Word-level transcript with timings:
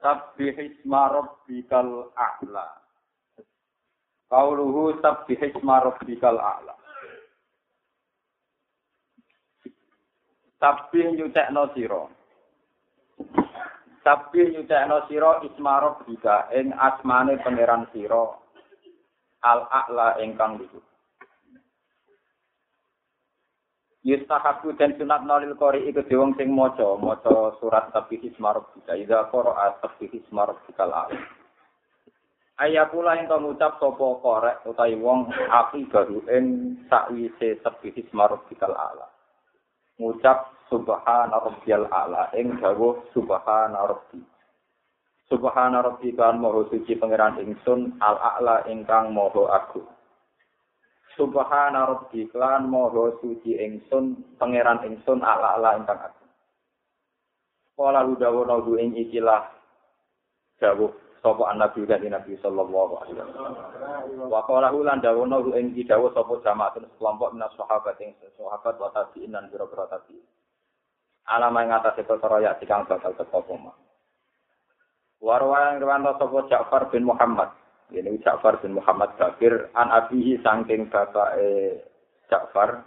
Sabbih 0.00 0.56
isma 0.56 1.12
rabbikal 1.12 2.08
a'la. 2.16 2.66
Qauluhu 4.32 4.96
sabbih 5.04 5.36
isma 5.36 5.84
rabbikal 5.84 6.40
a'la. 6.40 6.74
Sabbih 10.56 11.20
nyucekno 11.20 11.68
sira. 11.76 12.08
Sabbih 14.00 14.56
nyucekno 14.56 15.04
sira 15.08 15.44
isma 15.44 15.84
rabbika 15.84 16.48
ing 16.56 16.72
asmane 16.72 17.36
pangeran 17.44 17.84
sira 17.92 18.40
al 19.44 19.60
a'la 19.68 20.16
ingkang 20.24 20.56
luhur. 20.56 20.89
yustahabu 24.06 24.72
dan 24.80 24.96
sunat 24.96 25.24
nolil 25.28 25.56
kori 25.56 25.84
iku 25.88 26.00
diwong 26.06 26.36
sing 26.40 26.52
mojo 26.52 26.96
mojo 26.96 27.56
surat 27.60 27.92
tapi 27.92 28.16
hismarok 28.20 28.72
bisa 28.76 28.96
ida 28.96 29.28
koro 29.28 29.52
atas 29.56 29.92
tapi 29.96 30.08
hismarok 30.08 30.56
bisa 30.64 30.88
lah 30.88 31.08
ayakulah 32.60 33.16
yang 33.16 33.28
kamu 33.28 33.52
ngucap 33.56 33.76
sopo 33.76 34.20
korek 34.24 34.64
utai 34.64 34.96
wong 34.96 35.28
api 35.32 35.84
baru 35.92 36.24
en 36.32 36.76
sakwi 36.88 37.28
se 37.36 37.60
tapi 37.60 37.92
hismarok 37.92 38.48
bisa 38.48 38.68
lah 38.68 39.08
ngucap 40.00 40.60
subhana 40.70 41.36
rabbiyal 41.42 41.90
ala 41.90 42.30
ing 42.38 42.56
dawa 42.62 43.02
subhana 43.10 43.90
rabbi. 43.90 44.22
Subhana 45.26 45.82
rabbi 45.82 46.14
kan 46.14 46.38
moho 46.38 46.66
suci 46.70 46.94
pangeran 46.96 47.42
ingsun 47.42 47.98
al 47.98 48.16
a'la 48.18 48.66
ingkang 48.70 49.10
moho 49.10 49.50
agung. 49.50 49.86
Subhana 51.20 51.84
rabbi 51.84 52.24
klan 52.32 52.72
moho 52.72 53.12
suci 53.20 53.52
ingsun 53.60 54.40
pangeran 54.40 54.80
ingsun 54.88 55.20
ala 55.20 55.60
ala 55.60 55.76
ingkang 55.76 56.00
agung. 56.00 56.32
Kala 57.76 58.08
hudawa 58.08 58.48
nahu 58.48 58.80
ing 58.80 58.96
ikilah 58.96 59.52
dawuh 60.56 60.88
sapa 61.20 61.52
nabi 61.60 61.84
dan 61.84 62.08
nabi 62.08 62.40
sallallahu 62.40 63.04
alaihi 63.04 63.20
wasallam. 63.20 64.32
Wa 64.32 64.48
qala 64.48 64.72
ulan 64.72 65.04
dawuh 65.04 65.28
nahu 65.28 65.52
ing 65.60 65.76
dawuh 65.84 66.08
sapa 66.16 66.40
jamaatun 66.40 66.88
kelompok 66.96 67.36
minas 67.36 67.52
sahabat 67.52 68.00
ing 68.00 68.16
sahabat 68.40 68.80
wa 68.80 68.88
tabi'in 68.88 69.36
lan 69.36 69.52
biro-biro 69.52 69.92
tabi'in. 69.92 70.24
Alama 71.28 71.68
ing 71.68 71.76
atase 71.76 72.00
perkara 72.08 72.40
ya 72.40 72.56
dikang 72.56 72.88
bakal 72.88 73.12
teko 73.12 73.44
apa 73.44 73.76
Warwa 75.20 75.76
yang 75.76 75.84
riwanto 75.84 76.16
sapa 76.16 76.48
Ja'far 76.48 76.88
bin 76.88 77.04
Muhammad 77.04 77.59
ini 77.90 78.18
Ja'far 78.22 78.62
bin 78.62 78.78
Muhammad 78.78 79.14
Bakir 79.18 79.70
an 79.74 79.90
abihi 79.90 80.38
sangking 80.40 80.90
bapak 80.90 81.38
e 81.38 81.78
Ja'far 82.30 82.86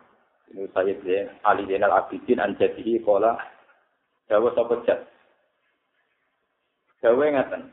ini 0.55 0.67
Sayyid 0.71 1.03
Ali 1.43 1.67
Zainal 1.67 1.91
Abidin 1.91 2.39
an 2.39 2.55
jadihi 2.55 3.03
kola 3.03 3.35
Jawa 4.31 4.49
sapa 4.55 4.79
jat 4.87 4.99
Jawa 7.03 7.27
ngeten 7.31 7.71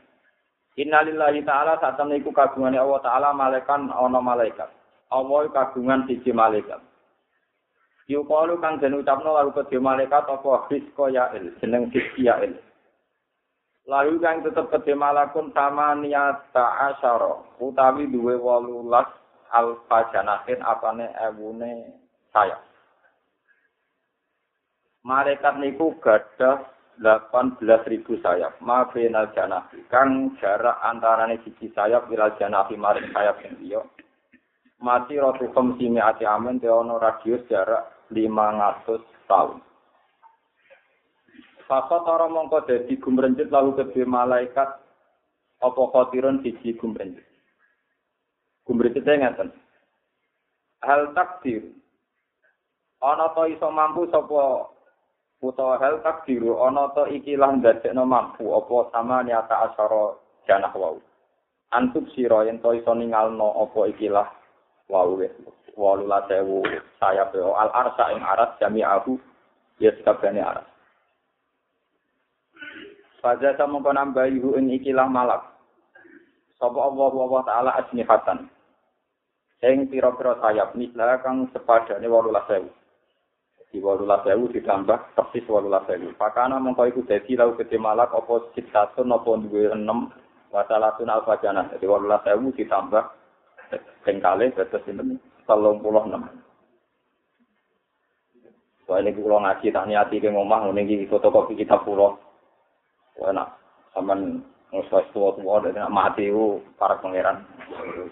Innalillahi 0.79 1.43
ta'ala 1.43 1.75
saat 1.83 1.99
iku 1.99 2.31
kagungan 2.31 2.79
Allah 2.79 3.03
ta'ala 3.03 3.35
malaikan 3.35 3.91
ana 3.91 4.23
malaikat. 4.23 4.71
Allah 5.11 5.51
kagungan 5.51 6.07
siji 6.07 6.31
malaikat. 6.31 6.79
Yukalu 8.07 8.55
kang 8.63 8.79
den 8.79 8.95
ucapno 8.95 9.35
lalu 9.35 9.51
ke 9.51 9.75
malaikat 9.75 10.23
apa? 10.31 10.71
Hisko 10.71 11.11
ya'il. 11.11 11.51
Jeneng 11.59 11.91
hiski 11.91 12.23
ya'il 12.23 12.55
Lalu 13.89 14.21
kang 14.21 14.45
tetep 14.45 14.69
kedhe 14.69 14.93
malakun 14.93 15.49
sama 15.57 15.97
niata 15.97 16.93
asyara 16.93 17.41
utawi 17.57 18.05
duwe 18.05 18.37
18 18.37 18.93
alfa 19.49 19.99
janahin 20.13 20.61
apane 20.61 21.09
ewune 21.17 21.89
saya. 22.29 22.61
Malaikat 25.01 25.57
niku 25.57 25.97
gadah 25.97 26.61
18.000 27.01 28.21
sayap. 28.21 28.53
Ma 28.61 28.85
benal 28.85 29.33
janahi 29.33 29.81
kang 29.89 30.37
jarak 30.37 30.77
antarane 30.85 31.41
siji 31.41 31.73
sayap 31.73 32.05
ilal 32.13 32.37
janahi 32.37 32.77
maring 32.77 33.09
sayap 33.09 33.41
yang 33.41 33.57
liya. 33.65 33.81
Mati 34.81 35.17
rotu 35.17 35.49
khamsi 35.53 35.89
mi'ati 35.89 36.25
amin 36.25 36.61
te 36.61 36.69
radius 36.69 37.41
jarak 37.49 37.89
500 38.13 39.01
tahun. 39.25 39.70
Fakot 41.71 42.03
ora 42.03 42.27
mongko 42.27 42.67
dadi 42.67 42.99
gumrenjet 42.99 43.47
lalu 43.47 43.79
kedhe 43.79 44.03
malaikat 44.03 44.75
apa 45.63 45.81
khotirun 45.95 46.43
siji 46.43 46.75
gumrenjet. 46.75 47.23
Gumrenjet 48.67 49.07
ngaten. 49.07 49.55
Hal 50.83 51.15
takdir. 51.15 51.71
Ana 52.99 53.31
to 53.31 53.47
iso 53.47 53.71
mampu 53.71 54.03
sapa 54.11 54.67
utawa 55.39 55.79
hal 55.79 56.03
takdir 56.03 56.43
ana 56.43 56.91
to 56.91 57.07
iki 57.07 57.39
lah 57.39 57.55
ndadekno 57.55 58.03
mampu 58.03 58.51
apa 58.51 58.91
sama 58.91 59.23
nyata 59.23 59.71
asara 59.71 60.19
janah 60.51 60.75
wau. 60.75 60.99
Antuk 61.71 62.03
sira 62.11 62.51
yen 62.51 62.59
to 62.59 62.75
iso 62.75 62.91
ningalno 62.91 63.47
apa 63.63 63.95
ikilah 63.95 64.27
wau 64.91 65.15
wis. 65.15 65.31
Walulah 65.79 66.27
sewu 66.27 66.67
sayap 66.99 67.31
al 67.31 67.71
arsa 67.71 68.11
ing 68.11 68.19
arat 68.19 68.59
jami'ahu 68.59 69.15
ya 69.79 69.95
sekabane 69.95 70.43
arat. 70.43 70.70
Faza 73.21 73.53
sama 73.53 73.77
kau 73.85 73.93
nambah 73.93 74.25
ibu 74.33 74.57
ing 74.57 74.73
ikilah 74.81 75.05
malak. 75.05 75.45
Sapa 76.57 76.77
Allah 76.77 77.13
wa 77.13 77.41
taala 77.45 77.71
asnihatan. 77.77 78.49
Ing 79.61 79.93
pira-pira 79.93 80.41
sayap 80.41 80.73
mislah 80.73 81.21
kang 81.21 81.45
sepadane 81.53 82.09
18000. 82.09 82.65
Di 83.69 83.77
18000 83.77 84.57
ditambah 84.57 85.13
persis 85.13 85.45
18000. 85.45 86.17
Pakana 86.17 86.57
mengko 86.57 86.89
iku 86.89 87.05
dadi 87.05 87.37
lau 87.37 87.53
gede 87.53 87.77
malak 87.77 88.09
apa 88.09 88.51
sitatun 88.57 89.13
apa 89.13 89.29
duwe 89.47 89.69
6 89.69 89.85
wasalatun 90.49 91.13
alfa 91.13 91.37
janah. 91.45 91.69
Jadi 91.77 91.85
18000 91.85 92.57
ditambah 92.57 93.03
ping 94.01 94.17
kalih 94.17 94.49
dados 94.57 94.81
sinten 94.81 95.21
36. 95.45 96.41
Soalnya 98.89 99.15
kalau 99.15 99.39
ngaji 99.39 99.67
tak 99.71 99.87
niati 99.87 100.19
ke 100.19 100.27
ngomah, 100.27 100.67
ini 100.75 101.07
fotokopi 101.07 101.55
kitab 101.55 101.87
pulau. 101.87 102.19
Enak 103.29 103.49
sampean 103.93 104.41
nguswas 104.71 105.05
tua-tua 105.11 105.67
dan 105.67 105.91
mati 105.91 106.31
itu 106.31 106.63
para 106.79 106.95
pangeran 107.03 107.43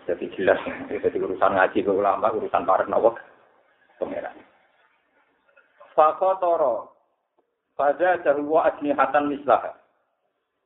jadi 0.04 0.26
jelas 0.36 0.60
jadi 0.92 1.18
urusan 1.18 1.56
ngaji 1.56 1.80
ke 1.82 1.92
ulama 1.92 2.30
urusan 2.36 2.68
para 2.68 2.84
nawa 2.86 3.16
pangeran 3.98 4.36
fakotoro 5.96 6.94
pada 7.80 8.20
jahwa 8.20 8.68
hatan 8.76 9.32
mislah 9.32 9.80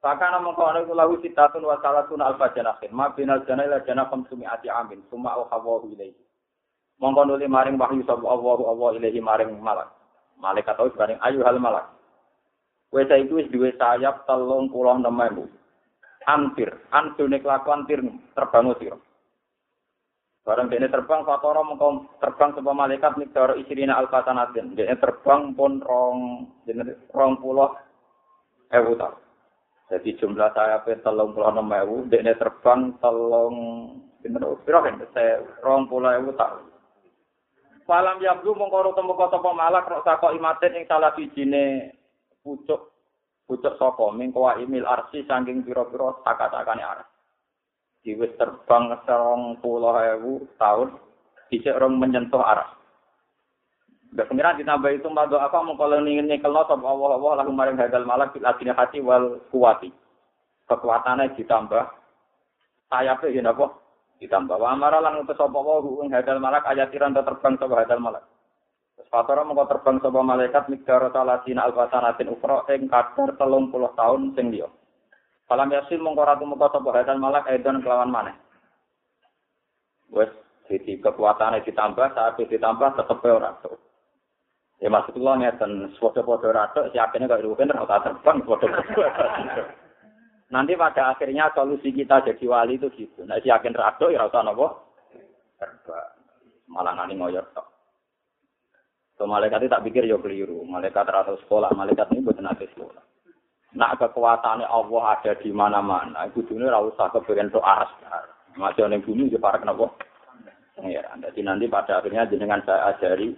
Fakana 0.04 0.36
mengkau 0.44 0.68
itu 0.76 0.92
lahu 0.92 1.16
sitatun 1.24 1.64
wa 1.64 1.80
salatun 1.80 2.20
alfa 2.20 2.52
janahin. 2.52 2.92
Ma 2.92 3.16
binal 3.16 3.40
janah 3.48 3.64
ila 3.64 3.80
janah 3.88 4.12
kamsumi 4.12 4.44
ati 4.44 4.68
amin. 4.68 5.00
Suma 5.08 5.32
au 5.32 5.48
hawahu 5.48 5.96
ilaihi. 5.96 6.20
Mengkau 7.00 7.24
nuli 7.24 7.48
maring 7.48 7.80
wahyu 7.80 8.04
sabu 8.04 8.28
Allahu 8.28 8.68
Allah 8.68 9.00
ilaihi 9.00 9.24
maring 9.24 9.56
malak. 9.64 9.88
Malaikat 10.36 10.76
tahu 10.76 10.92
sebaring 10.92 11.16
ayu 11.24 11.40
hal 11.48 11.56
malak. 11.56 11.88
Wes 12.94 13.10
itu 13.10 13.42
wis 13.42 13.50
duwe 13.50 13.74
sayap 13.74 14.30
telung 14.30 14.70
puluh 14.70 14.94
enam 14.94 15.18
ewu. 15.18 15.50
Hampir, 16.30 16.70
antune 16.94 17.42
kelakuan 17.42 17.90
tir 17.90 18.06
terbang 18.38 18.70
sira. 18.78 18.96
Barang 20.46 20.70
dene 20.70 20.92
terbang 20.92 21.26
fatoro 21.26 21.66
mengko 21.66 22.20
terbang 22.22 22.54
sebuah 22.54 22.76
malaikat 22.78 23.18
mikdar 23.18 23.58
isrina 23.58 23.98
alfatanatin. 23.98 24.78
Dene 24.78 24.94
terbang 25.02 25.58
pun 25.58 25.82
rong 25.82 26.18
dene 26.70 27.10
rong 27.12 27.42
puluh 27.42 27.74
ewu. 28.72 28.94
Jadi 29.90 30.10
jumlah 30.22 30.54
sayap 30.54 30.86
telung 31.02 31.34
puluh 31.34 31.50
enam 31.50 31.74
ewu, 31.74 32.06
dene 32.08 32.38
terbang 32.38 32.94
telung 33.02 33.56
bener 34.22 34.54
piro 34.64 34.80
kan 34.86 35.02
saya 35.18 35.42
rong 35.66 35.90
puluh 35.90 36.14
ewu 36.14 36.30
tahun. 36.38 36.70
Falam 37.84 38.22
yabdu 38.22 38.56
mengkoro 38.56 38.96
temu 38.96 39.18
kota 39.18 39.42
pemalak 39.42 39.90
rok 39.90 40.08
sako 40.08 40.32
imaten 40.32 40.78
ing 40.78 40.88
salah 40.88 41.12
sijine 41.20 41.92
pucuk 42.44 42.92
pucuk 43.48 43.74
saka 43.80 44.06
mingkoa 44.12 44.60
imil 44.60 44.88
arsi 44.88 45.24
saking 45.28 45.64
pira-pira 45.64 46.16
sakat-sakane 46.24 46.84
arah. 46.84 47.08
Diwis 48.04 48.36
terbang 48.36 49.00
serong 49.08 49.64
puluh 49.64 49.96
ewu 50.20 50.44
tahun, 50.60 51.00
bisa 51.48 51.72
orang 51.72 51.96
menyentuh 52.04 52.44
arah. 52.44 52.76
Gak 54.14 54.30
pengiran 54.30 54.60
ditambah 54.62 54.92
itu 54.94 55.10
madu 55.10 55.42
apa 55.42 55.58
mengkolong 55.66 56.06
ingin 56.06 56.30
nyekelno 56.30 56.70
sapa 56.70 56.86
Allah 56.86 57.18
Allah 57.18 57.34
lalu 57.42 57.52
maring 57.56 57.82
hadal 57.82 58.06
malak 58.06 58.30
bil 58.36 58.46
adina 58.46 58.78
hati 58.78 59.02
wal 59.02 59.42
kuwati. 59.50 59.90
Kekuatannya 60.70 61.34
ditambah 61.34 61.84
sayapnya 62.94 63.34
ya 63.34 63.42
apa? 63.50 63.66
Ditambah 64.22 64.54
wa 64.54 64.70
amara 64.70 65.02
lan 65.02 65.26
utus 65.26 65.40
Allah 65.42 65.82
ing 66.06 66.14
hadal 66.14 66.38
malak 66.38 66.62
ayatiran 66.70 67.18
terbang 67.18 67.58
sapa 67.58 67.74
hadal 67.74 68.04
malak. 68.04 68.24
Fatara 69.10 69.46
mengko 69.46 69.70
terbang 69.70 70.02
sapa 70.02 70.22
malaikat 70.22 70.70
mikdaro 70.70 71.10
salasina 71.14 71.70
albasanatin 71.70 72.34
ukra 72.34 72.66
ing 72.74 72.90
kadar 72.90 73.38
telung 73.38 73.70
puluh 73.70 73.94
tahun 73.94 74.34
sing 74.34 74.50
liya. 74.50 74.70
Falam 75.46 75.70
yasin 75.70 76.02
mengko 76.02 76.26
ratu 76.26 76.46
mengko 76.46 76.70
sapa 76.70 76.90
hadan 76.94 77.22
malak 77.22 77.46
edan 77.50 77.82
kelawan 77.82 78.10
maneh. 78.10 78.34
Wes 80.14 80.30
jadi 80.70 81.02
kekuatannya 81.02 81.66
ditambah, 81.66 82.08
saat 82.16 82.40
ditambah 82.40 82.90
tetep 82.96 83.20
ora 83.26 83.52
Ya 84.82 84.92
maksud 84.92 85.16
kula 85.16 85.40
ngeten, 85.40 85.96
sepodo-podo 85.96 86.52
rado 86.52 86.92
si 86.92 87.00
akene 87.00 87.30
kok 87.30 87.40
rugen 87.40 87.72
ora 87.72 88.04
terbang 88.04 88.44
sepodo-podo. 88.44 89.04
Nanti 90.52 90.78
pada 90.78 91.16
akhirnya 91.16 91.50
solusi 91.56 91.90
kita 91.90 92.22
jadi 92.22 92.46
wali 92.46 92.78
itu 92.78 92.92
gitu. 92.94 93.26
Nah, 93.26 93.42
si 93.42 93.50
yakin 93.50 93.74
rado 93.74 94.12
ya 94.12 94.28
usah 94.28 94.44
nopo. 94.46 94.68
Terbang. 95.58 96.14
Malah 96.68 96.94
nanti 97.00 97.16
ngoyor 97.16 97.48
tok. 97.56 97.73
So 99.18 99.30
malaikat 99.30 99.62
itu 99.62 99.72
tak 99.72 99.86
pikir 99.86 100.10
yo 100.10 100.18
keliru. 100.18 100.66
Malaikat 100.66 101.06
rata 101.06 101.38
sekolah, 101.46 101.70
malaikat 101.78 102.10
ini 102.14 102.26
buat 102.26 102.42
nanti 102.42 102.66
sekolah. 102.74 103.04
Nak 103.74 103.98
kekuasaannya 104.02 104.70
Allah 104.70 105.04
ada 105.18 105.34
di 105.38 105.50
mana-mana. 105.50 106.30
Ibu 106.30 106.46
dunia 106.46 106.70
ora 106.70 106.86
usah 106.86 107.10
kepengen 107.10 107.54
doa 107.54 107.86
asgar. 107.86 108.26
Masih 108.54 108.86
yang 108.86 109.02
bumi 109.02 109.34
ya 109.34 109.42
para 109.42 109.58
kenapa? 109.58 109.90
Ya, 110.86 111.06
jadi 111.18 111.42
nanti 111.42 111.66
pada 111.70 112.02
akhirnya 112.02 112.30
jenengan 112.30 112.62
saya 112.66 112.94
ajari 112.94 113.34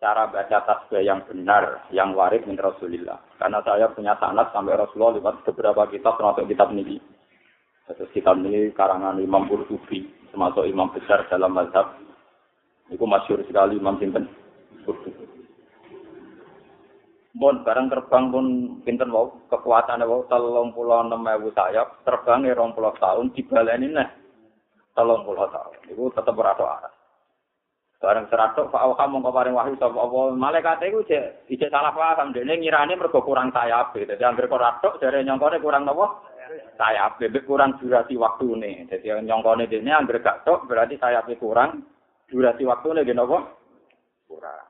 cara 0.00 0.28
baca 0.32 0.64
tasbih 0.64 1.04
yang 1.04 1.24
benar, 1.28 1.84
yang 1.92 2.12
waris 2.16 2.44
min 2.44 2.56
Rasulillah. 2.56 3.20
Karena 3.36 3.60
saya 3.64 3.88
punya 3.92 4.16
sanad 4.16 4.48
sampai 4.52 4.76
Rasulullah 4.76 5.16
lewat 5.16 5.44
beberapa 5.48 5.88
kitab 5.92 6.16
termasuk 6.16 6.48
kitab 6.48 6.72
ini. 6.72 7.00
Terus 7.88 8.12
kitab 8.16 8.40
ini 8.40 8.72
karangan 8.72 9.20
Imam 9.20 9.48
Qurtubi, 9.48 10.08
termasuk 10.32 10.64
imam 10.68 10.92
besar 10.92 11.24
dalam 11.28 11.52
mazhab. 11.52 12.00
Itu 12.88 13.04
masyur 13.04 13.44
sekali 13.44 13.76
Imam 13.76 14.00
Sinten 14.00 14.28
Bon 17.40 17.62
barang 17.62 17.88
terbang 17.88 18.24
pun 18.34 18.46
pinten 18.82 19.08
wau 19.14 19.30
kekuatannya 19.48 20.04
wau 20.04 20.26
telung 20.26 20.74
puluh 20.74 20.98
enam 20.98 21.24
ewu 21.24 21.54
sayap. 21.54 22.02
Terbang 22.02 22.42
ya 22.44 22.58
rong 22.58 22.74
puluh 22.74 22.90
tahun 22.98 23.32
dibaleni 23.32 23.86
nih 23.94 24.08
telung 24.92 25.22
puluh 25.22 25.46
tahun. 25.48 25.78
Itu 25.88 26.10
tetap 26.10 26.34
berado 26.34 26.66
arah. 26.66 26.92
Barang 28.00 28.32
seratok 28.32 28.72
pak 28.72 28.80
Auha 28.80 29.04
mau 29.12 29.28
paring 29.28 29.52
wahyu 29.52 29.76
sapa 29.76 29.92
apa? 29.92 30.32
Malaikat 30.32 30.88
itu 30.88 31.04
cek 31.04 31.52
ijek 31.52 31.68
salah 31.68 31.92
paham. 31.92 32.32
Dene 32.32 32.56
ngirane 32.56 32.96
mergo 32.96 33.20
kurang 33.20 33.52
sayap. 33.52 33.92
Jadi 33.92 34.24
hampir 34.24 34.48
koratok 34.48 34.96
dari 34.98 35.20
nyongkone 35.20 35.60
kurang 35.60 35.84
nopo? 35.84 36.24
Sayap. 36.80 37.20
Bebek 37.20 37.44
kurang 37.44 37.76
durasi 37.76 38.16
waktu 38.16 38.56
nih 38.56 38.74
jadi 38.88 39.20
nyongkone 39.22 39.68
dene 39.68 39.92
hampir 39.92 40.18
gak 40.24 40.48
tok 40.48 40.64
berarti 40.64 40.96
sayapnya 40.96 41.36
kurang 41.36 41.84
durasi 42.26 42.64
waktu 42.64 43.04
nih 43.04 43.12
nopo? 43.12 43.38
Kurang 44.26 44.69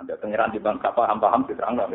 Ambil 0.00 0.16
pengiran 0.16 0.52
di 0.54 0.60
bangsa 0.62 0.88
paham 0.96 1.20
paham 1.20 1.44
di 1.44 1.52
terang 1.52 1.76
nggak 1.76 1.92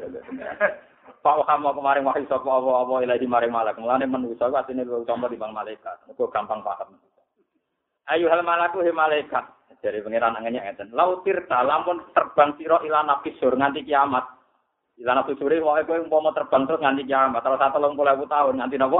Pak 1.18 1.44
kamu 1.44 1.74
kemarin 1.74 2.08
wahyu 2.08 2.30
sapa 2.30 2.46
apa 2.46 2.72
apa 2.88 2.94
ilahi 3.04 3.28
maring 3.28 3.52
malak. 3.52 3.76
Mulane 3.82 4.06
manusa 4.06 4.48
ku 4.48 4.56
asine 4.56 4.86
lu 4.86 5.04
contoh 5.04 5.28
di 5.28 5.36
bang 5.36 5.52
malaikat. 5.52 6.06
Mergo 6.08 6.30
gampang 6.30 6.62
paham. 6.62 6.96
Ayo 8.08 8.30
hal 8.32 8.46
malaku 8.46 8.86
he 8.86 8.94
malaikat. 8.94 9.44
Dari 9.82 10.00
pengiran 10.00 10.38
anginnya 10.38 10.64
ngeten. 10.64 10.94
Lautir 10.94 11.44
lamun 11.50 12.06
terbang 12.14 12.54
sira 12.56 12.80
ila 12.86 13.04
nabi 13.04 13.34
sur 13.42 13.52
nganti 13.54 13.84
kiamat. 13.84 14.26
Ila 15.02 15.20
nabi 15.20 15.36
suri 15.36 15.60
wae 15.60 15.84
kowe 15.84 16.00
umpama 16.00 16.32
terbang 16.32 16.64
terus 16.70 16.80
nganti 16.80 17.04
kiamat. 17.04 17.44
Lung 17.82 17.98
puluh 17.98 18.30
tahun 18.30 18.58
nganti 18.62 18.78
napa? 18.78 19.00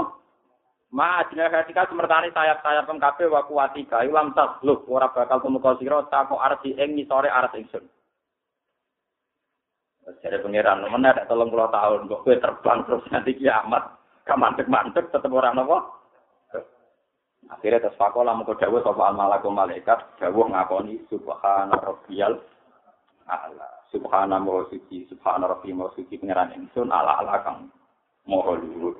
Ma 0.88 1.20
ajna 1.20 1.52
ketika 1.52 1.84
semertani 1.92 2.32
sayap-sayap 2.32 2.88
kabeh 2.88 3.28
wa 3.28 3.44
kuatika 3.44 4.08
ilam 4.08 4.32
tas 4.32 4.56
lu 4.64 4.80
ora 4.88 5.12
bakal 5.12 5.36
temuka 5.44 5.76
sira 5.76 6.00
tako 6.08 6.40
arti 6.40 6.72
ing 6.72 6.96
ngisore 6.96 7.28
arat 7.28 7.52
ingsun. 7.60 7.84
Jadi 10.08 10.40
pangeran, 10.40 10.88
mana 10.88 11.12
ada 11.12 11.28
tolong 11.28 11.52
puluh 11.52 11.68
tahun, 11.68 12.08
kok 12.08 12.24
gue 12.24 12.40
terbang 12.40 12.80
terus 12.88 13.04
nanti 13.12 13.36
kiamat, 13.36 13.84
gak 14.24 14.40
mantek-mantek, 14.40 15.12
tetap 15.12 15.28
orang 15.28 15.60
nopo. 15.60 15.84
Akhirnya 17.48 17.80
terus 17.80 17.96
fakolah 18.00 18.32
mau 18.36 18.48
dawuh 18.48 18.80
sapa 18.84 19.12
malaku 19.12 19.48
malaikat, 19.52 20.20
dawuh 20.20 20.48
ngakoni 20.48 21.04
subhana 21.08 21.76
rabbiyal 21.76 22.40
ala. 23.28 23.68
Subhana 23.88 24.36
moho 24.36 24.68
suci, 24.68 25.08
subhana 25.08 25.48
rabbi 25.48 25.72
moho 25.72 25.92
suci 25.96 26.20
pangeran 26.20 26.52
ingsun 26.56 26.92
ala 26.92 27.24
ala 27.24 27.40
kang 27.40 27.72
moho 28.28 28.52
luhur. 28.52 28.96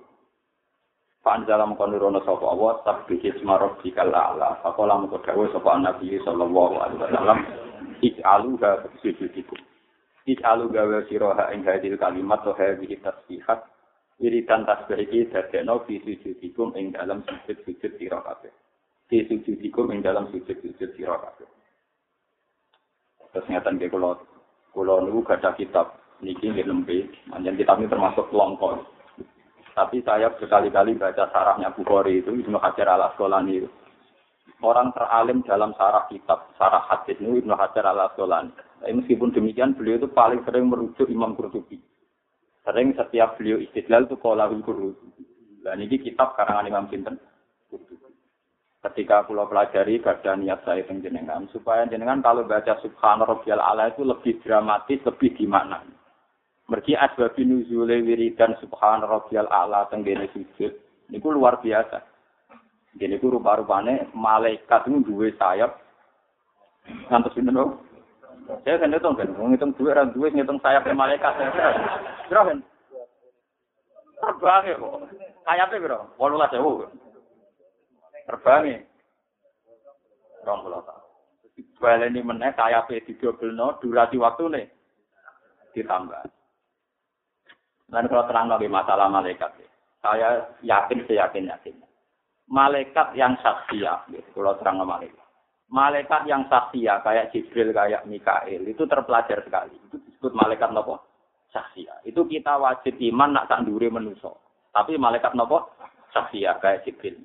Panjala 1.21 1.69
mengko 1.69 1.93
nurono 1.93 2.25
sapa 2.25 2.47
Allah 2.49 2.81
sabbi 2.89 3.21
isma 3.21 3.61
rabbikal 3.61 4.09
ala. 4.13 4.65
Fakolah 4.65 4.97
mau 4.97 5.21
dawuh 5.21 5.53
sapa 5.53 5.77
Nabi 5.77 6.17
sallallahu 6.25 6.75
alaihi 6.81 7.01
wasallam, 7.05 7.39
ij'aluha 8.01 8.71
sujudikum. 9.05 9.61
Ij'alu 10.29 10.69
gawe 10.69 11.09
siroha 11.09 11.49
ing 11.57 11.65
hadil 11.65 11.97
kalimat 11.97 12.45
to 12.45 12.53
hadhihi 12.53 13.01
tasbihat 13.01 13.65
wiridan 14.21 14.69
tasbih 14.69 15.01
iki 15.01 15.25
dadekno 15.33 15.81
fi 15.89 16.05
sujudikum 16.05 16.77
ing 16.77 16.93
dalam 16.93 17.25
sujud-sujud 17.25 17.97
sira 17.97 18.21
kabeh. 18.21 18.53
Fi 19.09 19.25
sujudikum 19.25 19.89
ing 19.89 20.05
dalam 20.05 20.29
sujud-sujud 20.29 20.91
sira 21.01 21.17
kabeh. 21.17 21.49
Terus 23.33 23.49
ngeten 23.49 23.81
nggih 23.81 23.89
kula 23.89 24.21
kula 24.77 25.01
niku 25.09 25.25
gadah 25.25 25.57
kitab 25.57 25.97
niki 26.21 26.53
nggih 26.53 26.69
lembe, 26.69 27.09
manjen 27.33 27.57
kitab 27.57 27.81
ini 27.81 27.89
termasuk 27.89 28.29
kelompok. 28.29 28.85
Tapi 29.73 30.03
saya 30.05 30.29
berkali-kali 30.35 30.99
baca 30.99 31.31
sarahnya 31.33 31.73
Bukhari 31.73 32.21
itu 32.21 32.35
Ibnu 32.35 32.59
Hajar 32.61 32.99
al 32.99 33.15
Asqalani. 33.15 33.63
Orang 34.61 34.91
teralim 34.91 35.41
dalam 35.47 35.71
sarah 35.79 36.05
kitab, 36.11 36.51
sarah 36.59 36.83
hadis 36.91 37.15
ini 37.23 37.41
Ibnu 37.41 37.55
Hajar 37.55 37.87
al 37.87 38.11
Asqalani. 38.11 38.68
Tapi 38.79 38.93
meskipun 38.95 39.35
demikian 39.35 39.75
beliau 39.75 39.99
itu 39.99 40.09
paling 40.11 40.47
sering 40.47 40.71
merujuk 40.71 41.11
Imam 41.11 41.35
Qurtubi. 41.35 41.83
Sering 42.63 42.95
setiap 42.95 43.35
beliau 43.37 43.59
istidlal 43.59 44.07
itu 44.07 44.17
kolahul 44.23 44.63
Qurtubi. 44.63 45.25
Dan 45.67 45.83
ini 45.83 45.99
kitab 45.99 46.39
karangan 46.39 46.69
Imam 46.71 46.87
Sinten. 46.89 47.19
Ketika 48.79 49.27
pulau 49.27 49.51
pelajari 49.51 49.99
gada 49.99 50.39
niat 50.39 50.63
saya 50.63 50.87
jenengan 50.87 51.51
supaya 51.51 51.83
jenengan 51.91 52.23
kalau 52.23 52.47
baca 52.47 52.79
Subhana 52.79 53.27
Rabbiyal 53.27 53.59
Ala 53.59 53.91
itu 53.91 54.07
lebih 54.07 54.39
dramatis, 54.47 55.03
lebih 55.03 55.35
gimana. 55.35 55.83
Mergi 56.71 56.95
asbabi 56.95 57.43
nuzule 57.43 57.99
wiridan 58.07 58.55
Subhana 58.63 59.11
Rabbiyal 59.11 59.51
Ala 59.51 59.91
tenggene 59.91 60.31
sujud. 60.31 60.71
Ini 61.11 61.19
luar 61.19 61.59
biasa. 61.59 61.99
Jadi 62.97 63.19
itu 63.19 63.27
rupa-rupanya 63.27 64.15
malaikat 64.15 64.87
itu 64.87 65.03
dua 65.05 65.29
sayap. 65.37 65.73
Ngantos 67.11 67.37
ini 67.37 67.53
saya 68.49 68.81
kan 68.81 68.89
ngitung 68.89 69.13
kan, 69.13 69.29
ngitung 69.29 69.77
duit, 69.77 69.93
orang 69.93 70.13
duit, 70.17 70.33
ngitung 70.33 70.57
sayap 70.65 70.89
malaikat. 70.89 71.37
Berapa 72.33 72.49
kan? 72.49 72.59
Terbang 74.19 74.63
ya 74.65 74.75
kok. 74.81 74.93
Sayapnya 75.45 75.85
berapa? 75.85 76.05
Walau 76.17 76.41
lah 76.41 76.49
jauh. 76.49 76.89
Terbang 78.25 78.63
ya. 78.65 78.79
Rong 80.49 80.65
pulau 80.65 80.81
ini 82.09 82.21
meneh 82.25 82.51
sayapnya 82.57 83.05
didobel 83.05 83.53
no, 83.53 83.77
durasi 83.85 84.17
waktu 84.17 84.45
nih. 84.49 84.67
Ditambah. 85.77 86.25
Dan 87.89 88.05
kalau 88.09 88.25
terang 88.29 88.49
lagi 88.53 88.69
masalah 88.69 89.09
malaikat, 89.09 89.49
saya 90.05 90.45
yakin, 90.61 91.05
saya 91.09 91.25
yakin, 91.29 91.49
yakin. 91.49 91.75
Malaikat 92.49 93.17
yang 93.17 93.37
saksia, 93.41 94.05
gitu, 94.13 94.29
kalau 94.41 94.57
terang 94.61 94.81
malaikat 94.85 95.28
malaikat 95.69 96.25
yang 96.25 96.49
saksia 96.49 97.01
kayak 97.05 97.29
Jibril 97.33 97.77
kayak 97.77 98.09
Mikael 98.09 98.65
itu 98.65 98.85
terpelajar 98.89 99.45
sekali. 99.45 99.77
Itu 99.89 100.01
disebut 100.01 100.33
malaikat 100.33 100.73
nopo 100.73 101.05
saksia. 101.53 102.01
Itu 102.05 102.25
kita 102.25 102.57
wajib 102.57 102.97
iman 102.97 103.37
nak 103.37 103.49
tak 103.53 103.65
duri 103.69 103.93
menuso. 103.93 104.41
Tapi 104.73 104.97
malaikat 104.97 105.37
nopo 105.37 105.73
saksia 106.13 106.57
kayak 106.61 106.85
Jibril. 106.89 107.21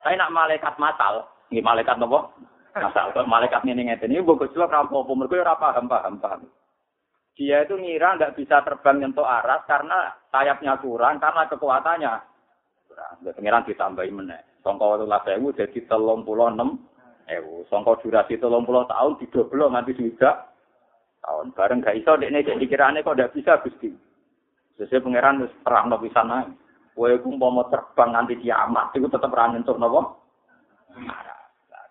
Saya 0.00 0.16
nak 0.16 0.32
malaikat 0.32 0.80
matal, 0.80 1.28
ini 1.52 1.60
malaikat 1.60 2.00
nopo 2.00 2.32
masal. 2.72 3.12
Malaikat 3.26 3.66
ini 3.66 3.90
ngeten 3.90 4.14
ini 4.14 4.24
bagus 4.24 4.54
juga 4.54 4.80
rapopo 4.80 5.12
mereka 5.12 5.42
ora 5.42 5.54
paham 5.58 5.90
paham 5.90 6.16
paham. 6.22 6.40
Dia 7.34 7.64
itu 7.64 7.76
ngira 7.76 8.16
nggak 8.16 8.36
bisa 8.36 8.60
terbang 8.64 9.00
nyentuh 9.00 9.24
aras 9.24 9.64
karena 9.64 10.12
sayapnya 10.28 10.76
kurang, 10.82 11.18
karena 11.18 11.48
kekuatannya 11.48 12.12
kurang. 12.86 13.14
Pengiran 13.32 13.66
ditambahi 13.66 14.10
meneh. 14.12 14.42
Songko 14.60 15.08
lah 15.08 15.24
sewu 15.24 15.56
jadi 15.56 15.88
telung 15.88 16.20
puluh 16.20 16.52
enam 16.52 16.76
ewu. 17.38 17.62
Songko 17.70 18.02
durasi 18.02 18.36
telung 18.36 18.66
puluh 18.66 18.86
tahun 18.90 19.18
didoblo 19.22 19.70
nganti 19.70 19.94
sudah 19.94 20.34
tahun. 21.22 21.54
Bareng 21.54 21.84
gak 21.84 21.98
iso 22.00 22.18
dekne 22.18 22.42
jadi 22.42 22.64
kirane 22.66 23.06
kok 23.06 23.14
ndak 23.14 23.32
bisa 23.36 23.62
Gusti. 23.62 23.92
Sesuai 24.80 25.04
pangeran 25.04 25.44
wis 25.44 25.52
terang 25.62 25.92
no 25.92 26.00
pisan 26.00 26.32
ae. 26.32 26.48
Kowe 26.96 27.16
ku 27.24 27.32
mau 27.32 27.64
terbang 27.72 28.12
nanti 28.12 28.36
kiamat 28.36 28.92
itu 28.92 29.08
tetap 29.08 29.32
ra 29.32 29.48
nyentuh 29.48 29.78
napa? 29.80 30.20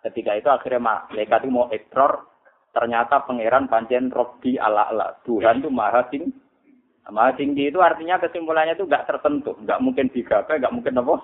Ketika 0.06 0.38
itu 0.38 0.48
akhirnya 0.54 0.80
malaikat 1.10 1.44
itu 1.44 1.52
mau 1.52 1.66
ekor, 1.74 2.30
ternyata 2.72 3.26
pangeran 3.26 3.66
pancen 3.66 4.14
Robbi 4.14 4.62
ala 4.62 4.92
ala. 4.94 5.18
Tuhan 5.26 5.66
itu 5.66 5.70
maha 5.74 6.06
tinggi. 6.14 6.30
Maha 7.10 7.34
tinggi 7.34 7.74
itu 7.74 7.82
artinya 7.82 8.22
kesimpulannya 8.22 8.78
itu 8.78 8.86
nggak 8.86 9.10
tertentu, 9.10 9.58
nggak 9.66 9.82
mungkin 9.82 10.14
digapai, 10.14 10.62
nggak 10.62 10.76
mungkin 10.78 11.02
apa? 11.02 11.16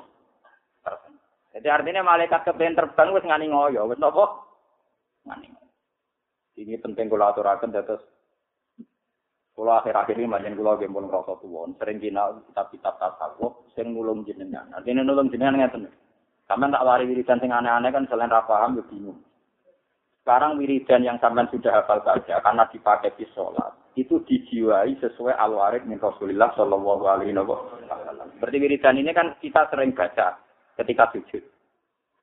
Jadi 1.56 1.68
artinya 1.72 2.04
malaikat 2.04 2.44
kepengen 2.44 2.76
terbang 2.76 3.16
wis 3.16 3.24
ngani 3.24 3.48
ngoyo, 3.48 3.88
wis 3.88 3.96
napa? 3.96 4.44
Ngani. 5.24 5.48
Ini 6.60 6.76
penting 6.84 7.08
kula 7.08 7.32
aturaken 7.32 7.72
dados 7.72 8.04
kula 9.56 9.80
akhir-akhir 9.80 10.20
ini 10.20 10.28
manjen 10.28 10.60
kula 10.60 10.76
nggih 10.76 10.92
pun 10.92 11.08
ngrasa 11.08 11.40
tuwon, 11.40 11.80
sering 11.80 12.04
kina 12.04 12.28
kitab-kitab 12.52 13.00
tasawuf 13.00 13.72
sing 13.72 13.96
nulung 13.96 14.28
jenengan. 14.28 14.68
Artinya 14.76 15.08
nulung 15.08 15.32
jenengan 15.32 15.56
ngeten. 15.56 15.88
Sampeyan 16.44 16.76
tak 16.76 16.84
wari 16.84 17.08
wiridan 17.08 17.40
sing 17.40 17.56
aneh-aneh 17.56 17.90
kan 17.96 18.04
selain 18.12 18.28
ra 18.28 18.44
paham 18.44 18.76
yo 18.76 18.84
bingung. 18.92 19.24
Sekarang 20.22 20.60
wiridan 20.60 21.08
yang 21.08 21.18
sampean 21.24 21.48
sudah 21.56 21.72
hafal 21.72 22.04
saja 22.04 22.44
karena 22.44 22.68
dipakai 22.68 23.16
di 23.16 23.24
sholat. 23.32 23.72
itu 23.96 24.20
dijiwai 24.28 24.92
sesuai 25.00 25.40
al-warid 25.40 25.88
min 25.88 25.96
Rasulullah 26.04 26.52
sallallahu 26.60 27.08
alaihi 27.08 27.32
wasallam. 27.32 28.28
Berarti 28.44 28.60
wiridan 28.60 29.00
ini 29.00 29.16
kan 29.16 29.40
kita 29.40 29.72
sering 29.72 29.96
baca 29.96 30.36
ketika 30.80 31.12
sujud. 31.16 31.44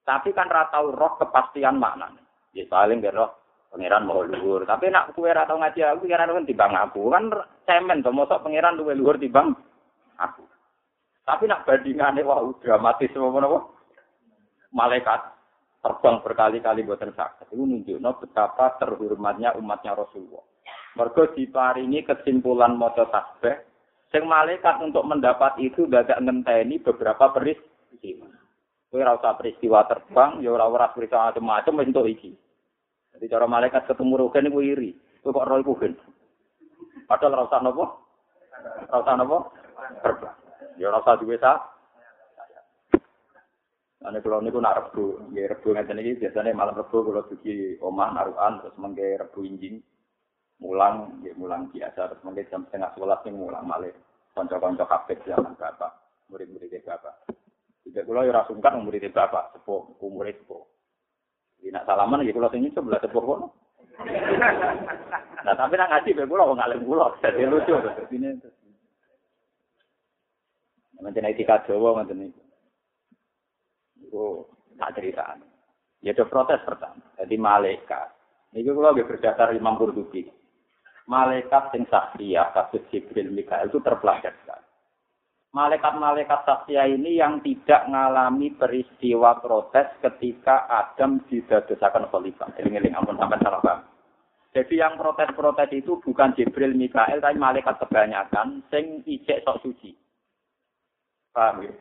Tapi 0.03 0.35
kan 0.35 0.51
ratau 0.51 0.91
roh 0.91 1.15
kepastian 1.17 1.79
makna. 1.79 2.11
Ya 2.53 2.67
paling 2.67 3.01
biar 3.01 3.15
roh 3.15 3.31
pangeran 3.73 4.05
mau 4.05 4.21
luhur. 4.27 4.69
Tapi 4.69 4.93
nak 4.93 5.15
kue 5.17 5.31
ratau 5.31 5.57
ngaji 5.57 5.81
aku 5.81 6.05
pikiran 6.05 6.35
kan 6.35 6.49
timbang 6.49 6.73
aku. 6.77 7.03
Kan 7.09 7.33
cemen 7.65 8.05
to 8.05 8.11
mosok 8.13 8.43
pangeran 8.45 8.77
luwe 8.77 8.93
luhur 8.99 9.17
timbang 9.17 9.55
aku. 10.19 10.45
Tapi 11.23 11.47
nak 11.47 11.65
bandingannya 11.65 12.27
wah 12.27 12.43
dramatis 12.59 13.15
apa 13.15 13.39
napa? 13.39 13.59
Malaikat 14.75 15.21
terbang 15.83 16.17
berkali-kali 16.23 16.83
buatan 16.83 17.15
sakit. 17.15 17.51
Itu 17.51 17.63
nunjukno 17.63 18.11
betapa 18.19 18.79
terhormatnya 18.79 19.55
umatnya 19.59 19.99
Rasulullah. 19.99 20.43
Mergo 20.99 21.31
diparingi 21.33 22.05
kesimpulan 22.05 22.77
maca 22.77 23.09
tasbih, 23.09 23.65
sing 24.13 24.29
malaikat 24.29 24.79
untuk 24.85 25.09
mendapat 25.09 25.57
itu 25.59 25.89
gak 25.89 26.13
ngenteni 26.21 26.79
beberapa 26.85 27.33
peristiwa. 27.33 28.42
Kowe 28.93 29.01
ora 29.01 29.17
usah 29.17 29.41
peristiwa 29.41 29.89
terbang, 29.89 30.45
ya 30.45 30.53
ora 30.53 30.69
ora 30.69 30.93
peristiwa 30.93 31.33
macam-macam 31.33 31.81
wis 31.81 31.89
entuk 31.89 32.13
iki. 32.13 32.37
Jadi 33.17 33.25
cara 33.25 33.49
malaikat 33.49 33.89
ketemu 33.89 34.21
rogen 34.21 34.53
iku 34.53 34.61
iri. 34.61 34.93
Kowe 35.25 35.33
kok 35.33 35.49
roh 35.49 35.57
iku. 35.65 35.73
Padahal 37.09 37.41
ora 37.41 37.49
usah 37.49 37.61
napa? 37.65 37.85
Ora 38.93 38.99
usah 39.01 39.15
napa? 39.17 39.37
Terbang. 40.05 40.37
Ya 40.77 40.93
ora 40.93 41.01
usah 41.01 41.17
duwe 41.17 41.41
sa. 41.41 41.73
Ane 44.05 44.19
kula 44.21 44.45
niku 44.45 44.61
nak 44.61 44.77
rebu, 44.77 45.31
nggih 45.31 45.47
rebu 45.47 45.73
ngeten 45.73 46.03
iki 46.03 46.27
biasane 46.27 46.51
malam 46.53 46.75
rebu 46.75 47.07
kula 47.07 47.23
dugi 47.33 47.79
omah 47.79 48.11
narukan 48.13 48.61
terus 48.61 48.77
mengke 48.77 49.17
rebu 49.17 49.41
injing. 49.47 49.81
Mulang, 50.61 51.23
nggih 51.23 51.33
mulang 51.41 51.71
biasa 51.73 52.13
terus 52.13 52.23
mengke 52.27 52.45
jam 52.51 52.67
setengah 52.69 52.93
sebelas 52.93 53.25
ning 53.25 53.41
mulang 53.41 53.63
malih. 53.65 53.95
Kanca-kanca 54.35 54.85
kabeh 54.85 55.17
zaman 55.23 55.55
bapak, 55.55 55.97
murid-murid 56.29 56.83
bapak. 56.83 57.22
Tidak 57.93 58.09
kula 58.09 58.25
ora 58.25 58.49
sungkan 58.49 58.81
murid 58.81 59.05
bapak, 59.13 59.53
sepuh, 59.53 60.01
umur 60.01 60.25
sepuh. 60.25 60.65
Jadi 61.61 61.77
nak 61.77 61.85
salaman 61.85 62.25
ya 62.25 62.33
kula 62.33 62.49
sing 62.49 62.65
sebelah 62.73 62.97
sepuh 63.05 63.21
kono. 63.21 63.47
Nah 65.45 65.53
tapi 65.53 65.77
nak 65.77 65.93
ngaji 65.93 66.17
be 66.17 66.25
kula 66.25 66.49
wong 66.49 66.57
alim 66.65 66.89
kula, 66.89 67.13
dadi 67.21 67.45
lucu 67.45 67.77
dadi 67.77 68.17
ini. 68.17 68.33
Macam 71.05 71.29
etika 71.29 71.61
Jawa 71.69 72.01
ngoten 72.01 72.17
niku. 72.17 72.43
Iku 74.09 74.25
tak 74.81 74.97
cerita. 74.97 75.37
Ya 76.01 76.17
ada 76.17 76.25
protes 76.25 76.65
pertama. 76.65 77.05
Jadi 77.21 77.37
malaikat. 77.37 78.09
Ini 78.57 78.73
kalau 78.73 78.89
lagi 78.89 79.05
berdasar 79.05 79.53
Imam 79.53 79.77
Qurtubi. 79.77 80.25
Malaikat 81.11 81.77
sing 81.77 81.85
saksia, 81.93 82.55
kasus 82.57 82.87
Jibril 82.89 83.35
Mikael 83.35 83.69
itu 83.69 83.83
terpelajar 83.85 84.33
malaikat-malaikat 85.53 86.49
saksia 86.49 86.89
ini 86.89 87.21
yang 87.21 87.45
tidak 87.45 87.85
mengalami 87.87 88.53
peristiwa 88.57 89.37
protes 89.39 89.93
ketika 90.01 90.65
Adam 90.69 91.21
didadosakan 91.29 92.09
khalifah. 92.09 92.49
Eling-eling 92.57 92.97
ampun 92.97 93.21
sampai 93.21 93.41
salah 93.45 93.61
paham. 93.61 93.81
Jadi 94.53 94.75
yang 94.85 95.01
protes-protes 95.01 95.73
itu 95.73 95.97
bukan 96.01 96.37
Jibril 96.37 96.77
Mikael 96.77 97.25
tapi 97.25 97.41
malaikat 97.41 97.81
kebanyakan 97.81 98.61
sing 98.69 99.01
ijek 99.09 99.45
sok 99.45 99.65
suci. 99.65 99.97
Paham 101.33 101.65
ya? 101.65 101.73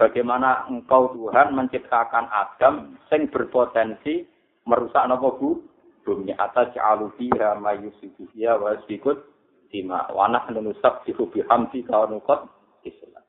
Bagaimana 0.00 0.64
engkau 0.72 1.12
Tuhan 1.12 1.52
menciptakan 1.52 2.32
Adam 2.32 2.96
sing 3.12 3.28
berpotensi 3.28 4.24
merusak 4.64 5.04
nopo 5.04 5.36
bu 5.36 5.50
bumi 6.02 6.32
atas 6.34 6.72
mayusifiya 7.60 8.56
wa 8.56 8.72
sikut 8.88 9.20
dima 9.68 10.08
wanah 10.10 10.48
nusab 10.50 11.04
sihubi 11.04 11.44
hamdi 11.46 11.84
kawanukot 11.84 12.48
Islam. 12.84 13.24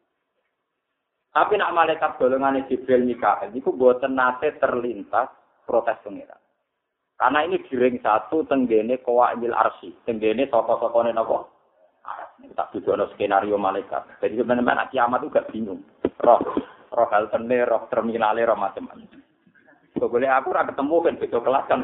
Tapi 1.33 1.53
nak 1.57 1.73
malaikat 1.73 2.21
golongan 2.21 2.61
Jibril 2.69 3.09
Mikael 3.09 3.49
itu 3.57 3.73
buat 3.73 4.05
nate 4.05 4.53
terlintas 4.61 5.33
protes 5.65 5.97
pengiran. 6.05 6.37
Karena 7.17 7.45
ini 7.45 7.57
giring 7.65 7.97
satu 8.05 8.45
tenggene 8.45 9.01
kowa 9.01 9.33
imil 9.33 9.53
arsi, 9.55 9.89
tenggene 10.05 10.45
toko-tokone 10.49 11.09
nopo. 11.09 11.49
Tak 12.53 12.75
ada 12.75 13.07
skenario 13.15 13.55
malaikat. 13.55 14.19
Jadi 14.19 14.35
sebenarnya 14.35 14.91
kiamat 14.91 15.23
itu 15.23 15.31
gak 15.31 15.49
bingung. 15.55 15.79
Roh, 16.19 16.43
roh 16.91 17.07
hal 17.09 17.31
tene, 17.31 17.63
roh 17.63 17.87
terminale, 17.87 18.43
roh 18.43 18.59
macam-macam. 18.59 19.23
boleh 20.03 20.27
aku 20.27 20.51
ora 20.51 20.67
ketemu 20.67 20.95
kan 20.99 21.15
kelas 21.15 21.65
kan 21.69 21.79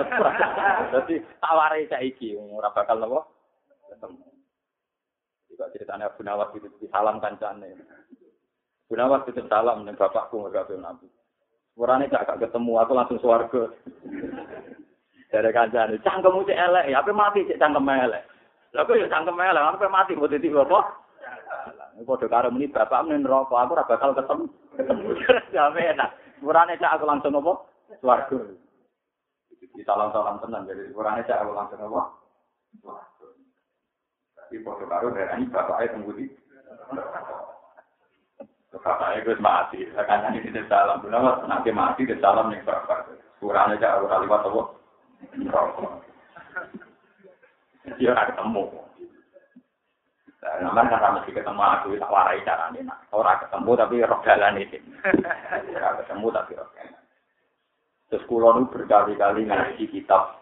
Jadi 0.98 1.24
taware 1.40 1.88
saiki 1.88 2.36
ora 2.36 2.68
bakal 2.76 3.00
nopo 3.00 3.32
ketemu. 3.88 4.29
Juga 5.60 5.76
ceritanya 5.76 6.08
Abu 6.08 6.24
Nawas 6.24 6.56
itu 6.56 6.72
salam 6.88 7.20
kancane. 7.20 7.76
Abu 8.88 8.96
Nawas 8.96 9.28
itu 9.28 9.44
salam 9.52 9.84
dengan 9.84 10.00
bapakku 10.00 10.48
nggak 10.48 10.72
Nabi. 10.80 11.04
Urane 11.76 12.08
gak 12.08 12.32
ketemu, 12.40 12.80
aku 12.80 12.96
langsung 12.96 13.20
suarga. 13.20 13.68
Dari 15.28 15.52
kancane, 15.52 16.00
cangkemmu 16.00 16.48
cek 16.48 16.56
elek, 16.56 16.88
ya 16.96 17.04
apa 17.04 17.12
mati 17.12 17.44
cek 17.44 17.60
cangkem 17.60 17.92
elek. 17.92 18.24
Lah 18.72 18.88
kok 18.88 18.96
ya 18.96 19.12
cangkem 19.12 19.36
elek, 19.36 19.60
apa 19.60 19.92
mati 19.92 20.16
buat 20.16 20.32
itu 20.32 20.48
apa? 20.56 20.80
Ini 22.00 22.08
kode 22.08 22.32
karo 22.32 22.48
muni 22.56 22.72
bapak 22.72 23.04
meni 23.04 23.20
neraka, 23.20 23.52
aku 23.60 23.76
ora 23.76 23.84
bakal 23.84 24.16
ketemu. 24.16 24.48
Ya 25.52 25.68
enak. 25.76 26.40
Urane 26.40 26.80
cek 26.80 26.96
aku 26.96 27.04
langsung 27.04 27.36
apa? 27.36 27.68
Suarga. 28.00 28.40
Di 29.76 29.84
salam-salam 29.84 30.40
tenan, 30.40 30.72
jadi 30.72 30.88
urane 30.96 31.28
cek 31.28 31.36
aku 31.36 31.52
langsung 31.52 31.84
apa? 31.84 32.02
Suarga. 32.80 33.19
Di 34.50 34.58
foto 34.66 34.84
karo 34.90 35.14
darani 35.14 35.46
bapaknya 35.46 35.94
tembudi. 35.94 36.26
Bapaknya 38.74 39.22
gue 39.22 39.38
mati. 39.38 39.80
Sekarang 39.94 40.34
ini 40.34 40.50
tidak 40.50 40.66
salam. 40.68 41.06
Benar 41.06 41.46
nanti 41.46 41.70
mati 41.70 42.04
tidak 42.04 42.22
salam 42.22 42.50
nih 42.50 42.66
bapak. 42.66 43.14
Kurangnya 43.38 43.80
aja 43.80 44.04
orang 44.04 44.26
lewat 44.26 44.46
apa? 44.50 44.62
Dia 47.96 48.12
nggak 48.12 48.28
ketemu. 48.36 48.64
Nah, 50.40 50.88
kan 50.88 51.14
mesti 51.20 51.32
ketemu 51.36 51.62
aku 51.62 52.00
tak 52.00 52.12
warai 52.12 52.44
caranya. 52.48 52.82
Nah, 52.84 53.00
orang 53.12 53.40
ketemu 53.44 53.72
tapi 53.76 53.96
roh 54.04 54.20
jalan 54.24 54.60
itu. 54.60 54.78
Orang 55.78 55.98
ketemu 56.04 56.28
tapi 56.32 56.52
roh 56.58 56.70
jalan. 56.74 57.02
Terus 58.10 58.26
kulon 58.26 58.66
berkali-kali 58.74 59.46
ngaji 59.46 59.86
kitab 59.94 60.42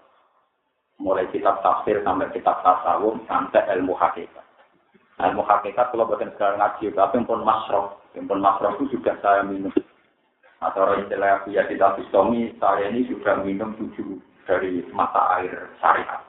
mulai 0.97 1.29
kitab 1.29 1.61
tafsir 1.61 2.01
sampai 2.01 2.29
kitab 2.33 2.61
tasawuf 2.65 3.21
sampai 3.29 3.61
ilmu 3.77 3.93
hakikat. 3.93 4.45
Ilmu 5.17 5.41
hakikat 5.45 5.89
kalau 5.93 6.05
buatan 6.05 6.29
sekarang 6.37 6.61
ngaji, 6.61 6.93
tapi 6.93 7.17
pun 7.25 7.41
masroh, 7.41 7.97
pun 8.13 8.37
masroh 8.37 8.77
itu 8.77 8.97
juga 8.97 9.17
saya 9.21 9.41
minum. 9.45 9.73
Atau 10.61 10.89
istilah 10.97 11.45
ya 11.49 11.65
kita 11.69 11.97
bisomi, 11.97 12.53
saya 12.57 12.89
ini 12.89 13.05
juga 13.05 13.37
minum 13.41 13.73
tujuh 13.77 14.17
dari 14.49 14.85
mata 14.93 15.41
air 15.41 15.69
syariat. 15.81 16.21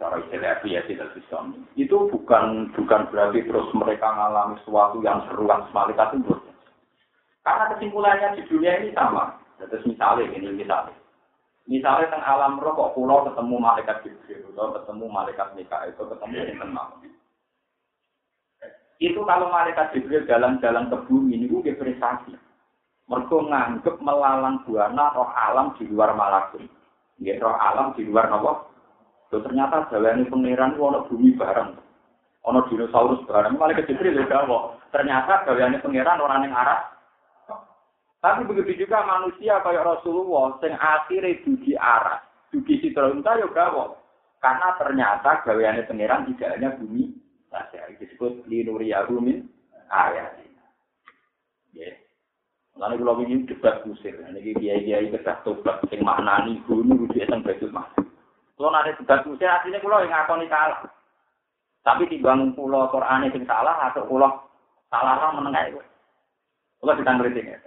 Cara 0.00 0.16
istilah 0.20 0.60
ya 0.64 0.80
kita 0.84 1.08
bisomi. 1.12 1.60
Itu 1.76 2.08
bukan 2.08 2.72
bukan 2.76 3.08
berarti 3.12 3.44
terus 3.44 3.68
mereka 3.76 4.12
mengalami 4.12 4.60
sesuatu 4.64 5.00
yang 5.04 5.24
seruan 5.28 5.64
semalikat 5.72 6.12
itu. 6.16 6.36
Karena 7.42 7.74
kesimpulannya 7.74 8.28
di 8.38 8.42
dunia 8.48 8.80
ini 8.80 8.94
sama. 8.94 9.34
Terus 9.58 9.86
misalnya, 9.86 10.30
ini 10.30 10.52
misalnya. 10.54 11.01
Misalnya 11.70 12.10
teng 12.10 12.24
alam 12.26 12.58
roh 12.58 12.74
kok 12.74 12.98
pulau 12.98 13.22
ketemu 13.22 13.54
malaikat 13.62 14.02
Jibril 14.02 14.50
atau 14.50 14.74
ketemu 14.82 15.04
malaikat 15.06 15.54
Mikael 15.54 15.94
itu 15.94 16.02
ketemu 16.02 16.34
yang. 16.58 16.90
Itu 18.98 19.20
kalau 19.22 19.46
malaikat 19.50 19.94
Jibril 19.94 20.26
jalan-jalan 20.26 20.90
ke 20.90 20.96
bumi 21.06 21.38
ini 21.38 21.46
gue 21.46 21.74
prestasi. 21.74 22.34
Mereka 23.06 23.34
nganggep 23.34 23.96
melalang 23.98 24.62
buana 24.66 25.10
roh 25.14 25.30
alam 25.30 25.74
di 25.78 25.86
luar 25.86 26.14
malakut. 26.14 26.66
Nggih 27.18 27.38
roh 27.38 27.54
alam 27.54 27.94
di 27.94 28.06
luar 28.06 28.30
nopo. 28.30 28.70
Tuh 29.30 29.42
ternyata 29.42 29.90
jalan 29.90 30.26
pangeran 30.26 30.78
ono 30.78 31.06
bumi 31.06 31.34
bareng. 31.38 31.78
Ono 32.42 32.58
dinosaurus 32.66 33.22
bareng. 33.26 33.54
Malaikat 33.54 33.86
Jibril 33.86 34.18
ya 34.18 34.26
Ternyata 34.90 35.46
jalan 35.46 35.78
pangeran 35.78 36.22
orang 36.22 36.42
yang 36.46 36.54
arah 36.58 36.91
tapi 38.22 38.46
begitu 38.46 38.86
juga 38.86 39.02
manusia 39.02 39.58
kayak 39.66 39.82
Rasulullah, 39.82 40.54
sing 40.62 40.70
akhirnya 40.78 41.42
dugi 41.42 41.74
arah, 41.74 42.22
dugi 42.54 42.78
citra 42.78 43.10
unta 43.10 43.34
ya 43.34 43.50
gawo. 43.50 43.98
Karena 44.38 44.78
ternyata 44.78 45.42
gaweannya 45.42 45.90
pangeran 45.90 46.30
tidak 46.30 46.54
hanya 46.54 46.70
bumi 46.78 47.18
saja. 47.50 47.82
Disebut 47.98 48.46
linuriya 48.46 49.10
rumin 49.10 49.50
ayat. 49.90 50.38
Ya. 51.74 51.98
Lalu 52.78 53.02
kalau 53.02 53.22
ini 53.26 53.42
debat 53.42 53.82
kusir, 53.82 54.14
ini 54.14 54.54
kiai-kiai 54.54 55.10
kedah 55.10 55.42
tobat, 55.42 55.82
sing 55.90 56.06
maknani 56.06 56.62
gunung 56.70 57.02
rujuk 57.02 57.18
eseng 57.18 57.42
betul 57.42 57.74
mas. 57.74 57.90
Kalau 58.54 58.70
ada 58.70 58.94
debat 58.94 59.26
kusir, 59.26 59.50
artinya 59.50 59.82
kalau 59.82 59.98
yang 59.98 60.14
ngakoni 60.14 60.46
kalah. 60.46 60.86
Tapi 61.82 62.06
timbang 62.06 62.54
pulau 62.54 62.86
Quran 62.94 63.26
sing 63.34 63.42
salah 63.50 63.90
atau 63.90 64.06
pulau 64.06 64.46
salah 64.94 65.18
lah 65.18 65.30
menengah 65.34 65.74
itu. 65.74 65.82
Kalau 66.78 66.94
kita 66.94 67.10
ngeritik 67.18 67.50
ya. 67.50 67.58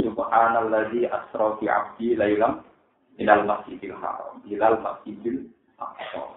Subhanalladzi 0.00 1.06
asra 1.08 1.56
fi 1.58 1.66
'abdi 1.70 2.18
lailam 2.18 2.62
ilal 3.18 3.44
masjidil 3.46 3.94
haram 3.98 4.42
ilal 4.46 4.78
masjidil 4.82 5.48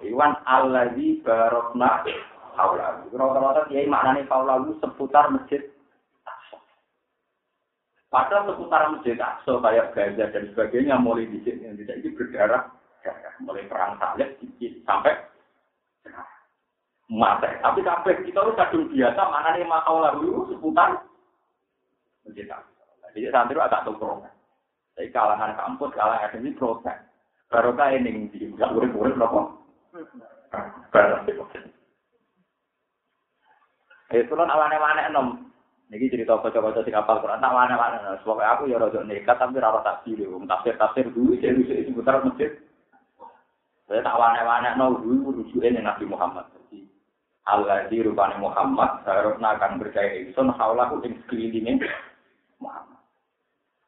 Iwan 0.01 0.33
alladzi 0.45 1.21
barokna 1.21 2.03
haula. 2.57 3.05
Rata-rata 3.05 3.69
kiai 3.69 3.85
maknane 3.85 4.25
haula 4.27 4.65
seputar 4.81 5.29
masjid 5.29 5.61
Padahal 8.07 8.47
seputar 8.55 8.87
masjid 8.87 9.19
Aqsa 9.19 9.59
kayak 9.59 9.91
Gaza 9.91 10.31
dan 10.31 10.43
sebagainya 10.55 10.95
mulai 10.95 11.27
di 11.27 11.43
sini 11.43 11.75
tidak 11.75 11.99
ini 11.99 12.15
berdarah, 12.15 12.71
mulai 13.43 13.67
perang 13.67 13.99
salib 13.99 14.31
sampai 14.87 15.11
mati. 17.11 17.51
Tapi 17.59 17.79
sampai 17.83 18.23
kita 18.23 18.39
itu 18.47 18.51
kadung 18.55 18.87
biasa 18.95 19.21
mana 19.27 19.49
nih 19.59 19.67
makau 19.67 19.99
lalu 19.99 20.47
seputar 20.55 21.03
Aqsa. 21.03 21.16
Jadi 22.31 23.33
santri 23.33 23.57
agak 23.57 23.87
tuh 23.87 23.97
Jadi 24.97 25.13
kalangan 25.13 25.53
kampus, 25.53 25.93
kalangan 25.93 26.33
ini 26.37 26.57
protes. 26.57 26.97
Baru 27.47 27.71
kayak 27.77 28.03
ini 28.03 28.27
nggak 28.27 28.73
boleh-boleh 28.75 29.13
berapa? 29.15 29.41
Itu 34.11 34.33
kan 34.35 34.51
awane-wane 34.51 35.03
nom. 35.11 35.47
Niki 35.87 36.11
cerita 36.11 36.35
baca-baca 36.35 36.83
di 36.83 36.91
kapal 36.91 37.23
Quran, 37.23 37.39
tak 37.39 37.55
mana-mana. 37.55 38.19
Sebab 38.19 38.43
aku 38.43 38.67
ya 38.67 38.75
rada 38.75 38.99
nekat 39.07 39.39
tapi 39.39 39.55
ora 39.55 39.79
takdir. 39.79 40.19
Wong 40.27 40.43
tafsir-tafsir 40.43 41.07
dulu 41.15 41.39
jadi 41.39 41.63
di 41.63 41.87
seputar 41.87 42.19
masjid. 42.27 42.51
Saya 43.87 44.03
tak 44.03 44.19
wane-wane 44.19 44.75
no 44.75 44.99
dulu 44.99 45.31
rujuke 45.31 45.71
Nabi 45.71 46.03
Muhammad. 46.03 46.43
Jadi 46.51 46.83
Allah 47.47 47.87
di 47.87 48.03
rupane 48.03 48.35
Muhammad, 48.35 49.07
harusnya 49.07 49.55
akan 49.55 49.79
percaya 49.79 50.19
Ingsun, 50.19 50.51
haulahu 50.59 50.99
ing 51.07 51.15
sekelilingnya 51.23 51.79
Muhammad. 51.79 52.16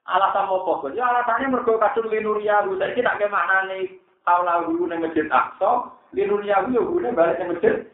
Alasan 0.10 0.50
apa 0.50 0.58
kok? 0.58 0.98
Ya 0.98 1.06
alasannya 1.06 1.54
mergo 1.54 1.78
kadung 1.78 2.10
linuria, 2.10 2.66
saiki 2.66 3.06
tak 3.06 3.22
kemaknane 3.22 4.02
haulahu 4.26 4.90
ning 4.90 5.06
masjid 5.06 5.30
Aqsa, 5.30 5.94
linuria 6.18 6.66
yo 6.74 6.82
gune 6.90 7.14
balik 7.14 7.38
ning 7.38 7.54
masjid. 7.54 7.86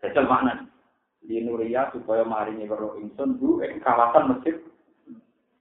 Jajal 0.00 0.24
maknane. 0.24 0.72
Linuria 1.28 1.92
supaya 1.92 2.24
maringi 2.24 2.64
karo 2.64 2.96
ingsun 2.96 3.36
bu 3.36 3.60
ing 3.60 3.76
kawasan 3.84 4.32
masjid. 4.32 4.56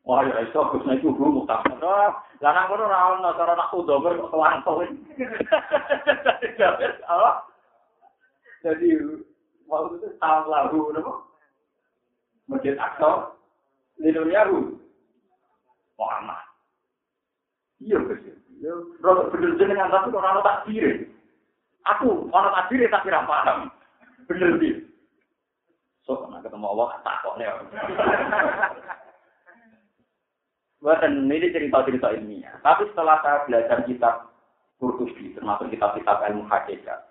Wah 0.07 0.23
ya 0.23 0.39
iso 0.47 0.71
Gus 0.71 0.87
nek 0.87 1.03
iku 1.03 1.11
mutafsir. 1.11 1.83
Lah 1.83 2.15
nang 2.39 2.71
ngono 2.71 2.87
ora 2.87 3.19
ono 3.19 3.35
cara 3.35 3.59
nak 3.59 3.75
udomer 3.75 4.15
kok 4.15 4.31
kelanto. 4.31 4.87
Jadi 8.65 8.89
waktu 9.69 9.93
itu 9.99 10.07
tahun 10.17 10.45
lalu, 10.49 10.95
masjid 12.49 12.73
Aqsa, 12.79 13.34
Linuria 13.99 14.47
bu 14.51 14.75
Muhammad. 15.95 16.41
Iya 17.79 17.99
Gus. 18.03 18.21
Ya, 18.63 18.71
rada 19.03 19.27
bener 19.35 19.59
jenengan 19.59 19.91
tapi 19.91 20.15
kok 20.15 20.23
ora 20.23 20.41
tak 20.41 20.63
kiri. 20.65 21.11
Aku 21.85 22.31
ora 22.31 22.49
tak 22.55 22.67
kiri 22.71 22.87
tapi 22.87 23.11
ora 23.11 23.27
paham. 23.27 23.59
Bener 24.31 24.55
iki. 24.57 24.83
So, 26.05 26.21
nak 26.29 26.45
ketemu 26.45 26.69
Allah, 26.69 27.01
tak 27.01 27.19
kok 27.25 27.35
nih. 27.41 27.49
Buatan 30.85 31.25
ini 31.25 31.49
cerita-cerita 31.49 32.13
ilmiah. 32.13 32.61
Tapi 32.61 32.85
setelah 32.93 33.17
saya 33.25 33.41
belajar 33.49 33.81
kitab 33.89 34.29
Qurtubi, 34.77 35.33
termasuk 35.33 35.73
kitab-kitab 35.73 36.21
ilmu 36.29 36.45
hakikat, 36.45 37.09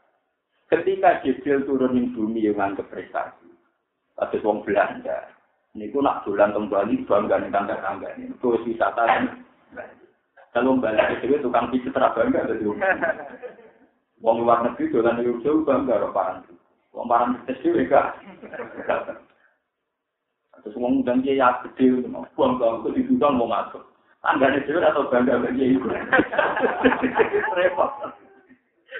ketika 0.70 1.18
Jibril 1.26 1.66
turun 1.66 1.98
di 1.98 2.06
bumi 2.14 2.46
yang 2.46 2.62
nganggep 2.62 2.86
prestasi, 2.86 3.50
ada 4.14 4.36
wong 4.46 4.62
Belanda, 4.62 5.26
ini 5.74 5.90
ku 5.90 5.98
nak 5.98 6.22
dolan 6.22 6.54
kembali 6.54 7.02
bangga 7.02 7.42
nih 7.42 7.50
tangga-tangga 7.50 8.14
ini, 8.14 8.30
terus 8.38 8.62
wisata 8.62 9.02
kan. 9.10 9.42
Kalau 10.54 10.78
balik 10.78 11.18
itu 11.18 11.42
tukang 11.42 11.66
pijat 11.74 11.98
bangga, 11.98 12.46
jadi 12.46 12.62
wong 14.22 14.36
luar 14.46 14.62
negeri 14.62 14.94
dolan 14.94 15.18
jauh 15.42 15.66
bangga, 15.66 15.98
orang 15.98 16.46
Wong 16.94 17.10
barang 17.10 17.42
tes 17.50 17.58
dhewe 17.58 17.90
gak. 17.90 18.22
Terus 20.62 20.78
wong 20.78 21.02
undang 21.02 21.26
dia 21.26 21.42
ya 21.42 21.58
gede, 21.66 22.06
wong 22.06 22.22
kok 22.62 22.86
kok 22.86 22.94
diundang 22.94 23.34
mau 23.34 23.50
masuk. 23.50 23.82
Tanggane 24.22 24.62
dhewe 24.62 24.78
atau 24.78 25.10
bangga 25.10 25.42
bagi 25.42 25.74
iku. 25.74 25.90
Repot. 27.58 27.90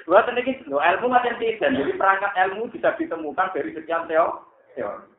Buat 0.05 0.27
ini 0.27 0.59
lo 0.67 0.83
ilmu 0.83 1.07
macam 1.07 1.39
tidak, 1.39 1.71
jadi 1.71 1.95
perangkat 1.95 2.35
ilmu 2.35 2.67
bisa 2.69 2.93
ditemukan 2.99 3.49
dari 3.55 3.71
sekian 3.73 4.05
teori. 4.11 5.14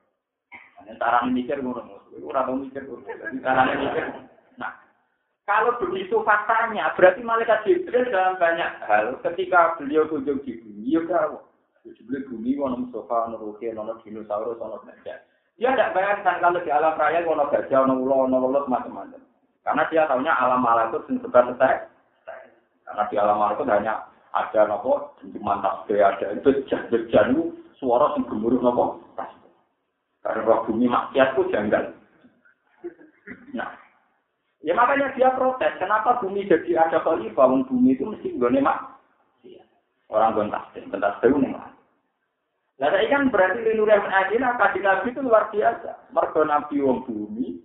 Cara 0.97 1.25
mikir 1.27 1.61
ngono, 1.61 2.05
ora 2.23 2.47
mau 2.47 2.61
mikir 2.61 2.85
cara 3.43 3.63
mikir. 3.75 4.05
Nah, 4.61 4.73
kalau 5.49 5.79
begitu 5.81 6.21
faktanya, 6.23 6.93
berarti 6.95 7.21
malaikat 7.25 7.65
Jibril 7.65 8.11
dalam 8.13 8.37
banyak 8.37 8.71
hal 8.87 9.17
ketika 9.25 9.75
beliau 9.81 10.07
kunjung 10.07 10.43
di 10.45 10.59
bumi, 10.61 10.97
ya 10.97 11.03
Jebule 11.95 12.27
bumi 12.27 12.59
ono 12.59 12.83
Mustafa, 12.83 13.31
ono 13.31 13.39
Ruki, 13.39 13.71
ono 13.71 13.95
dinosaurus, 14.03 14.59
ono 14.59 14.83
gajah. 14.83 15.23
Dia 15.57 15.73
tidak 15.73 15.95
bayangkan 15.95 16.43
kalau 16.43 16.59
di 16.59 16.71
alam 16.75 16.99
raya 16.99 17.23
ono 17.23 17.47
gajah, 17.47 17.79
ono 17.87 17.95
ulo, 18.03 18.27
ono 18.27 18.37
lelut, 18.43 18.67
macam-macam. 18.67 19.23
Karena 19.63 19.83
dia 19.91 20.11
tahunya 20.11 20.33
alam 20.35 20.63
malakut 20.63 21.07
itu 21.07 21.23
sebar 21.23 21.47
setek. 21.51 21.91
Karena 22.87 23.03
di 23.07 23.15
alam 23.19 23.39
malakut 23.39 23.67
hanya 23.71 24.03
ada 24.35 24.67
nopo, 24.67 25.15
cuma 25.23 25.63
tasbih, 25.63 26.03
ada 26.03 26.35
itu 26.35 26.51
itu 26.67 27.43
suara 27.79 28.19
yang 28.19 28.27
gemuruh 28.27 28.59
nopo. 28.59 29.06
Karena 30.27 30.43
roh 30.43 30.67
bumi 30.67 30.91
maksiat 30.91 31.39
itu 31.39 31.43
janggal. 31.55 31.95
Nah, 33.55 33.71
ya 34.59 34.75
makanya 34.75 35.15
dia 35.15 35.31
protes. 35.39 35.79
Kenapa 35.79 36.19
bumi 36.19 36.51
jadi 36.51 36.83
ada 36.83 36.99
khalifah? 37.07 37.47
Bumi 37.71 37.95
itu 37.95 38.03
mesti 38.03 38.35
gue 38.35 38.59
mak. 38.59 38.99
Orang 40.11 40.35
gue 40.35 40.51
tasbih, 40.51 40.83
itu 40.87 41.39
nih 41.39 41.55
Nah, 42.77 42.93
saya 42.93 43.09
kan 43.09 43.33
berarti 43.33 43.65
linurian 43.65 44.05
adina 44.05 44.53
kaji 44.61 44.85
nabi 44.85 45.09
itu 45.09 45.25
luar 45.25 45.49
biasa. 45.49 46.13
Mergo 46.13 46.45
nabi 46.45 46.77
wong 46.85 47.09
bumi, 47.09 47.57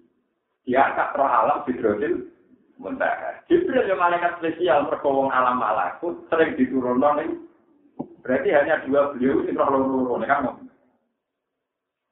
dia 0.64 0.88
akan 0.88 1.20
roh 1.20 1.28
alam 1.28 1.68
bidrodil 1.68 2.32
mentah. 2.80 3.44
Jibril 3.52 3.92
yang 3.92 4.00
malaikat 4.00 4.40
spesial 4.40 4.88
mergo 4.88 5.12
wong 5.12 5.28
alam 5.36 5.60
malakut 5.60 6.16
sering 6.32 6.56
diturunkan. 6.56 7.44
Berarti 8.24 8.56
hanya 8.56 8.80
dua 8.88 9.12
beliau 9.12 9.44
ini 9.44 9.52
roh 9.52 9.68
loro 9.68 10.16
kan. 10.24 10.71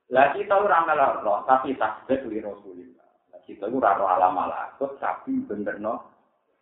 Lah 0.09 0.33
kita 0.33 0.57
ora 0.57 0.89
ngelarno, 0.89 1.45
tapi 1.45 1.77
takdir 1.77 2.25
li 2.25 2.41
Rasulillah. 2.41 3.09
Lah 3.29 3.41
kita 3.45 3.69
ora 3.69 3.93
ora 3.93 4.17
alam 4.17 4.33
malakut, 4.33 4.97
tapi 4.97 5.37
benerno 5.45 6.01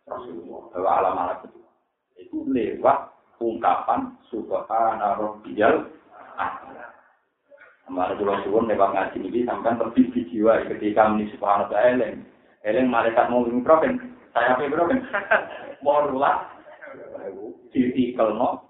Rasulullah. 0.04 0.68
Ora 0.76 0.90
alam 1.00 1.14
malakut. 1.16 1.56
Itu 2.20 2.44
lewat 2.44 3.08
ungkapan 3.40 4.20
subhana 4.28 5.16
rabbiyal 5.16 5.80
a'la. 6.36 6.86
Amar 7.88 8.12
kula 8.20 8.44
suwun 8.44 8.68
nek 8.68 8.76
ngaji 8.76 9.16
iki 9.32 9.48
sampean 9.48 9.80
terbiji 9.80 10.28
jiwa 10.28 10.68
ketika 10.68 11.08
muni 11.08 11.32
subhana 11.32 11.72
ta'ala. 11.72 12.20
Eren 12.68 12.92
malaikat 12.92 13.32
mau 13.32 13.48
ngomong 13.48 13.64
pro. 13.64 13.80
Saya 14.36 14.60
pe 14.60 14.68
pro 14.68 14.84
kan. 14.92 15.00
Morula. 15.84 16.52
Titikal 17.72 18.36
no. 18.36 18.68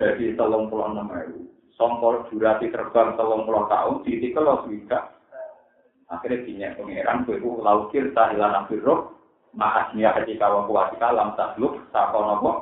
Jadi 0.00 0.32
tolong 0.32 0.72
pulang 0.72 0.96
nama 0.96 1.28
itu. 1.28 1.44
Songkol 1.80 2.28
durasi 2.28 2.68
terbang 2.68 3.16
tolong 3.16 3.48
pulau 3.48 3.64
tahun 3.72 4.04
titikal 4.04 4.44
lo 4.44 4.68
sudah. 4.68 5.16
Akhirnya 6.12 6.44
punya 6.44 6.68
pangeran 6.76 7.24
gue 7.24 7.40
itu 7.40 7.50
laukir 7.64 8.12
tahilan 8.12 8.52
akhirok. 8.52 9.16
Maasnya 9.56 10.12
ketika 10.20 10.52
waktu 10.52 11.00
kalam 11.00 11.34
tahluk 11.34 11.82
sakon 11.90 12.22
nopo 12.22 12.52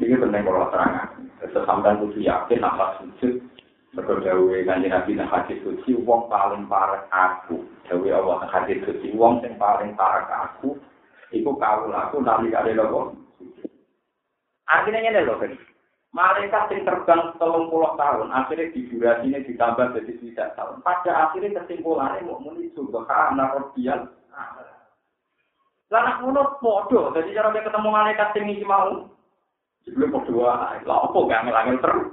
Ini 0.00 0.18
penting 0.18 0.42
kalau 0.42 0.72
terangan. 0.72 1.08
Sesampai 1.52 2.00
kudu 2.00 2.18
yakin 2.24 2.64
apa 2.64 2.96
sujud. 2.98 3.44
Berdoa 3.92 4.64
kanji 4.64 4.88
nabi 4.88 5.12
dan 5.12 5.28
hadis 5.28 5.60
suci. 5.60 5.92
Wong 6.00 6.32
paling 6.32 6.64
parah 6.64 7.04
aku. 7.12 7.60
Dawe 7.92 8.08
Allah 8.08 8.48
hadis 8.48 8.80
suci. 8.88 9.12
Wong 9.12 9.44
yang 9.44 9.60
paling 9.60 9.92
parah 9.94 10.48
aku. 10.48 10.80
Iku 11.28 11.60
kau 11.60 11.92
laku 11.92 12.24
nabi 12.24 12.48
kali 12.48 12.72
loh. 12.72 13.12
Akhirnya 14.64 15.12
ini 15.12 15.28
kan. 15.28 15.52
Malaikat 16.12 16.68
yang 16.68 16.84
terbang 16.84 17.32
telung 17.40 17.72
puluh 17.72 17.96
tahun, 17.96 18.28
akhirnya 18.36 18.68
di 18.76 18.84
durasinya 18.92 19.40
ditambah 19.48 19.96
jadi 19.96 20.12
tidak 20.20 20.48
tahun. 20.60 20.84
Pada 20.84 21.12
akhirnya 21.28 21.64
kesimpulannya 21.64 22.28
mau 22.28 22.36
muni 22.36 22.68
subhana 22.76 23.48
rabbiyal. 23.56 24.12
Lah 25.88 26.00
nak 26.04 26.20
ngono 26.20 26.60
podo, 26.60 27.16
jadi 27.16 27.32
cara 27.32 27.56
dia 27.56 27.64
ketemu 27.64 27.88
malaikat 27.88 28.28
sing 28.32 28.44
iki 28.48 28.64
mau 28.64 29.08
Sebelum 29.88 30.14
berdua, 30.14 30.78
lah 30.84 30.98
apa 31.10 31.18
gak 31.26 31.40
angel-angel 31.42 31.76
terus? 31.82 32.08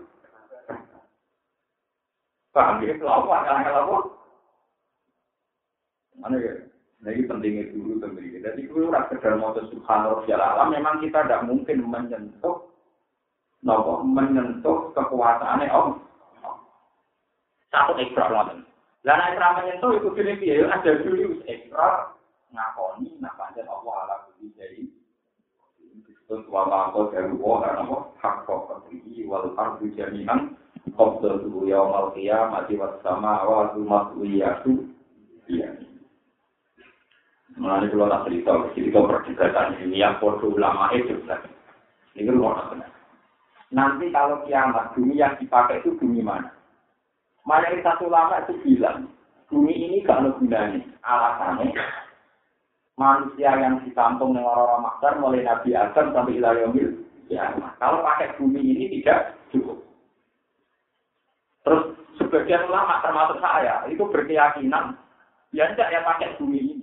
Paham 2.50 2.82
ya? 2.82 2.98
Lah 2.98 3.14
apa 3.20 3.30
angel-angel 3.30 3.76
apa? 3.78 3.98
Mana 6.18 6.36
ya? 6.40 6.54
Nah 7.00 7.10
ini 7.14 7.30
pentingnya 7.30 7.72
dulu 7.72 8.00
tentunya. 8.00 8.42
Jadi 8.42 8.64
itu 8.64 8.90
orang 8.90 9.06
sekedar 9.12 9.38
mau 9.38 9.54
subhanallah 9.54 10.68
memang 10.72 11.04
kita 11.04 11.24
tidak 11.24 11.46
mungkin 11.46 11.84
menyentuh 11.84 12.68
nopo 13.63 14.04
menyentuh 14.04 14.91
kekuasaane 14.95 15.67
Allah. 15.67 16.00
Satu 17.69 17.93
ekstra 18.00 18.32
lawan. 18.32 18.65
Lah 19.06 19.15
nek 19.15 19.39
ra 19.39 19.58
menyentuh 19.60 19.95
iku 20.00 20.15
dene 20.15 20.39
piye? 20.39 20.63
Ada 20.65 21.04
dulu 21.04 21.43
ekstra 21.45 22.15
ngakoni 22.50 23.19
nek 23.19 23.36
pancen 23.36 23.67
Allah 23.67 23.93
ala 24.06 24.15
kudu 24.28 24.50
jadi 24.58 24.82
disebut 26.08 26.50
wa 26.50 26.65
ma'ko 26.65 27.13
dari 27.13 27.30
wa 27.36 27.63
nopo 27.63 28.15
hak 28.24 28.48
kok 28.48 28.88
iki 28.91 29.28
wal 29.28 29.52
ardu 29.56 29.91
jami'an. 29.93 30.56
Qabdul 30.95 31.67
yaumil 31.69 32.12
qiyamati 32.15 32.76
was 32.80 32.98
sama'a 33.04 33.45
wa 33.45 33.72
tu 33.76 33.84
Mengenai 37.60 37.91
kalau 37.91 38.08
tak 38.08 38.24
cerita, 38.32 38.54
jadi 38.72 38.88
kalau 38.88 39.10
perdebatan 39.12 39.76
ini 39.84 40.00
yang 40.00 40.15
ulama 40.24 40.95
itu, 40.95 41.12
ini 42.15 42.24
kan 42.24 42.36
luar 42.39 42.72
benar. 42.72 42.88
Nanti 43.69 44.10
kalau 44.10 44.41
kiamat, 44.49 44.97
bumi 44.97 45.21
yang 45.21 45.38
dipakai 45.38 45.82
itu 45.86 45.93
bumi 46.01 46.25
mana? 46.25 46.49
Mayoritas 47.45 48.01
ulama 48.01 48.41
itu 48.41 48.58
bilang, 48.65 49.10
bumi 49.49 49.73
ini 49.73 50.01
gak 50.01 50.25
ada 50.25 50.34
gunanya. 50.38 50.82
Alasannya, 51.05 51.73
manusia 52.99 53.51
yang 53.55 53.79
ditampung 53.86 54.36
dengan 54.36 54.49
orang-orang 54.49 54.84
makar 54.84 55.13
mulai 55.21 55.41
Nabi 55.45 55.69
Adam 55.77 56.12
sampai 56.12 56.36
Ilayomil. 56.36 56.89
Ya, 57.29 57.53
kalau 57.77 58.01
pakai 58.01 58.34
bumi 58.41 58.58
ini 58.58 58.84
tidak 58.99 59.38
cukup. 59.53 59.86
Terus 61.62 61.93
sebagian 62.17 62.65
ulama 62.65 62.99
termasuk 63.05 63.38
saya 63.38 63.86
itu 63.86 64.01
berkeyakinan 64.10 64.97
ya 65.53 65.69
tidak 65.73 65.93
ya 65.93 66.01
pakai 66.01 66.36
bumi 66.41 66.58
ini. 66.58 66.75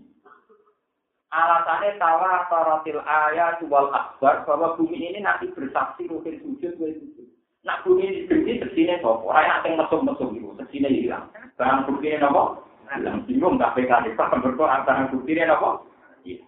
Alasannya 1.37 2.01
tawa 2.01 2.49
taratil 2.49 3.05
ayat 3.05 3.61
wal 3.69 3.93
akbar 3.93 4.49
bahwa 4.49 4.73
bumi 4.81 5.13
ini 5.13 5.21
nanti 5.21 5.53
bersaksi 5.53 6.09
mungkin 6.09 6.41
sujud 6.41 6.81
sujud. 6.81 7.29
Nak 7.69 7.85
bumi 7.85 8.25
ini 8.25 8.57
sesine 8.57 9.05
kok, 9.05 9.21
orang 9.21 9.61
yang 9.69 9.77
mesum-mesum 9.77 10.33
itu, 10.33 10.49
sesine 10.57 10.89
hilang. 10.89 11.29
Barang 11.61 11.85
bukti 11.85 12.09
ini 12.09 12.25
nopo? 12.25 12.65
Hilang 12.89 13.29
bingung 13.29 13.61
tak 13.61 13.77
PKD, 13.77 14.17
bahkan 14.17 14.41
berdoa 14.41 14.87
barang 14.89 15.13
bukti 15.13 15.37
ini 15.37 15.45
nopo? 15.45 15.85
Iya. 16.25 16.41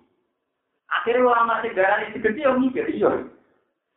Akhirnya 0.88 1.26
ulama 1.26 1.60
sejarah 1.60 2.08
ini 2.08 2.14
digede 2.16 2.40
yang 2.40 2.56
mikir, 2.56 2.88
iya. 2.88 3.28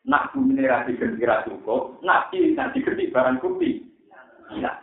Nak 0.04 0.36
bumi 0.36 0.60
ini 0.60 0.67
rasi 0.67 0.99
gede 0.99 1.23
cukup, 1.47 2.04
nak 2.04 2.34
di 2.36 2.51
nanti 2.51 2.84
gede 2.84 3.15
barang 3.15 3.39
bukti. 3.39 3.80
Iya. 4.60 4.75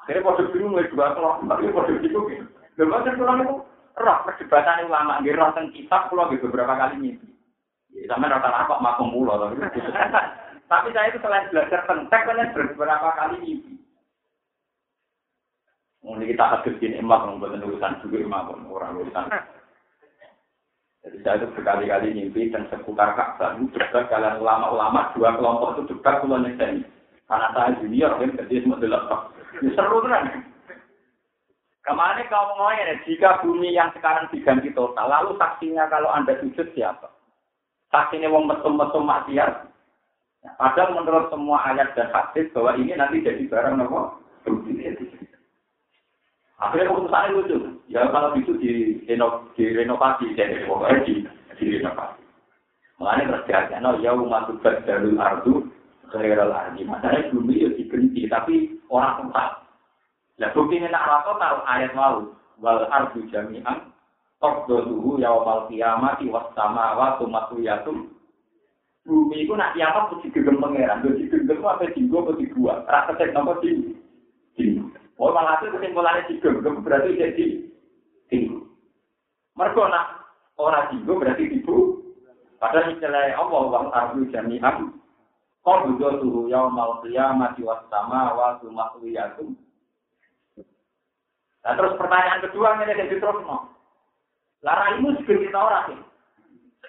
Akhirnya 0.00 0.24
pada 0.24 0.48
bingung, 0.56 0.72
dua 0.78 1.12
kelompok, 1.12 1.52
pada 1.52 1.92
bingung. 2.00 2.48
Lepas 2.80 3.06
itu 3.06 3.22
orang 3.22 3.42
itu, 3.44 3.54
roh 3.94 4.18
perdebatan 4.26 4.90
ulama, 4.90 5.22
nggih 5.22 5.34
roh 5.38 5.54
tentang 5.54 5.70
kitab, 5.70 6.10
pulau 6.10 6.30
beberapa 6.30 6.74
kali. 6.74 7.14
Ya, 7.94 8.10
sama 8.10 8.26
rata-rata 8.26 8.66
kok 8.66 8.82
makom 8.82 9.14
pulau. 9.14 9.54
Tapi 10.70 10.88
saya 10.90 11.12
itu 11.12 11.18
selain 11.22 11.46
belajar 11.52 11.86
tentang 11.86 12.22
kan 12.26 12.50
beberapa 12.56 13.08
kali 13.14 13.36
mimpi. 13.38 13.72
Mungkin 16.04 16.28
kita 16.28 16.44
hadis 16.44 16.76
ini 16.84 17.00
emak 17.00 17.24
membuat 17.24 17.64
urusan 17.64 18.02
juga 18.04 18.20
emak 18.20 18.52
orang 18.68 18.98
urusan. 19.00 19.24
Jadi 21.04 21.16
saya 21.20 21.36
itu 21.40 21.46
berkali-kali 21.52 22.16
mimpi 22.16 22.48
dan 22.52 22.68
seputar 22.68 23.12
Ka'bah 23.12 23.56
itu 23.56 23.72
debat 23.76 24.08
kalian 24.08 24.40
ulama-ulama 24.40 25.12
dua 25.16 25.36
kelompok 25.36 25.80
itu 25.80 25.96
debat 25.96 26.20
pulau 26.20 26.44
ini. 26.44 26.84
Karena 27.24 27.48
saya 27.56 27.76
junior 27.80 28.20
kan 28.20 28.36
jadi 28.36 28.54
semua 28.64 28.82
delapan. 28.82 29.20
Ya, 29.64 29.70
seru 29.72 29.98
kan? 30.04 30.53
Kemarin 31.84 32.28
kau 32.32 32.44
ngomongnya, 32.56 32.96
jika 33.04 33.44
bumi 33.44 33.76
yang 33.76 33.92
sekarang 33.92 34.24
diganti 34.32 34.72
total, 34.72 35.04
lalu 35.04 35.36
saksinya 35.36 35.84
kalau 35.92 36.08
anda 36.08 36.32
sujud 36.40 36.72
siapa? 36.72 37.12
Saksinya 37.92 38.32
wong 38.32 38.48
mesum-mesum 38.48 39.04
maksiat, 39.04 39.74
Padahal 40.44 41.00
menurut 41.00 41.32
semua 41.32 41.56
ayat 41.72 41.96
dan 41.96 42.12
hadis 42.12 42.52
bahwa 42.52 42.76
ini 42.76 42.92
nanti 42.92 43.24
jadi 43.24 43.48
barang 43.48 43.80
nopo 43.80 44.20
Akhirnya 46.60 46.88
keputusannya 46.92 47.34
lucu. 47.34 47.56
Ya 47.88 48.08
kalau 48.12 48.36
itu 48.36 48.52
di 48.60 49.00
direnovasi, 49.56 50.36
jadi 50.36 50.68
pokoknya 50.68 51.04
di 51.04 51.14
direnovasi. 51.58 52.22
Mengenai 53.00 53.26
terjadi, 53.26 53.82
no 53.82 53.98
ya 53.98 54.14
umat 54.14 54.48
tugas 54.48 54.78
dari 54.86 55.16
ardu 55.16 55.66
khairal 56.12 56.54
ardi. 56.54 56.86
Masalahnya 56.86 57.32
bumi 57.34 57.58
itu 57.58 57.68
diganti, 57.74 58.22
tapi 58.30 58.54
orang 58.92 59.26
tempat. 59.26 59.63
Nah 60.38 60.50
bukti 60.50 60.82
ini 60.82 60.90
nak 60.90 61.06
rasa 61.06 61.30
taruh 61.38 61.62
ayat 61.66 61.92
mau 61.94 62.34
wal 62.58 62.86
ardu 62.90 63.22
jami'an 63.30 63.94
Tokdoduhu 64.42 65.22
yawmal 65.22 65.70
kiamati 65.70 66.28
was 66.28 66.44
samawatu 66.52 67.24
matuyatum 67.30 68.14
bumi 69.04 69.44
itu 69.44 69.52
nak 69.52 69.76
kiamat 69.76 70.10
mesti 70.10 70.32
digem 70.32 70.60
pangeran. 70.60 71.04
Jadi 71.04 71.28
digem 71.28 71.44
itu 71.44 71.64
apa 71.64 71.84
dinggo 71.92 72.24
apa 72.24 72.32
dibuat. 72.40 72.78
Rasa 72.88 73.12
cek 73.20 73.36
nama 73.36 73.52
di 73.60 73.92
dinggo. 74.56 74.88
Oh 75.20 75.30
malah 75.30 75.60
itu 75.60 75.76
kesimpulannya 75.76 76.28
digem, 76.28 76.64
berarti 76.64 77.20
jadi 77.20 77.46
dinggo. 78.32 78.64
Mereka 79.54 79.82
nak 79.92 80.24
orang 80.56 80.88
dinggo 80.90 81.20
berarti 81.20 81.52
dibu. 81.52 82.00
Padahal 82.58 82.96
istilahnya 82.96 83.36
Allah 83.36 83.62
wang 83.68 83.88
ardu 83.92 84.20
jami'an. 84.32 84.92
Suhu 85.64 86.52
yaumal 86.52 87.00
qiyamati 87.00 87.64
was 87.64 87.80
sama 87.88 88.36
wa 88.36 88.60
sumahuyatum. 91.64 91.68
Nah 91.68 91.72
terus 91.80 91.96
pertanyaan 91.96 92.44
kedua 92.44 92.68
ini 92.76 92.92
jadi 92.92 93.16
terus 93.16 93.40
no. 93.48 93.56
Lara 94.64 94.96
ini 95.00 95.16
segini 95.24 95.48
orang 95.52 95.88
sih. 95.88 95.98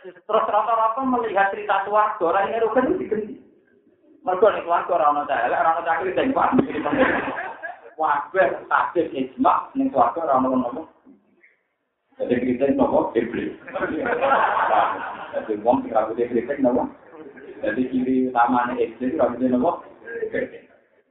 Terus 0.05 0.47
rata-rata 0.47 1.01
melihat 1.01 1.49
cerita 1.49 1.81
keluarga, 1.87 2.21
orang 2.21 2.53
yang 2.53 2.61
rugen 2.67 2.93
itu 2.93 2.99
diganti. 3.01 3.35
Mereka 4.21 4.47
nih 4.53 4.61
keluarga 4.61 4.91
orang 4.95 5.09
orang 5.25 5.43
elek, 5.49 5.59
orang 5.59 5.75
orang 5.75 5.87
cakri 5.87 6.11
dan 6.13 6.33
paham. 6.33 6.61
Wabah, 7.95 8.49
takdir, 8.67 9.07
ijma, 9.15 9.71
nih 9.73 9.89
keluarga 9.89 10.19
orang 10.29 10.45
orang 10.45 10.61
ngomong. 10.61 10.87
Jadi 12.15 12.35
kita 12.47 12.71
nopo 12.77 13.11
iblis. 13.17 13.59
Jadi 15.35 15.53
wong 15.65 15.83
sing 15.83 15.91
rambut 15.91 16.19
iblis 16.21 16.47
nopo. 16.63 16.87
Jadi 17.59 17.81
ciri 17.91 18.29
utamanya 18.29 18.73
iblis 18.77 19.17
rambutnya 19.19 19.57
nopo. 19.57 19.83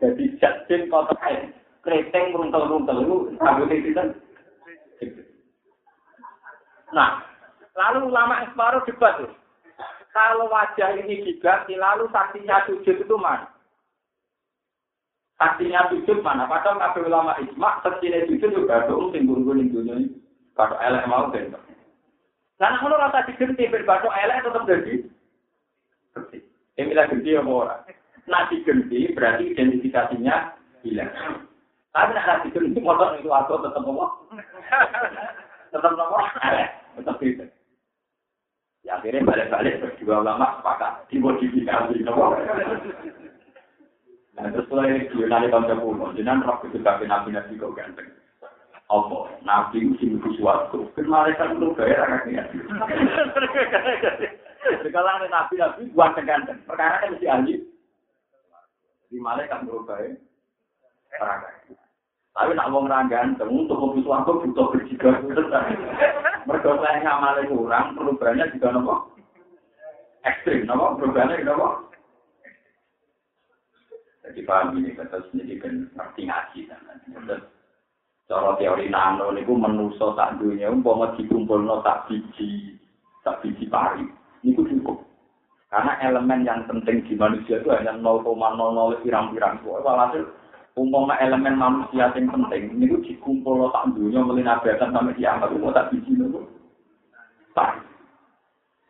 Jadi 0.00 0.24
jadin 0.38 0.86
kotak 0.88 1.18
kreteng 1.84 2.32
runtel-runtel 2.32 2.98
itu 3.04 3.16
rambutnya 3.38 3.76
iblis. 3.76 3.96
Nah, 6.94 7.34
Lalu 7.74 8.06
ulama 8.06 8.46
separuh 8.46 8.86
debat 8.86 9.18
tuh. 9.18 9.30
Kalau 10.14 10.46
wajah 10.46 10.94
ini 10.94 11.26
diganti, 11.26 11.74
lalu 11.74 12.06
saksinya 12.14 12.62
sujud 12.70 13.02
itu 13.02 13.16
mana? 13.18 13.50
Saksinya 15.34 15.90
sujud 15.90 16.22
mana? 16.22 16.46
Padahal 16.46 16.78
kabeh 16.78 17.10
ulama 17.10 17.34
ijma, 17.42 17.82
saksinya 17.82 18.22
sujud 18.30 18.50
juga 18.54 18.86
dong 18.86 19.10
sing 19.10 19.26
ning 19.26 19.74
dunia 19.74 19.98
ini. 19.98 20.06
Kalau 20.54 20.78
elek 20.78 21.10
mau 21.10 21.34
ben. 21.34 21.50
Karena 22.54 22.78
kalau 22.78 22.94
rasa 22.94 23.26
diganti 23.26 23.66
berbatu 23.66 24.06
elek 24.06 24.46
tetap 24.46 24.62
jadi. 24.70 24.94
Ini 26.78 26.90
bilang 26.94 27.10
ganti 27.10 27.34
ya 27.34 27.42
orang. 27.42 27.82
Nah 28.30 28.46
diganti 28.54 29.10
berarti 29.10 29.50
identifikasinya 29.50 30.54
hilang. 30.86 31.10
Tapi 31.94 32.10
nak 32.10 32.42
diganti 32.42 32.80
motor 32.82 33.14
itu 33.14 33.30
atau 33.30 33.62
tetap 33.62 33.86
apa? 33.86 34.06
Tetap? 35.70 35.94
Elek. 36.42 36.68
Tetap 36.98 37.16
beda. 37.22 37.46
Ya 38.82 39.00
akhirnya 39.00 39.24
balik-balik 39.24 39.80
berdua 39.80 40.20
ulama 40.20 40.58
sepakat 40.58 41.06
dimodifikasi 41.08 42.04
nopo. 42.04 42.34
Nah 44.34 44.50
terus 44.50 44.66
setelah 44.66 44.90
ini 44.90 45.08
Yunani 45.14 45.46
tahun 45.48 45.70
sepuluh, 45.70 46.10
jenang 46.18 46.42
roh 46.42 46.58
itu 46.66 46.82
tapi 46.82 47.06
nabi 47.06 47.30
nabi 47.30 47.54
kau 47.56 47.70
ganteng. 47.70 48.10
Apa? 48.90 49.40
Nabi 49.46 49.88
itu 49.88 49.94
sing 50.02 50.18
suatu. 50.36 50.90
Kan 50.98 51.06
malaikat 51.06 51.54
itu 51.54 51.72
bayar 51.78 52.10
agaknya. 52.10 52.42
Kalau 54.90 55.10
ada 55.14 55.26
nabi 55.30 55.54
nabi 55.62 55.82
buat 55.94 56.18
ganteng. 56.18 56.58
Perkara 56.66 57.06
kan 57.06 57.14
mesti 57.14 57.26
ahli. 57.30 57.54
Di 59.08 59.16
malaikat 59.22 59.62
berubah 59.62 59.96
ya. 60.02 60.12
Tapi 62.34 62.50
nak 62.58 62.74
wong 62.74 62.90
ra 62.90 63.06
ganteng 63.06 63.46
untuk 63.46 63.78
mobil 63.78 64.02
suwargo 64.02 64.42
butuh 64.42 64.74
berjiga 64.74 65.22
Mergo 66.44 66.76
saya 66.82 66.98
ngamale 67.00 67.46
kurang, 67.46 67.94
perubahannya 67.94 68.52
juga 68.52 68.74
nopo? 68.74 68.94
Ekstrim, 70.26 70.66
nopo? 70.66 70.98
Perubahannya 70.98 71.46
nopo? 71.46 71.94
Jadi 74.26 74.40
paham 74.44 74.76
ini, 74.76 74.98
kata 74.98 75.24
sendiri 75.30 75.62
kan 75.62 75.88
ngerti 75.94 76.22
ngaji 76.26 76.60
kan. 76.68 76.80
Cara 78.24 78.56
teori 78.56 78.88
nano 78.88 79.30
niku 79.30 79.54
menuso 79.54 80.16
tak 80.18 80.40
dunia, 80.40 80.72
umpama 80.72 81.12
dikumpulno 81.14 81.84
tak 81.86 82.08
biji, 82.08 82.76
tak 83.22 83.40
biji 83.44 83.68
pari, 83.68 84.04
niku 84.42 84.64
cukup. 84.64 85.06
Karena 85.68 85.96
elemen 86.02 86.44
yang 86.44 86.64
penting 86.66 87.04
di 87.04 87.14
manusia 87.14 87.60
itu 87.60 87.68
hanya 87.72 87.94
0,00 88.00 89.02
pirang-pirang. 89.04 89.60
Walhasil 89.64 90.24
umpama 90.74 91.14
elemen 91.22 91.54
manusia 91.54 92.10
yang 92.14 92.26
penting 92.30 92.74
ini 92.74 92.98
dikumpul 93.06 93.70
tak 93.70 93.94
dunia 93.94 94.20
melinabakan 94.26 94.90
sampai 94.90 95.14
kiamat. 95.14 95.54
Itu 95.54 95.70
tak 95.70 95.88
biji 95.94 96.12
itu 96.18 96.40
tak. 97.54 97.78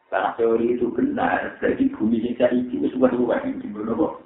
Karena 0.09 0.31
teori 0.38 0.79
itu 0.79 0.88
benar. 0.94 1.61
Jadi 1.61 1.92
bumi 1.92 2.25
yang 2.25 2.38
cari 2.40 2.64
itu 2.73 2.88
sudah 2.94 3.11
dua 3.12 3.42
yang 3.44 3.61
timbul 3.61 3.85
kok 3.85 4.25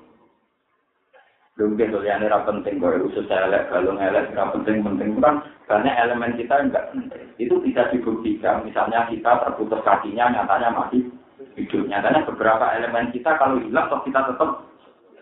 belum 1.59 1.75
gitu 1.75 2.07
yang 2.07 2.23
ini 2.23 2.31
penting 2.31 2.79
kalau 2.79 3.11
usus 3.11 3.27
elek 3.27 3.67
kalau 3.67 3.99
elek 3.99 4.31
tidak 4.31 4.55
penting 4.55 4.79
penting. 4.79 5.19
Kan 5.19 5.43
karena 5.67 5.91
elemen 6.07 6.39
kita 6.39 6.55
enggak 6.55 6.95
penting. 6.95 7.35
Itu 7.35 7.59
bisa 7.59 7.91
dibuktikan. 7.91 8.63
Misalnya 8.63 9.11
kita 9.11 9.43
terputus 9.43 9.83
kakinya 9.83 10.31
nyatanya 10.31 10.71
masih 10.71 11.11
hidup. 11.59 11.91
Nyatanya 11.91 12.31
beberapa 12.31 12.63
elemen 12.79 13.11
kita 13.11 13.35
kalau 13.43 13.59
hilang, 13.59 13.91
toh 13.91 13.99
kita 14.07 14.23
tetap 14.31 14.51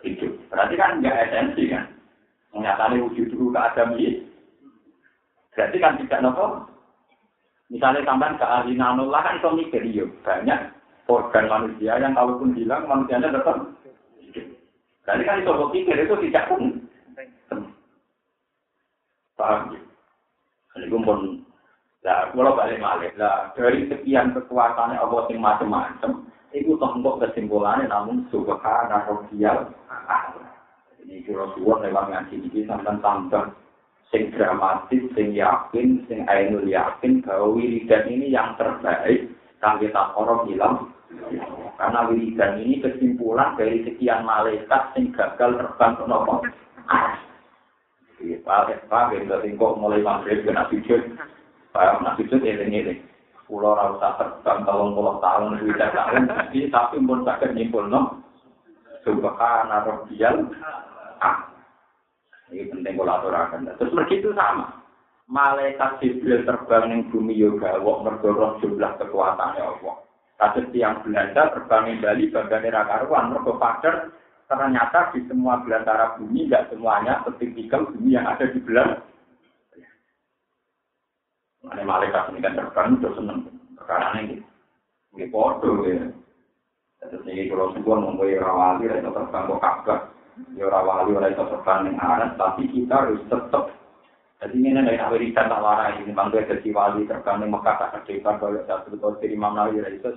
hidup. 0.04 0.32
Berarti 0.52 0.74
kan 0.76 1.00
nggak 1.00 1.18
esensi 1.24 1.72
kan. 1.72 1.95
Nyatanya 2.54 3.02
wujud 3.02 3.26
dulu 3.32 3.52
ke 3.52 3.58
Adam 3.58 3.98
ini. 3.98 4.22
Berarti 5.56 5.76
kan 5.80 5.98
tidak 5.98 6.22
nopo. 6.22 6.68
Misalnya 7.66 8.06
sampai 8.06 8.38
ke 8.38 8.46
ahli 8.46 8.78
nanullah 8.78 9.26
kan 9.26 9.42
itu 9.42 9.50
mikir, 9.58 9.82
iya 9.82 10.04
banyak 10.22 10.70
organ 11.10 11.50
manusia 11.50 11.98
yang 11.98 12.14
kalaupun 12.14 12.54
hilang 12.54 12.86
manusianya 12.86 13.34
tetap. 13.34 13.58
Berarti 15.02 15.22
kan 15.26 15.42
itu 15.42 15.50
pikir 15.74 15.96
itu 15.98 16.14
tidak 16.30 16.46
pun. 16.46 16.62
Paham 19.36 19.74
ya? 19.74 19.80
Ini 20.78 20.86
pun 20.92 21.42
Nah, 22.06 22.30
kalau 22.30 22.54
balik 22.54 22.78
balik 22.78 23.18
lah 23.18 23.50
dari 23.58 23.90
sekian 23.90 24.30
kekuatannya 24.30 24.94
Allah 24.94 25.26
yang 25.26 25.42
macam-macam, 25.42 26.22
itu 26.54 26.78
toh 26.78 27.18
kesimpulannya 27.18 27.90
namun 27.90 28.30
subhana 28.30 29.02
rabbiyal 29.10 29.74
Ini 31.06 31.22
suwon 31.22 31.86
lewat 31.86 32.10
ngaji 32.10 32.50
ini 32.50 32.66
sampai 32.66 32.98
tambah 32.98 33.54
sing 34.10 34.34
dramatis, 34.34 35.06
sing 35.14 35.30
yakin, 35.38 36.02
sing 36.10 36.26
ainul 36.26 36.66
yakin 36.66 37.22
bahwa 37.22 37.54
wiridan 37.54 38.10
ini 38.10 38.34
yang 38.34 38.58
terbaik 38.58 39.30
kangge 39.62 39.86
tak 39.94 40.18
orang 40.18 40.50
hilang. 40.50 40.90
Karena 41.78 42.10
wiridan 42.10 42.58
ini 42.58 42.82
kesimpulan 42.82 43.54
dari 43.54 43.86
sekian 43.86 44.26
malaikat 44.26 44.82
sing 44.98 45.14
gagal 45.14 45.54
terbang 45.54 45.94
ke 45.94 46.04
nopo. 46.10 46.42
Pak, 48.42 48.90
Pak, 48.90 49.14
kok 49.30 49.76
mulai 49.78 50.02
maghrib 50.02 50.42
ke 50.42 50.50
nabi 50.50 50.82
Saya 51.70 52.02
nak 52.02 52.18
sujud 52.18 52.42
eling-eling. 52.42 52.98
Pulau 53.46 53.78
rasa 53.78 54.18
terbang 54.18 54.66
tahun 54.66 54.98
puluh 54.98 55.22
tahun, 55.22 55.54
tahun, 55.78 56.22
tapi 56.74 56.96
pun 56.98 57.22
sakit 57.22 57.54
nyimpul 57.54 57.86
no. 57.86 58.26
Subhana 59.06 59.86
Rabbiyal 59.86 60.50
Ah. 60.66 60.95
Ini 62.50 62.70
penting 62.70 62.94
aturakan. 62.94 63.66
Terus 63.74 63.94
begitu 63.94 64.30
sama. 64.34 64.86
Malaikat 65.26 65.98
Jibril 65.98 66.46
terbang 66.46 67.02
bumi 67.10 67.34
yoga, 67.34 67.82
wak 67.82 67.98
merdorong 68.06 68.62
jumlah 68.62 68.94
kekuatannya 69.02 69.58
Allah. 69.58 69.94
Kasus 70.38 70.70
yang 70.70 71.02
Belanda 71.02 71.50
terbang 71.50 71.90
di 71.90 71.98
Bali, 71.98 72.24
bagian 72.30 72.86
karuan, 72.86 73.34
mergo 73.34 73.58
pader, 73.58 74.14
ternyata 74.46 75.10
di 75.10 75.26
semua 75.26 75.58
belantara 75.66 76.14
bumi, 76.14 76.46
tidak 76.46 76.70
semuanya 76.70 77.26
setinggal 77.26 77.90
bumi 77.90 78.14
yang 78.14 78.28
ada 78.30 78.46
di 78.46 78.60
Belanda. 78.62 79.02
Ini 81.66 81.82
malaikat 81.82 82.30
ini 82.30 82.38
kan 82.38 82.54
terbang 82.54 82.94
itu 82.94 83.10
seneng. 83.18 83.50
Perkara 83.74 84.14
ini. 84.22 84.38
Ini 85.18 85.26
bodoh 85.34 85.82
ya. 85.82 86.06
Terus 87.02 87.26
ini 87.26 87.50
kalau 87.50 87.74
sebuah 87.74 87.98
mempunyai 87.98 88.38
rawali, 88.38 88.86
itu 88.86 89.10
terbang 89.10 89.44
ke 89.50 89.56
Ka'bah. 89.58 90.00
Ya 90.52 90.68
rawali, 90.68 91.16
itu 91.16 91.44
terbang 91.48 91.88
yang 91.88 91.96
arat, 91.96 92.36
tapi 92.36 92.68
kita 92.68 92.92
harus 92.92 93.24
tetap. 93.32 93.72
Jadi 94.36 94.56
ini 94.60 94.76
dari 94.76 95.00
Amerika 95.00 95.48
tak 95.48 95.64
warai, 95.64 95.96
ini 96.04 96.12
bangga 96.12 96.44
jadi 96.44 96.68
wali 96.76 97.08
terbang 97.08 97.40
di 97.40 97.48
Mekah, 97.48 97.74
tak 97.80 97.90
kerjakan 97.96 98.36
kalau 98.36 98.60
satu 98.68 98.92
tahun 99.00 99.16
dari 99.16 99.32
Imam 99.32 99.56
Nawawi, 99.56 99.80
itu 99.96 100.12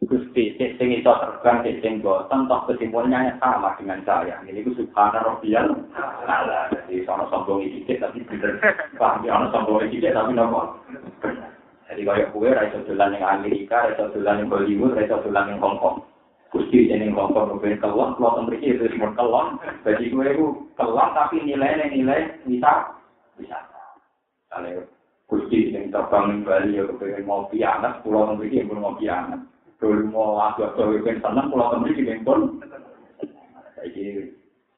Gusti, 0.00 0.56
sing 0.56 0.88
iso 0.96 1.12
terbang, 1.12 1.60
sing 1.84 2.00
bosan, 2.00 2.48
toh 2.48 2.64
kesimpulannya 2.64 3.36
sama 3.36 3.76
dengan 3.76 4.00
saya. 4.08 4.40
Ini 4.48 4.64
ku 4.64 4.72
subhana 4.72 5.20
robbiyal. 5.20 5.76
Alah, 6.24 6.72
jadi 6.72 7.04
sono 7.04 7.28
sombong 7.28 7.60
iki 7.60 8.00
tapi 8.00 8.24
bener. 8.24 8.56
Paham 8.96 9.28
ya 9.28 9.36
ono 9.36 9.52
sombong 9.52 9.92
iki 9.92 10.00
tapi 10.00 10.32
nopo? 10.32 10.80
Jadi 11.84 12.00
kaya 12.00 12.32
kue 12.32 12.48
ra 12.48 12.64
iso 12.64 12.80
dolan 12.88 13.12
ning 13.12 13.20
Amerika, 13.20 13.86
ra 13.86 13.92
iso 13.92 14.08
dolan 14.16 14.40
ning 14.40 14.48
Hollywood, 14.48 14.96
ra 14.96 15.04
iso 15.04 15.20
dolan 15.20 15.52
ning 15.52 15.60
Hong 15.60 15.76
Kong. 15.76 16.00
Gusti 16.50 16.90
Hong 16.90 17.30
Kong 17.30 17.50
rugen 17.54 17.78
kelon, 17.78 18.18
kelon 18.18 18.50
mriki 18.50 18.74
itu 18.74 18.90
semua 18.90 19.14
kelon. 19.14 19.58
Jadi 19.86 20.10
kue 20.10 20.30
ku 20.34 20.46
kelon 20.74 21.08
tapi 21.14 21.46
nilainya 21.46 21.86
nilai 21.90 22.42
bisa 22.42 22.90
bisa. 23.38 23.58
Kalau 24.50 24.82
Gusti 25.30 25.70
yang 25.70 25.94
terbang 25.94 26.24
ning 26.26 26.38
Bali 26.42 26.74
ya 26.74 26.82
kepengen 26.90 27.22
mau 27.22 27.46
pianak, 27.46 28.02
pulau 28.02 28.34
mriki 28.34 28.66
pun 28.66 28.82
mau 28.82 28.98
pianak. 28.98 29.46
dulu 29.80 30.12
mau 30.12 30.36
agak 30.36 30.76
gawe 30.76 30.96
ben 31.00 31.16
seneng 31.24 31.48
kula 31.48 31.72
temri 31.72 31.96
di 31.96 32.04
pun 32.20 32.60
iki 33.80 34.28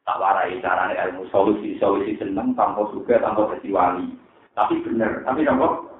tak 0.06 0.18
warai 0.22 0.62
carane 0.62 0.94
ilmu 0.94 1.26
solusi 1.34 1.74
solusi 1.82 2.14
seneng 2.22 2.54
tanpa 2.54 2.86
juga 2.94 3.18
tanpa 3.18 3.50
wali 3.50 4.06
tapi 4.54 4.78
bener 4.86 5.26
tapi 5.26 5.42
nopo 5.42 5.90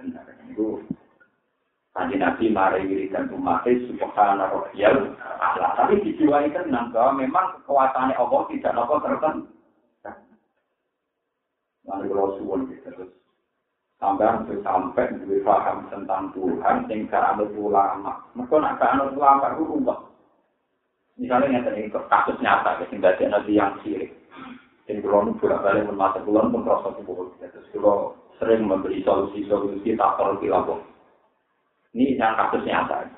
bener 0.00 0.24
itu 0.48 0.80
Kanjeng 1.96 2.20
Nabi 2.20 2.52
mari 2.52 2.84
wiridan 2.84 3.32
umat 3.32 3.64
subhana 3.64 4.52
rabbiyal 4.52 5.16
ala 5.40 5.72
tapi 5.80 6.04
dijiwai 6.04 6.52
tenang 6.52 6.92
bahwa 6.92 7.24
memang 7.24 7.56
kekuatannya 7.56 8.20
Allah 8.20 8.40
tidak 8.52 8.74
nopo 8.76 9.00
tertentu 9.00 9.48
Lalu 11.86 12.10
kalau 12.10 12.34
suwon 12.36 12.60
terus 12.68 13.10
sampai 13.96 14.42
untuk 14.42 14.60
sampai 14.60 15.14
duwe 15.22 15.40
paham 15.46 15.86
tentang 15.88 16.34
Tuhan 16.34 16.84
sing 16.90 17.06
gak 17.06 17.32
anut 17.32 17.54
ulama. 17.54 18.26
Mereka 18.34 18.58
nak 18.58 18.76
gak 18.82 18.92
anut 18.98 19.14
ulama 19.14 19.54
itu 19.54 19.64
rubah. 19.64 19.98
Misalnya 21.16 21.48
yang 21.48 21.64
tadi 21.64 21.88
kasus 21.88 22.36
nyata, 22.44 22.84
sing 22.90 23.00
dadi 23.00 23.24
nabi 23.30 23.56
yang 23.56 23.72
sirik. 23.80 24.12
Sing 24.84 25.00
kulo 25.00 25.30
nu 25.30 25.38
bolak 25.40 25.64
balik 25.64 25.88
masa 25.94 26.20
kulo 26.26 26.44
pun 26.52 26.66
rasa 26.66 26.90
kulo. 27.06 27.32
Terus 27.40 27.70
kulo 27.72 28.18
sering 28.36 28.68
memberi 28.68 29.00
solusi-solusi 29.00 29.96
tak 29.96 30.14
perlu 30.20 30.42
dilapor. 30.42 30.82
Ini 31.96 32.20
yang 32.20 32.36
kasus 32.36 32.60
nyata. 32.68 33.08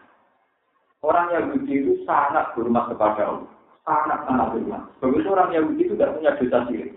Orang 1.03 1.35
Yahudi 1.35 1.83
itu 1.83 1.93
sangat 2.07 2.55
hormat 2.55 2.95
kepada 2.95 3.27
Allah. 3.27 3.51
Sangat 3.83 4.23
sangat 4.31 4.55
hormat. 4.55 4.83
Begitu 5.03 5.27
orang 5.35 5.51
Yahudi 5.51 5.83
itu 5.83 5.99
tidak 5.99 6.15
punya 6.15 6.31
dosa 6.39 6.59
sirik. 6.71 6.95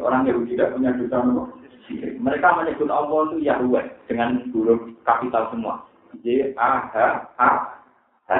Orang 0.00 0.24
Yahudi 0.24 0.56
tidak 0.56 0.72
punya 0.72 0.96
dosa 0.96 1.20
mereka 2.20 2.52
menyebut 2.52 2.90
Allah 2.92 3.32
itu 3.32 3.36
Yahweh 3.48 3.84
dengan 4.04 4.44
huruf 4.52 4.92
kapital 5.08 5.48
semua. 5.48 5.88
J 6.20 6.52
A 6.60 6.84
H 6.92 6.94
A 7.40 7.50
H. 8.28 8.32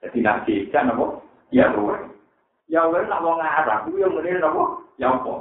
Jadi 0.00 0.18
nak 0.24 0.48
kan 0.72 0.88
apa? 0.88 1.20
Yahweh. 1.52 2.00
Yahweh 2.72 3.04
nak 3.06 3.20
wong 3.20 3.44
Arab, 3.44 3.92
itu 3.92 4.00
yang 4.00 4.16
menilai 4.16 4.40
apa? 4.40 4.64
Yahweh. 4.96 5.40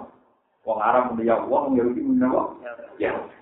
Wong 0.68 0.80
Arab 0.84 1.16
menilai 1.16 1.32
Yahweh, 1.32 1.64
Yahudi 1.80 2.02
menilai 2.04 2.28
apa? 2.36 2.42
Yahweh. 3.00 3.41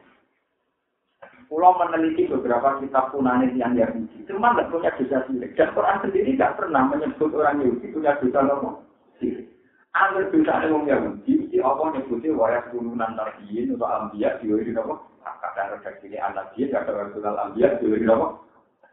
Pulau 1.49 1.73
meneliti 1.81 2.29
beberapa 2.29 2.77
kitab 2.77 3.09
Yunani 3.09 3.57
yang 3.57 3.73
Yahudi, 3.73 4.21
cuma 4.29 4.53
nggak 4.53 4.69
punya 4.69 4.93
dosa 5.01 5.25
sirik. 5.25 5.57
Dan 5.57 5.73
Quran 5.73 5.97
sendiri 6.05 6.37
nggak 6.37 6.61
pernah 6.61 6.85
menyebut 6.85 7.33
orang 7.33 7.65
Yahudi 7.65 7.89
punya 7.89 8.13
dosa 8.21 8.45
apa? 8.45 8.69
Sirik. 9.17 9.49
Angger 9.97 10.29
dosa 10.29 10.69
wong 10.69 10.85
Yahudi, 10.85 11.49
si 11.49 11.57
apa 11.57 11.81
nyebutnya 11.89 12.37
wayak 12.37 12.69
turunan 12.69 13.17
nabiyin 13.17 13.73
atau 13.73 13.89
ambiya 13.89 14.37
diwiri 14.37 14.77
apa? 14.77 15.01
Kadang 15.25 15.73
redaksi 15.73 16.05
ini 16.05 16.21
anak 16.21 16.53
dia, 16.53 16.69
kadang 16.69 17.09
rasulal 17.09 17.41
ambiya 17.41 17.81
diwiri 17.81 18.05
apa? 18.05 18.27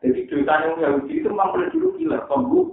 Jadi 0.00 0.20
dosa 0.24 0.54
wong 0.64 0.80
Yahudi 0.80 1.12
itu 1.20 1.28
memang 1.28 1.52
boleh 1.52 1.68
dulu 1.76 1.88
killer, 2.00 2.24
pembunuh. 2.24 2.72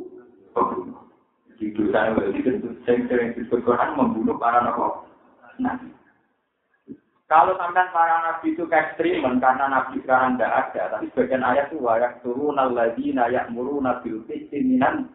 Pembunuh. 0.55 1.03
Jadi 1.51 1.75
dosa 1.75 2.15
wong 2.15 2.23
Yahudi 2.23 2.39
itu 2.39 2.69
sering 2.87 3.35
disebut 3.35 3.67
Quran 3.67 3.99
membunuh 3.99 4.39
para 4.39 4.63
nabi. 4.63 5.91
Kalau 7.33 7.57
sampai 7.57 7.89
para 7.89 8.21
nabi 8.21 8.53
itu 8.53 8.69
ekstremen 8.69 9.41
karena 9.41 9.65
nabi 9.65 9.97
sekarang 10.05 10.37
tidak 10.37 10.69
ada, 10.69 10.93
tapi 10.93 11.09
sebagian 11.09 11.41
ayat 11.41 11.65
itu 11.73 11.81
wayak 11.81 12.21
turun 12.21 12.61
lagi 12.61 13.09
nayak 13.09 13.49
muru 13.49 13.81
nabi 13.81 14.21
minan 14.61 15.09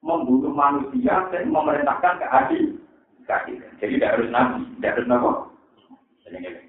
membunuh 0.00 0.56
manusia 0.56 1.28
dan 1.28 1.52
memerintahkan 1.52 2.16
keadilan. 2.16 2.80
Jadi 3.76 4.00
tidak 4.00 4.16
harus 4.16 4.32
nabi, 4.32 4.72
tidak 4.80 4.92
harus 4.96 5.06
nabi. 5.12 6.64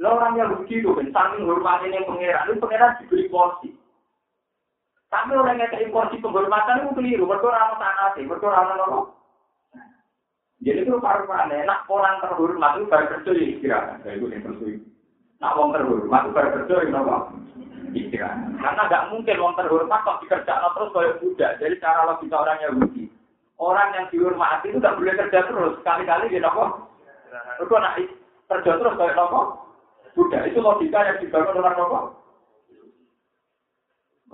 Lo 0.00 0.16
orang 0.16 0.40
yang 0.40 0.56
begitu, 0.64 0.88
saking 0.96 1.44
hormatnya 1.44 2.00
yang 2.00 2.08
pengeran, 2.08 2.48
itu 2.48 2.56
pengeran 2.56 2.96
diberi 3.04 3.28
porsi. 3.28 3.68
Tapi 5.12 5.36
orang 5.36 5.60
yang 5.60 5.68
terima 5.68 5.92
porsi 5.92 6.24
penghormatan 6.24 6.88
itu 6.88 6.96
keliru, 6.96 7.28
mereka 7.28 7.52
orang 7.52 7.76
tanah 7.76 8.08
sih, 8.16 8.24
orang 8.24 8.80
apa? 8.80 9.23
Jadi 10.62 10.86
itu 10.86 10.94
paru 11.02 11.26
enak 11.26 11.90
orang 11.90 12.22
terhormat 12.22 12.78
itu 12.78 12.86
baru 12.86 13.06
kerja 13.18 13.30
ya 13.34 13.44
istirahat. 13.58 14.06
Itu 14.06 14.30
yang. 14.30 14.44
Nah, 15.42 15.50
orang 15.58 15.74
terhormat 15.74 16.20
itu 16.24 16.36
baru 16.36 16.48
kerja 16.62 16.74
ya 16.78 17.00
istirahat. 17.94 18.38
Karena 18.58 18.82
nggak 18.90 19.06
mungkin 19.14 19.40
orang 19.42 19.58
terhormat 19.58 20.00
kok 20.02 20.20
dikerjakan 20.26 20.72
terus 20.74 20.92
kayak 20.94 21.18
budak. 21.22 21.50
Jadi 21.62 21.74
cara 21.82 22.00
logika 22.06 22.36
orang 22.38 22.58
Yahudi. 22.62 23.04
Orang 23.54 23.94
yang 23.94 24.06
dihormati 24.10 24.66
itu 24.70 24.78
nggak 24.82 24.96
boleh 24.98 25.14
kerja 25.14 25.40
terus. 25.46 25.74
Kali-kali 25.86 26.30
dia 26.30 26.42
nopo. 26.42 26.90
Itu 27.62 27.74
nak 27.78 27.98
kerja 28.50 28.72
terus 28.78 28.98
kayak 28.98 29.16
nopo. 29.18 29.40
Budak. 30.14 30.46
Itu 30.50 30.58
logika 30.62 31.06
yang 31.06 31.18
dibangun 31.22 31.62
orang. 31.62 32.14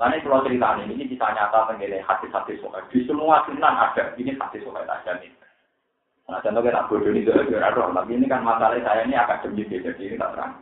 Nah 0.01 0.17
ini 0.17 0.25
kalau 0.25 0.41
cerita 0.49 0.81
ini, 0.81 0.97
ini 0.97 1.13
bisa 1.13 1.29
nyata 1.29 1.69
mengenai 1.69 2.01
hati-hati 2.01 2.57
soal. 2.65 2.81
Di 2.89 3.05
semua 3.05 3.45
sunan 3.45 3.77
ada, 3.77 4.17
ini 4.17 4.33
hati 4.33 4.65
soal 4.65 4.89
aja 4.89 5.13
nih. 5.21 5.29
Nah, 6.31 6.39
contoh 6.39 6.63
kita 6.63 6.87
bodoh 6.87 7.11
ini 7.11 7.27
juga 7.27 7.59
ada, 7.59 7.91
tapi 7.91 8.15
ini 8.15 8.31
kan 8.31 8.47
masalah 8.47 8.79
saya 8.79 9.03
ini 9.03 9.19
akademik, 9.19 9.67
jadi 9.67 9.99
ini 9.99 10.15
tak 10.15 10.31
terang. 10.39 10.53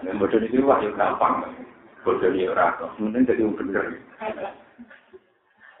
Dan 0.00 0.16
bodoh 0.16 0.40
itu 0.40 0.64
wah 0.64 0.80
ya 0.80 0.88
gampang. 0.96 1.44
Bojone 2.00 2.48
ora 2.48 2.80
kok, 2.80 2.96
mending 2.96 3.28
jadi 3.28 3.44
wong 3.44 3.60
bener. 3.60 4.00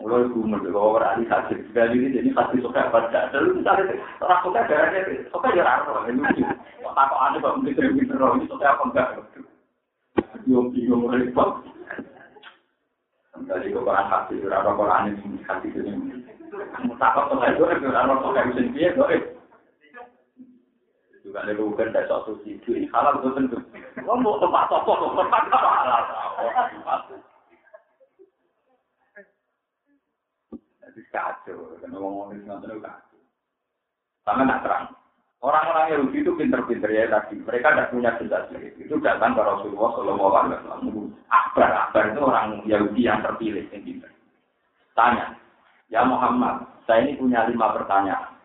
Mulai 0.00 0.32
gue 0.32 0.48
mendelok 0.48 0.96
orang 0.96 1.20
di 1.20 1.24
hati 1.28 1.60
sekali 1.60 1.96
ini 1.96 2.16
jadi 2.16 2.32
hati 2.32 2.56
suka 2.64 2.88
pada 2.88 3.28
dulu 3.36 3.60
misalnya 3.60 4.00
orang 4.24 4.40
suka 4.40 4.60
darahnya 4.64 5.28
suka 5.28 5.48
ya 5.52 5.60
raro 5.60 6.08
ini 6.08 6.24
lucu. 6.24 6.40
Tak 6.40 7.12
ada 7.12 7.36
kok 7.36 7.54
mungkin 7.60 7.76
terus 7.76 8.08
terus 8.08 8.32
ini 8.40 8.48
suka 8.48 8.64
apa 8.68 8.82
enggak? 8.88 9.08
Bingung 10.44 10.72
bingung 10.72 11.04
repot. 11.12 11.68
Dari 13.44 13.68
Quran 13.72 14.08
hati 14.08 14.40
raro 14.44 14.72
Quran 14.72 15.12
ini 15.20 15.40
hati 15.44 15.68
ini. 15.68 16.19
Itu 16.70 17.88
raro 17.90 18.14
suka 18.22 18.46
bisa 18.50 18.62
dia. 18.74 18.90
Juga 21.20 21.44
ada 21.44 21.52
bukan 21.52 21.92
dari 21.92 22.08
ini 22.66 22.86
halal 22.90 23.20
betul 23.20 23.44
betul. 23.44 23.62
Lo 24.02 24.16
mau 24.18 24.40
karena 31.80 31.96
ngomongin 31.96 32.46
nonton 32.46 32.78
kacau. 32.78 33.20
Sama 34.22 34.42
nak 34.46 34.62
terang. 34.62 34.86
Orang-orang 35.40 35.96
Yahudi 35.96 36.20
itu 36.20 36.32
pinter-pinter 36.36 36.90
ya 36.92 37.08
tadi. 37.08 37.40
Mereka 37.40 37.72
tidak 37.72 37.90
punya 37.90 38.12
jeda 38.20 38.44
Itu 38.76 39.00
datang 39.00 39.32
ke 39.32 39.40
Rasulullah 39.40 39.90
Shallallahu 39.96 40.34
Alaihi 40.36 40.60
Wasallam. 40.60 41.16
Akbar, 41.32 41.70
Akbar 41.72 42.04
itu 42.12 42.20
orang 42.20 42.48
Yahudi 42.68 43.08
yang 43.08 43.24
terpilih 43.24 43.64
yang 43.72 43.80
pinter. 43.80 44.10
Tanya, 44.92 45.32
ya 45.90 46.06
Muhammad, 46.06 46.64
saya 46.86 47.04
ini 47.04 47.18
punya 47.18 47.44
lima 47.50 47.74
pertanyaan. 47.74 48.38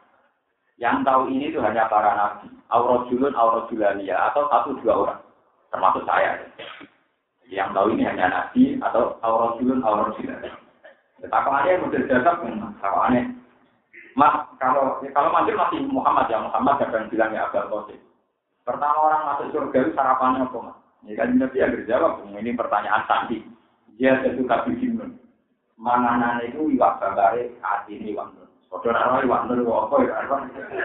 Yang 0.75 1.07
tahu 1.07 1.21
ini 1.31 1.55
itu 1.55 1.63
hanya 1.63 1.87
para 1.87 2.11
nabi, 2.11 2.51
Aurojulun, 2.67 3.31
Aurojulania, 3.31 4.27
atau 4.27 4.51
satu 4.51 4.75
dua 4.83 4.93
orang, 5.07 5.21
termasuk 5.71 6.03
saya. 6.03 6.35
Yang 7.47 7.71
tahu 7.71 7.87
ini 7.95 8.03
hanya 8.03 8.27
nabi 8.27 8.75
atau 8.83 9.15
Aurojulun, 9.23 9.79
Aurojulania. 9.79 10.51
Takarannya 11.25 11.79
model 11.79 12.03
jadab, 12.11 12.43
takarannya. 12.83 13.23
Mas, 14.15 14.35
kalau 14.59 14.99
kalau 15.11 15.29
manggil 15.31 15.55
masih 15.59 15.79
Muhammad 15.87 16.27
ya, 16.31 16.39
Muhammad 16.39 16.79
kadang 16.79 17.07
bilang 17.11 17.35
ya 17.35 17.47
agak 17.51 17.67
Qasim. 17.67 17.99
Pertama 18.63 18.97
orang 18.97 19.21
masuk 19.27 19.47
surga 19.51 19.77
itu 19.83 19.91
sarapannya 19.91 20.47
apa, 20.47 20.57
Mas? 20.71 20.77
Ya 21.05 21.13
kan 21.21 21.35
Nabi 21.37 21.57
yang 21.61 21.71
berjawab, 21.75 22.11
ini 22.33 22.51
pertanyaan 22.55 23.03
sandi. 23.05 23.43
Dia 23.95 24.23
jadi 24.23 24.41
kabijimun. 24.41 25.24
Manganan 25.75 26.39
itu 26.47 26.71
iwak 26.71 27.03
gambare 27.03 27.51
hati 27.59 27.99
ini 27.99 28.15
iwak 28.15 28.31
nur. 28.31 28.47
Saudara 28.71 29.11
orang 29.11 29.27
iwak 29.27 29.43
nur 29.51 29.59
apa 29.67 29.95
ya? 30.07 30.15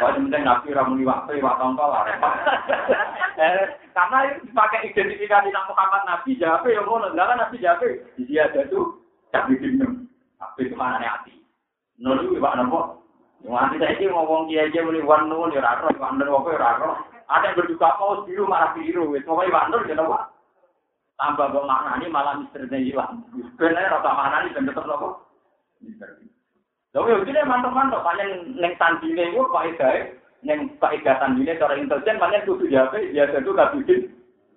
Kalau 0.03 0.15
penting 0.19 0.43
Nabi 0.43 0.75
ramu 0.75 0.99
iwak 0.99 1.31
iwak 1.31 1.59
tongkol 1.63 1.95
lah. 1.95 2.11
Karena 3.95 4.19
itu 4.27 4.51
dipakai 4.51 4.91
identifikasi 4.91 5.49
nama 5.55 5.71
Muhammad 5.71 6.03
Nabi 6.07 6.39
jawab 6.43 6.67
ya 6.67 6.83
ngono. 6.83 7.15
Lah 7.15 7.39
Nabi 7.39 7.63
jawab 7.63 7.87
dia 8.19 8.51
ada 8.51 8.67
tuh 8.67 8.99
kabijimun. 9.31 10.11
Tapi 10.43 10.67
itu 10.67 10.75
mana 10.75 10.99
hati? 10.99 11.39
Nur 12.03 12.19
itu 12.19 12.43
iwak 12.43 12.59
nopo? 12.59 13.01
Nanti 13.41 13.81
saya 13.81 13.97
ini 13.97 14.13
ngomong 14.13 14.53
dia 14.53 14.69
aja 14.69 14.85
muni 14.85 15.01
wan 15.01 15.31
nur 15.31 15.49
ya 15.49 15.65
raro, 15.65 15.89
wan 15.97 16.21
nur 16.21 16.29
apa 16.29 16.49
ya 16.53 16.61
raro. 16.61 16.91
Ada 17.31 17.55
yang 17.55 17.57
berduka 17.57 17.89
paus 17.97 18.27
biru 18.29 18.45
marah 18.45 18.77
biru, 18.77 19.15
wis 19.15 19.25
pokoknya 19.25 19.55
wan 19.55 19.69
nur 19.73 19.87
ya 19.89 19.95
nopo. 19.97 20.19
Tambah 21.21 21.53
gue 21.53 21.69
maknani 21.69 22.07
malah 22.09 22.41
misterinya 22.41 22.81
hilang. 22.81 23.21
Sebenarnya 23.61 23.93
rasa 23.93 24.11
maknani 24.17 24.57
dan 24.57 24.65
tetap 24.65 24.89
nopo. 24.89 25.21
Lalu 26.97 27.07
ya 27.13 27.17
gini 27.29 27.41
mantap-mantap, 27.45 28.03
paling 28.03 28.57
neng 28.57 28.75
tandine 28.81 29.31
itu 29.31 29.45
pak 29.53 29.69
Idai, 29.69 30.17
neng 30.43 30.75
pak 30.81 30.97
Ida 30.97 31.21
tandine 31.21 31.61
cara 31.61 31.77
intelijen, 31.77 32.19
paling 32.19 32.43
kudu 32.49 32.67
jawab, 32.73 32.97
dia 32.99 33.31
itu 33.31 33.51
gak 33.53 33.73
bikin. 33.77 34.11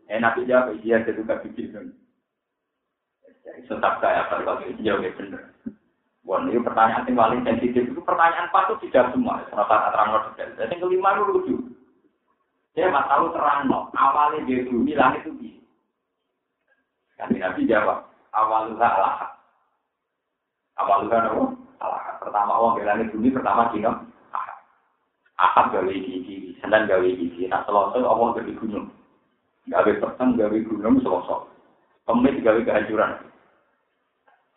Eh 0.08 0.18
nanti 0.18 0.48
jawab, 0.48 0.74
dia 0.82 1.04
itu 1.04 1.22
gak 1.28 1.44
bikin. 1.46 1.94
Tetap 3.68 4.00
apa 4.02 4.40
kalau 4.42 4.64
jawab 4.82 5.14
bener. 5.20 5.54
Wah, 6.24 6.40
ini 6.48 6.56
pertanyaan 6.64 7.04
yang 7.04 7.20
paling 7.20 7.44
sensitif 7.44 7.84
itu 7.84 8.00
pertanyaan 8.00 8.48
patut 8.48 8.80
tidak 8.80 9.12
semua. 9.12 9.44
Rata 9.52 9.92
terang. 9.92 10.10
Dan 10.56 10.72
yang 10.72 10.80
kelima 10.80 11.20
itu 11.20 11.24
lucu. 11.28 11.56
Dia 12.72 12.88
nggak 12.88 13.12
tahu 13.12 13.36
terang. 13.36 13.68
Awalnya 13.92 14.48
dia 14.48 14.64
bumi 14.64 14.96
langit 14.96 15.28
itu 15.28 15.36
bisa. 15.36 15.63
Kan 17.18 17.34
Nabi 17.38 17.70
jawab, 17.70 18.10
awalnya 18.34 18.88
Allah. 18.90 19.16
Awalnya 20.82 21.18
apa? 21.30 21.44
Allah. 21.84 22.02
Pertama 22.18 22.54
orang 22.58 22.78
bilang 22.82 23.12
bumi, 23.14 23.30
pertama 23.30 23.70
dino. 23.70 23.92
Ahad 25.34 25.74
gawe 25.74 25.90
gigi, 25.90 26.56
Senin 26.62 26.88
gawe 26.88 27.04
gigi. 27.04 27.50
Nah, 27.50 27.66
selasa 27.66 28.00
Allah 28.00 28.28
gawe 28.38 28.52
gunung. 28.58 28.88
Gawe 29.70 29.92
petang 29.98 30.38
gawe 30.38 30.58
gunung 30.64 31.02
selasa. 31.02 31.50
Kemis 32.08 32.42
gawe 32.42 32.60
kehancuran. 32.64 33.12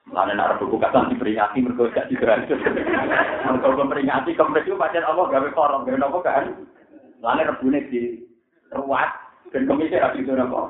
Lalu 0.07 0.39
nak 0.39 0.63
buku 0.63 0.79
kata 0.79 1.11
diperingati 1.11 1.67
mergo 1.67 1.91
gak 1.91 2.07
digerak. 2.07 2.47
Mergo 3.51 3.75
memperingati 3.75 4.39
kemudian 4.39 4.63
itu 4.63 4.79
pacar 4.79 5.03
Allah 5.03 5.27
gawe 5.27 5.49
korom 5.51 5.83
gawe 5.83 5.99
nopo 5.99 6.23
kan. 6.23 6.47
Lalu 7.19 7.43
rebune 7.51 7.81
di 7.91 8.23
ruat 8.71 9.26
dan 9.57 9.65
komisi 9.65 9.97
rapi 9.97 10.21
itu 10.21 10.37
nopo. 10.37 10.69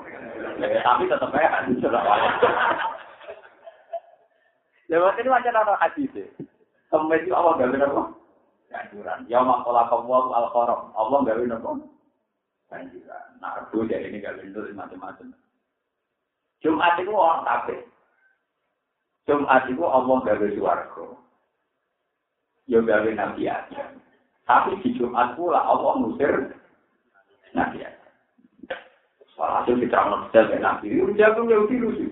Tapi 0.63 1.11
tetap 1.11 1.35
aja 1.35 1.59
kan 1.59 1.75
sudah 1.83 2.03
Lewat 4.87 5.19
ini 5.19 5.27
macam 5.27 5.59
apa 5.59 5.75
hadis 5.83 6.15
Kemudian 6.87 7.27
itu 7.27 7.35
Allah 7.35 7.59
gawe 7.59 7.75
nopo. 7.83 8.15
Kanjuran. 8.71 9.27
Ya 9.27 9.43
makola 9.43 9.91
kamu 9.91 10.31
al 10.31 10.47
korom. 10.55 10.95
Allah 10.95 11.19
gawe 11.27 11.43
nopo. 11.51 11.71
Kanjuran. 12.71 13.27
Nah 13.43 13.59
rebu 13.59 13.91
dari 13.91 14.07
ini 14.07 14.23
gawe 14.23 14.39
itu 14.39 14.71
macam-macam. 14.71 15.35
Jumat 16.63 16.95
itu 17.03 17.11
orang 17.11 17.43
takut. 17.43 17.83
Jumat 19.27 19.67
itu 19.67 19.83
Allah 19.83 20.17
gawe 20.23 20.47
suarga. 20.55 21.07
Ya 22.71 22.79
gawe 22.87 23.11
nabi 23.19 23.51
aja. 23.51 23.83
Tapi 24.47 24.79
di 24.79 24.95
Jumat 24.95 25.35
pula 25.35 25.59
Allah 25.59 25.99
musir 25.99 26.55
nabi 27.51 27.83
aja. 27.83 27.96
Soal 29.37 29.53
hasil 29.63 29.77
diterang 29.77 30.33
detail 30.33 30.49
ke 30.49 30.57
nabi. 30.57 30.87
Itu 30.97 31.13
jago 31.21 31.45
ya 31.45 31.61
udah 31.61 31.77
lucu. 31.77 32.09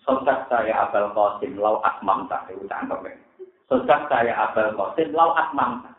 Sosok 0.00 0.48
saya 0.48 0.72
Abel 0.88 1.12
Qasim 1.12 1.60
lau 1.60 1.84
akmam 1.84 2.24
tak 2.32 2.48
itu 2.48 2.64
tangkap 2.72 3.04
ya. 3.04 3.12
Sosok 3.68 4.08
saya 4.08 4.32
Abel 4.32 4.72
Qasim 4.72 5.12
lau 5.12 5.36
akmam 5.36 5.84
tak. 5.84 5.92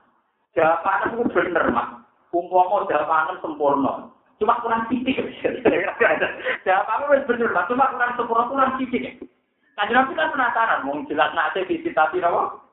Jawaban 0.58 1.14
itu 1.14 1.24
bener 1.30 1.70
mas. 1.70 2.02
Umpama 2.34 2.90
jawaban 2.90 3.38
sempurna. 3.46 3.94
Cuma 4.42 4.58
kurang 4.66 4.90
titik. 4.90 5.22
Jawaban 6.66 7.14
itu 7.14 7.26
bener 7.30 7.50
mas. 7.54 7.70
Cuma 7.70 7.94
kurang 7.94 8.12
sempurna 8.18 8.50
kurang 8.50 8.72
titik. 8.82 9.22
Kan 9.78 9.94
Nabi 9.94 10.18
kan 10.18 10.34
penasaran, 10.34 10.90
mau 10.90 10.98
jelas 11.06 11.38
nanti 11.38 11.62
visitasi 11.70 12.18
apa? 12.18 12.66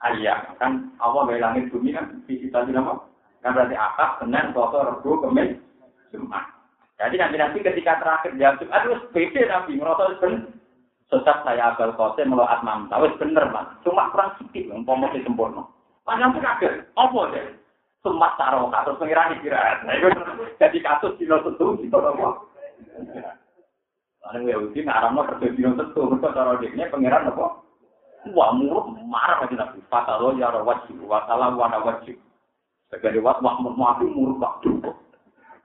Ayah, 0.00 0.56
kan 0.56 0.88
Allah 0.96 1.28
dari 1.28 1.44
langit 1.44 1.68
bumi 1.68 1.92
kan 1.92 2.24
visitasi 2.24 2.72
apa? 2.72 3.04
Kan 3.44 3.52
berarti 3.52 3.76
akad, 3.76 4.24
Senin, 4.24 4.56
Selasa, 4.56 4.78
Rabu, 4.88 5.20
Kamis, 5.20 5.60
Jumat. 6.08 6.57
Jadi 6.98 7.14
nanti 7.14 7.36
nanti 7.38 7.58
ketika 7.62 8.02
terakhir 8.02 8.34
jam 8.42 8.58
Jumat 8.58 8.82
itu 8.82 8.94
beda 9.14 9.42
Nabi, 9.46 9.72
merasa 9.78 10.18
benar. 10.18 10.50
Sesat 11.08 11.40
saya 11.40 11.72
abal 11.72 11.96
kose 11.96 12.20
melalui 12.26 12.52
atmam, 12.52 12.84
tahu 12.92 13.08
bener 13.16 13.48
mas. 13.48 13.70
Cuma 13.80 14.12
kurang 14.12 14.36
sedikit, 14.36 14.76
umpama 14.76 15.08
masih 15.08 15.24
sempurna. 15.24 15.64
Panjang 16.04 16.36
pun 16.36 16.44
kaget, 16.44 16.84
apa 16.92 17.20
deh? 17.32 17.46
Sumat 18.04 18.36
taruh 18.36 18.68
kasus 18.68 18.98
pengirani 19.00 19.40
kira. 19.40 19.80
Jadi 20.60 20.78
kasus 20.84 21.16
di 21.16 21.24
lo 21.24 21.40
tentu, 21.48 21.80
gitu 21.80 21.96
apa? 21.96 22.44
Lalu 24.28 24.52
Yahudi 24.52 24.84
ngaramno 24.84 25.24
kerja 25.32 25.48
dino 25.56 25.72
tentu, 25.80 26.12
mereka 26.12 26.36
cara 26.36 26.60
dia 26.60 26.92
pangeran 26.92 27.32
apa? 27.32 27.46
Wah 28.36 28.52
murah 28.52 28.84
marah 29.08 29.48
aja 29.48 29.56
nabi. 29.56 29.80
Fatalo 29.88 30.36
ya 30.36 30.52
wajib, 30.52 31.00
wasala 31.08 31.56
wana 31.56 31.80
wajib. 31.80 32.20
Sebagai 32.92 33.24
wat 33.24 33.40
wah 33.40 33.56
murah 33.64 33.96
murah 34.04 34.60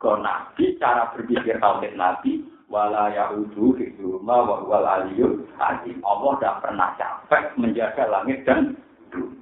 Kalau 0.03 0.19
nabi 0.19 0.75
cara 0.83 1.15
berpikir 1.15 1.63
tauhid 1.63 1.95
nabi, 1.95 2.43
wala 2.67 3.07
yahudu 3.15 3.79
hiduma 3.79 4.43
wa 4.43 4.59
wal 4.67 4.83
aliyul 4.83 5.47
hakim. 5.55 6.03
Allah 6.03 6.31
tidak 6.43 6.59
pernah 6.59 6.89
capek 6.99 7.43
menjaga 7.55 8.03
langit 8.11 8.43
dan 8.43 8.75
bumi. 9.15 9.39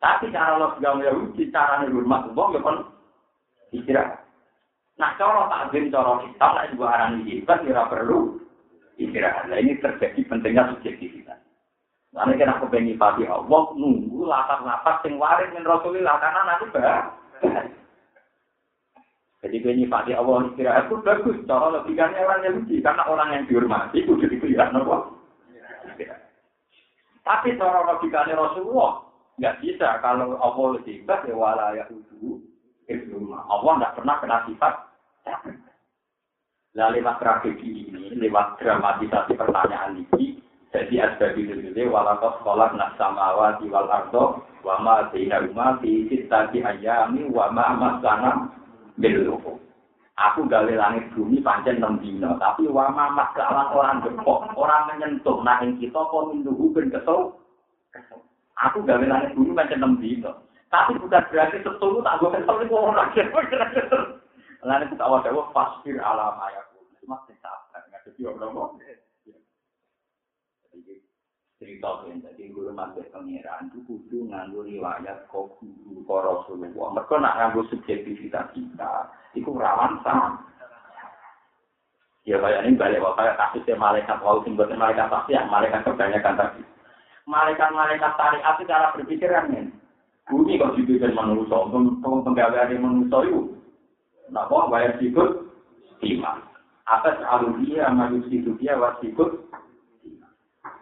Tapi 0.00 0.32
cara 0.32 0.56
logika 0.56 0.96
Yahudi, 0.96 1.52
cara 1.52 1.84
hormat 1.84 2.32
Allah, 2.32 2.46
ya 2.56 2.60
kan 2.64 2.76
istirahat. 3.76 4.24
Nah, 4.96 5.12
cara 5.20 5.44
takzim, 5.52 5.92
cara 5.92 6.24
kita, 6.24 6.46
nah 6.56 6.64
juga 6.72 6.86
arang 6.88 7.20
hebat, 7.28 7.60
tidak 7.60 7.88
perlu 7.92 8.40
istirahat. 8.96 9.52
Nah, 9.52 9.60
ini 9.60 9.76
terjadi 9.76 10.20
pentingnya 10.24 10.72
subjektivitas. 10.72 11.36
Lalu 12.16 12.40
kena 12.40 12.58
kepengi 12.64 12.96
pati 12.96 13.28
Allah, 13.28 13.76
nunggu 13.76 14.24
latar-latar 14.24 15.04
sing 15.04 15.20
waris 15.20 15.52
min 15.52 15.68
Rasulullah, 15.68 16.16
karena 16.16 16.40
nanti 16.48 16.66
bah. 16.72 17.00
Jadi 19.40 19.56
pengi 19.64 19.88
pati 19.88 20.12
Allah 20.12 20.52
istirahat. 20.52 20.92
Itu 20.92 21.00
bagus, 21.00 21.40
cara 21.48 21.72
logikanya 21.72 22.28
orang 22.28 22.40
yang 22.44 22.54
lucu, 22.60 22.76
karena 22.84 23.02
orang 23.08 23.28
yang 23.32 23.44
dihormati, 23.48 24.04
itu 24.04 24.12
jadi 24.20 24.36
kelihatan 24.36 24.84
apa? 24.84 24.96
Tapi 27.24 27.48
cara 27.56 27.80
logikanya 27.88 28.36
Rasulullah, 28.36 29.00
nggak 29.40 29.58
bisa. 29.64 29.96
Kalau 30.04 30.36
Allah 30.36 30.68
hebat 30.84 31.20
ya 31.24 31.32
wala 31.32 31.72
ya 31.72 31.88
Allah 33.48 33.72
nggak 33.80 33.94
pernah 33.96 34.16
kena 34.18 34.38
sifat 34.50 34.74
Lah 36.78 36.88
lewat 36.94 37.18
tragedi 37.18 37.90
ini, 37.90 38.14
lewat 38.14 38.62
dramatisasi 38.62 39.34
pertanyaan 39.34 40.06
ini, 40.06 40.38
jadi 40.70 41.02
asbab 41.02 41.34
itu 41.34 41.50
sekolah 41.58 42.68
nak 42.78 42.94
samawa 42.94 43.58
di 43.58 43.66
wal 43.66 43.90
ardo 43.90 44.46
wa 44.62 44.76
ma 44.78 44.96
bainahuma 45.10 45.82
fi 45.82 46.06
sittati 46.06 46.62
ayami 46.62 47.26
wa 47.26 47.50
ma 47.50 47.74
masana 47.74 48.59
bil 49.00 49.34
Aku 50.20 50.44
gawe 50.44 50.68
langit 50.68 51.08
bumi 51.16 51.40
pancen 51.40 51.80
enam 51.80 51.96
dino, 51.96 52.36
tapi 52.36 52.68
wa 52.68 52.92
ma 52.92 53.08
masalah 53.08 53.72
orang 53.72 54.04
depok, 54.04 54.52
orang 54.52 54.92
menyentuh 54.92 55.40
nah 55.40 55.64
kita 55.64 55.96
kok 55.96 56.26
minduhu 56.28 56.68
ben 56.76 56.92
kesel. 56.92 57.40
Aku 58.60 58.84
gawe 58.84 59.00
langit 59.00 59.32
bumi 59.32 59.56
pancen 59.56 59.80
enam 59.80 59.96
dino. 59.96 60.44
Tapi 60.68 61.00
bukan 61.00 61.24
berarti 61.32 61.64
setuju 61.64 62.04
tak 62.04 62.20
gue 62.20 62.30
kesel 62.36 62.56
itu 62.62 62.74
orang 62.76 63.08
Lalu 64.60 64.84
kita 64.92 65.02
awal 65.08 65.24
dewa 65.24 65.48
pasir 65.56 65.96
alam 66.04 66.36
ayatku. 66.36 66.84
Cuma 67.00 67.24
kita 67.24 67.48
nggak 67.72 68.04
jadi 68.12 68.28
orang 68.28 68.76
cerita 71.70 72.02
kan 72.02 72.18
jadi 72.18 72.50
guru 72.50 72.74
masuk 72.74 73.06
pangeran 73.14 73.70
itu 73.70 73.78
kudu 73.86 74.26
nganggo 74.26 74.66
riwayat 74.66 75.30
kok 75.30 75.54
guru 75.62 76.02
Rasulullah. 76.02 76.98
Mereka 76.98 77.14
nak 77.22 77.36
nganggo 77.38 77.62
subjektivitas 77.70 78.50
kita 78.50 79.06
itu 79.38 79.54
rawan 79.54 80.02
sama. 80.02 80.42
Ya 82.26 82.42
kayak 82.42 82.66
ini 82.66 82.74
balik 82.74 83.06
kayak 83.14 83.38
kasusnya 83.38 83.78
malaikat 83.78 84.18
wau 84.18 84.42
sing 84.42 84.58
malaikat 84.58 85.06
pasti 85.06 85.38
ya 85.38 85.46
malaikat 85.46 85.86
kebanyakan 85.86 86.34
tadi. 86.34 86.62
Malaikat-malaikat 87.30 88.12
syariat 88.18 88.54
itu 88.58 88.64
cara 88.66 88.86
berpikir 88.90 89.30
kan 89.30 89.54
bumi 90.26 90.58
kok 90.58 90.74
dibikin 90.74 91.14
manusia 91.14 91.54
untuk 91.54 92.26
penggawaan 92.26 92.82
manusia 92.82 93.18
itu. 93.30 93.40
Nah 94.34 94.50
kok 94.50 94.68
bayar 94.74 94.98
sikut 94.98 95.54
iman. 96.02 96.42
Atas 96.90 97.22
aludia 97.22 97.86
manusia 97.94 98.42
dia 98.58 98.74
wasikut 98.74 99.46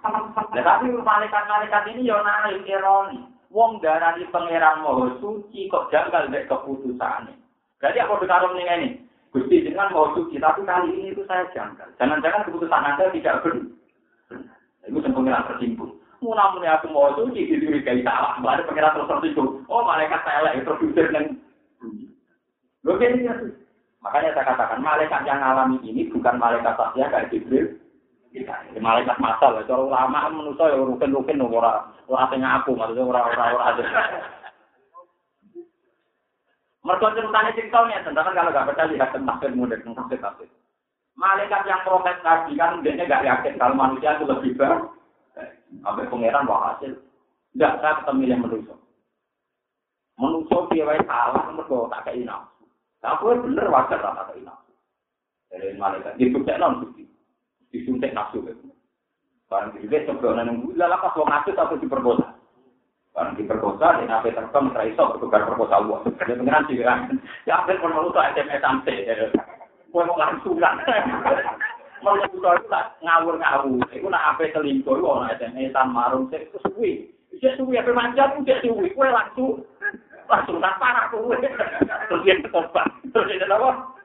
Nah, 0.08 0.62
tapi 0.64 0.90
malaikat-malaikat 0.92 1.82
ini 1.92 2.08
yo 2.08 2.18
naik 2.24 2.64
ironi. 2.64 3.20
Wong 3.48 3.80
darani 3.80 4.28
pangeran 4.28 4.84
mau 4.84 5.08
suci 5.20 5.72
kok 5.72 5.88
janggal 5.88 6.28
mek 6.28 6.48
keputusane. 6.48 7.32
Jadi 7.80 7.96
aku 8.00 8.20
berkarung 8.20 8.56
ning 8.56 8.68
ini. 8.68 8.88
Gusti 9.28 9.60
dengan 9.60 9.92
mau 9.92 10.12
suci 10.16 10.40
tapi 10.40 10.64
kali 10.64 10.88
ini 10.92 11.12
itu 11.12 11.24
saya 11.28 11.48
janggal. 11.52 11.88
Jangan-jangan 12.00 12.44
keputusan 12.48 12.84
Anda 12.84 13.12
tidak 13.12 13.40
benar. 13.44 13.64
Itu 14.88 14.98
yang 15.04 15.12
pengiran 15.12 15.46
tersimpul. 15.52 15.88
Mau 16.24 16.32
namun 16.34 16.64
aku 16.64 16.86
mau 16.92 17.12
suci 17.16 17.48
dicurigai 17.48 18.04
salah. 18.04 18.40
Baru 18.40 18.64
pengiran 18.68 18.96
terus 18.96 19.10
tersimpul. 19.12 19.46
Oh 19.68 19.84
malaikat 19.84 20.24
itu 20.56 20.64
produser 20.64 21.06
dan 21.12 21.24
Loh 22.86 22.96
ini 23.04 23.28
Makanya 23.98 24.30
saya 24.30 24.54
katakan 24.54 24.78
malaikat 24.78 25.26
yang 25.26 25.42
alami 25.42 25.82
ini 25.82 26.06
bukan 26.06 26.38
malaikat 26.38 26.70
saja 26.78 27.10
kayak 27.10 27.28
Jibril, 27.34 27.74
malaikat 28.78 29.16
masal 29.18 29.56
ya 29.56 29.64
cara 29.64 29.82
ulama 29.82 30.28
manusa 30.28 30.68
ya 30.68 30.76
rukin-rukin 30.76 31.40
ora 31.40 31.88
ora 32.06 32.24
sing 32.28 32.44
aku 32.44 32.76
maksudnya 32.76 33.08
ora 33.08 33.20
ora 33.24 33.72
Mereka 36.78 37.10
ceritanya 37.10 37.52
cerita 37.52 37.84
nih, 37.84 38.00
tentang 38.00 38.32
kalau 38.32 38.48
nggak 38.48 38.64
percaya 38.72 38.88
lihat 38.88 39.12
tentang 39.12 39.36
mudah 39.52 39.76
tentang 39.82 40.08
tafsir. 40.08 40.48
Malaikat 41.18 41.66
yang 41.68 41.84
protes 41.84 42.16
tadi 42.24 42.56
kan 42.56 42.80
dia 42.80 42.96
nggak 42.96 43.26
yakin 43.28 43.58
kalau 43.60 43.76
manusia 43.76 44.16
itu 44.16 44.24
lebih 44.24 44.56
baik. 44.56 44.88
Sampai 45.84 46.08
pangeran 46.08 46.48
bawa 46.48 46.72
hasil. 46.72 46.96
Tidak 47.52 47.72
saya 47.82 47.98
ketemu 48.00 48.22
yang 48.24 48.40
manusia. 48.40 48.76
Manusia 50.16 50.58
dia 50.72 50.96
salah, 51.04 51.44
mereka 51.52 51.76
tak 51.92 52.02
kayak 52.08 52.24
nafsu. 52.24 52.64
Tapi 53.04 53.36
bener 53.44 53.66
wajar 53.68 53.98
tak 54.00 54.26
kayak 54.32 54.46
nafsu. 54.48 54.72
Dari 55.52 55.76
malaikat, 55.76 56.14
itu 56.16 56.38
tidak 56.40 56.60
nafsu. 56.62 56.86
Disuntik 57.72 58.14
nafsu 58.16 58.42
itu. 58.44 58.68
Barang 59.48 59.72
juga 59.80 60.04
sebelum 60.04 60.44
nang 60.44 60.60
gula 60.60 60.92
lah 60.92 61.00
pas 61.00 61.16
wong 61.16 61.28
nafsu 61.28 61.56
atau 61.56 61.80
diperkosa. 61.80 62.36
Barang 63.16 63.34
diperkosa, 63.40 63.98
dia 63.98 64.06
nabi 64.06 64.36
terbang 64.36 64.68
teraiso 64.76 65.16
bertukar 65.16 65.48
perkosa 65.48 65.80
Allah. 65.80 65.98
Dia 66.04 66.36
pengiran 66.36 66.68
sih 66.68 66.76
kan. 66.84 67.16
Ya 67.48 67.64
akhir 67.64 67.80
pun 67.80 67.96
mau 67.96 68.12
tuh 68.12 68.20
SMS 68.20 68.60
sampai. 68.60 69.08
Kue 69.88 70.04
mau 70.04 70.20
langsung 70.20 70.60
kan. 70.60 70.76
Mau 72.04 72.14
itu 72.14 72.38
tak 72.70 72.94
ngawur-ngawur. 73.02 73.82
Itu 73.90 74.06
nak 74.06 74.36
apa 74.36 74.46
selingkuh, 74.54 75.00
itu 75.00 75.08
orang 75.08 75.34
SMS 75.34 75.74
marung, 75.90 76.30
itu 76.30 76.58
suwi. 76.68 77.10
Bisa 77.32 77.58
suwi, 77.58 77.80
apa 77.80 77.90
manjat, 77.90 78.38
itu 78.38 78.54
suwi. 78.62 78.94
Kue 78.94 79.08
langsung, 79.10 79.66
langsung 80.30 80.62
tak 80.62 80.78
parah 80.78 81.10
kue. 81.10 81.34
Terus 82.06 82.22
dia 82.22 82.38
tobat. 82.52 82.86
Terus 83.10 83.26
dia 83.32 83.48
apa? 83.50 83.96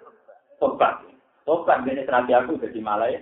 Tobat. 0.58 1.06
Tobat, 1.44 1.84
dia 1.86 2.02
terakhir 2.08 2.48
aku 2.48 2.58
jadi 2.64 2.80
malaya. 2.82 3.20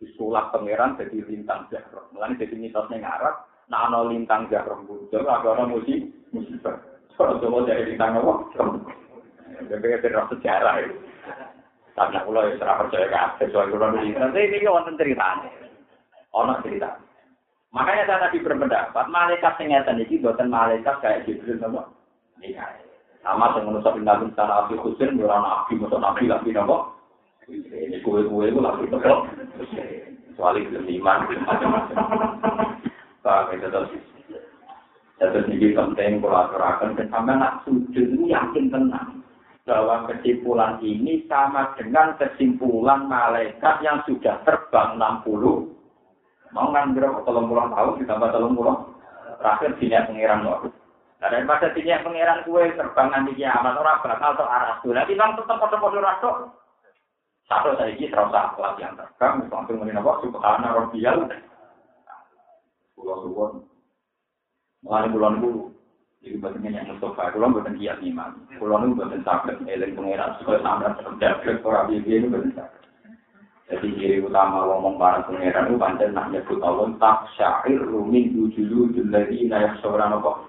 Disulap 0.00 0.54
pangeran 0.54 0.98
jadi 0.98 1.18
lintang 1.26 1.68
jahro. 1.68 2.08
Mulanya 2.12 2.40
jadi 2.42 2.54
mitosnya 2.58 3.02
ngarap, 3.02 3.34
nah 3.70 3.90
ana 3.90 4.06
lintang 4.08 4.48
jahro 4.48 4.80
muncul, 4.84 5.22
ada 5.24 5.46
orang 5.46 5.74
musi, 5.74 6.10
musibah. 6.34 6.78
Semua 7.14 7.66
dari 7.66 7.94
lintang 7.94 8.18
apa? 8.18 8.34
Jadi 9.70 9.86
kita 9.86 10.26
sejarah 10.34 10.74
itu. 10.82 10.96
Tapi 11.94 12.10
aku 12.18 12.34
lah 12.34 12.50
serah 12.58 12.76
percaya 12.82 13.38
ke 13.38 13.46
soal 13.54 13.70
kurang 13.70 13.94
lebih. 13.94 14.18
Nanti 14.18 14.50
ini 14.50 14.66
wonten 14.66 14.98
ceritanya. 14.98 15.46
Ono 16.34 16.58
cerita. 16.66 16.98
Makanya 17.70 18.06
saya 18.06 18.22
tadi 18.26 18.42
berpendapat, 18.42 19.06
malaikat 19.10 19.54
yang 19.62 19.82
ngeten 19.82 20.02
ini 20.02 20.22
buatan 20.22 20.50
malaikat 20.50 20.94
kayak 20.98 21.22
Jibril 21.26 21.58
nama. 21.58 21.86
Iya. 22.42 22.66
Sama 23.22 23.54
dengan 23.54 23.78
manusia 23.78 23.94
pindah 23.94 24.20
secara 24.20 24.54
api 24.66 24.74
khusus, 24.78 25.10
orang 25.10 25.42
nabi, 25.42 25.80
maksud 25.80 25.98
nabi 25.98 26.30
lagi 26.30 26.50
nama. 26.54 26.93
Kue-kue 27.44 28.44
itu 28.48 28.60
lagi 28.60 28.84
tepuk. 28.88 29.20
Soalnya 30.34 30.66
belum 30.72 30.86
iman, 31.00 31.18
macam-macam. 31.28 31.98
Pak, 33.20 33.52
itu 33.52 33.68
terus. 33.68 33.92
Terus 35.20 35.46
ini 35.52 35.76
penting 35.76 36.24
kalau 36.24 36.40
aturakan, 36.48 36.96
dan 36.98 37.06
sampai 37.12 37.36
nak 37.38 37.62
sujud 37.68 38.08
yakin 38.24 38.72
tenang. 38.72 39.20
Bahwa 39.64 40.04
kesimpulan 40.08 40.76
ini 40.84 41.24
sama 41.24 41.72
dengan 41.80 42.16
kesimpulan 42.20 43.08
malaikat 43.08 43.80
yang 43.80 44.00
sudah 44.04 44.40
terbang 44.44 45.00
60. 45.00 45.72
Mau 46.52 46.68
kan? 46.72 46.92
Tolong 46.96 47.48
pulang 47.48 47.72
tahun, 47.72 48.04
ditambah 48.04 48.28
tolong 48.32 48.54
pulang. 48.56 48.80
Terakhir 49.40 49.76
sini 49.80 49.96
pengiran 50.04 50.44
loh. 50.44 50.68
Nah, 51.20 51.28
daripada 51.32 51.72
sini 51.72 51.96
pengiran 52.04 52.44
kue 52.44 52.68
terbang 52.76 53.08
nanti 53.08 53.32
kiamat, 53.36 53.80
orang 53.80 54.00
bakal 54.04 54.32
terarah. 54.36 54.76
Nanti 54.84 55.12
bang 55.16 55.32
tetap 55.36 55.56
pada-pada 55.56 55.98
rasuk. 56.00 56.36
Satu 57.44 57.76
saya 57.76 57.92
ini 57.92 58.08
terasa 58.08 58.56
kelas 58.56 58.80
yang 58.80 58.96
terekam, 58.96 59.44
langsung 59.52 59.76
mengenai 59.76 60.00
apa? 60.00 60.12
Subhana 60.24 60.68
Rabbiyal. 60.80 61.28
Pulau 62.96 63.20
Suwon. 63.20 63.52
Mengalami 64.80 65.12
bulan 65.12 65.34
bulu. 65.44 65.62
Jadi 66.24 66.40
bahasanya 66.40 66.68
yang 66.72 66.88
Mustafa, 66.96 67.36
pulau 67.36 67.52
buatan 67.52 67.76
kiat 67.76 68.00
iman. 68.00 68.48
Pulau 68.56 68.80
itu 68.80 68.96
buatan 68.96 69.20
sakit, 69.28 69.60
eling 69.60 69.92
pengeran, 69.92 70.40
supaya 70.40 70.64
sampai 70.64 70.96
terjadi 70.96 71.60
orang 71.60 71.92
itu 71.92 72.32
buatan. 72.32 72.68
Jadi 73.64 73.88
ciri 73.96 74.20
utama 74.20 74.68
ngomong 74.68 75.00
para 75.00 75.24
pengeran 75.24 75.72
itu 75.72 75.80
pancen 75.80 76.12
nak 76.12 76.28
nyebut 76.28 76.60
Allah 76.60 76.92
tak 77.00 77.32
syair 77.32 77.80
rumin 77.80 78.36
dujulu 78.36 78.92
juladi 78.92 79.48
nayak 79.48 79.80
seorang 79.80 80.20
apa? 80.20 80.44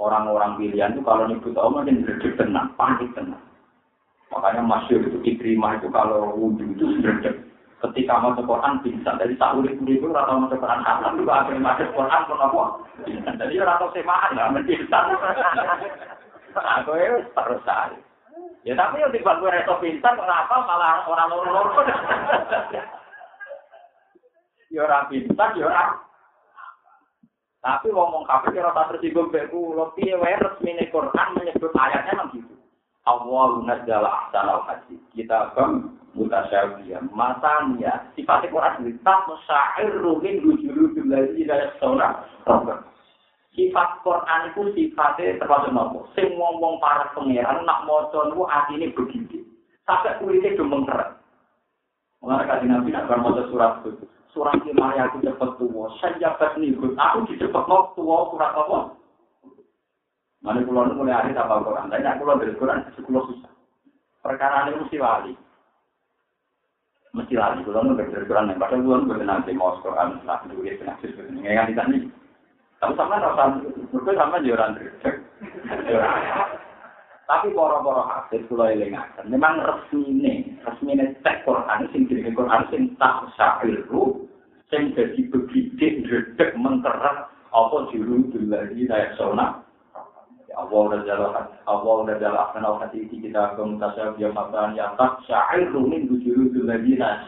Orang-orang 0.00 0.56
pilihan 0.56 0.96
itu 0.96 1.04
kalau 1.04 1.28
nyebut 1.28 1.52
Allah 1.60 1.84
mungkin 1.84 2.08
berdek 2.08 2.40
tenang, 2.40 2.72
panik 2.80 3.12
tenang. 3.12 3.51
Makanya 4.32 4.64
masyur 4.64 5.04
itu 5.04 5.18
diterima 5.20 5.76
itu 5.76 5.92
kalau 5.92 6.32
wudhu 6.32 6.72
itu 6.72 6.84
sederhana. 6.96 7.52
Ketika 7.82 8.14
mau 8.22 8.32
Quran 8.38 8.78
bisa 8.80 9.10
dari 9.18 9.34
sahur 9.36 9.66
itu 9.66 9.82
itu 9.84 10.06
rata 10.08 10.38
mau 10.38 10.46
Quran 10.46 10.86
haram 10.86 11.18
juga 11.18 11.42
akhirnya 11.42 11.66
masuk 11.66 11.90
Quran 11.92 12.22
pun 12.30 12.38
apa? 12.38 12.64
Jadi 13.42 13.58
rata 13.58 13.86
semaan 13.90 14.32
lah 14.38 14.48
mencinta. 14.54 15.00
Aku 16.54 16.94
itu 16.94 17.18
terus 17.34 17.60
saya. 17.66 17.98
Ya 18.62 18.78
tapi 18.78 19.02
yang 19.02 19.10
tiba 19.10 19.34
gue 19.42 19.50
reto 19.50 19.74
pintar 19.82 20.14
kenapa 20.14 20.62
malah 20.62 21.02
orang 21.10 21.28
lor 21.34 21.66
Ya 24.70 24.80
orang 24.88 25.10
pintar, 25.10 25.52
ya 25.58 25.66
orang. 25.66 26.00
Tapi 27.58 27.90
ngomong 27.90 28.24
kafir 28.30 28.56
ya 28.56 28.70
rata 28.70 28.94
tersinggung 28.94 29.34
beku, 29.34 29.74
lo 29.74 29.90
piye 29.98 30.14
resmi 30.14 30.78
Quran 30.88 31.28
menyebut 31.34 31.74
ayatnya 31.74 32.14
memang 32.14 32.30
gitu. 32.30 32.61
Allah 33.02 33.66
nazzala 33.66 34.06
ahsanal 34.06 34.62
hadis. 34.70 35.02
Kita 35.10 35.50
bang 35.58 35.90
mutasyabiyah. 36.14 37.02
Masanya 37.10 38.06
sifat 38.14 38.46
Quran 38.46 38.86
ini 38.86 38.94
tak 39.02 39.26
musya'iru 39.26 40.22
min 40.22 40.38
wujudul 40.46 41.10
ladzi 41.10 41.42
la 41.42 41.56
yasawna. 41.66 42.08
Sifat 43.52 43.90
Quran 44.06 44.40
itu 44.54 44.62
sifatnya 44.72 45.36
termasuk 45.42 45.74
nopo. 45.74 45.98
Sing 46.14 46.30
ngomong 46.38 46.78
para 46.78 47.10
pangeran 47.12 47.66
nak 47.66 47.84
maca 47.84 48.30
niku 48.30 48.46
atine 48.46 48.86
begini. 48.94 49.44
Sampai 49.82 50.16
kulitnya 50.22 50.54
demeng 50.54 50.86
keren. 50.86 51.18
Mengenai 52.22 52.48
kasih 52.48 52.66
nabi 52.70 52.94
nak 52.94 53.10
maca 53.10 53.42
surat 53.50 53.82
itu. 53.82 54.06
Surat 54.32 54.56
lima 54.64 54.96
aku 54.96 55.20
cepet 55.20 55.50
tua. 55.60 55.92
Dapat 56.00 56.56
nih, 56.56 56.72
aku 56.80 57.18
dicepet 57.28 57.64
mau 57.68 57.92
tua 57.92 58.32
surat 58.32 58.56
apa? 58.56 59.01
Mana 60.42 60.58
pulau 60.66 60.90
mulai 60.90 61.14
hari 61.14 61.38
tak 61.38 61.46
Quran, 61.46 61.86
tapi 61.86 62.02
aku 62.02 62.26
pulau 62.26 62.40
dari 62.42 62.58
Quran, 62.58 62.82
sekolah 62.98 63.22
susah. 63.30 63.52
Perkara 64.26 64.66
ini 64.66 64.82
mesti 64.82 64.98
wali. 64.98 65.32
Mesti 67.14 67.34
lali, 67.38 67.62
kalau 67.62 67.94
nggak 67.94 68.10
berkeran 68.10 68.50
yang 68.50 68.58
padahal 68.58 68.82
gue 68.82 68.96
nggak 69.06 69.22
nanti 69.22 69.50
mau 69.54 69.78
Quran, 69.78 70.18
nah 70.26 70.42
dulu 70.42 70.66
ya 70.66 70.74
kena 70.82 70.98
sih, 70.98 71.14
nggak 71.14 71.78
kan 71.78 71.86
nih. 71.94 72.10
Tapi 72.82 72.92
sama 72.98 73.22
rasa, 73.22 73.62
berarti 73.94 74.18
sama 74.18 74.42
jualan 74.42 74.74
Tapi 77.22 77.46
poro-poro 77.54 78.02
hasil 78.02 78.42
kula 78.50 78.74
elingaken, 78.74 79.30
memang 79.30 79.62
resmi 79.62 80.10
ini, 80.10 80.58
resmi 80.66 80.98
ini 80.98 81.14
cek 81.22 81.46
Quran, 81.46 81.86
sing 81.94 82.10
jadi 82.10 82.34
Quran 82.34 82.66
sing 82.74 82.82
tak 82.98 83.30
syairru, 83.38 84.26
sing 84.74 84.90
jadi 84.98 85.22
begitu 85.30 86.02
redek 86.10 86.58
menterak 86.58 87.30
apa 87.54 87.76
juru 87.94 88.26
dulu 88.32 88.50
lagi 88.50 88.88
saya 88.90 89.12
sona 89.14 89.62
Allah 90.52 90.80
udah 90.88 91.00
jalan 91.08 91.32
Allah 91.64 91.94
udah 92.04 92.16
jalan 92.20 92.46
kenal 92.52 92.74
hati 92.80 93.08
kita 93.08 93.56
komunitasnya 93.56 94.16
dia 94.20 94.28
makan 94.32 94.76
yang 94.76 94.92
tak 95.00 95.20
syair 95.24 95.68
rumin 95.72 96.08
tujuh 96.08 96.52
itu 96.52 96.60
lagi 96.64 96.96
nah 96.96 97.24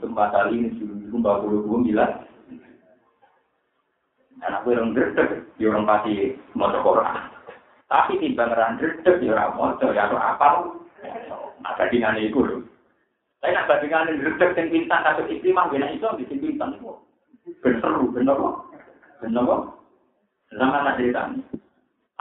tempat 0.00 0.28
kali 0.32 0.52
ini 0.60 0.68
juru 0.80 0.94
juru 1.04 1.16
mbak 1.20 1.38
bulu 1.44 1.58
bulu 1.64 1.78
bilang 1.84 2.24
dan 4.42 4.58
aku 4.58 4.74
orang 4.74 4.96
gerdek 4.96 5.46
di 5.54 5.64
orang 5.70 5.86
pasti 5.86 6.34
mau 6.56 6.72
Quran 6.72 7.16
tapi 7.86 8.12
timbang 8.18 8.52
orang 8.52 8.80
gerdek 8.80 9.20
di 9.20 9.26
orang 9.30 9.52
mau 9.54 9.76
ya 9.92 10.08
apa 10.08 10.72
ada 11.62 11.86
dengan 11.94 12.18
itu 12.18 12.42
loh. 12.42 12.58
Saya 13.38 13.54
nak 13.54 13.70
bandingan 13.70 14.18
gerdek 14.18 14.58
yang 14.58 14.66
bintang 14.70 15.02
atau 15.06 15.26
iklimah 15.30 15.70
bina 15.70 15.86
itu 15.94 16.06
di 16.18 16.34
bintang 16.42 16.74
itu 16.74 16.90
bener 17.62 17.90
bener 18.14 18.38
bener 19.18 19.58
zaman 20.54 20.86
ada 20.86 20.94
cerita 20.98 21.22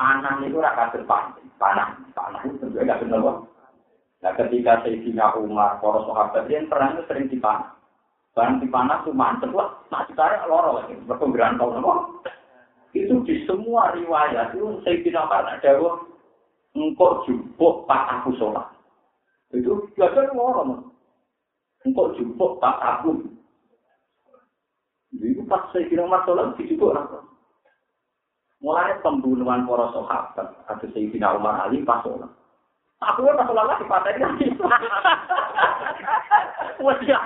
panah 0.01 0.41
itu 0.41 0.57
raka 0.57 0.97
depan, 0.97 1.37
panah, 1.61 1.93
panah 2.17 2.41
itu 2.49 2.57
tentunya 2.57 2.89
nggak 2.89 3.05
benar 3.05 3.21
kok. 3.21 3.37
Nah 4.25 4.33
ketika 4.33 4.73
Sayyidina 4.81 5.37
Umar, 5.37 5.77
para 5.77 6.01
sahabat 6.09 6.49
yang 6.49 6.65
pernah 6.65 6.97
itu 6.97 7.05
sering 7.05 7.29
dipanah. 7.29 7.77
Barang 8.33 8.57
dipanah 8.63 9.05
tuh 9.05 9.13
mantep 9.13 9.53
lah, 9.53 9.77
nah 9.93 10.07
kita 10.09 10.47
loro 10.49 10.81
lagi, 10.81 10.97
berpenggeran 11.05 11.61
kau 11.61 11.69
nopo. 11.69 12.23
Itu 12.97 13.21
di 13.29 13.45
semua 13.45 13.93
riwayat 13.93 14.57
itu 14.57 14.81
Sayyidina 14.81 15.29
Umar 15.29 15.45
ada 15.45 15.69
engkau 16.73 17.21
jumbo 17.29 17.85
pak 17.85 18.01
aku 18.09 18.33
sholat. 18.41 18.73
Itu 19.53 19.85
biasa 19.93 20.33
loro 20.33 20.89
Engkau 21.85 22.17
jumbo 22.17 22.57
pak 22.57 22.77
aku. 22.81 23.21
Itu 25.13 25.45
pas 25.45 25.69
Sayyidina 25.69 26.09
Umar 26.09 26.25
sholat, 26.25 26.57
di 26.57 26.73
situ 26.73 26.89
orang 26.89 27.30
Mulai 28.61 28.93
pembunuhan 29.01 29.65
para 29.65 29.89
sahabat, 29.89 30.53
ada 30.69 30.85
Sayyidina 30.93 31.33
Umar 31.33 31.65
Ali 31.65 31.81
pas 31.81 32.05
sholat. 32.05 32.29
Aku 33.01 33.25
kan 33.25 33.41
pas 33.41 33.49
sholat 33.49 33.65
lagi 33.65 33.89
patah 33.89 34.13
ini. 34.13 34.53
Wes 36.85 37.01
ya 37.01 37.17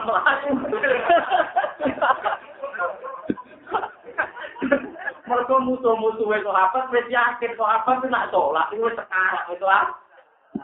Mereka 5.27 5.55
musuh-musuh 5.59 6.31
itu 6.39 6.51
apa? 6.55 6.87
Wes 6.95 7.07
yakin 7.11 7.59
kok 7.59 7.67
apa 7.67 7.99
itu 7.99 8.07
nak 8.07 8.31
sholat 8.31 8.71
itu 8.71 8.87
sekarang 8.95 9.45
itu 9.51 9.67
ah. 9.67 9.91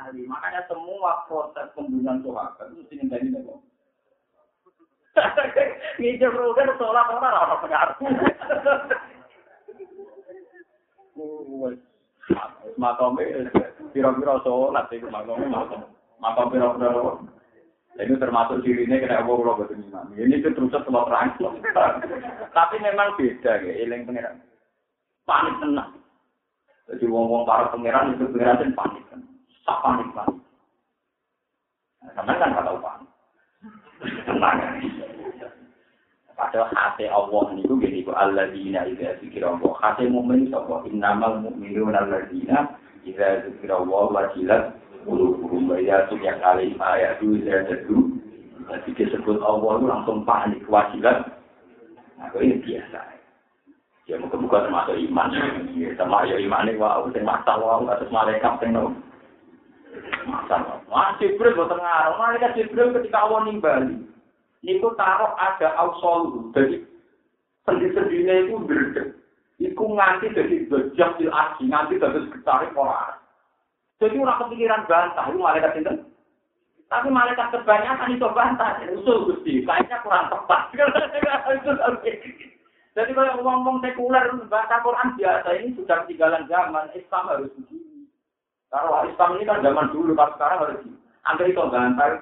Ali 0.08 0.24
makanya 0.24 0.64
semua 0.72 1.28
proses 1.28 1.68
pembunuhan 1.76 2.24
sahabat 2.24 2.72
itu 2.72 2.88
sini 2.88 3.12
dari 3.12 3.28
nego. 3.28 3.60
Ngijar 6.00 6.32
kan 6.32 6.70
sholat 6.80 7.12
orang 7.12 7.36
orang 7.36 7.60
pengaruh. 7.60 8.00
Makome 12.80 13.24
pira-pira 13.91 14.39
sholat 14.45 14.88
itu 14.93 15.07
makome 15.12 15.45
makom. 15.51 15.84
Makom 16.22 16.47
pira-pira. 16.53 17.20
Ini 17.99 18.16
termasuk 18.16 18.64
cirinya 18.64 19.03
kena 19.03 19.20
apa 19.20 19.32
kalau 19.36 19.59
betul 19.59 19.84
imam. 19.84 20.16
Ini 20.16 20.39
itu 20.39 20.47
terus 20.55 20.72
setelah 20.72 21.03
terang. 21.12 21.36
Tapi 22.55 22.76
memang 22.80 23.20
beda 23.20 23.51
ya, 23.59 23.74
iling 23.84 24.07
pengiran. 24.07 24.39
Panik 25.28 25.59
tenang. 25.59 25.91
Jadi 26.88 27.05
wong-wong 27.12 27.43
para 27.43 27.68
pengiran 27.68 28.16
itu 28.16 28.32
pengiran 28.32 28.64
itu 28.64 28.74
panik 28.80 29.03
kan. 29.12 29.20
Tak 29.68 29.80
panik 29.84 30.07
panik. 30.16 30.39
Karena 32.16 32.34
kan 32.39 32.49
nggak 32.55 32.66
tahu 32.66 32.80
panik. 32.80 33.09
Tenang. 34.24 34.57
Padahal 36.42 36.74
hati 36.74 37.06
Allah 37.06 37.54
niku 37.54 37.78
gini 37.78 38.02
ku 38.02 38.18
alladzina 38.18 38.89
idza 38.89 39.14
dzikra 39.22 39.54
Allah. 39.54 39.72
Hati 39.78 40.10
mukmin 40.10 40.50
sapa 40.50 40.82
innamal 40.89 41.38
mu'minuna 41.38 42.02
alladzina 42.02 42.66
idza 43.06 43.46
dzikra 43.46 43.78
Allah 43.78 44.10
wajilat 44.10 44.74
qulubuhum 45.06 45.70
wa 45.70 45.78
idza 45.78 46.10
tuliyat 46.10 46.42
alaihim 46.42 46.82
ayatu 46.82 47.38
zadatu. 47.46 48.18
Jadi 48.74 48.89
disebut 48.89 49.38
Allah 49.46 49.70
itu 49.78 49.86
langsung 49.86 50.26
panik 50.26 50.66
wajilat. 50.66 51.30
Nah, 52.18 52.34
ini 52.42 52.58
biasa. 52.58 53.02
Ya 54.10 54.18
muka-muka 54.18 54.66
termasuk 54.66 54.98
iman. 54.98 55.30
Ya, 55.78 55.94
sama 55.94 56.26
ya 56.26 56.42
iman 56.42 56.66
ini 56.66 56.82
wah, 56.82 57.06
sing 57.14 57.22
mata 57.22 57.54
wah, 57.62 57.86
atas 57.86 58.10
malaikat 58.10 58.58
sing 58.58 58.74
no. 58.74 58.98
Masa, 60.26 60.82
wah 60.89 61.14
Jibril 61.22 61.54
boten 61.54 61.78
ngarang, 61.78 62.18
malaikat 62.18 62.58
Jibril 62.58 62.98
ketika 62.98 63.30
Allah 63.30 63.46
nimbali. 63.46 64.10
Itu 64.62 64.88
taruh 64.97 65.34
ada 65.38 65.74
ausol. 65.82 66.49
Jadi 66.53 66.86
sendi-sendinya 67.66 68.36
itu 68.45 68.55
berdek 68.62 69.07
itu 69.62 69.78
nganti 69.78 70.34
jadi 70.34 70.66
bejak 70.66 71.22
di 71.22 71.30
aji 71.30 71.64
nganti 71.70 72.01
dari 72.01 72.20
sekitar 72.26 72.74
orang. 72.74 73.22
Jadi 74.01 74.18
orang 74.18 74.39
kepikiran 74.41 74.89
bantah 74.89 75.26
itu 75.30 75.38
malaikat 75.38 75.74
itu 75.78 75.93
tapi 76.89 77.07
malaikat 77.07 77.55
kebanyakan 77.55 78.18
itu 78.18 78.28
bantah. 78.36 78.82
Usul 78.91 79.32
gusti 79.32 79.64
kayaknya 79.64 80.01
kurang 80.03 80.28
tepat. 80.28 80.74
Jadi 82.91 83.12
kalau 83.16 83.39
ngomong 83.39 83.80
sekuler 83.80 84.28
baca 84.51 84.84
Quran 84.84 85.16
biasa 85.16 85.47
ini 85.55 85.72
sudah 85.80 86.03
ketinggalan 86.03 86.43
zaman 86.51 86.91
Islam 86.91 87.24
harus 87.32 87.47
begini. 87.55 88.03
Kalau 88.68 89.07
Islam 89.07 89.39
ini 89.39 89.47
kan 89.47 89.64
zaman 89.64 89.88
dulu 89.95 90.12
kalau 90.12 90.36
sekarang 90.36 90.59
harus 90.59 90.78
begini. 90.84 90.99
Angker 91.22 91.47
itu 91.47 91.62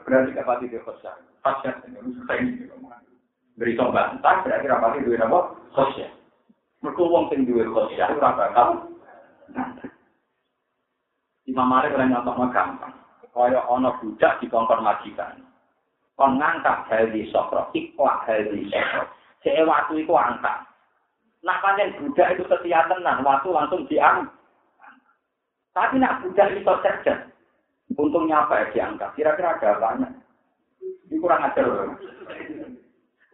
berarti 0.06 0.32
kapal 0.38 0.60
tidak 0.62 0.86
besar 0.86 1.18
ini 1.44 2.10
susah 2.20 2.36
ini 2.40 2.52
beri 3.60 3.76
bantah 3.76 4.44
berarti 4.44 4.66
rapati 4.68 5.04
duwe 5.04 5.20
apa? 5.20 5.40
Khasya 5.76 6.08
mereka 6.80 7.04
wong 7.04 7.28
sing 7.28 7.44
duwe 7.44 7.68
khasya 7.68 8.16
ora 8.16 8.30
bakal 8.36 8.70
Imam 11.50 11.68
Malik 11.68 11.96
ora 11.98 12.06
nyontokno 12.08 12.46
gampang. 12.54 12.96
Kaya 13.30 13.62
ana 13.68 13.96
budak 14.00 14.40
dikongkon 14.44 14.84
majikan 14.84 15.44
kon 16.20 16.36
ngangkat 16.36 16.88
heli 16.92 17.28
sokro 17.32 17.72
ikhlas 17.72 18.28
heli 18.28 18.68
sokro. 18.68 19.08
Cek 19.40 19.64
waktu 19.64 20.04
itu 20.04 20.14
angkat. 20.16 20.68
Nah 21.44 21.58
pancen 21.64 21.96
budak 21.96 22.36
itu 22.36 22.44
setia 22.48 22.84
tenan 22.92 23.24
waktu 23.24 23.48
langsung 23.52 23.88
diangkat 23.88 24.40
tapi 25.80 25.96
nak 25.96 26.20
budak 26.26 26.52
itu 26.52 26.66
cerdas 26.84 27.20
untungnya 27.96 28.44
apa 28.44 28.54
ya 28.60 28.66
diangkat? 28.74 29.10
Kira-kira 29.16 29.56
ada 29.56 29.80
apanya 29.80 30.10
Ini 31.10 31.18
kurang 31.22 31.46
ajar. 31.46 31.66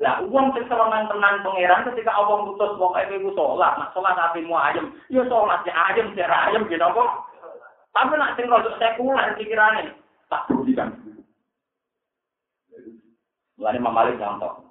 Lah 0.03 0.19
uang 0.27 0.51
sing 0.51 0.67
tenang 0.67 1.07
pangeran 1.39 1.87
ketika 1.87 2.11
Allah 2.11 2.43
wong 2.51 2.93
ae 2.99 3.07
iku 3.15 3.31
salat, 3.31 3.79
nak 3.79 3.91
salat 3.95 4.19
atimu 4.19 4.51
ayem, 4.51 4.91
yo 5.07 5.23
salat 5.31 5.63
ya 5.63 5.71
ayem 5.91 6.11
ya 6.19 6.27
ayem 6.27 6.67
gitu 6.67 6.83
kok. 6.83 7.09
Tapi 7.95 8.13
nak 8.19 8.35
sing 8.35 8.51
rodok 8.51 8.75
sekuler 8.75 9.39
pikirane, 9.39 9.95
tak 10.27 10.51
kan. 10.51 10.91
Mulane 13.55 13.79
Mamalik 13.79 14.19
contoh. 14.19 14.67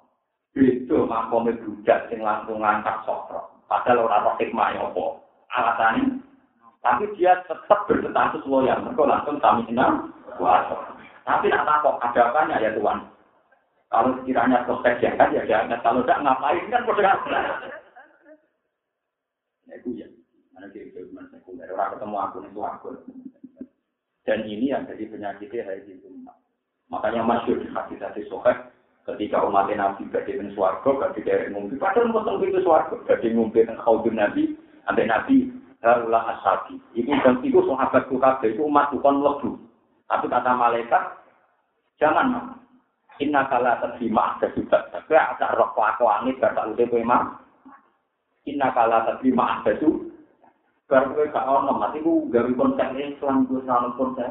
Itu 0.53 1.09
makome 1.09 1.57
budak 1.57 2.05
sing 2.07 2.21
langsung 2.21 2.61
ngangkat 2.61 3.01
sokro. 3.03 3.49
Padahal 3.65 4.05
ora 4.05 4.23
roh 4.23 4.37
hikmah 4.37 4.77
ya 4.77 4.87
apa. 4.87 5.05
Alasane 5.51 6.21
tapi 6.85 7.09
dia 7.17 7.41
tetap 7.49 7.89
berstatus 7.89 8.45
loyal. 8.45 8.77
Mereka 8.85 9.03
langsung 9.09 9.41
kami 9.41 9.65
senang. 9.65 10.13
Wah, 10.37 10.93
Tapi 11.25 11.49
nak 11.49 11.65
takut 11.65 11.97
ada 12.05 12.21
apanya 12.29 12.61
ya 12.61 12.69
Tuhan. 12.77 13.01
Kalau 13.89 14.13
sekiranya 14.21 14.61
prospek 14.69 15.01
diangkat 15.01 15.33
ya 15.33 15.41
diangkat. 15.49 15.81
Kalau 15.81 16.05
tidak 16.05 16.21
ngapain 16.21 16.65
kan 16.69 16.85
bodoh 16.85 17.01
Ya 19.65 19.73
itu 19.81 19.89
ya. 19.97 20.07
Mana 20.53 20.69
dia 20.69 20.85
itu 20.85 21.01
cuma 21.09 21.25
sekunder. 21.33 21.65
Orang 21.73 21.97
ketemu 21.97 22.17
aku 22.21 22.37
itu 22.45 22.61
aku. 22.61 22.89
Dan 24.25 24.39
ini 24.45 24.69
yang 24.69 24.85
jadi 24.85 25.05
penyakitnya 25.09 25.65
hari 25.65 25.81
itu. 25.89 26.09
Makanya 26.93 27.25
masyur 27.25 27.57
di 27.57 27.69
hati 27.73 27.97
hati 27.97 28.21
sohek. 28.29 28.73
Ketika 29.05 29.37
umat 29.45 29.69
Nabi 29.69 30.09
gak 30.09 30.25
di 30.25 30.33
suarga, 30.57 31.13
di 31.13 31.21
daerah 31.21 31.53
ngumpi. 31.53 31.77
Padahal 31.77 32.09
mau 32.09 32.41
itu 32.41 32.57
suarga. 32.65 32.97
Di 33.21 33.29
ngumpi 33.33 33.65
dan 33.65 33.77
khawdun 33.81 34.17
Nabi. 34.17 34.57
Sampai 34.85 35.09
Nabi. 35.09 35.49
Harulah 35.85 36.25
ashabi. 36.33 36.81
Itu 36.97 37.13
dan 37.21 37.37
itu 37.45 37.61
sahabatku 37.61 38.17
kabeh. 38.17 38.57
Itu 38.57 38.65
umat 38.65 38.89
bukan 38.89 39.21
lebu. 39.21 39.64
Tapi 40.05 40.25
kata 40.29 40.51
malaikat, 40.53 41.03
jangan 41.97 42.29
mah. 42.29 42.45
Inna 43.23 43.47
kala 43.47 43.79
terima 43.79 44.35
juga. 44.43 44.91
Tapi 44.91 45.15
ada 45.15 45.55
roh 45.55 45.71
kelakuan 45.71 46.27
ini 46.27 46.35
gak 46.35 46.59
udah 46.59 46.85
gue 46.85 47.03
mah. 47.03 47.39
Inna 48.45 48.75
kala 48.75 49.07
terima 49.07 49.63
juga. 49.63 50.11
Baru 50.85 51.17
gue 51.17 51.33
gak 51.33 51.47
ono 51.49 51.73
mati 51.81 52.03
gue 52.03 52.29
gawe 52.29 52.51
konsep 52.53 52.93
Islam 52.93 53.49
gue 53.49 53.63
selalu 53.63 53.89
konsep. 53.97 54.29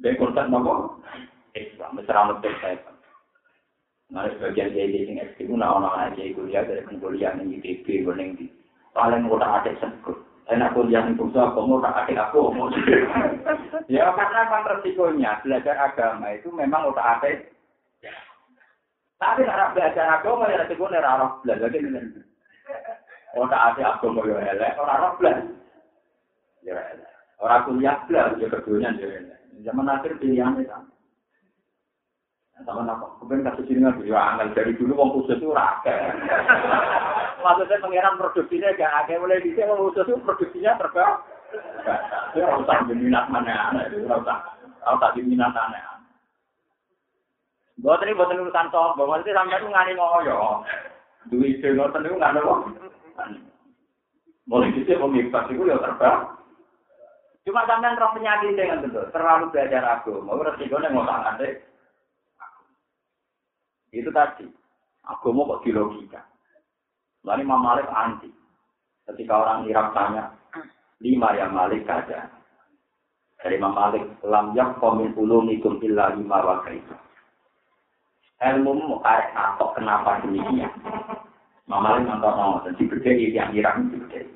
Dia 0.00 0.16
konsep 0.16 0.46
nopo 0.48 1.02
Islam, 1.54 2.00
mesra 2.00 2.34
saya. 2.40 2.94
Nah, 4.12 4.28
sebagian 4.36 4.74
dia 4.74 4.86
di 4.86 5.06
sini 5.08 5.22
ekstrim, 5.22 5.56
nah 5.56 5.80
orang 5.80 6.12
aja 6.12 6.22
kuliah 6.36 6.62
dari 6.62 6.84
kuliah 7.00 7.32
nih 7.34 7.56
ITB, 7.56 8.04
bening 8.04 8.36
di 8.36 8.46
paling 8.92 9.26
udah 9.26 9.64
ada 9.64 9.72
sebut. 9.80 10.18
Enak 10.44 10.76
kuliah 10.76 11.00
tuh 11.16 11.32
aku 11.32 11.64
mau 11.64 11.80
tak 11.80 12.04
ada 12.04 12.28
aku. 12.28 12.52
Ya 13.88 14.12
karena 14.12 14.44
kan 14.44 14.68
resikonya 14.76 15.40
belajar 15.40 15.76
agama 15.80 16.36
itu 16.36 16.52
memang 16.52 16.92
udah 16.92 17.16
ada. 17.16 17.32
Tapi 19.16 19.40
karena 19.40 19.72
belajar 19.72 20.20
agama 20.20 20.52
ya 20.52 20.60
resikonya 20.60 21.00
rarah 21.00 21.40
belajar 21.40 21.72
ini. 21.72 22.20
Udah 23.40 23.72
ada 23.72 23.96
agama 23.96 24.20
ya 24.28 24.36
elek, 24.52 24.76
orang 24.76 24.88
rarah 24.92 25.12
belajar. 25.16 25.48
Ya 26.60 26.76
elek. 26.76 27.10
Orang 27.40 27.64
kuliah 27.64 27.96
belajar 28.04 28.36
ya 28.44 28.90
ya 29.00 29.08
elek. 29.24 29.40
Zaman 29.64 29.88
akhir 29.88 30.20
pilihannya 30.20 30.68
sama. 30.68 30.92
sama 32.68 32.84
apa? 32.84 33.06
Kemudian 33.16 33.48
kasus 33.48 33.66
ini 33.72 33.80
nggak 33.80 34.52
dari 34.52 34.76
dulu 34.76 34.92
wong 34.92 35.10
khusus 35.16 35.40
itu 35.40 35.48
rakyat. 35.56 36.14
Maksudnya 37.42 37.82
pengiran 37.82 38.18
produksinya 38.20 38.76
gak 38.78 38.94
ada 39.04 39.18
mulai 39.18 39.42
di 39.42 39.50
sini 39.56 39.72
khusus 39.74 40.06
itu 40.06 40.20
produksinya 40.22 40.78
terbang. 40.78 41.18
Ya 42.34 42.50
tak 42.66 42.90
diminat 42.90 43.30
mana 43.30 43.70
tak 44.26 44.38
harus 44.82 45.00
tak 45.00 45.12
diminat 45.14 45.54
aneh. 45.54 45.82
Buat 47.82 48.06
ini 48.06 48.14
buat 48.14 48.30
urusan 48.30 48.70
sombong, 48.70 49.10
maksudnya 49.10 49.38
sampai 49.38 49.58
itu 49.58 49.66
ngani 49.66 49.92
ngoyo. 49.98 50.62
Duit 51.32 51.58
itu 51.58 51.74
ngoten 51.74 52.06
itu 52.06 52.16
nggak 52.16 52.32
ada 52.36 52.42
Mulai 54.44 54.76
di 54.76 54.84
sini 54.84 55.00
pemibas 55.00 55.48
itu 55.48 55.64
ya 55.64 55.80
terbang. 55.80 56.34
Cuma 57.44 57.68
sampean 57.68 58.00
roh 58.00 58.12
penyakit 58.16 58.56
dengan 58.56 58.80
betul, 58.80 59.04
terlalu 59.12 59.52
belajar 59.52 59.84
agama, 59.84 60.32
resikonya 60.48 60.88
ngotak 60.88 61.20
nanti. 61.20 61.48
Itu 63.92 64.08
tadi. 64.12 64.48
Agama 65.04 65.52
kok 65.52 65.62
dilogika. 65.68 66.24
Lalu 67.24 67.40
Imam 67.44 67.60
Malik 67.64 67.88
anti. 67.88 68.28
Ketika 69.04 69.34
orang 69.36 69.68
Irak 69.68 69.92
tanya, 69.96 70.32
lima 71.00 71.32
yang 71.36 71.52
Malik 71.56 71.84
saja. 71.88 72.28
Dari 73.40 73.60
Imam 73.60 73.76
Malik, 73.76 74.04
lam 74.24 74.56
yak 74.56 74.80
komin 74.80 75.12
ulumikum 75.16 75.80
illa 75.84 76.16
lima 76.16 76.40
wa 76.40 76.64
kaitu. 76.64 76.96
Ilmu 78.40 78.72
mu 78.76 78.96
karek 79.00 79.32
atok 79.36 79.76
kenapa 79.76 80.20
demikian. 80.24 80.72
Imam 81.68 81.80
Malik 81.80 82.08
nonton 82.08 82.32
nonton, 82.32 82.76
dibedai 82.76 83.32
yang 83.32 83.52
Irak 83.56 83.80
dibedai. 83.88 84.28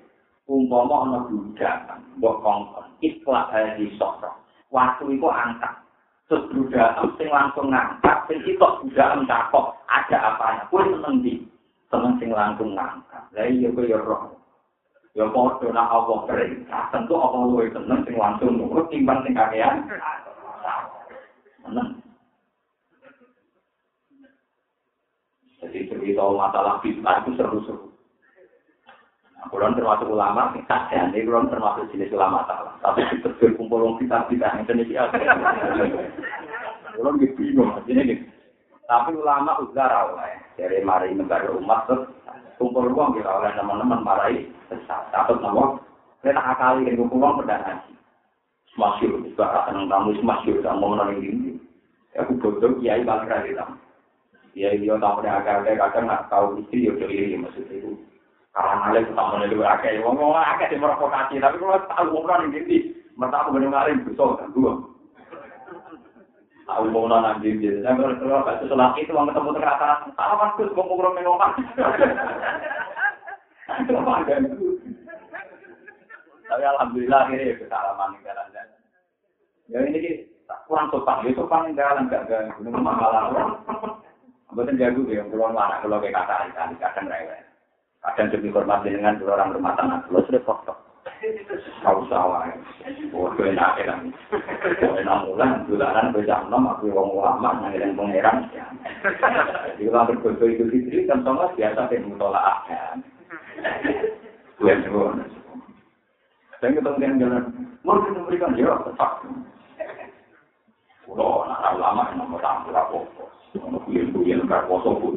Umpama 0.49 1.05
ana 1.05 1.19
budak, 1.29 1.85
mbok 2.17 2.41
kongkon, 2.41 2.89
ikhlas 3.05 3.53
di 3.77 3.93
sosok. 4.01 4.33
Waktu 4.73 5.17
itu 5.17 5.29
angkat, 5.29 5.77
terus 6.29 6.49
sing 7.17 7.29
langsung 7.29 7.73
ngangkat 7.73 8.17
sing 8.29 8.41
sitok 8.45 8.85
budak 8.85 9.17
takok 9.25 9.77
ada 9.89 10.37
apanya 10.37 10.69
kuwi 10.69 10.85
seneng 10.93 11.25
seneng 11.89 12.15
sing 12.21 12.31
langsung 12.33 12.77
ngangkat 12.77 13.25
lah 13.33 13.47
iya 13.49 13.69
kuwi 13.73 13.93
ya 13.93 13.99
roh. 14.01 14.37
Ya 15.17 15.25
padha 15.33 15.67
nak 15.73 15.91
apa 15.91 16.15
perintah. 16.29 16.85
Tentu 16.93 17.17
apa 17.17 17.37
luwe 17.49 17.73
seneng 17.73 18.05
sing 18.05 18.15
langsung 18.15 18.55
nurut 18.55 18.87
timbang 18.93 19.25
sing 19.25 19.35
kakean. 19.35 19.89
Seneng. 21.65 21.89
Jadi 25.59 25.91
cerita 25.91 26.23
masalah 26.23 26.79
fitnah 26.85 27.25
itu 27.25 27.35
seru-seru. 27.35 27.91
Kulon 29.49 29.75
termasuk 29.75 30.11
ulama, 30.11 30.51
dan 30.69 31.15
ini 31.15 31.25
kulon 31.25 31.49
termasuk 31.49 31.89
jenis 31.95 32.13
ulama 32.13 32.45
salah. 32.45 32.75
Tapi 32.85 33.07
kita 33.17 33.33
berkumpul 33.39 33.81
orang 33.81 33.97
kita 34.03 34.27
tidak 34.29 34.51
yang 34.55 34.63
Indonesia. 34.67 35.03
Kulon 36.95 37.23
gitu 37.23 37.35
bingung, 37.39 37.71
ini 37.87 38.03
gitu. 38.13 38.25
Tapi 38.87 39.15
ulama 39.15 39.63
uzar 39.63 39.89
oleh 40.11 40.48
dari 40.59 40.83
mari 40.83 41.15
negara 41.15 41.55
umat 41.55 41.87
terus 41.87 42.11
kumpul 42.59 42.91
uang 42.91 43.15
kita 43.15 43.31
oleh 43.31 43.55
teman-teman 43.55 44.03
marai 44.03 44.43
sesat 44.67 45.07
satu 45.15 45.39
nama 45.39 45.79
kita 46.21 46.35
akali 46.35 46.91
yang 46.91 46.99
kumpul 46.99 47.23
uang 47.23 47.39
pedang 47.41 47.63
haji 47.63 47.95
semasyur 48.75 49.23
juga 49.23 49.47
akan 49.65 49.87
kamu 49.87 50.19
semasyur 50.19 50.59
kamu 50.59 50.85
menang 50.91 51.11
ini 51.23 51.55
aku 52.19 52.35
bodoh 52.43 52.75
kiai 52.83 53.07
balik 53.07 53.31
lagi 53.31 53.55
lah 53.55 53.71
kiai 54.59 54.83
dia 54.83 54.99
tahu 54.99 55.23
dia 55.23 55.39
agak 55.39 55.63
agak 55.63 55.79
kadang 55.79 56.11
nggak 56.11 56.27
tahu 56.27 56.59
istri 56.59 56.83
dia 56.83 56.99
jadi 56.99 57.15
ini 57.15 57.37
maksud 57.47 57.63
itu. 57.71 57.95
Karena 58.51 58.91
ada 58.91 59.01
tamu 59.15 59.39
dari 59.39 59.55
agak 59.55 59.91
yang 59.95 60.03
ngomong 60.03 60.35
agak 60.35 60.75
di 60.75 60.83
provokasi 60.83 61.39
tapi 61.39 61.63
kalau 61.63 61.79
tahu 61.87 62.09
orang 62.27 62.51
ini 62.51 62.91
mertaku 63.15 63.55
mendengarin 63.55 64.03
besok 64.03 64.43
dan 64.43 64.51
gua 64.51 64.83
aku 66.69 66.85
mau 66.93 67.09
nang 67.09 67.41
ambil 67.41 67.57
dia. 67.57 67.81
Nang 67.81 67.97
terus 67.97 68.21
kok 68.21 68.61
itu 68.61 68.75
itu 68.77 69.13
mau 69.17 69.25
ketemu 69.25 69.51
tengah. 69.57 69.77
Tak 70.13 70.29
apa 70.37 70.45
kok 70.61 70.77
mau 70.77 70.85
ngobrol 70.85 71.17
ngomong. 71.17 71.53
Tapi 76.49 76.65
alhamdulillah 76.65 77.21
akhirnya 77.29 77.51
ya 77.53 77.55
kita 77.61 77.77
jalan 77.77 78.49
dan 78.57 78.69
ya 79.69 79.79
ini 79.85 79.99
sih 80.01 80.15
kurang 80.65 80.89
sopan 80.89 81.29
itu 81.29 81.37
sopan 81.37 81.69
di 81.69 81.77
jalan 81.77 82.09
gak 82.09 82.25
gak 82.29 82.49
gunung 82.57 82.81
mangkalan. 82.81 83.57
Bukan 84.49 84.81
jago 84.81 85.05
ya, 85.13 85.21
kurang 85.29 85.53
mana 85.53 85.85
kalau 85.85 86.01
kayak 86.01 86.17
kata 86.17 86.49
ikan 86.49 86.73
kadang 86.81 87.13
rewel. 87.13 87.45
Kadang 88.01 88.33
demi 88.33 88.49
hormat 88.49 88.81
dengan 88.81 89.21
orang 89.29 89.53
rumah 89.53 89.77
tangga, 89.77 90.09
lo 90.09 90.25
sudah 90.25 90.41
kok 90.41 90.88
Kau 91.83 92.03
salah 92.11 92.51
ya. 92.51 92.57
Wah, 93.15 93.31
gue 93.35 93.51
enak 93.51 93.79
enak. 93.83 93.99
Gue 94.79 95.01
enak 95.03 95.27
ulang, 95.31 95.67
dolaran 95.67 96.13
gue 96.15 96.27
jam 96.27 96.47
6, 96.47 96.55
aku 96.55 96.91
wong 96.95 97.19
ulama, 97.19 97.59
nangir 97.63 97.83
yang 97.83 97.99
pengeran. 97.99 98.49
Jadi 98.53 99.83
kalau 99.91 100.11
aku 100.11 100.29
itu 100.35 100.65
sendiri, 100.67 101.09
kan 101.09 101.23
sama 101.23 101.51
biasa 101.55 101.91
yang 101.91 102.09
mutolak 102.11 102.45
akan. 102.45 102.97
Gue 104.59 104.69
yang 104.71 104.83
cuman. 104.87 105.27
Saya 106.59 106.75
ketemu 106.75 106.99
dengan 106.99 107.21
jalan, 107.23 107.45
mau 107.87 108.03
kita 108.03 108.19
memberikan 108.19 108.57
dia 108.59 108.75
tetap. 108.83 109.23
Udah, 111.09 111.47
anak 111.47 111.79
ulama 111.79 112.03
yang 112.11 112.17
nomor 112.27 112.41
tamu, 112.43 112.75
aku. 112.75 113.01
Kalau 113.57 113.81
kuyen-kuyen, 113.89 114.45
aku 114.45 114.77
kosong, 114.77 115.17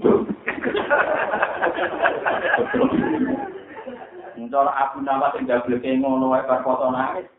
Mencara 4.41 4.73
aku 4.73 5.05
nama 5.05 5.29
sing 5.37 5.45
jableke 5.45 6.01
ngono 6.01 6.33
wae 6.33 6.41
bar 6.49 6.65
foto 6.65 6.89
nangis. 6.89 7.29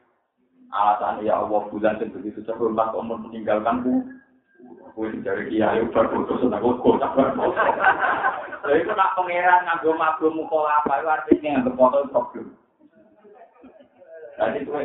Alasan 0.71 1.27
ya 1.27 1.43
Allah 1.43 1.67
bulan 1.67 1.99
sing 1.99 2.15
begitu 2.15 2.47
terhormat 2.47 2.95
umur 2.95 3.19
meninggalkanku. 3.19 4.07
Kuwi 4.95 5.19
dari 5.27 5.51
kiai 5.51 5.83
bar 5.91 6.07
foto 6.15 6.39
seneng 6.39 6.63
kok 6.63 7.03
tak 7.03 7.11
bar 7.19 7.35
foto. 7.35 7.59
Lha 8.63 8.73
iku 8.79 8.95
nak 8.95 9.19
pangeran 9.19 9.67
nganggo 9.67 9.91
mabuk 9.99 10.31
muka 10.31 10.59
apa 10.63 11.03
itu 11.03 11.09
artinya 11.11 11.51
nganggo 11.59 11.73
foto 11.75 11.99
problem. 12.15 12.47
Jadi 14.39 14.65
gue 14.65 14.83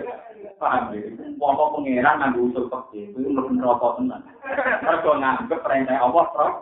paham 0.60 0.92
ya, 0.92 1.08
wong 1.40 1.54
pengiran 1.56 2.18
nganggo 2.20 2.52
usul 2.52 2.66
pekih, 2.68 3.14
itu 3.14 3.30
mlebu 3.32 3.56
neraka 3.56 3.96
tenan. 3.98 4.22
Mergo 4.84 5.12
nganggep 5.18 5.60
perintah 5.64 6.04
Allah, 6.04 6.26
Prof. 6.34 6.54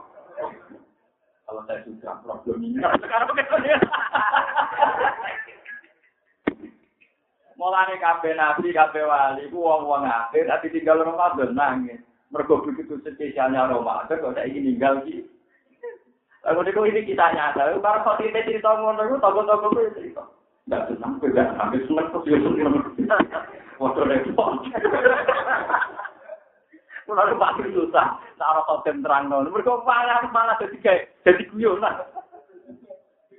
Kalau 1.46 1.62
saya 1.70 1.86
sudah 1.86 2.18
problem 2.26 2.58
ini, 2.66 2.82
sekarang 2.82 3.30
begitu 3.30 3.56
Mulane 7.56 7.96
kabeh 8.02 8.34
nabi, 8.36 8.76
kabeh 8.76 9.06
wali, 9.06 9.48
ku 9.48 9.64
wong-wong 9.64 10.04
akhir, 10.04 10.50
tapi 10.50 10.74
tinggal 10.74 11.06
Ramadan 11.06 11.56
nangis. 11.56 12.02
Mergo 12.34 12.66
begitu 12.66 13.00
spesialnya 13.00 13.70
Ramadan, 13.72 14.20
kok 14.20 14.34
saya 14.36 14.50
ingin 14.50 14.76
tinggal 14.76 15.06
di 15.06 15.24
Lalu 16.46 16.78
ini 16.94 17.10
kita 17.10 17.34
nyata, 17.34 17.74
kalau 17.82 18.06
kok 18.06 18.22
cerita 18.22 18.70
ngono, 18.78 19.18
toko-toko 19.18 19.74
itu 19.82 19.98
cerita. 19.98 20.22
Nggak 20.70 20.94
senang, 20.94 21.18
nggak 21.18 21.58
sampai 21.58 21.82
senang, 21.90 22.08
terus 22.14 22.26
ya 22.30 22.38
senang. 22.42 22.74
Waktu 23.82 24.02
repot. 24.06 24.66
Mulai 27.06 27.38
pasti 27.38 27.70
susah. 27.70 28.18
Tak 28.38 28.50
ada 28.50 28.62
kau 28.66 28.82
terangno. 28.82 29.46
Mergo 29.46 29.86
Mereka 29.86 30.34
malah 30.34 30.58
dadi 30.58 30.78
kayak 30.82 31.14
dadi 31.22 31.46
guyonan. 31.54 32.02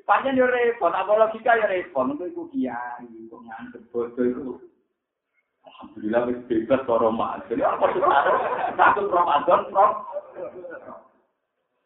Panjang 0.07 0.39
dia 0.39 0.47
repot. 0.47 0.95
Apa 0.95 1.19
logika 1.19 1.59
ya 1.59 1.67
repot? 1.67 2.07
Mungkin 2.07 2.31
iku 2.31 2.47
kiai, 2.55 3.03
aku 3.03 3.37
ngantuk 3.43 3.83
bodoh 3.91 4.23
itu. 4.23 4.55
Alhamdulillah 5.67 6.21
wis 6.31 6.39
bebas 6.47 6.81
karo 6.87 7.11
Ramadan. 7.11 7.59
Apa 7.59 7.85
sih 7.91 7.99
karo? 7.99 8.33
Satu 8.79 9.03
Ramadan, 9.11 9.61
Bro. 9.75 9.87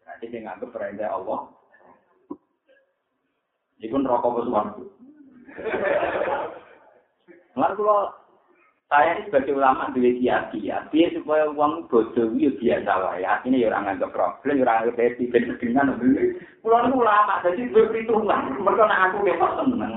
Berarti 0.04 0.24
dia 0.28 0.40
nganggep 0.44 0.68
perintah 0.68 1.16
Allah. 1.16 1.48
Iku 3.80 3.96
neraka 3.96 4.28
ke 4.28 4.40
suwarga. 4.44 4.84
Lan 7.56 7.72
kula 7.74 8.19
saya 8.90 9.22
sebagai 9.22 9.54
ulama 9.54 9.94
duwe 9.94 10.18
ya, 10.18 10.50
biar 10.50 11.14
supaya 11.14 11.46
uang 11.54 11.86
bodoh 11.86 12.34
itu 12.34 12.50
biasa 12.58 13.22
ya. 13.22 13.38
Ini 13.46 13.62
ya 13.62 13.70
orang 13.70 13.86
nganggap 13.86 14.10
problem, 14.10 14.58
ya 14.58 14.66
orang 14.66 14.90
nganggap 14.90 14.98
happy, 14.98 15.24
dan 15.30 15.54
dengan 15.62 15.94
Pulau 16.58 16.82
itu 16.82 16.94
ulama, 16.98 17.38
jadi 17.46 17.70
gue 17.70 17.86
perhitungan. 17.86 18.58
Mereka 18.58 18.82
nak 18.90 19.14
aku 19.14 19.16
memang 19.22 19.52
seneng. 19.62 19.94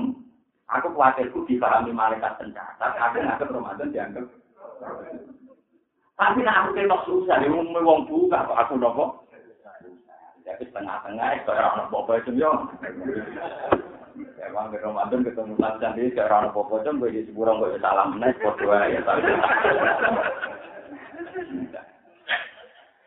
Aku 0.70 0.94
khawatirku 0.94 1.42
dipahami 1.50 1.90
malaikat 1.90 2.38
pencatat. 2.38 2.94
Aku 2.94 3.18
nganggap 3.18 3.50
Ramadan 3.50 3.90
dianggap. 3.90 4.26
Tapi 6.14 6.38
nak 6.46 6.58
aku 6.62 6.78
ketok 6.78 7.04
susah, 7.10 7.42
mau 7.50 7.82
wong 7.82 8.06
buka 8.06 8.46
kok 8.46 8.60
aku 8.62 8.78
nopo. 8.78 9.26
Jadi 10.46 10.70
setengah-tengah, 10.70 11.42
itu 11.42 11.50
orang 11.50 11.90
apa-apa 11.90 12.22
itu 12.22 12.30
ya. 12.38 12.52
Emang 14.14 14.70
ke 14.70 14.78
Ramadan 14.78 15.26
ketemu 15.26 15.58
Tansan 15.58 15.98
di 15.98 16.14
ke 16.14 16.22
orang 16.22 16.54
apa-apa 16.54 16.86
itu, 16.86 16.90
gue 17.02 17.10
di 17.10 17.26
seburang 17.26 17.58
gue 17.58 17.82
salam 17.82 18.14
naik, 18.22 18.38
berdua 18.38 18.86
ya. 18.86 19.02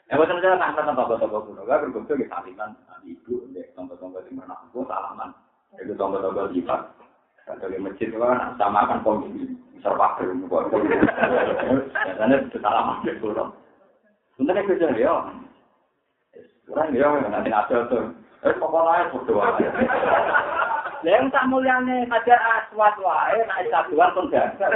Ya, 0.08 0.16
buat 0.16 0.28
teman-teman, 0.32 0.60
kan 0.60 0.88
kan 0.88 0.95
toko-toko 0.95 1.51
kuno, 1.51 1.68
gak 1.68 1.84
berkumpul 1.84 2.16
di 2.16 2.28
saliman, 2.32 2.76
nanti 2.88 3.12
ibu, 3.12 3.43
deh, 3.51 3.68
toko-toko 3.76 4.24
di 4.24 4.32
mana 4.36 4.55
aku 4.55 4.88
salaman, 4.88 5.36
itu 5.80 5.91
toko-toko 5.99 6.47
di 6.51 6.64
pak, 6.64 6.95
atau 7.43 7.68
di 7.68 7.76
masjid 7.76 8.12
kan 8.16 8.55
sama 8.55 8.88
kan 8.88 9.03
komisi, 9.03 9.51
serba 9.84 10.16
buat 10.47 10.72
biasanya 10.72 12.36
itu 12.39 12.58
salaman 12.64 13.03
di 13.03 13.20
kuno. 13.20 13.51
Sebenarnya 14.39 14.64
kerja 14.64 14.88
dia, 14.95 15.12
orang 16.72 16.91
dia 16.95 17.08
nanti 17.28 17.51
ada 17.51 17.78
tuh, 17.91 18.08
eh 18.47 18.55
pokoknya 18.55 19.12
berdoa. 21.02 21.06
Yang 21.06 21.32
tak 21.34 21.48
muliane 21.50 22.08
hajar 22.10 22.39
aswat 22.58 22.95
wae, 22.98 23.38
nak 23.45 23.62
isaduan 23.66 24.14
pun 24.14 24.32
dasar. 24.32 24.72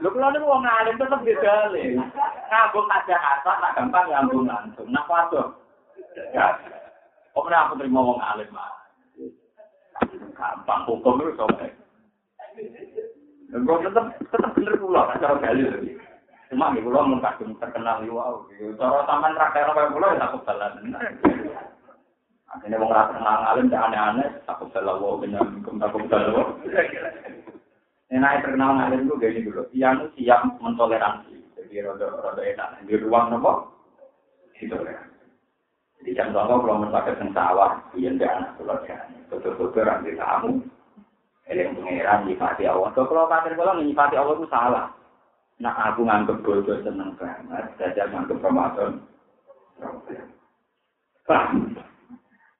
Lho 0.00 0.08
kula 0.12 0.28
niku 0.30 0.46
wong 0.46 0.64
alim 0.68 1.00
tetep 1.00 1.20
digale. 1.24 1.82
Ngambung 2.50 2.88
aja 2.92 3.16
asal 3.16 3.56
nak 3.58 3.74
gampang 3.74 4.06
ngambung 4.12 4.44
langsung. 4.46 4.88
Nak 4.92 5.08
waduh. 5.08 5.48
Ya. 6.34 6.60
Kok 7.32 7.46
ora 7.46 7.66
aku 7.66 7.80
terima 7.80 8.04
wong 8.04 8.20
alim 8.20 8.48
mah. 8.52 8.70
Gampang 10.36 10.84
hukum 10.86 11.24
itu 11.24 11.32
sampe. 11.40 11.66
Lho 13.50 13.74
tetep 13.80 14.04
tetep 14.28 14.50
bener 14.54 14.74
kula 14.76 15.16
cara 15.18 15.40
dalil. 15.40 15.72
Cuma 16.52 16.74
nih 16.74 16.84
kula 16.84 17.00
mun 17.06 17.24
kadung 17.24 17.56
terkenal 17.58 18.04
yo 18.04 18.20
wow. 18.20 18.44
Cara 18.76 19.08
sampean 19.08 19.36
traktir 19.40 19.72
kaya 19.72 19.88
kula 19.88 20.20
takut 20.20 20.44
jalan. 20.44 20.94
Akhirnya 22.50 22.82
wong 22.82 22.90
ora 22.90 23.14
kenal 23.14 23.40
alim 23.46 23.70
aneh-aneh 23.70 24.42
takut 24.42 24.74
jalan 24.74 24.98
wow 24.98 25.14
benar 25.22 25.46
takut 25.62 26.02
jalan. 26.10 26.58
Enak 28.10 28.42
terkenal 28.42 28.74
ngalir 28.74 29.06
itu 29.06 29.14
gini 29.22 29.46
dulu. 29.46 29.62
Yang 29.70 30.10
siap 30.18 30.58
mentoleransi. 30.58 31.30
Jadi 31.54 31.78
rada-rada 31.86 32.42
enak. 32.42 32.82
Di 32.82 32.98
ruang 32.98 33.30
nopo. 33.30 33.70
Itu 34.58 34.74
ya. 34.82 34.98
Jadi 36.02 36.16
jam 36.18 36.34
contoh 36.34 36.58
kalau 36.64 36.82
menpakai 36.82 37.14
yang 37.22 37.30
sawah, 37.30 37.76
iya 37.94 38.10
ndak 38.10 38.34
anak 38.34 38.52
keluarga. 38.58 38.96
Betul-betul 39.30 39.84
nanti 39.86 40.10
kamu. 40.18 40.50
Ini 41.50 41.60
yang 41.60 41.74
pengeran 41.78 42.26
Allah. 42.66 42.90
Kalau 42.96 43.30
kafir 43.30 43.52
kalau 43.54 43.78
nyifati 43.78 44.16
Allah 44.18 44.34
itu 44.34 44.46
salah. 44.50 44.86
Nah 45.60 45.74
aku 45.92 46.02
nganggep 46.02 46.40
bodoh 46.42 46.82
seneng 46.82 47.14
banget. 47.14 47.68
Saya 47.78 48.10
nganggep 48.10 48.42
Ramadan. 48.42 48.98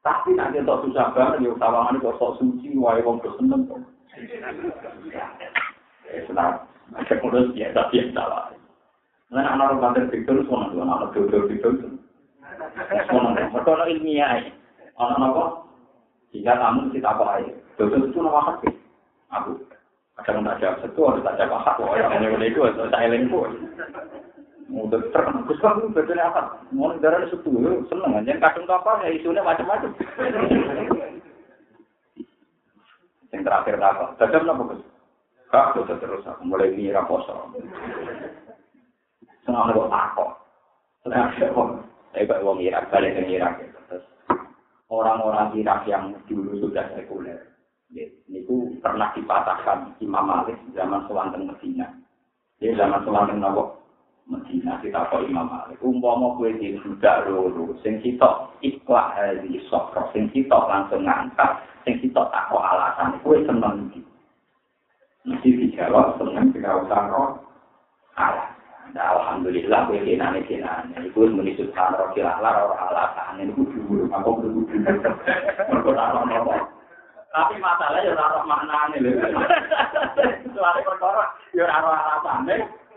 Tapi 0.00 0.32
nanti 0.32 0.64
untuk 0.64 0.88
susah 0.88 1.12
banget, 1.12 1.44
ya 1.44 1.52
sawangan 1.60 2.00
itu 2.00 2.08
sok 2.16 2.40
suci, 2.40 2.72
wae 2.80 3.04
wong 3.04 3.20
seneng. 3.36 3.68
Senang, 6.24 6.64
ada 6.96 7.14
kurus 7.20 7.52
ya, 7.52 7.68
tapi 7.76 8.00
yang 8.00 8.16
salah. 8.16 8.48
Nah, 9.30 9.44
anak 9.46 9.78
orang 9.78 9.94
kantor 9.94 10.10
Victor, 10.10 10.36
semua 10.42 10.72
anak 10.72 10.88
anak 10.88 11.12
Victor 11.14 11.42
Victor. 11.46 11.72
Semua 13.06 13.30
anak, 13.30 13.52
mereka 13.52 13.70
anak 13.76 13.90
ilmiah. 13.92 14.40
Anak 14.98 15.20
apa? 15.20 15.44
Jika 16.32 16.52
kamu 16.56 16.80
kita 16.96 17.10
apa 17.12 17.24
aja? 17.38 17.52
Dokter 17.78 18.00
itu 18.04 18.18
nama 18.20 18.40
hak 18.44 18.64
Aku 19.30 19.56
ada 20.20 20.36
yang 20.36 20.44
tak 20.44 20.58
jawab 20.60 20.76
satu, 20.84 21.00
ada 21.08 21.20
tak 21.32 21.36
jawab 21.40 21.64
hak. 21.64 21.76
Yang 21.96 22.12
hanya 22.12 22.44
itu, 22.44 22.60
saya 22.92 23.06
lengku. 23.08 23.40
Mau 24.70 24.86
dokter, 24.86 25.26
Gus 25.50 25.58
kamu 25.58 25.90
betulnya 25.90 26.30
apa? 26.30 26.62
Mau 26.70 26.94
darah 27.02 27.26
setu, 27.26 27.50
seneng 27.90 28.22
aja. 28.22 28.38
Kadang 28.38 28.70
apa 28.70 29.02
ya 29.02 29.10
isunya 29.18 29.42
macam-macam. 29.42 29.90
Yang 33.34 33.42
terakhir 33.42 33.74
apa? 33.82 34.14
Dadam 34.22 34.54
apa 34.54 34.62
Gus? 34.70 34.82
Kak, 35.50 35.74
sudah 35.74 35.98
terus 35.98 36.22
aku 36.22 36.46
mulai 36.46 36.70
ini 36.70 36.94
raposo. 36.94 37.50
Senang 39.42 39.74
kok 39.74 39.90
takut. 39.90 40.30
Senang 41.02 41.34
kok. 41.34 41.68
Saya 42.14 42.30
kok 42.30 42.42
wong 42.46 42.62
Irak 42.62 42.86
balik 42.94 43.18
ke 43.18 43.26
Irak. 43.26 43.58
Terus 43.90 44.06
orang-orang 44.86 45.50
Irak 45.58 45.82
yang 45.90 46.14
dulu 46.30 46.54
sudah 46.62 46.86
sekuler. 46.94 47.50
Niku 48.30 48.78
pernah 48.78 49.10
dipatahkan 49.18 49.98
Imam 49.98 50.30
Malik 50.30 50.54
zaman 50.78 51.02
Sewanteng 51.10 51.50
Medina. 51.50 51.90
Di 52.62 52.70
zaman 52.78 53.02
Sewanteng 53.02 53.42
Nabi 53.42 53.79
Medina 54.30 54.78
kita 54.78 55.10
kok 55.10 55.26
Imam 55.26 55.50
Malik. 55.50 55.82
Umpama 55.82 56.38
kue 56.38 56.54
di 56.54 56.78
sudah 56.86 57.26
loro, 57.26 57.74
sing 57.82 57.98
kita 57.98 58.46
ikhlas 58.62 59.18
hari 59.18 59.58
sokro, 59.66 60.06
sing 60.14 60.30
kita 60.30 60.54
langsung 60.70 61.02
ngangkat, 61.02 61.58
sing 61.82 61.98
kita 61.98 62.22
tak 62.30 62.46
kok 62.46 62.62
alasan 62.62 63.18
kue 63.26 63.42
seneng 63.42 63.90
iki. 63.90 64.00
Mesti 65.26 65.48
dijawab 65.50 66.14
seneng 66.22 66.54
tidak 66.54 66.86
usah 66.86 67.02
roh 67.10 67.30
alas. 68.14 68.54
Nah, 68.94 69.18
alhamdulillah 69.18 69.90
kue 69.90 69.98
kenane 69.98 70.46
kenane. 70.46 70.94
Iku 71.10 71.26
muni 71.26 71.58
subhanallah 71.58 72.14
kilah 72.14 72.38
ora 72.38 72.76
alasan 72.86 73.42
ini 73.42 73.50
kudu 73.58 74.06
aku 74.14 74.30
kudu. 74.38 74.62
Mergo 75.74 75.90
Tapi 77.30 77.54
masalahnya 77.62 78.10
ya 78.10 78.14
ora 78.14 78.42
maknane 78.46 78.96
lho. 79.02 79.10
Soale 80.54 80.80
perkara 80.86 81.24
ya 81.50 81.66
ora 81.66 81.98
alasane. 81.98 82.89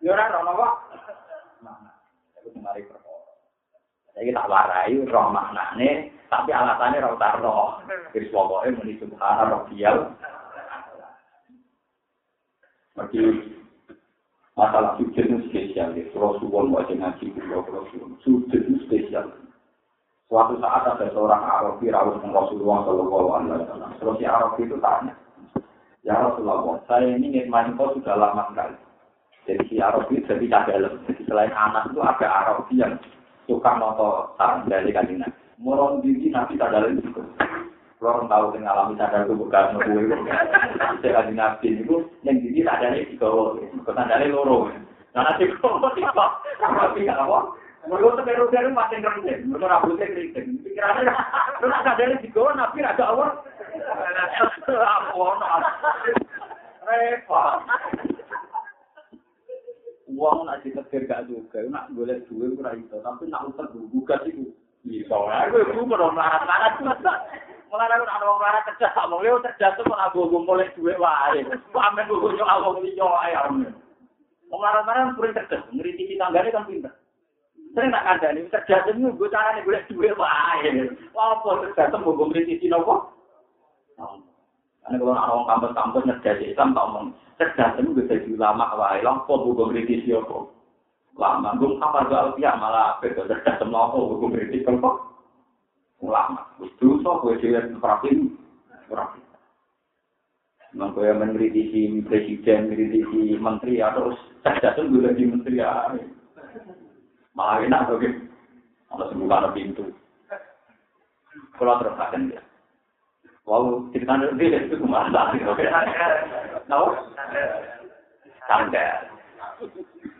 Ya 0.00 0.16
ora 0.16 0.32
ono 0.32 0.50
apa? 0.56 0.68
Makna. 1.60 1.90
Iku 2.40 2.48
kemari 2.56 2.88
perkara. 2.88 3.20
Saiki 4.16 4.32
tak 4.32 4.48
warai 4.48 4.96
roh 5.04 5.28
maknane, 5.28 6.08
tapi 6.32 6.50
alasannya 6.56 7.04
ora 7.04 7.14
utar 7.16 7.36
roh. 7.44 7.84
Wis 8.16 8.32
pokoke 8.32 8.72
muni 8.80 8.96
subhana 8.96 9.52
rabbiyal. 9.52 10.16
Bagi 12.96 13.20
masalah 14.56 14.96
sujud 14.96 15.20
itu 15.20 15.36
spesial 15.52 15.92
ya. 15.92 16.08
Kalau 16.16 16.40
suwon 16.40 16.72
wajah 16.72 16.96
ngaji 16.96 17.36
kulo 17.36 17.60
kalau 17.68 17.84
suwon. 17.92 18.16
Sujud 18.24 18.56
itu 18.56 18.80
spesial. 18.88 19.28
Suatu 20.30 20.56
saat 20.62 20.86
ada 20.86 21.10
seorang 21.10 21.42
Arabi 21.42 21.90
rawat 21.90 22.22
dengan 22.22 22.38
Rasulullah 22.38 22.86
Shallallahu 22.86 23.28
Alaihi 23.34 23.66
Wasallam. 23.66 23.90
Terus 23.98 24.16
si 24.16 24.24
Arabi 24.30 24.62
itu 24.62 24.76
tanya, 24.78 25.14
Ya 26.06 26.14
Rasulullah, 26.22 26.78
saya 26.86 27.18
ini 27.18 27.34
nikmati 27.34 27.74
kau 27.74 27.90
sudah 27.98 28.14
lama 28.14 28.46
sekali. 28.54 28.78
Jadi 29.48 29.62
si 29.68 29.76
Arabi 29.80 30.20
jadi 30.28 30.46
dalam. 30.46 31.00
Jadi 31.08 31.22
selain 31.24 31.52
anak 31.54 31.90
itu 31.90 32.00
ada 32.04 32.26
Arabi 32.28 32.74
yang 32.76 32.94
suka 33.48 33.72
moto 33.76 34.36
saran 34.36 34.68
dari 34.68 34.92
kajian. 34.92 35.26
Murong 35.60 36.00
diri 36.04 36.32
nanti 36.32 36.56
dalam 36.56 36.96
itu. 36.96 37.20
Kalau 38.00 38.24
orang 38.24 38.32
tahu 38.32 38.44
yang 38.56 38.64
alami 38.64 38.96
sadar 38.96 39.28
itu 39.28 39.36
bukan 39.36 39.76
nunggu 39.76 40.08
itu. 40.08 40.16
Saya 41.04 41.20
nabi 41.28 41.68
itu 41.68 41.96
yang 42.24 42.40
diri 42.40 42.64
sadarnya 42.64 43.04
di 43.04 43.16
bawah. 43.20 43.60
Sadarnya 43.84 44.32
loro. 44.32 44.72
Nah 45.12 45.20
nanti 45.26 45.44
kalau 45.60 45.90
tidak, 45.92 46.30
tapi 46.64 47.04
apa? 47.10 47.38
Mereka 47.88 48.08
seperu-seru 48.20 48.70
makin 48.72 49.04
rendah. 49.04 49.36
Mereka 49.44 49.66
rambutnya 49.68 50.06
keriting. 50.12 50.60
Pikirannya, 50.64 51.12
nak 51.64 51.82
sadari 51.84 52.16
di 52.24 52.28
bawah, 52.32 52.52
nabi 52.56 52.84
ada 52.84 53.04
awal. 53.04 53.30
Apa, 54.80 55.58
Repot. 56.80 57.60
uang 60.16 60.46
nak 60.46 60.66
ditetir 60.66 61.06
gak 61.06 61.30
juga, 61.30 61.62
nak 61.70 61.90
boleh 61.94 62.18
duit 62.26 62.54
kurang 62.58 62.82
iso, 62.82 62.98
tapi 63.02 63.30
nak 63.30 63.50
utar 63.50 63.70
dulu 63.70 63.86
juga 63.94 64.18
sih 64.26 64.34
bu. 64.34 64.50
Aku 64.80 65.56
ibu 65.60 65.84
merong 65.84 66.16
larat 66.16 66.48
larat 66.48 66.80
masa, 66.80 67.20
aku 67.68 67.76
nak 67.76 68.24
wong 68.24 68.40
larat 68.40 68.64
kerja, 68.64 68.88
mau 69.12 69.20
lihat 69.20 69.44
kerja 69.44 69.76
tuh 69.76 69.84
mau 69.84 70.00
aku 70.00 70.24
gue 70.24 70.40
boleh 70.40 70.68
duit 70.72 70.96
lah, 70.96 71.36
pamer 71.68 72.08
gue 72.08 72.16
gue 72.16 72.32
nyawa 72.40 72.80
gue 72.80 72.96
nyawa 72.96 73.20
ya, 73.28 73.40
mau 74.48 74.58
larat 74.64 74.88
larat 74.88 75.12
kurang 75.20 75.36
kerja, 75.36 75.60
ngeri 75.76 76.00
tiki 76.00 76.16
tanggane 76.16 76.48
kan 76.48 76.64
pinter. 76.64 76.96
Sering 77.76 77.92
nak 77.92 78.18
ada 78.18 78.32
nih, 78.32 78.48
kerja 78.48 78.82
tuh 78.88 78.96
nih 78.96 79.12
gue 79.12 79.28
cara 79.28 79.52
nih 79.52 79.62
boleh 79.68 79.82
duit 79.92 80.14
lah, 80.16 80.56
walaupun 81.12 81.68
kerja 81.70 81.92
tuh 81.92 82.00
mau 82.00 82.16
gue 82.16 82.26
ngeri 82.32 82.48
tiki 82.56 82.72
nopo. 82.72 83.12
Karena 84.84 84.96
kalau 84.96 85.14
orang 85.14 85.48
kampus-kampus 85.48 86.06
ngerjai 86.08 86.38
si 86.40 86.44
Islam, 86.56 86.72
tak 86.72 86.84
ngomong, 86.88 87.06
cerdas 87.36 87.76
ini 87.76 87.94
bisa 87.94 88.16
jadi 88.16 88.28
ulama, 88.34 88.64
wahai 88.74 89.04
langkau, 89.04 89.44
buku 89.44 89.70
kritis, 89.70 90.08
ya 90.08 90.20
kok. 90.24 90.50
Lama, 91.20 91.52
gue 91.60 91.76
apa 91.84 92.08
ke 92.08 92.16
Alpiyah, 92.16 92.54
malah 92.56 92.96
betul, 93.04 93.28
cerdas 93.28 93.60
sama 93.60 93.92
aku, 93.92 94.16
buku 94.16 94.26
kritis, 94.34 94.64
ya 94.64 94.72
kok. 94.72 94.96
Lama, 96.00 96.40
gue 96.56 96.72
dusuk, 96.80 97.16
gue 97.22 97.40
jelas, 97.44 97.68
ngerapin, 97.68 98.34
ngerapin. 98.88 99.24
Memang 100.70 100.94
gue 100.96 101.10
mengkritisi 101.12 102.00
presiden, 102.08 102.72
mengkritisi 102.72 103.36
menteri, 103.36 103.84
ya 103.84 103.92
terus, 103.92 104.16
cerdas 104.40 104.74
itu 104.80 104.96
gue 104.96 105.04
lagi 105.04 105.24
menteri, 105.28 105.60
ya. 105.60 105.92
Malah 107.36 107.62
enak, 107.62 107.94
oke. 107.94 108.10
Kalau 108.90 109.06
semua 109.12 109.38
ada 109.38 109.54
pintu. 109.54 109.86
Kalau 111.54 111.78
terus 111.78 111.94
akan 111.94 112.32
dia. 112.32 112.42
Wow, 113.48 113.88
cerita 113.90 114.20
dia 114.36 114.58
itu 114.62 114.76
ke 114.76 114.86
mana? 114.86 115.32
Tahu? 116.68 116.86
sandal. 118.50 118.98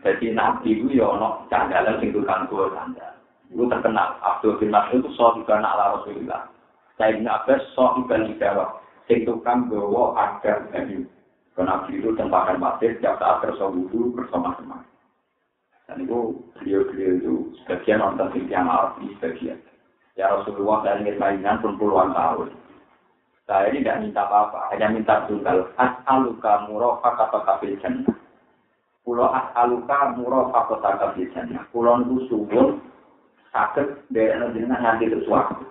Jadi 0.01 0.31
nabi 0.31 0.79
itu 0.79 0.97
ya 0.97 1.11
ono 1.11 1.43
sandalan 1.51 1.99
sing 1.99 2.15
tukang 2.15 2.47
gua 2.47 2.71
sandal. 2.71 3.13
Itu 3.51 3.67
terkenal. 3.67 4.15
Abdul 4.23 4.55
bin 4.63 4.71
Mas'ud 4.71 5.03
itu 5.03 5.11
soal 5.19 5.35
juga 5.43 5.59
anak 5.59 5.75
ala 5.75 5.85
Rasulullah. 5.99 6.41
Saya 6.95 7.19
ini 7.19 7.27
Abbas 7.27 7.59
soal 7.75 7.99
juga 7.99 8.23
jawab. 8.39 8.69
Sing 9.11 9.27
tukang 9.27 9.67
bawa 9.67 10.15
agar 10.15 10.63
nabi. 10.71 11.03
Karena 11.51 11.83
nabi 11.83 11.99
itu 11.99 12.15
tempakan 12.15 12.63
masjid, 12.63 12.95
tiap 13.03 13.19
saat 13.19 13.43
bersama 13.43 13.83
bersama-sama. 14.15 14.87
Dan 15.91 16.07
itu 16.07 16.39
beliau-beliau 16.55 17.11
itu 17.19 17.33
sebagian 17.61 17.99
nonton 17.99 18.31
sing 18.31 18.47
tiang 18.47 18.71
di 19.03 19.11
sebagian. 19.19 19.59
Ya 20.15 20.31
Rasulullah 20.31 20.87
saya 20.87 21.03
ingin 21.03 21.19
mainan 21.19 21.59
pun 21.59 21.75
puluhan 21.75 22.15
tahun. 22.15 22.55
Saya 23.49 23.73
ini 23.73 23.81
tidak 23.83 23.99
minta 24.05 24.21
apa-apa, 24.23 24.71
hanya 24.71 24.87
minta 24.93 25.25
tunggal. 25.25 25.67
As'aluka 25.75 26.69
murafak 26.69 27.17
atau 27.17 27.41
kafir 27.43 27.75
jannah. 27.81 28.13
Pulau 29.01 29.27
as'aluka 29.33 30.13
murafak 30.15 30.69
atau 30.69 30.77
kafir 30.79 31.27
jannah. 31.33 31.65
Itu 31.67 32.15
subur, 32.29 32.79
sakit, 33.49 34.07
dari 34.13 34.37
jenengan 34.55 34.81
nanti 34.85 35.09
sesuatu. 35.09 35.67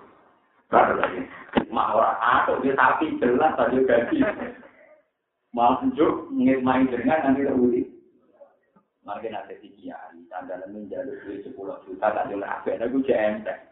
Baru 0.67 0.99
lagi. 0.99 1.27
Mak 1.71 1.87
orang 1.95 2.19
atau 2.19 2.59
dia 2.63 2.75
tapi 2.75 3.15
jelas 3.19 3.55
tadi 3.59 3.83
gaji. 3.83 4.19
Mau 5.51 5.75
tunjuk, 5.83 6.31
main 6.63 6.87
dengan 6.87 7.27
nanti 7.27 7.43
terbudi. 7.43 7.83
Mungkin 9.03 9.35
ada 9.35 9.51
di 9.57 9.67
kiai, 9.75 10.21
tanda 10.29 10.61
menjalur 10.69 11.17
duit 11.25 11.41
sepuluh 11.41 11.75
juta, 11.83 12.13
tak 12.13 12.29
jelas 12.29 12.61
apa, 12.61 12.77
itu 12.77 13.01
JMT. 13.01 13.70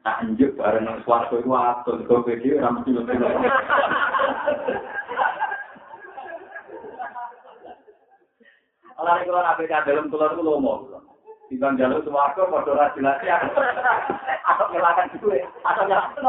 Tak 0.00 0.24
anjuk 0.24 0.56
bareng 0.56 0.88
nang 0.88 1.04
swarga 1.04 1.36
iku 1.36 1.52
atur, 1.52 2.00
kok 2.08 2.24
iki 2.32 2.56
ora 2.56 2.72
mesti 2.72 2.90
mesti. 2.96 3.14
Ala 8.96 9.10
nek 9.20 9.28
ora 9.28 9.52
ape 9.52 9.68
dalam 9.68 10.08
kula 10.08 10.32
niku 10.32 10.40
lomo. 10.40 10.88
Dibang 11.52 11.76
jalur 11.76 12.00
swarga 12.00 12.48
padha 12.48 12.70
ora 12.72 12.94
jelas 12.96 13.20
ya. 13.20 13.44
Atau 14.48 14.72
ngelakan 14.72 15.12
duwe, 15.20 15.44
atau 15.68 15.84
nyelakan. 15.84 16.24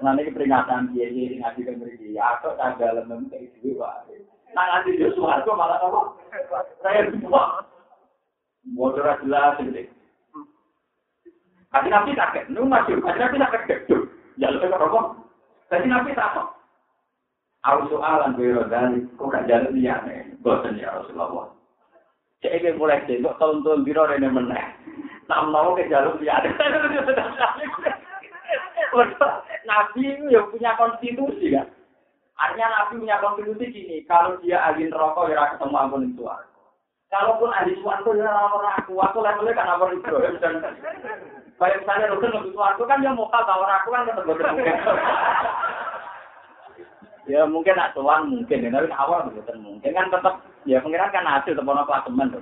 Nah 0.00 0.16
ini 0.16 0.32
peringatan 0.32 0.92
dia 0.96 1.12
ini 1.12 1.44
ngaji 1.44 1.68
ke 1.68 1.72
mereka. 1.76 2.40
Atau 2.40 2.56
tanggal 2.56 3.04
enam 3.04 3.28
ke 3.28 3.44
itu 3.44 3.76
wae. 3.76 4.24
Nah 4.56 4.64
nanti 4.72 4.96
dia 4.96 5.12
suarga 5.12 5.52
malah 5.52 5.84
apa? 5.84 6.16
Saya 6.80 7.12
semua. 7.12 7.60
Bodoh 8.72 9.04
jelas 9.20 9.60
ini. 9.60 9.84
Tapi 11.74 11.90
nabi 11.90 12.14
kaget, 12.14 12.46
nu 12.54 12.70
masih, 12.70 13.02
tapi 13.02 13.18
nabi 13.18 13.42
tak 13.42 13.50
kaget, 13.50 13.82
ya 14.38 14.46
lu 14.46 14.62
kata 14.62 14.78
apa? 14.78 15.00
Tapi 15.66 15.90
nabi 15.90 16.14
tak 16.14 16.30
apa? 16.30 16.54
Aku 17.66 17.90
soalan 17.90 18.38
gue 18.38 18.54
dari, 18.70 19.02
kok 19.18 19.32
gak 19.32 19.48
jalan 19.50 19.74
dia 19.74 19.98
nih? 20.06 20.38
Bosan 20.44 20.78
ya 20.78 20.94
Rasulullah. 20.94 21.50
Cek 22.44 22.62
gue 22.62 22.76
mulai 22.78 23.02
tengok 23.08 23.40
tahun-tahun 23.40 23.82
biro 23.82 24.04
ini 24.12 24.28
meneh. 24.28 24.64
Tak 25.26 25.48
mau 25.48 25.72
ke 25.74 25.88
jalur 25.90 26.14
dia. 26.20 26.38
Nabi 29.64 30.00
itu 30.04 30.24
yang 30.28 30.46
punya 30.52 30.76
konstitusi 30.78 31.56
kan. 31.56 31.66
Artinya 32.36 32.68
Nabi 32.70 33.02
punya 33.02 33.16
konstitusi 33.18 33.72
gini, 33.72 33.96
kalau 34.06 34.38
dia 34.44 34.60
ahli 34.60 34.92
rokok 34.92 35.32
ya 35.32 35.56
ketemu 35.56 35.74
ampun 35.74 36.06
itu. 36.06 36.22
Kalaupun 37.14 37.54
ahli 37.54 37.78
suatu 37.78 38.10
ya 38.18 38.26
orang 38.26 38.74
aku, 38.82 38.98
aku 38.98 39.22
levelnya 39.22 39.54
kan 39.54 39.70
apa 39.70 39.86
itu. 39.94 40.14
Kayak 41.54 41.78
misalnya 41.86 42.10
Rukun 42.10 42.34
lebih 42.34 42.50
suatu 42.50 42.82
kan 42.90 42.98
dia 42.98 43.14
mau 43.14 43.30
tahu 43.30 43.62
aku 43.62 43.88
kan 43.94 44.10
tetap 44.10 44.26
mungkin. 44.26 44.74
ya 47.30 47.46
mungkin 47.46 47.78
nak 47.78 47.94
tuan 47.94 48.26
mungkin, 48.26 48.66
tapi 48.66 48.90
awal 48.90 49.30
betul 49.30 49.56
mungkin 49.62 49.94
kan 49.94 50.10
tetap 50.10 50.42
ya 50.66 50.82
pengiran 50.82 51.14
kan 51.14 51.22
hasil 51.22 51.54
teman 51.54 51.86
klasemen. 51.86 52.34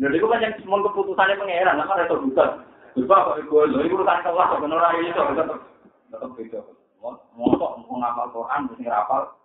Jadi 0.00 0.16
itu 0.20 0.26
kan 0.28 0.44
yang 0.44 0.52
semua 0.60 0.84
keputusannya 0.84 1.40
pengiran, 1.40 1.80
apa 1.80 2.04
itu 2.04 2.16
bukan. 2.28 2.50
Lupa 3.00 3.16
kok 3.24 3.38
itu, 3.40 3.54
itu 3.88 3.96
urusan 3.96 4.20
kelas, 4.20 4.50
benar 4.60 4.92
itu 5.00 5.16
tetap 5.16 5.58
tetap 6.12 6.30
beda. 6.36 6.60
Mau 7.00 7.16
mau 7.40 7.96
ngapal 7.96 8.28
Quran, 8.36 8.68
mesti 8.68 8.84
ngapal. 8.84 9.39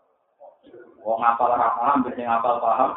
Mau 1.02 1.22
ngapal 1.22 1.54
rafal, 1.54 2.02
mesti 2.02 2.22
ngapal 2.26 2.58
paham. 2.62 2.92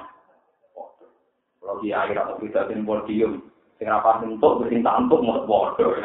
Kalau 1.59 1.83
di 1.85 1.93
akhir 1.93 2.17
atau 2.17 2.41
kita 2.41 2.65
sing 2.71 2.87
podium, 2.89 3.45
sing 3.77 3.87
rapat 3.91 4.25
untuk 4.25 4.65
bercinta 4.65 4.97
untuk 4.97 5.21
mau 5.21 5.45
bodoh. 5.45 5.93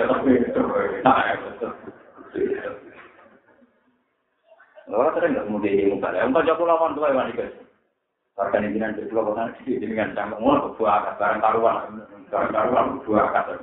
Orang 4.94 5.16
sering 5.16 5.32
nggak 5.34 5.48
kemudian 5.48 5.74
ini 5.74 5.90
muka. 5.96 6.12
Yang 6.12 6.30
kau 6.36 6.44
jago 6.44 6.64
lawan 6.68 6.94
tuh 6.94 7.08
yang 7.08 7.32
guys. 7.34 7.56
Warga 8.34 8.58
negara 8.58 8.98
di 8.98 9.06
pulau 9.14 9.30
kota 9.30 9.54
di 9.62 9.78
dengan 9.78 10.18
canggung 10.18 10.42
mau 10.42 10.74
buah 10.74 11.06
akar 11.06 11.14
barang 11.22 11.42
karuan, 11.46 12.02
barang 12.34 12.50
karuan 12.50 12.86
buah 13.06 13.30
akar. 13.30 13.62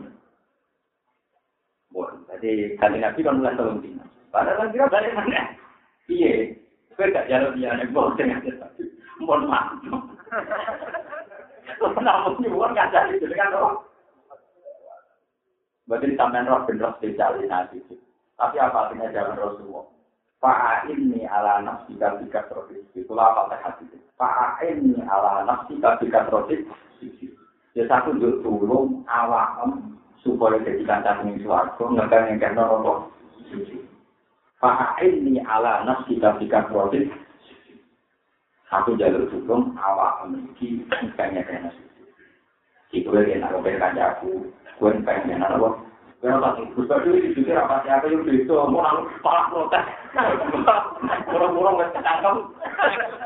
Bon, 1.90 2.14
jadi 2.30 2.78
kali 2.78 3.03
nabi 3.03 3.26
kan 3.26 3.42
mulai 3.42 3.59
tahun 3.59 3.82
ini. 3.82 3.98
Padahal 4.30 4.59
kan 4.62 4.70
kira 4.70 4.86
balik 4.86 5.11
mana? 5.11 5.42
Iya, 6.07 6.55
kita 7.01 7.24
gak 7.24 7.28
jalan 7.32 7.57
dia 7.57 7.72
nih, 7.72 7.88
bon 7.88 8.12
dengan 8.20 8.44
Mohon 9.20 9.48
maaf. 9.48 9.80
Namun 11.80 12.40
nyuwun 12.44 12.72
nggak 12.76 12.92
jadi 12.92 13.16
itu 13.16 13.32
kan 13.32 13.57
roh. 13.57 13.84
Berarti 15.88 16.16
sampean 16.16 16.48
roh 16.48 16.64
bener 16.68 16.92
spesialisasi. 17.01 17.80
Tapi 18.36 18.57
apa 18.57 18.88
artinya 18.88 19.12
jalan 19.12 19.36
Rasulullah? 19.36 19.84
Pak 20.40 20.88
ini 20.88 21.28
ala 21.28 21.61
nafsi 21.61 21.92
kabika 22.01 22.48
terus 22.48 22.72
itulah 22.96 23.44
apa 23.44 23.61
hati 23.61 23.84
ini 24.72 24.96
ala 25.05 25.44
nafsi 25.44 25.76
kabika 25.76 26.24
terus 26.32 26.64
Ya 27.76 27.84
satu 27.86 28.16
untuk 28.16 28.40
tulung 28.42 29.05
awam 29.07 30.01
supaya 30.24 30.59
jadi 30.64 30.82
kancah 30.82 31.22
ini 31.22 31.44
suarga 31.44 31.78
nggak 31.78 32.12
yang 32.32 32.40
kena 32.40 32.64
rokok. 32.66 33.12
Pak 33.53 33.89
Fa'ail 34.61 35.24
ala 35.48 35.88
nafsi 35.88 36.20
kita 36.20 36.36
sikap 36.36 36.68
protein. 36.68 37.08
Satu 38.68 38.92
jalur 38.94 39.26
hukum 39.32 39.74
awak 39.80 40.28
memiliki 40.28 40.84
ikannya 40.86 41.42
kena 41.42 41.72
suci. 41.72 43.02
Itu 43.02 43.11
yang 43.16 43.42
narobel 43.42 43.80
kan 43.80 43.96
jaku. 43.96 44.46
Gue 44.78 44.94
yang 44.94 45.02
pengen 45.02 45.32
yang 45.34 45.40
narobel. 45.42 45.80
Gue 46.20 46.28
yang 46.28 46.44
pasti. 46.44 46.62
Gue 46.76 46.84
itu 46.86 47.08
disuci 47.34 47.50
apa 47.56 47.82
siapa 47.82 48.06
yang 48.12 48.22
itu. 48.28 48.52
Mau 48.52 48.84
nang 48.84 49.08
palak 49.24 49.50
protes. 49.50 49.84
Murung-murung 51.32 51.80
gue 51.80 51.88
ketangkem. 51.96 52.36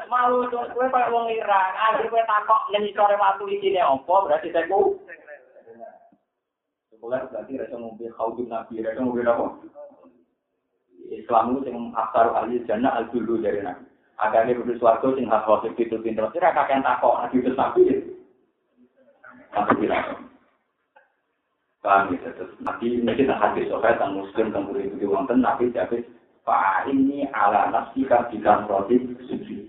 Malu 0.09 0.47
ah, 0.47 0.49
tuh. 0.49 0.64
Gue 0.70 0.87
pake 0.87 1.12
uang 1.12 1.26
ngirang. 1.28 1.72
Akhirnya 1.76 2.09
gue 2.09 2.22
takok. 2.24 2.61
Nyanyi 2.72 2.91
sore 2.97 3.16
watu 3.20 3.45
di 3.45 3.59
sini. 3.61 3.82
Apa 3.82 4.14
berarti 4.24 4.49
saya 4.49 4.70
ku. 4.70 4.97
Berarti 7.05 7.61
rasa 7.61 7.76
ngombe 7.76 8.09
Kau 8.16 8.32
di 8.32 8.49
nabi. 8.49 8.80
Rasa 8.80 9.03
mobil 9.05 9.28
apa? 9.28 9.61
Islam 11.12 11.61
itu 11.61 11.68
yang 11.68 11.92
aktar 11.92 12.32
ahli 12.32 12.64
jannah 12.64 12.96
al 12.96 13.11
dulu 13.12 13.40
dari 13.42 13.61
nabi. 13.61 13.84
Agane 14.22 14.57
kudu 14.57 14.78
swarga 14.78 15.09
sing 15.12 15.26
hak 15.26 15.44
khosik 15.44 15.76
itu 15.76 15.98
pinter. 16.00 16.30
Ora 16.30 16.55
kakek 16.55 16.80
takok 16.80 17.18
nabi 17.20 17.36
itu 17.42 17.50
nabi. 17.52 17.82
Aku 19.55 19.72
bilang. 19.76 20.24
Paham 21.84 22.16
ya, 22.16 22.32
terus 22.32 22.57
nabi 22.64 22.96
ini 22.96 23.12
kita 23.12 23.36
hadis 23.36 23.68
sokai 23.68 23.92
tentang 24.00 24.16
muslim 24.16 24.48
tentang 24.48 24.72
buri 24.72 24.88
itu 24.88 25.05
wonten 25.05 25.44
nabi 25.44 25.68
jadi 25.68 26.00
Pak 26.44 26.92
ini 26.92 27.24
ala 27.32 27.72
nafsi 27.72 28.05
kabikan 28.05 28.68
roti 28.68 29.00
suci. 29.24 29.64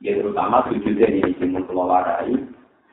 Ya 0.00 0.16
terutama 0.16 0.64
sujudnya 0.64 1.12
ini 1.12 1.36
timur 1.36 1.64
keluarai. 1.68 2.32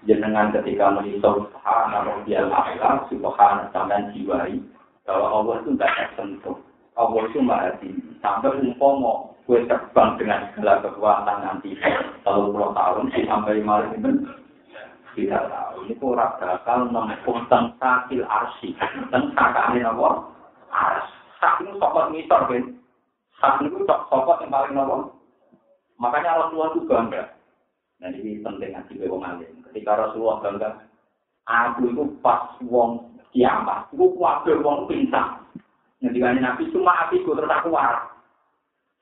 Jenengan 0.04 0.52
ketika 0.52 0.92
menisau 0.92 1.48
subhana 1.48 2.04
rabbiyal 2.04 2.52
a'la 2.52 3.08
subhana 3.08 3.72
sampean 3.72 4.12
jiwai 4.12 4.60
bahwa 5.08 5.28
Allah 5.32 5.56
itu 5.64 5.72
tidak 5.80 5.92
tersentuh. 5.96 6.60
Allah 6.94 7.22
itu 7.26 7.40
maha 7.42 7.74
tinggi. 7.82 8.14
Sampai 8.22 8.60
umpama 8.62 9.34
kue 9.44 9.66
terbang 9.68 10.16
dengan 10.16 10.48
segala 10.54 10.80
kekuatan 10.86 11.38
nanti 11.44 11.76
kalau 12.24 12.54
puluh 12.54 12.72
tahun 12.72 13.12
sih 13.12 13.28
sampai 13.28 13.60
malam 13.60 13.92
itu 13.98 14.12
tidak 15.14 15.50
tahu. 15.52 15.86
Ini 15.86 15.94
kurang 16.00 16.38
bakal 16.40 16.80
menempuh 16.90 17.38
sakil 17.50 18.24
arsi. 18.24 18.72
Tentang 19.12 19.74
ini 19.76 19.84
apa? 19.84 20.10
Ars 20.74 21.08
sak 21.44 21.60
ini 21.60 21.76
sokot 21.76 22.08
ngisor 22.16 22.42
kan 22.48 22.64
itu 23.60 23.78
sokot 23.84 24.40
yang 24.40 24.50
paling 24.50 24.80
apa? 24.80 24.96
Makanya 26.00 26.40
Rasulullah 26.40 26.72
itu 26.72 26.82
bangga. 26.88 27.24
Nah 28.00 28.10
ini 28.10 28.40
penting 28.40 28.72
ngaji 28.74 28.94
ke 28.96 29.06
wong 29.12 29.24
ketika 29.70 29.92
Rasulullah 30.00 30.40
bangga 30.40 30.70
aku 31.44 31.92
itu 31.92 32.04
pas 32.24 32.56
wong 32.64 33.20
kiamat 33.36 33.92
aku 33.92 34.16
kuatir 34.16 34.60
wong 34.64 34.88
pintar 34.88 35.44
Nanti 36.04 36.20
Nabi 36.20 36.68
cuma 36.76 37.08
apiku 37.08 37.32
terus 37.32 37.48
aku 37.48 37.72
waras 37.72 38.12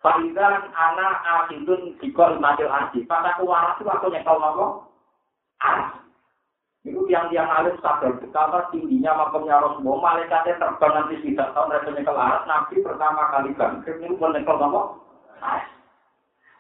anak 0.02 1.22
asidun 1.22 1.98
dikol 2.02 2.42
matil 2.42 2.70
arsi. 2.70 3.06
Pas 3.06 3.22
aku 3.22 3.46
waras 3.46 3.78
itu 3.78 3.90
aku 3.90 4.10
nyekel 4.10 4.38
nopo. 4.38 4.90
Ars. 5.62 5.94
Itu 6.82 7.06
yang 7.14 7.30
alim 7.30 7.78
sadar 7.78 8.18
betapa 8.18 8.74
tingginya 8.74 9.14
makamnya 9.14 9.62
Rasulullah. 9.62 10.18
Malaikatnya 10.18 10.58
terbang 10.58 10.94
nanti 10.98 11.22
tidak 11.22 11.54
tahu 11.54 11.70
mereka 11.70 11.90
nyekel 11.94 12.18
aras. 12.18 12.46
Nabi 12.50 12.76
pertama 12.82 13.30
kali 13.30 13.54
bangkit 13.54 13.96
ini 14.02 14.18
pun 14.18 14.34
nyekel 14.34 14.58
nopo. 14.58 14.82
Ars. 15.46 15.70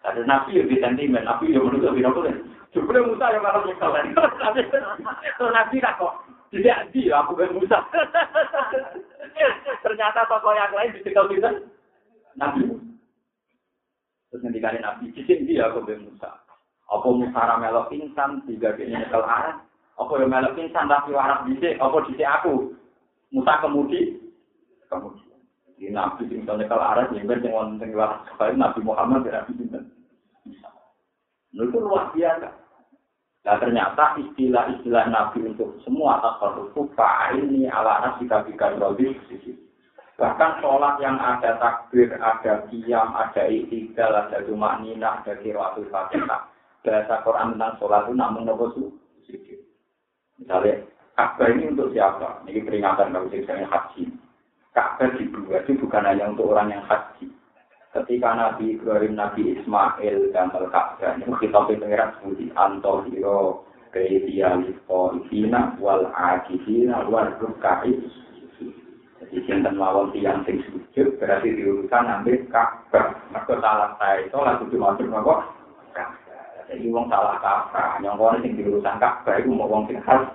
Ada 0.01 0.25
nabi 0.25 0.57
yang 0.57 0.65
di 0.65 0.81
sentimen, 0.81 1.25
nabi 1.25 1.53
yang 1.53 1.65
menurut 1.65 1.93
lebih 1.93 2.05
nopo 2.05 2.25
Jumlah 2.71 3.03
Musa 3.03 3.35
yang 3.35 3.43
kalau 3.43 3.61
nyekal 3.67 3.91
Tapi 4.41 4.61
nabi 5.49 5.77
kok 5.81 6.13
tidak 6.51 6.91
di 6.91 7.07
aku 7.07 7.31
ben 7.39 7.55
Musa. 7.55 7.79
Ternyata 9.87 10.27
tokoh 10.27 10.51
yang 10.51 10.75
lain 10.75 10.91
dicekel 10.99 11.31
kita. 11.31 11.49
Nabi. 12.35 12.67
Terus 14.31 14.41
ngendikane 14.43 14.79
nabi, 14.83 15.11
"Cici 15.15 15.47
dia 15.47 15.71
aku 15.71 15.83
ben 15.87 16.03
Musa." 16.03 16.27
Apa 16.91 17.07
Musa 17.07 17.39
ra 17.39 17.55
melok 17.55 17.87
pingsan 17.87 18.43
tiga 18.43 18.75
kene 18.75 18.99
nyekel 18.99 19.23
arah? 19.23 19.63
Apa 19.95 20.11
yang 20.19 20.27
melok 20.27 20.59
pingsan 20.59 20.91
tapi 20.91 21.15
warak 21.15 21.47
dhisik, 21.47 21.79
apa 21.79 21.97
dhisik 22.07 22.27
aku? 22.27 22.75
Musa 23.31 23.63
kemudi 23.63 24.19
kemudi. 24.91 25.23
Di 25.79 25.87
nabi 25.87 26.27
sing 26.27 26.43
nyekel 26.43 26.83
arah 26.83 27.07
nyimpen 27.15 27.39
sing 27.39 27.55
wonten 27.55 27.95
warak 27.95 28.27
Nabi 28.59 28.79
Muhammad 28.83 29.23
Nabi 29.23 29.55
sinten. 29.55 29.87
Itu 31.55 31.79
luar 31.79 32.11
biasa. 32.11 32.51
Nah 33.41 33.57
ternyata 33.57 34.21
istilah-istilah 34.21 35.09
Nabi 35.09 35.49
untuk 35.49 35.81
semua 35.81 36.21
tasawuf 36.21 36.69
itu 36.77 36.83
ini 37.41 37.65
ala 37.65 38.05
nasi 38.05 38.29
kabikan 38.29 38.77
robi 38.77 39.17
Bahkan 40.21 40.61
sholat 40.61 41.01
yang 41.01 41.17
ada 41.17 41.57
takbir, 41.57 42.13
ada 42.21 42.69
kiam, 42.69 43.09
ada 43.17 43.49
ikhtigal, 43.49 44.13
ada 44.13 44.45
cuma 44.45 44.77
nina, 44.77 45.17
ada 45.17 45.33
kiratul 45.41 45.89
fatihah. 45.89 46.45
Bahasa 46.85 47.25
Quran 47.25 47.57
tentang 47.57 47.73
sholat 47.81 48.05
itu 48.05 48.13
namun 48.13 48.45
nopo. 48.45 48.69
Misalnya, 50.37 50.73
Ka'bah 51.17 51.49
ini 51.53 51.73
untuk 51.73 51.93
siapa? 51.93 52.45
Ini 52.45 52.65
peringatan 52.65 53.13
kalau 53.13 53.29
misalnya 53.29 53.65
haji. 53.69 54.09
Ka'bah 54.73 55.09
dibuat 55.17 55.65
itu 55.65 55.77
bukan 55.81 56.05
hanya 56.05 56.29
untuk 56.29 56.53
orang 56.53 56.73
yang 56.73 56.83
haji. 56.85 57.29
Ketika 57.91 58.29
Nabi 58.31 58.79
Ibrahim, 58.79 59.19
Nabi 59.19 59.59
Ismail 59.59 60.31
dan 60.31 60.47
Al-Ka'bah 60.55 61.19
itu 61.19 61.31
kita 61.43 61.59
pengiran 61.67 62.15
seperti 62.19 62.47
Antohiro, 62.55 63.67
Kaidia, 63.91 64.55
Lipo, 64.63 65.19
Ibina, 65.19 65.75
Wal 65.83 66.07
Akifina, 66.15 67.03
Wal 67.11 67.35
Rukai. 67.43 67.91
Jadi 69.21 69.37
sinten 69.47 69.75
mawon 69.79 70.11
tiang 70.15 70.43
sing 70.47 70.63
sujud 70.65 71.19
berarti 71.19 71.51
diurusan 71.51 72.07
ambil 72.07 72.39
Ka'bah. 72.47 73.15
Maka 73.35 73.53
salah 73.59 73.91
saya 73.99 74.23
itu 74.27 74.39
lagu 74.39 74.65
dimaksud 74.71 75.07
nopo 75.11 75.43
Jadi 76.71 76.87
wong 76.87 77.11
salah 77.11 77.35
Ka'bah, 77.43 77.99
yang 77.99 78.15
kono 78.15 78.39
sing 78.39 78.55
diurusan 78.55 78.99
Ka'bah 79.03 79.35
itu 79.35 79.51
mau 79.51 79.67
wong 79.67 79.91
sing 79.91 79.99
harus 80.07 80.31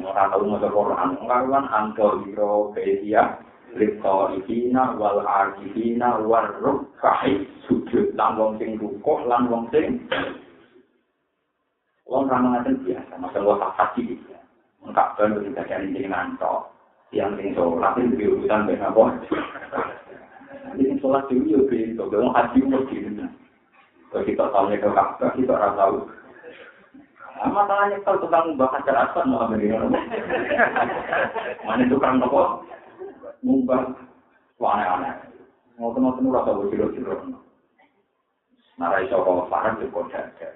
ora 0.00 0.32
tau 0.32 0.40
maca 0.48 0.68
Quran. 0.72 1.20
Ngaruan 1.20 1.68
Antohiro, 1.68 2.72
Kaidia, 2.72 3.36
Rito 3.36 3.51
liqa'ina 3.72 4.96
wal 5.00 5.24
aqina 5.24 6.20
war 6.28 6.52
rukai 6.60 7.48
sujud 7.64 8.12
lan 8.12 8.36
wong 8.36 8.60
sing 8.60 8.76
rukuk 8.76 9.24
lan 9.24 9.48
wong 9.48 9.64
sing 9.72 10.04
wong 12.04 12.28
ramadan 12.28 12.76
biasa. 12.84 13.14
Masalah 13.16 13.56
wa 13.56 13.68
hakiki 13.72 14.20
engkak 14.84 15.16
ben 15.16 15.40
dikajari 15.40 15.88
ning 15.88 16.12
nanto 16.12 16.68
yang 17.16 17.32
ning 17.38 17.56
salat 17.56 17.96
ning 17.96 18.12
urutan 18.18 18.68
ben 18.68 18.84
apa? 18.84 19.02
Ini 20.76 21.00
salat 21.00 21.32
ini 21.32 21.52
yo 21.56 21.64
ben 21.64 21.96
to 21.96 22.04
ben 22.12 22.28
haji 22.28 22.58
umur 22.60 22.84
kene 22.92 23.26
kalau 24.12 24.28
kita 24.28 24.44
tahu 24.52 24.68
ke 24.68 24.88
kakak 24.92 25.32
kita 25.40 25.56
orang 25.56 25.76
tahu. 25.80 25.96
Masalahnya 27.42 27.96
kalau 28.04 28.22
tukang 28.22 28.54
bakar 28.54 28.94
asan 28.94 29.32
mau 29.32 29.48
ambil 29.48 29.88
mana 31.64 31.82
tukang 31.88 32.20
kok 32.20 32.62
ngubah 33.42 33.82
aneh-aneh. 34.62 35.14
Ngoten-ngoten 35.78 36.28
ora 36.30 36.46
tau 36.46 36.70
jero-jero. 36.70 37.14
Nara 38.78 39.02
iso 39.02 39.18
kok 39.18 39.50
parang 39.50 39.82
yo 39.82 39.90
dada. 40.10 40.48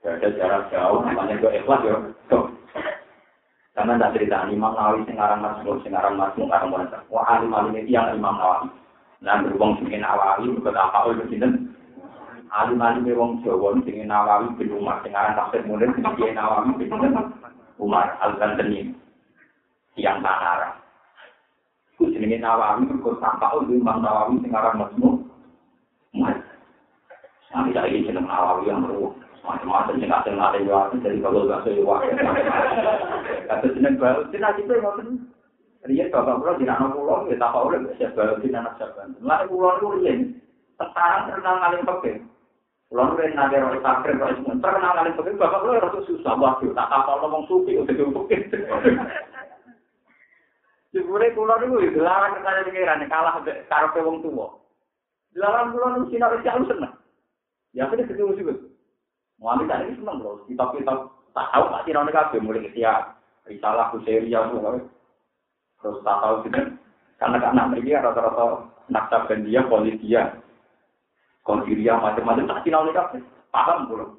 Dada 0.00 0.28
jarak 0.38 0.70
jauh 0.70 1.02
namanya 1.02 1.34
itu 1.34 1.48
ikhlas 1.50 1.82
yo. 1.82 1.96
Karena 3.76 4.00
tak 4.00 4.16
cerita 4.16 4.48
Imam 4.48 4.72
Nawawi 4.72 5.04
sing 5.04 5.20
aran 5.20 5.44
Masmur, 5.44 5.76
sing 5.84 5.92
aran 5.92 6.16
Masmur 6.16 6.48
aran 6.48 6.72
Muhammad. 6.72 6.96
Wah 7.12 7.28
alim 7.28 7.52
alim 7.52 7.76
ini 7.76 7.92
yang 7.92 8.08
Imam 8.16 8.40
Nawawi. 8.40 8.72
Nah 9.20 9.44
berhubung 9.44 9.76
sing 9.84 10.00
Nawawi 10.00 10.48
berkata 10.56 10.80
apa 10.96 11.12
itu 11.12 11.24
sinten? 11.28 11.76
Alim 12.56 12.80
alim 12.80 13.04
wong 13.12 13.44
Jawa 13.44 13.76
sing 13.84 14.00
Nawawi 14.08 14.56
bin 14.56 14.72
Umar 14.80 15.04
sing 15.04 15.12
aran 15.12 15.36
Tafsir 15.36 15.60
Munir 15.68 15.92
sing 15.92 16.06
Nawawi 16.08 16.72
bin 16.80 16.88
Umar 17.76 18.16
Al-Gantani. 18.24 18.96
Yang 19.96 20.16
tanara. 20.24 20.85
Ku 21.96 22.12
jenenge 22.12 22.36
Nawawi 22.36 22.84
mergo 22.84 23.16
tampak 23.16 23.56
udah 23.56 23.72
Imam 23.72 24.04
Nawawi 24.04 24.44
sing 24.44 24.52
aran 24.52 24.76
Masmu. 24.76 25.24
Mas. 26.12 26.36
Sampai 27.48 27.72
lagi 27.72 28.04
jeneng 28.04 28.28
Nawawi 28.28 28.68
yang 28.68 28.84
meru. 28.84 29.16
Macam-macam 29.40 29.96
sing 29.96 30.10
kadang 30.12 30.36
ada 30.36 30.58
yo 30.60 30.76
dari 31.00 31.24
kalau 31.24 31.48
gak 31.48 31.64
sewa. 31.64 31.96
Kata 33.48 33.66
jeneng 33.72 33.96
baru 33.96 34.28
jeneng 34.28 34.60
iki 34.60 34.76
ngoten. 34.76 35.08
Riyen 35.88 36.12
bapak 36.12 36.36
kula 36.36 36.60
jeneng 36.60 36.92
kula 36.92 37.30
ya 37.32 37.40
tak 37.40 37.56
ora 37.56 37.80
bisa 37.80 38.12
baru 38.12 38.44
jeneng 38.44 38.60
anak 38.60 38.76
saban. 38.76 39.16
Lah 39.24 39.48
kula 39.48 39.80
niku 39.80 39.88
riyen 39.96 40.36
sekarang 40.76 41.32
terkenal 41.32 41.56
ngalim 41.64 41.88
peke. 41.88 42.12
Kula 42.92 43.16
yen 43.24 43.32
nate 43.32 43.56
ro 43.56 43.72
sakre 43.80 44.12
kok 44.20 44.36
terkenal 44.60 44.92
ngalim 45.00 45.16
peke 45.16 45.40
bapak 45.40 45.60
kula 45.64 45.80
ora 45.80 46.00
susah 46.04 46.34
waduh 46.36 46.76
tak 46.76 46.92
apa 46.92 47.12
ngomong 47.24 47.48
suki 47.48 47.80
udah 47.80 47.94
diumpuk. 47.96 48.28
Jebule 50.96 51.28
kula 51.36 51.60
niku 51.60 51.84
yo 51.84 51.92
dilarang 51.92 52.40
kaya 52.40 52.64
pengiran 52.64 53.04
kalah 53.12 53.44
karepe 53.44 54.00
wong 54.00 54.24
tuwa. 54.24 54.56
Dilarang 55.36 55.76
kula 55.76 55.86
niku 55.92 56.08
sinau 56.08 56.32
wis 56.32 56.48
alus 56.48 56.72
seneng. 56.72 56.96
Ya 57.76 57.84
kene 57.92 58.08
ketemu 58.08 58.32
Gus. 58.32 58.60
Muami 59.36 59.68
tadi 59.68 59.92
seneng 59.92 60.24
lho, 60.24 60.40
kita 60.48 60.64
kita 60.72 61.12
tak 61.36 61.46
tahu 61.52 61.68
pasti 61.68 61.92
nang 61.92 62.08
kabeh 62.08 62.40
mulai 62.40 62.64
ketia 62.64 63.12
risalah 63.44 63.92
kuseria 63.92 64.48
semua. 64.48 64.80
Terus 65.84 66.00
tak 66.00 66.16
tahu 66.24 66.34
sih 66.48 66.52
karena 67.20 67.36
karena 67.44 67.68
mereka 67.68 68.00
rata-rata 68.00 68.44
nakta 68.88 69.36
dia 69.44 69.68
politia 69.68 70.32
konsiria 71.44 72.00
macam-macam 72.00 72.48
tak 72.48 72.60
sinau 72.64 72.88
kabeh. 72.88 73.20
Paham 73.52 73.92
belum? 73.92 74.10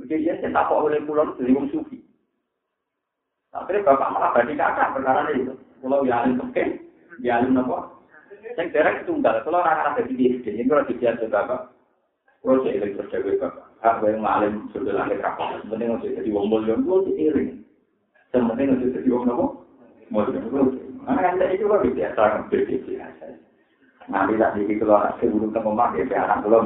Mungkin 0.00 0.24
dia 0.24 0.40
tak 0.40 0.72
oleh 0.72 1.04
pulau 1.04 1.36
dari 1.36 1.52
wong 1.52 1.68
sufi. 1.68 2.00
Tapi 3.52 3.84
bapak 3.84 4.10
malah 4.16 4.32
bagi 4.32 4.56
kakak 4.56 4.96
perkara 4.96 5.28
itu. 5.36 5.52
Kalau 5.84 6.00
dia 6.08 6.24
alim 6.24 6.40
kepen, 6.40 6.68
dia 7.20 7.36
apa? 7.44 7.78
Yang 8.56 8.68
derek 8.72 9.04
tunggal. 9.04 9.44
Kalau 9.44 9.60
rasa 9.60 9.92
rasa 9.92 10.00
di 10.08 10.14
diri 10.16 10.40
sendiri, 10.40 10.72
kalau 10.72 10.88
di 10.88 10.94
diri 10.96 11.28
bapak, 11.28 11.60
kalau 12.40 12.64
saya 12.64 12.80
ilmu 12.80 12.96
kerja 12.96 13.16
gue 13.20 13.36
bapak, 13.36 13.64
aku 13.84 14.08
yang 14.08 14.24
alim 14.24 14.54
sudah 14.72 14.94
lahir 14.96 15.20
kapal. 15.20 15.60
Sebenarnya 15.60 16.00
nggak 16.00 16.16
jadi 16.16 16.30
wong 16.32 16.46
bolong, 16.48 16.80
gue 16.80 16.98
di 17.06 17.12
iring. 17.28 17.50
Sebenarnya 18.32 18.72
nggak 18.72 18.92
jadi 18.98 19.08
wong 19.12 19.24
apa? 19.28 19.46
Bolong 20.08 20.46
gue. 20.48 20.62
Mana 21.02 21.20
yang 21.20 21.36
tadi 21.36 21.60
juga 21.60 21.82
bisa 21.84 22.14
sekarang 22.14 22.48
berbeda. 22.48 23.06
Nanti 24.10 24.34
tak 24.34 24.52
dikit 24.58 24.76
keluar, 24.82 25.14
saya 25.18 25.30
belum 25.30 25.50
temukan 25.54 25.94
ya, 25.94 26.02
saya 26.10 26.20
akan 26.26 26.38
keluar. 26.42 26.62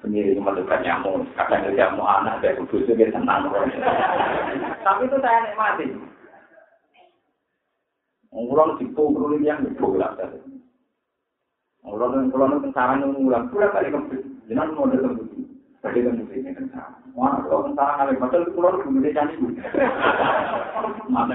sendiri 0.00 0.36
menemukan 0.36 0.80
nyamuk. 0.82 1.28
Kadang 1.36 1.72
dia 1.72 1.92
mau 1.92 2.08
anak 2.08 2.40
dia 2.40 2.56
kudu 2.56 2.84
sendiri 2.88 3.12
tenang. 3.12 3.52
Tapi 4.80 5.02
itu 5.06 5.16
saya 5.20 5.38
nikmati. 5.44 5.84
Ngurang 8.30 8.78
tipu 8.78 9.10
perlu 9.10 9.36
yang 9.42 9.66
bergerak 9.76 10.16
tadi. 10.16 10.38
Ngurang 11.82 12.10
dan 12.14 12.30
kalau 12.30 12.46
nanti 12.46 12.68
sarang 12.72 13.02
yang 13.02 13.10
ngulang 13.18 13.44
pula 13.50 13.68
tadi 13.74 13.90
kempis. 13.90 14.22
Jangan 14.46 14.74
mau 14.74 14.86
datang 14.86 15.18
bukti. 15.18 15.40
Tadi 15.82 15.98
kan 16.04 16.18
bukti 16.20 16.34
ini 16.38 16.50
kan. 16.54 16.66
Wah, 17.18 17.42
kalau 17.44 17.74
sarang 17.74 17.96
kali 18.06 18.12
macam 18.22 18.40
itu 18.46 18.50
kalau 18.54 18.78
belum 18.86 19.06
cari 19.10 19.34
bukti. 19.40 19.60
Mana? 21.10 21.34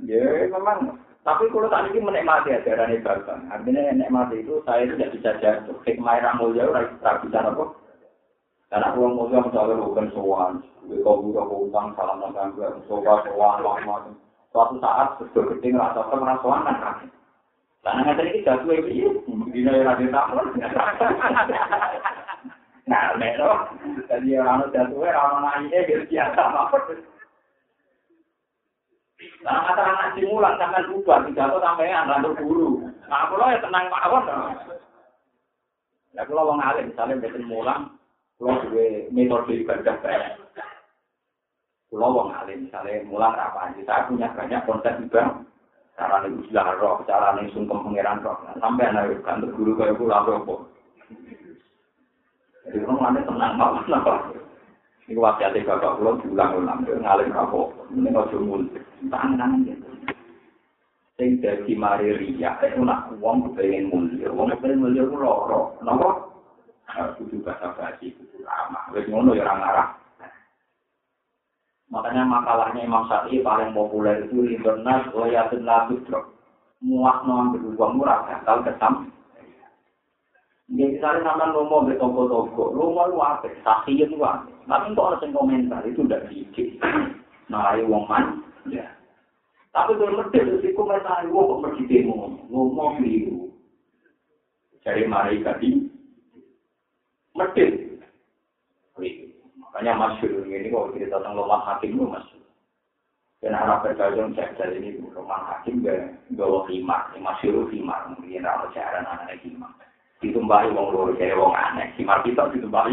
Ya, 0.00 0.48
memang. 0.48 1.09
Tapi 1.20 1.52
kalau 1.52 1.68
tadi 1.68 1.92
ini 1.92 2.00
menikmati 2.00 2.48
ajaran 2.48 2.96
ibadah, 2.96 3.44
artinya 3.52 3.92
menikmati 3.92 4.40
itu 4.40 4.64
saya 4.64 4.88
tidak 4.88 5.12
bisa 5.12 5.30
jatuh. 5.36 5.76
Hikmah 5.84 6.16
yang 6.16 6.40
mulia, 6.40 6.64
tidak 6.64 7.20
bisa 7.28 7.38
apa. 7.44 7.64
Karena 8.72 8.88
uang 8.96 9.12
mulia 9.20 9.44
misalnya 9.44 9.84
bukan 9.84 10.08
sowan, 10.16 10.52
kau 11.04 11.20
buka 11.20 11.42
utang, 11.44 11.92
salam 11.92 12.24
makan, 12.24 12.56
sowan, 12.88 13.20
sowan, 13.28 13.60
lama, 13.60 14.16
Suatu 14.50 14.82
saat 14.82 15.20
sudah 15.20 15.46
gede 15.54 15.68
ngerasa 15.76 16.10
merasa 16.10 16.42
sowan 16.42 16.66
kan 16.66 16.96
Karena 17.84 18.12
tadi 18.16 18.30
kita 18.40 18.64
jatuh 18.64 18.76
ini, 18.80 19.08
di 19.52 19.60
daerah 19.64 19.96
di 20.00 20.08
tamu. 20.08 20.40
Nah, 22.88 23.12
mero, 23.20 23.52
jadi 24.08 24.40
orang 24.40 24.72
jatuh, 24.72 25.04
orang 25.04 25.68
nanya, 25.68 25.78
biasa 25.84 26.42
apa. 26.44 26.76
Nah, 29.44 29.68
kata 29.68 29.82
anak 29.84 30.08
simulan 30.16 30.56
sampai 30.56 30.88
bubar, 30.88 31.24
tidak 31.28 31.48
tahu 31.52 31.60
sampai 31.60 31.92
rantur 31.92 32.32
dulu. 32.40 32.88
Nah, 33.08 33.28
kalau 33.28 33.52
ya 33.52 33.58
tenang 33.60 33.86
mawon. 33.92 34.24
Ya, 36.10 36.22
kalau 36.26 36.48
orang 36.50 36.64
alim, 36.64 36.90
misalnya 36.90 37.22
betul 37.22 37.44
mulang, 37.46 37.96
kalau 38.40 38.58
gue 38.72 39.06
metode 39.14 39.62
ibadah 39.62 39.94
banyak. 40.00 40.34
Kalau 41.92 42.08
orang 42.16 42.36
alim, 42.44 42.58
misalnya 42.66 43.04
mulang 43.06 43.36
apa 43.36 43.70
aja, 43.70 43.80
saya 43.84 44.08
punya 44.08 44.28
banyak 44.32 44.64
konsep 44.64 44.94
ibadah. 45.08 45.44
Cara 46.00 46.24
nih 46.24 46.32
usilah 46.32 46.80
roh, 46.80 47.04
cara 47.04 47.36
nih 47.36 47.52
sungkem 47.52 47.84
pangeran 47.84 48.24
roh. 48.24 48.40
Sampai 48.56 48.88
anak 48.88 49.20
kantor 49.20 49.52
guru 49.52 49.72
kayak 49.76 50.00
pulang 50.00 50.24
apa. 50.24 50.54
Jadi 52.64 52.76
orang 52.88 53.00
mana 53.00 53.20
tenang 53.28 53.52
malah 53.60 53.82
kenapa? 53.84 54.12
Ini 55.10 55.18
wasiat 55.18 55.58
bapak 55.66 55.98
pulau 55.98 56.22
diulang-ulang, 56.22 56.86
ngalir 56.86 57.34
kapok. 57.34 57.74
Ini 57.90 58.14
ojo 58.14 58.38
mulut, 58.46 58.70
tangan 59.10 59.66
gitu. 59.66 59.82
Sing 61.18 61.42
dadi 61.42 61.74
mari 61.74 62.14
riya, 62.14 62.54
itu 62.62 62.78
nak 62.86 63.10
uang 63.18 63.50
kepengen 63.50 63.90
mulia, 63.90 64.30
uang 64.30 64.54
kepengen 64.54 64.86
mulia 64.86 65.02
itu 65.02 65.18
loro, 65.18 65.74
kenapa? 65.82 66.30
Kudu 67.18 67.42
bahasa 67.42 67.74
basi, 67.74 68.14
kudu 68.14 68.46
ramah. 68.46 68.86
Wes 68.94 69.10
ngono 69.10 69.34
ya 69.34 69.50
orang 69.50 69.66
arah. 69.66 69.88
Makanya 71.90 72.22
makalahnya 72.30 72.86
Imam 72.86 73.10
Syafi'i 73.10 73.42
paling 73.42 73.74
populer 73.74 74.30
itu 74.30 74.46
Libernas 74.46 75.10
Wayatun 75.10 75.66
Labudrok. 75.66 76.38
Muak 76.86 77.26
noang 77.26 77.58
berdua 77.58 77.86
murah, 77.90 78.30
gagal 78.30 78.62
kesam. 78.62 79.10
Ya 80.70 80.86
misalnya 80.86 81.34
sampai 81.34 81.50
ngomong 81.50 81.90
di 81.90 81.98
toko-toko, 81.98 82.70
rumah 82.70 83.10
lu 83.10 83.18
apa? 83.18 83.50
Saksiin 83.66 84.14
lu 84.14 84.22
apa? 84.22 84.46
Tapi 84.70 84.94
kok 84.94 85.18
ada 85.18 85.26
komentar, 85.34 85.82
itu 85.82 86.06
udah 86.06 86.22
dikit. 86.30 86.70
Nah, 87.50 87.74
ayo 87.74 87.90
wong 87.90 88.06
man, 88.06 88.46
ya. 88.70 88.86
Tapi 89.74 89.98
kalau 89.98 90.22
medit, 90.22 90.46
itu 90.62 90.70
komentar, 90.70 91.26
wong 91.26 91.58
kok 91.58 91.62
pergi 91.66 91.82
demo, 91.90 92.38
ngomong 92.46 93.02
keliru. 93.02 93.50
Jadi 94.86 95.02
mari 95.10 95.42
tadi, 95.42 95.90
medit. 97.34 97.98
Makanya 99.58 99.98
masyur 99.98 100.46
ini 100.46 100.70
kok 100.70 100.94
cerita 100.94 101.18
tentang 101.18 101.42
lemah 101.42 101.74
hakim 101.74 101.98
itu 101.98 102.06
masyur. 102.06 102.46
Dan 103.42 103.58
arah 103.58 103.82
berkajang 103.82 104.30
cek 104.38 104.54
dari 104.54 104.78
ini, 104.78 105.02
lemah 105.10 105.42
hakim 105.50 105.82
gak 105.82 106.22
gawa 106.38 106.70
himar, 106.70 107.10
masyur 107.18 107.66
himar, 107.74 108.14
mungkin 108.14 108.46
ada 108.46 108.70
cara 108.70 109.02
anak-anak 109.02 109.42
himar. 109.42 109.74
ditumbahi 110.20 110.68
wong 110.76 110.92
loro 110.92 111.16
kaya 111.16 111.32
wong 111.32 111.56
aneh 111.56 111.88
si 111.96 112.04
martito 112.04 112.44
ditumbahi 112.52 112.92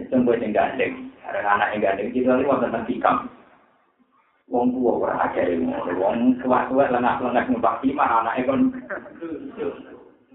itu 0.00 0.14
buat 0.24 0.40
yang 0.40 0.56
gandeng 0.56 1.12
karena 1.24 1.48
anak 1.56 1.68
yang 1.76 1.80
gandeng 1.84 2.08
itu 2.12 2.28
lalu 2.28 2.48
mau 2.48 2.62
tentang 2.62 2.84
tikam 2.88 3.16
Wong 4.52 4.68
tua 4.76 5.00
ora 5.00 5.32
ajar 5.32 5.48
ilmu, 5.48 5.72
wong 5.96 6.36
tua 6.44 6.68
tua 6.68 6.84
lengah 6.92 7.24
lengah 7.24 7.48
numpak 7.48 7.80
lima 7.80 8.04
anak 8.04 8.44
ekon. 8.44 8.68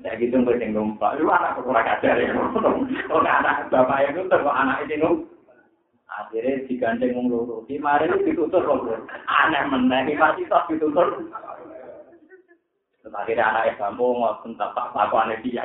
Ya 0.01 0.17
gitu 0.17 0.41
mbak 0.41 0.57
yang 0.57 0.73
numpak, 0.73 1.21
lu 1.21 1.29
anak 1.29 1.53
kurang 1.61 1.85
ajar 1.85 2.17
ilmu. 2.17 2.65
Oh 3.13 3.21
anak 3.21 3.69
bapak 3.69 4.09
yang 4.09 4.17
itu 4.17 4.33
kok 4.33 4.57
anak 4.57 4.89
itu 4.89 4.97
num. 4.97 5.15
Akhirnya 6.09 6.65
digandeng 6.65 7.13
wong 7.13 7.29
loro, 7.29 7.61
lima 7.69 8.01
hari 8.01 8.09
ditutur 8.25 8.65
wong 8.65 8.89
Aneh 9.29 9.63
meneng, 9.69 10.09
pasti 10.17 10.49
tak 10.49 10.65
ditutur. 10.65 11.29
Terakhir 13.05 13.37
anak 13.37 13.77
ekon 13.77 14.01
mau 14.01 14.17
ngotong 14.17 14.57
tak 14.57 14.73
tak 14.73 14.97
tak 14.97 15.13
aneh 15.13 15.37
dia. 15.45 15.61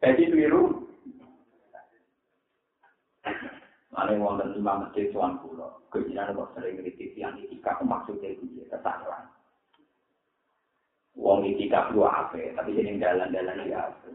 Jadi 0.00 0.32
biru. 0.32 0.87
Mana 3.88 4.12
wonten 4.20 4.52
lima 4.52 4.84
masjid 4.84 5.08
tuan 5.10 5.40
pulau. 5.40 5.80
Kejinan 5.88 6.36
kok 6.36 6.52
sering 6.52 6.76
kritik 6.76 7.16
yang 7.16 7.32
itika 7.40 7.80
maksudnya 7.80 8.36
itu 8.36 8.44
ya 8.60 8.76
kesalahan. 8.76 9.24
Wong 11.16 11.48
itika 11.48 11.88
dua 11.90 12.28
apa? 12.28 12.36
Tapi 12.36 12.76
jadi 12.76 13.00
jalan-jalan 13.00 13.64
dia 13.64 13.88
apa? 13.88 14.08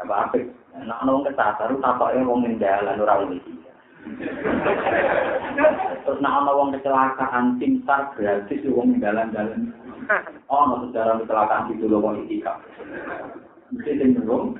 Apa 0.00 0.14
apa? 0.26 0.38
Nak 0.80 1.02
nong 1.04 1.28
kesasar, 1.28 1.70
tapaknya 1.78 2.24
wong 2.24 2.48
jalan 2.56 3.02
orang 3.04 3.36
itika. 3.36 3.72
Terus 6.02 6.18
nak 6.24 6.34
ana 6.40 6.50
wong 6.56 6.72
kecelakaan 6.72 7.60
tim 7.60 7.84
sar 7.84 8.08
gratis 8.16 8.64
wong 8.64 8.96
jalan-jalan. 8.96 9.76
Oh, 10.48 10.64
no 10.64 10.88
sejarah 10.88 11.20
kecelakaan 11.20 11.68
itu 11.76 11.84
loh 11.84 12.00
wong 12.00 12.24
itika. 12.24 12.56
Mesti 13.68 14.00
cenderung 14.00 14.56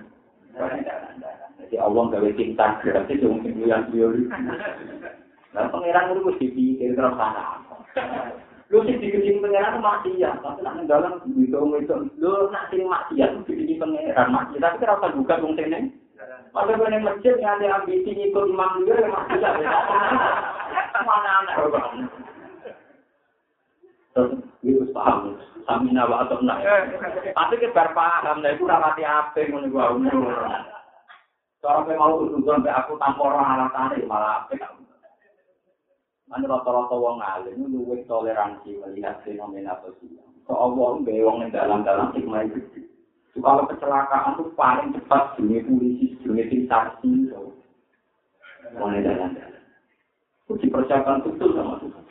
Jadi 1.58 1.76
Allah 1.76 2.02
gawe 2.06 2.30
tim 2.38 2.54
sar 2.54 2.78
gratis 2.78 3.18
wong 3.26 3.42
sing 3.42 3.58
yang 3.66 3.90
teori. 3.90 4.30
Lah 5.52 5.66
pangeran 5.74 6.14
itu 6.14 6.20
mesti 6.22 6.46
dipikir 6.54 6.94
terus 6.94 7.14
sana. 7.18 7.58
Lu 8.70 8.84
sih 8.86 8.94
dikecil 9.00 9.42
pangeran 9.42 9.82
maksiat, 9.82 10.38
tapi 10.44 10.60
nak 10.62 10.86
dalam 10.86 11.18
itu 11.26 11.58
itu 11.82 11.94
lu 12.22 12.32
nak 12.54 12.70
sing 12.70 12.86
maksiat 12.86 13.42
dikecil 13.42 13.76
pangeran 13.82 14.28
maksiat, 14.30 14.60
tapi 14.62 14.86
rasa 14.86 15.06
juga 15.12 15.42
wong 15.42 15.58
sing 15.58 15.92
Pada 16.48 16.74
gue 16.74 16.88
yang 16.88 17.04
masjid 17.04 17.36
yang 17.38 17.60
ada 17.60 17.84
ambisi 17.84 18.10
ikut 18.10 18.48
imam 18.48 18.82
dia 18.82 19.04
yang 19.04 19.12
masih 19.12 19.38
ada. 19.38 19.68
Mana 21.04 21.30
anak 21.44 21.56
Terus 24.16 24.30
itu 24.64 24.82
paham. 24.90 25.38
Samina 25.68 26.08
wa 26.08 26.24
atau 26.24 26.40
enggak. 26.40 26.58
Tapi 27.36 27.54
kita 27.60 27.92
paham. 27.94 28.40
Nah 28.40 28.50
itu 28.50 28.64
rapati 28.64 29.04
apa 29.04 29.38
yang 29.44 29.68
umur. 29.70 30.26
Seorang 31.58 31.90
yang 31.90 31.98
mau 31.98 32.22
kudungan 32.22 32.62
sampai 32.62 32.70
aku 32.70 32.94
tanpa 33.02 33.22
orang 33.34 33.66
anak 33.66 33.98
malah 34.06 34.46
apa 34.46 34.54
ya? 34.54 34.68
Ini 36.28 36.44
rata-rata 36.44 36.92
orang 36.92 37.18
ngalim, 37.18 37.66
ini 37.66 38.04
toleransi 38.04 38.78
melihat 38.84 39.24
fenomena 39.24 39.80
sosial. 39.82 40.28
Soal 40.44 40.76
orang 40.76 41.02
bewang 41.02 41.40
yang 41.42 41.50
dalam-dalam 41.50 42.12
hikmah 42.14 42.46
itu. 42.46 42.84
So, 43.32 43.40
kalau 43.40 43.64
kecelakaan 43.64 44.36
itu 44.36 44.52
paling 44.52 44.92
cepat 44.92 45.40
jenis 45.40 45.64
polisi, 45.64 46.06
jenis 46.20 46.46
sensasi, 46.52 47.32
so. 47.32 47.56
Orang 48.76 49.00
yang 49.00 49.08
dalam-dalam. 49.08 49.64
Uji 50.52 50.68
percayaan 50.68 51.24
betul 51.24 51.56
sama 51.56 51.80
Tuhan. 51.80 52.04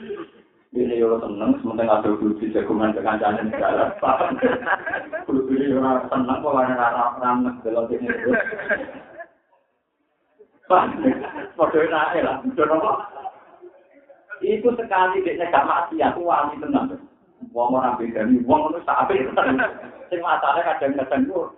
Ini 0.74 0.98
yang 0.98 1.22
senang, 1.22 1.58
sementara 1.62 2.02
ada 2.02 2.10
uji 2.18 2.52
jagungan 2.52 2.98
ke 2.98 3.06
kancangan 3.06 3.48
negara. 3.48 3.96
Ini 5.30 5.78
yang 5.78 6.10
senang, 6.10 6.42
kalau 6.42 6.58
ada 6.58 6.74
rata-rata, 6.74 7.54
rata-rata, 7.64 9.16
Waduh, 10.68 11.82
enak 11.88 12.08
ya. 12.20 12.34
Jangan 12.54 13.18
Iku 14.38 14.70
sekali 14.78 15.26
dia 15.26 15.50
gak 15.50 15.66
mati, 15.66 15.98
aku 15.98 16.22
wali 16.22 16.62
tenan. 16.62 16.94
Wong 17.54 17.74
ora 17.74 17.98
bedani 17.98 18.38
wong 18.46 18.70
ngono 18.70 18.78
sak 18.86 19.10
ape. 19.10 19.26
Sing 20.14 20.20
masalahe 20.22 20.62
kadang-kadang 20.62 21.26
ku 21.26 21.50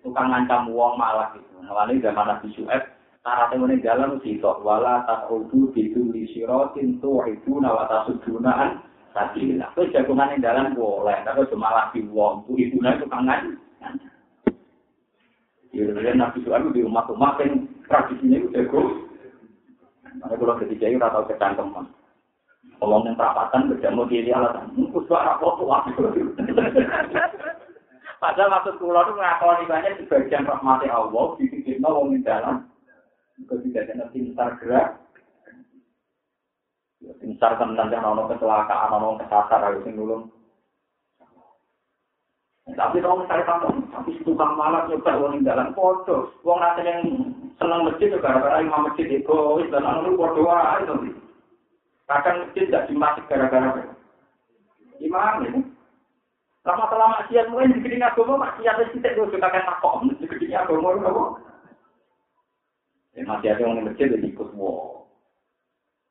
tukang 0.00 0.32
ngancam 0.32 0.72
wong 0.72 0.96
malah 0.96 1.28
gitu. 1.36 1.60
Malah 1.60 1.92
ini 1.92 2.00
zaman 2.00 2.28
Nabi 2.28 2.48
Su'aib, 2.56 2.82
karate 3.20 3.54
meneng 3.60 3.84
dalan 3.84 4.16
sito 4.24 4.60
wala 4.64 5.04
tasudu 5.04 5.72
bidu 5.76 6.08
li 6.08 6.24
siratin 6.32 6.96
tuhibuna 7.04 7.68
wa 7.68 7.84
tasuduna 7.84 8.52
an 8.56 8.70
sabila. 9.12 9.68
Kuwi 9.76 9.92
jagungan 9.92 10.32
ning 10.32 10.40
dalan 10.40 10.72
boleh, 10.72 11.20
tapi 11.24 11.48
cuma 11.52 11.68
lagi 11.68 12.00
wong 12.08 12.48
ku 12.48 12.56
ibune 12.56 12.96
tukang 12.96 13.28
ngancam. 13.28 13.60
Yen 15.76 16.16
nabi 16.16 16.40
suami 16.40 16.72
di 16.72 16.80
rumah 16.80 17.04
tuh 17.04 17.18
makin 17.20 17.68
tradisinya 17.86 18.36
itu 18.42 18.48
jago. 18.54 18.80
Makanya 20.22 20.36
kalau 20.40 20.54
ketika 20.62 20.84
itu 20.86 20.98
rata 20.98 21.20
kecangkeman. 21.28 21.86
Kalau 22.76 23.00
yang 23.08 23.16
perapatan 23.16 23.72
berjamu 23.72 24.04
diri 24.04 24.30
alasan, 24.36 24.68
mungkus 24.76 25.08
suara 25.08 25.40
tua. 25.40 25.80
Padahal 28.16 28.52
maksud 28.52 28.80
kulo 28.80 29.00
itu 29.00 29.12
ngakoni 29.16 29.64
banyak 29.68 29.92
sebagian 30.04 30.48
rahmati 30.48 30.88
Allah, 30.88 31.36
dipikir 31.36 31.80
no 31.80 32.00
wong 32.00 32.20
dalam. 32.24 32.68
Itu 33.36 33.60
tidak 33.68 33.92
ada 33.92 34.08
pintar 34.12 34.56
gerak. 34.60 34.96
Pintar 37.20 37.60
tenan 37.60 37.92
yang 37.92 38.08
ono 38.08 38.24
kecelakaan, 38.32 38.92
ono 38.96 39.20
kesasar, 39.20 39.60
harus 39.60 39.84
nulung. 39.92 40.32
Tapi 42.66 42.98
kalau 42.98 43.22
misalnya 43.22 43.46
kamu, 43.46 43.78
tapi 43.94 44.10
tukang 44.26 44.58
malas 44.58 44.90
nyoba 44.90 45.22
wong 45.22 45.46
dalam 45.46 45.70
foto, 45.70 46.34
wong 46.42 46.58
nanti 46.58 46.82
yang 46.82 47.06
senang 47.62 47.86
masjid 47.86 48.10
juga 48.10 48.26
gara-gara 48.26 48.58
imam 48.58 48.90
masjid 48.90 49.06
itu, 49.06 49.38
dan 49.70 49.86
anu 49.86 50.18
foto 50.18 50.42
itu. 50.82 51.14
Kadang 52.10 52.36
masjid 52.42 52.66
tidak 52.66 52.90
dimasuk 52.90 53.22
gara-gara 53.30 53.86
Gimana 54.98 55.46
ini? 55.46 55.60
Lama 56.66 56.90
selama 56.90 57.14
maksiat 57.22 57.46
mulai 57.54 57.70
di 57.70 57.78
gedung 57.78 58.02
agama 58.02 58.42
maksiat 58.42 58.74
itu 58.82 58.98
tidak 58.98 59.14
juga 59.30 59.46
kan 59.46 59.62
takut 59.62 60.10
di 60.18 60.26
gedung 60.26 60.58
agama 60.58 60.88
itu 60.90 61.06
apa? 61.06 61.24
Ya 63.14 63.22
masih 63.22 63.48
ada 63.54 63.62
orang 63.62 63.86
masjid 63.86 64.10
yang 64.10 64.26
ikut 64.26 64.50
wo. 64.58 65.06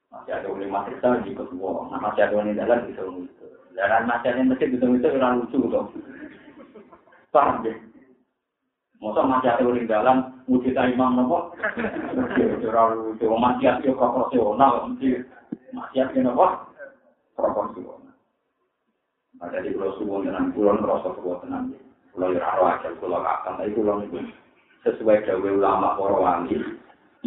Masih 0.10 0.32
ada 0.32 0.48
orang 0.48 0.72
masjid 0.72 0.96
yang 1.04 1.28
ikut 1.28 1.50
wo. 1.60 1.92
Nah 1.92 2.00
masih 2.00 2.24
ada 2.24 2.34
orang 2.40 2.56
dalam 2.56 2.88
bisa 2.88 3.04
itu. 3.04 3.46
Dan 3.76 4.08
masih 4.08 4.28
ada 4.32 4.42
masjid 4.48 4.68
bisa 4.72 4.86
itu 4.88 5.08
orang 5.20 5.44
lucu 5.44 5.60
dong. 5.68 5.92
paham 7.36 7.68
deh. 7.68 7.76
Masa 9.04 9.28
masih 9.28 9.52
ada 9.52 9.64
orang 9.68 9.92
dalam, 9.92 10.18
mungkin 10.48 10.72
tak 10.72 10.96
imam 10.96 11.20
nopo. 11.20 11.52
Masih 11.76 12.48
ada 12.48 12.68
orang 12.72 13.20
profesional, 14.00 14.88
mungkin 14.88 15.28
masih 15.76 16.00
ada 16.08 16.20
nopo. 16.24 16.46
Profesional. 17.36 18.16
Ada 19.44 19.68
di 19.68 19.76
pulau 19.76 19.92
Subuh 20.00 20.24
dengan 20.24 20.56
pulau 20.56 20.80
Rosok 20.80 21.20
Kuat 21.20 21.44
tenang 21.44 21.76
deh. 21.76 21.82
Pulau 22.16 22.32
Yeraro 22.32 22.72
aja, 22.72 22.88
pulau 23.04 23.20
Kakak, 23.20 23.60
tapi 23.60 23.76
pulau 23.76 24.00
itu 24.00 24.24
sesuai 24.88 25.28
dengan 25.28 25.60
ulama 25.60 26.00
para 26.00 26.16
wali. 26.16 26.56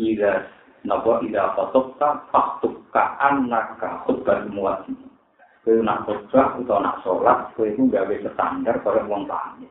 Ida, 0.00 0.48
nopo 0.88 1.20
ida 1.20 1.52
fotokta, 1.52 2.24
faktukka 2.32 3.20
anakka, 3.20 4.08
khutbah 4.08 4.48
muat. 4.48 4.88
Kau 5.68 5.84
nak 5.84 6.08
khutbah, 6.08 6.56
atau 6.56 6.80
nak 6.80 7.04
sholat, 7.04 7.52
kau 7.52 7.68
itu 7.68 7.84
gawe 7.92 8.14
standar, 8.32 8.80
kau 8.80 8.96
wong 9.04 9.28
uang. 9.28 9.68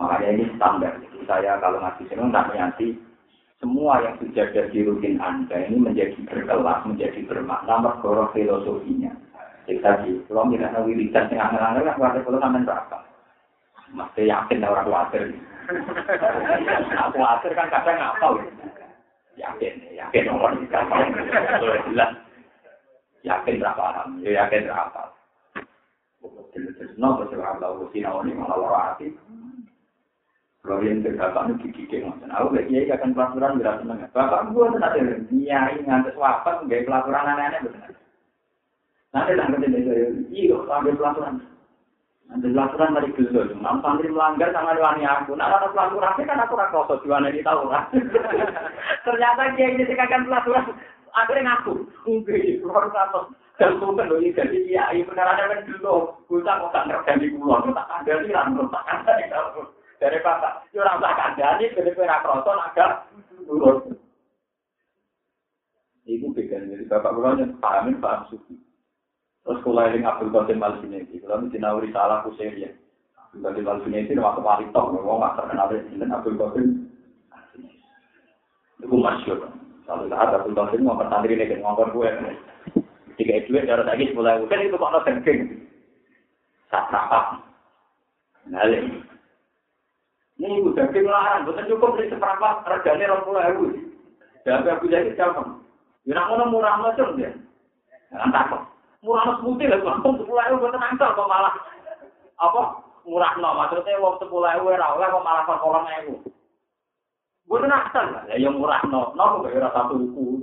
Makanya 0.00 0.28
ini 0.32 0.44
standar. 0.56 0.96
Jadi 0.98 1.18
saya 1.28 1.60
kalau 1.60 1.78
ngaji 1.80 2.02
sini 2.08 2.32
tak 2.32 2.48
nanti 2.56 2.86
semua 3.62 4.02
yang 4.02 4.18
sudah 4.18 4.50
jadi 4.50 4.78
rutin 4.82 5.22
Anda 5.22 5.54
ini 5.70 5.78
menjadi 5.78 6.18
berkelas, 6.26 6.82
menjadi 6.82 7.22
bermakna, 7.30 7.78
mergoro 7.78 8.26
filosofinya. 8.34 9.14
Jadi 9.70 9.78
tadi, 9.78 10.10
kalau 10.26 10.50
tidak 10.50 10.74
tahu 10.74 10.90
wiridan 10.90 11.30
yang 11.30 11.54
kan 11.54 11.94
kuatir 11.94 12.26
kalau 12.26 12.42
sampai 12.42 12.66
berapa? 12.66 12.98
Mesti 13.94 14.22
yakin 14.26 14.66
orang 14.66 14.88
kuatir. 14.90 15.22
Aku 16.98 17.10
kuatir 17.14 17.52
kan 17.54 17.70
kadang 17.70 17.96
ngapal. 18.02 18.32
Yakin, 19.38 19.74
yakin 19.94 20.26
orang 20.34 20.58
ini 20.58 20.66
jelas. 21.94 22.10
Yakin 23.22 23.62
berapa 23.62 23.78
paham, 23.78 24.18
ya 24.26 24.42
yakin 24.42 24.66
berapa. 24.66 25.02
Jelas-jelas, 26.50 26.98
no, 26.98 27.22
berapa 27.22 27.62
tahu, 27.62 27.86
sinau 27.94 28.26
ini 28.26 28.34
malah 28.34 28.58
lorati. 28.58 29.14
Kalau 30.62 30.78
yang 30.78 31.02
terdapat 31.02 31.58
itu 31.58 31.74
gigi 31.74 32.06
ngoten. 32.06 32.30
Aku 32.30 32.54
lagi 32.54 32.86
ya 32.86 32.94
akan 32.94 33.18
pelacuran 33.18 33.58
berat 33.58 33.82
seneng. 33.82 34.06
Bapak 34.14 34.54
gua 34.54 34.70
tuh 34.70 34.78
nanti 34.78 35.02
nyai 35.34 35.82
ngantes 35.82 36.14
wafat 36.14 36.62
nggak 36.62 36.86
pelacuran 36.86 37.26
aneh-aneh 37.34 37.60
benar. 37.66 37.90
Nanti 39.10 39.32
tanggal 39.34 39.58
ini 39.66 39.78
saya 39.82 40.06
iya 40.30 40.54
ambil 40.62 40.94
pelacuran. 40.94 41.34
Nanti 42.30 42.46
pelacuran 42.46 42.94
dari 42.94 43.10
gelo. 43.10 43.42
Mam 43.58 43.82
santri 43.82 44.06
melanggar 44.06 44.54
sama 44.54 44.78
wani 44.78 45.02
aku. 45.02 45.34
Nah 45.34 45.50
ada 45.50 45.66
pelacuran 45.66 46.30
kan 46.30 46.44
aku 46.46 46.54
rasa 46.54 46.78
rasa 46.78 46.94
jualan 47.02 47.26
ini 47.34 47.42
tahu 47.42 47.66
kan. 47.66 47.84
Ternyata 49.10 49.58
dia 49.58 49.66
ini 49.66 49.82
akan 49.82 50.26
pelacuran. 50.30 50.64
Akhirnya 51.10 51.42
ngaku. 51.42 51.74
Enggak, 52.06 52.62
keluar 52.62 52.86
satu. 52.94 53.34
Dan 53.58 53.82
bukan 53.82 54.08
loh, 54.08 54.16
jadi 54.16 54.58
iya, 54.64 54.88
beneran 54.94 55.36
ada 55.36 55.44
kan 55.44 55.60
dulu. 55.68 56.16
Tak 56.40 56.56
mau 56.56 56.72
tak 56.72 56.88
ngerti 56.88 57.20
di 57.20 57.36
pulau, 57.36 57.68
tak 57.76 57.84
ada 57.84 58.24
sih, 58.24 58.32
tak 58.32 58.48
ada 58.48 59.12
dari 60.02 60.18
bapak, 60.18 60.51
ora 60.82 60.98
usah 60.98 61.14
kandhani 61.14 61.70
dari 61.70 61.90
ora 61.94 62.18
kroso 62.26 62.50
agak 62.58 62.90
turun. 63.46 63.94
Iku 66.02 66.34
pegang 66.34 66.66
dari 66.66 66.82
bapak 66.90 67.14
kula 67.14 67.38
yang 67.38 67.54
paham 67.62 67.94
sufi. 68.26 68.58
Terus 69.46 69.62
kula 69.62 69.90
eling 69.90 70.02
Abdul 70.02 70.34
Qasim 70.34 70.58
Al 70.58 70.82
Junaidi, 70.82 71.22
kula 71.22 71.38
nawari 71.46 71.94
salah 71.94 72.26
kuseria. 72.26 72.74
Abdul 73.30 73.46
Qasim 73.46 73.70
Al 73.70 73.82
Junaidi 73.86 74.18
nama 74.18 74.34
kepali 74.34 74.66
tok, 74.74 74.98
wong 74.98 75.22
gak 75.22 75.34
terkenal 75.38 75.70
dengan 75.70 76.14
Abdul 76.18 76.38
Qasim. 76.38 76.66
Iku 78.82 78.96
masyur. 78.98 79.38
Satu 79.86 80.10
saat 80.10 80.34
Abdul 80.34 80.58
Qasim 80.58 80.82
ngomong 80.82 81.06
santri 81.06 81.38
ini 81.38 81.62
ngomong 81.62 81.94
gue. 81.94 82.10
Tiga 83.14 83.44
duit 83.46 83.68
cara 83.68 83.86
lagi 83.86 84.08
sepuluh 84.10 84.48
kan 84.50 84.64
itu 84.64 84.74
kok 84.74 84.90
no 84.90 84.98
sengking. 85.06 85.40
Saat 86.72 86.90
rapat. 86.90 87.44
Nah, 88.50 88.66
Ini 90.42 90.58
udah 90.58 90.90
larang, 91.06 91.46
bukan 91.46 91.70
cukup 91.70 91.94
beli 91.94 92.10
seperempat 92.10 92.66
regane 92.66 93.06
rong 93.06 93.22
puluh 93.22 93.42
ewu. 93.46 93.66
Dan 94.42 94.66
aku 94.66 94.90
jadi 94.90 95.14
calon. 95.14 95.62
Ya 96.02 96.18
nak 96.18 96.34
ngono 96.34 96.50
murah 96.50 96.82
macam 96.82 97.14
dia. 97.14 97.30
Jangan 98.10 98.34
takut. 98.34 98.62
Murah 99.06 99.22
mas 99.22 99.38
putih 99.38 99.70
lah, 99.70 99.78
langsung 99.86 100.18
sepuluh 100.18 100.42
ewu 100.50 100.66
buat 100.66 100.74
nangkal 100.74 101.14
kok 101.14 101.30
malah. 101.30 101.54
Apa? 102.42 102.62
Murah 103.06 103.38
no, 103.38 103.54
maksudnya 103.54 104.02
uang 104.02 104.18
sepuluh 104.18 104.50
ewu 104.58 104.74
oleh 104.74 104.82
kok 104.82 105.22
malah 105.22 105.46
kolong 105.46 105.86
ewu. 106.02 106.14
Buat 107.46 107.70
nangkal 107.70 108.10
lah, 108.10 108.26
ya 108.26 108.42
yang 108.42 108.58
murah 108.58 108.82
no, 108.90 109.14
no 109.14 109.46
kok 109.46 109.54
ora 109.54 109.70
satu 109.70 109.94
buku. 109.94 110.42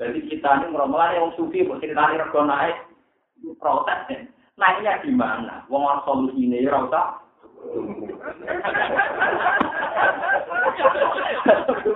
Jadi 0.00 0.18
kita 0.32 0.64
ini 0.64 0.72
meromlah 0.72 1.12
yang 1.12 1.28
sufi, 1.36 1.60
kok 1.60 1.76
ceritanya 1.84 2.24
rego 2.24 2.40
naik, 2.40 2.88
protes. 3.60 4.32
Naiknya 4.56 5.04
di 5.04 5.12
mana? 5.12 5.68
Wong 5.68 5.84
solusi 6.08 6.40
ini 6.40 6.64
ya 6.64 6.80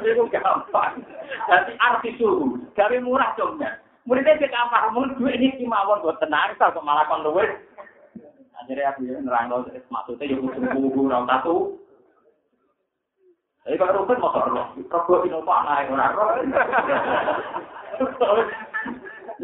Itu 0.08 0.24
gampang. 0.32 0.94
Dadi 1.48 1.72
arti 1.80 2.10
suhu. 2.16 2.56
Dari 2.72 2.98
murah 3.00 3.32
dongnya. 3.36 3.80
Muridnya 4.08 4.40
cek 4.40 4.56
apa? 4.56 4.88
mun 4.96 5.12
gue 5.20 5.28
ini 5.36 5.52
kemauan 5.60 6.00
buat 6.00 6.16
tenang. 6.16 6.56
Kok 6.56 6.80
malah 6.80 7.04
kan 7.08 7.20
duit. 7.20 7.50
Akhirnya 8.56 8.92
aku 8.92 9.04
ini 9.04 9.20
nerang. 9.20 9.52
Maksudnya 9.92 10.30
yuk 10.32 10.48
usung-usung. 10.48 11.12
Nau 11.12 11.28
tatu. 11.28 11.76
Jadi 13.68 13.76
kalau 13.76 14.00
rupin 14.00 14.16
mau 14.16 14.32
terlalu. 14.32 14.80
Kau 14.88 15.04
gue 15.04 15.28
ini 15.28 15.36
apa? 15.36 15.54
Nah, 15.60 15.76
ini 15.84 15.92
orang 15.92 16.12
roh. 16.16 16.28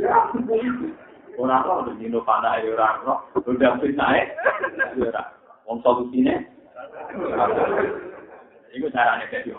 Ya, 0.01 0.17
ini. 0.33 0.89
Orang 1.37 1.61
roh. 1.69 1.85
Ini 1.93 2.17
apa? 2.17 2.57
Orang 2.65 3.05
roh. 3.05 3.19
Udah 3.45 3.77
pindah. 3.77 4.09
Ini 4.97 5.44
Wong 5.65 5.79
solusine. 5.81 6.45
Iku 8.75 8.87
carane 8.93 9.25
dadi. 9.31 9.51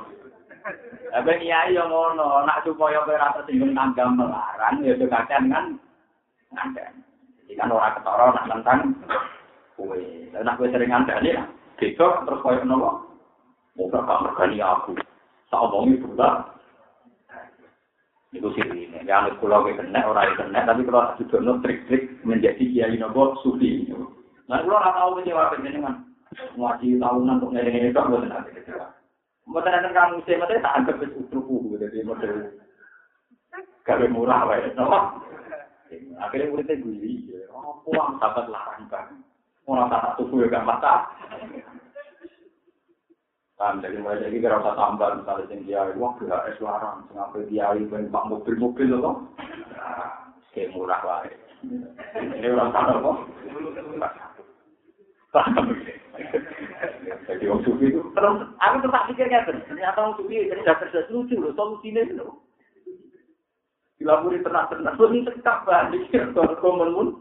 Tapi 1.14 1.32
kiai 1.40 1.78
yo 1.78 1.86
ngono, 1.86 2.42
nak 2.44 2.66
supaya 2.66 3.06
kowe 3.06 3.14
rasa 3.14 3.46
singgung 3.46 3.78
tanggam 3.78 4.18
melarang 4.18 4.82
ya 4.82 4.98
kadang 4.98 5.46
kan 5.54 5.66
ngandang. 6.52 6.94
Jadi 7.46 7.54
kan 7.54 7.70
ora 7.70 7.94
ketara 7.94 8.34
nak 8.34 8.48
tentang 8.50 8.80
kowe. 9.78 9.98
Nak 10.34 10.58
kowe 10.58 10.68
sering 10.74 10.90
ngandani 10.90 11.38
ya, 11.38 11.46
besok 11.78 12.26
terus 12.26 12.42
koyo 12.42 12.62
nopo? 12.66 12.92
Muka 13.78 14.02
gak 14.04 14.22
mergani 14.26 14.58
aku. 14.64 14.98
Tak 15.52 15.64
omongi 15.70 16.02
buta. 16.02 16.30
Itu 18.36 18.52
sih 18.52 18.64
ini. 18.68 18.92
Ya, 19.08 19.24
anak 19.24 19.40
ke 19.40 19.48
kena, 19.48 20.00
orang 20.12 20.36
kena, 20.36 20.68
tapi 20.68 20.84
kalau 20.84 21.16
juga 21.16 21.60
trik-trik 21.64 22.20
menjadi 22.28 22.64
kiai 22.68 23.00
nopo 23.00 23.40
sufi. 23.40 23.88
Nah, 24.46 24.62
kalau 24.62 24.78
nggak 24.78 24.96
tahu 24.96 25.10
kecewa 25.22 25.52
penjenengan, 25.54 25.96
ngaji 26.54 26.88
tahunan 27.02 27.38
untuk 27.42 27.50
ngene-ngene 27.54 27.90
itu, 27.90 27.98
nggak 27.98 28.22
tenang 28.22 28.46
kecewa. 28.54 28.88
Mboten 29.46 29.72
nanti 29.74 29.90
kamu 29.94 30.16
sih, 30.26 30.38
mboten 30.38 30.66
tak 30.66 30.76
anggap 30.82 31.02
wis 31.02 31.18
utruku 31.18 31.78
jadi 31.78 32.02
model 32.02 32.34
gawe 33.86 34.06
murah 34.10 34.42
wae, 34.50 34.74
no? 34.74 35.22
Akhirnya 36.18 36.50
muridnya 36.50 36.82
guli, 36.82 37.30
oh 37.54 37.78
pulang 37.86 38.18
sahabat 38.18 38.50
larang 38.50 38.90
kan, 38.90 39.22
orang 39.70 39.94
tak 39.94 40.18
tuku 40.18 40.42
ya 40.42 40.50
gak 40.50 40.66
mata. 40.66 41.06
Kan 43.56 43.80
dari 43.86 44.02
mulai 44.02 44.26
jadi 44.26 44.42
kira 44.42 44.60
usah 44.60 44.74
tambah 44.74 45.22
misalnya 45.22 45.46
sing 45.48 45.62
kiai, 45.70 45.94
wah 46.02 46.18
gila 46.18 46.50
es 46.50 46.58
larang, 46.58 47.06
sing 47.06 47.22
apa 47.22 47.38
kiai 47.46 47.86
ben 47.86 48.10
pak 48.10 48.26
mobil-mobil 48.26 48.98
loh, 48.98 49.30
kayak 50.58 50.74
murah 50.74 51.02
wae. 51.06 51.30
Ini 52.18 52.50
orang 52.50 52.74
sana 52.74 52.98
kok. 52.98 53.18
Jadi 57.26 57.44
wong 57.50 57.62
sufi 57.66 57.92
itu 57.92 58.00
terus 58.16 58.38
aku 58.62 58.76
tetap 58.86 59.04
pikir 59.12 59.28
ngeten. 59.28 59.58
Ternyata 59.68 59.98
wong 60.00 60.16
sufi 60.16 60.34
ini 60.40 60.52
sudah 60.52 60.76
cerdas 60.80 61.12
lucu 61.12 61.36
loh 61.36 61.52
solusine 61.58 62.08
itu. 62.08 62.28
Dilapuri 63.96 64.44
tenang-tenang, 64.44 65.00
lu 65.00 65.08
ngintek 65.08 65.40
tak 65.40 65.64
balik, 65.64 66.12
kalau 66.12 66.52
kau 66.60 66.76
menun, 66.76 67.16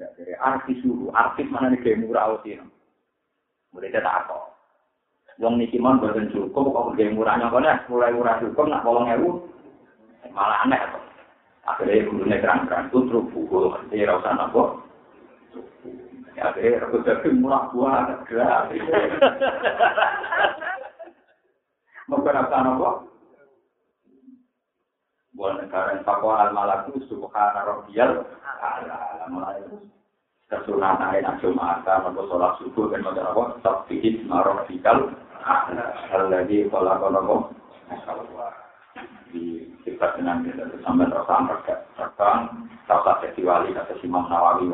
jadi 0.00 0.40
artis 0.40 0.80
dulu, 0.80 1.12
artis 1.12 1.44
mana 1.52 1.68
nih 1.68 1.84
gaya 1.84 2.00
murah 2.00 2.32
waktu 2.32 2.56
itu. 2.56 2.66
Mulai 3.76 3.92
dia 3.92 4.00
tak 4.00 4.24
apa. 4.24 4.56
Yang 5.36 5.52
ini 5.52 5.72
cuman 5.76 6.00
cukup, 6.32 6.64
kok 6.72 6.96
gaya 6.96 7.12
murahnya, 7.12 7.52
kok 7.52 7.92
mulai 7.92 8.08
murah 8.08 8.40
cukup, 8.40 8.72
nggak 8.72 8.84
bolong. 8.88 9.04
Malah 10.32 10.64
aneh, 10.64 10.80
kok. 10.80 11.04
Akhirnya 11.68 12.08
gurune 12.08 12.36
terang-terang, 12.40 12.88
itu 12.88 12.98
truk 13.06 13.28
bukul, 13.30 13.70
ora 13.70 13.84
ya 13.92 14.16
usah 14.16 14.32
nampok. 14.34 14.82
Ya, 16.32 16.48
aku 16.80 17.04
jadi 17.04 17.28
murah 17.36 17.68
buah. 17.72 18.24
Mungkin 22.08 22.34
apa 22.36 22.56
nopo? 22.64 22.90
Buat 25.32 25.64
negara 25.64 25.96
yang 25.96 26.04
takwa 26.04 26.44
al 26.44 26.50
malaku 26.52 27.00
subhana 27.08 27.64
rabbiyal 27.64 28.20
ala 28.60 29.24
mulai 29.32 29.64
kesunahan 30.52 31.08
ayat 31.08 31.40
Jumatan 31.40 32.12
atau 32.12 32.28
sholat 32.28 32.52
subuh 32.60 32.92
dan 32.92 33.00
macam 33.00 33.32
apa? 33.32 33.42
Sabihit 33.64 34.28
marofikal 34.28 35.08
Al-Ladhi 36.12 36.68
khalaqalakum 36.68 37.56
di 39.32 39.72
sifat 39.82 40.20
dengan 40.20 40.44
kita 40.44 40.68
sampai 40.84 41.08
terasa 41.08 41.34
mereka 41.40 41.74
terbang 41.96 42.40
terasa 42.84 43.12
jadi 43.24 43.40
wali 43.48 43.72
kata 43.72 43.96
Imam 44.04 44.28
Nawawi 44.28 44.68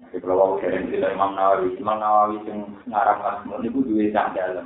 Jadi 0.00 0.16
kalau 0.24 0.56
kirim 0.56 0.88
cerita 0.88 1.12
Imam 1.12 1.36
Nawawi, 1.36 1.76
Imam 1.76 2.00
Nawawi 2.00 2.40
yang 2.48 2.72
ngarang 2.88 3.20
Masmur 3.20 3.60
itu 3.60 3.84
dua 3.84 4.08
yang 4.08 4.32
dalam. 4.32 4.64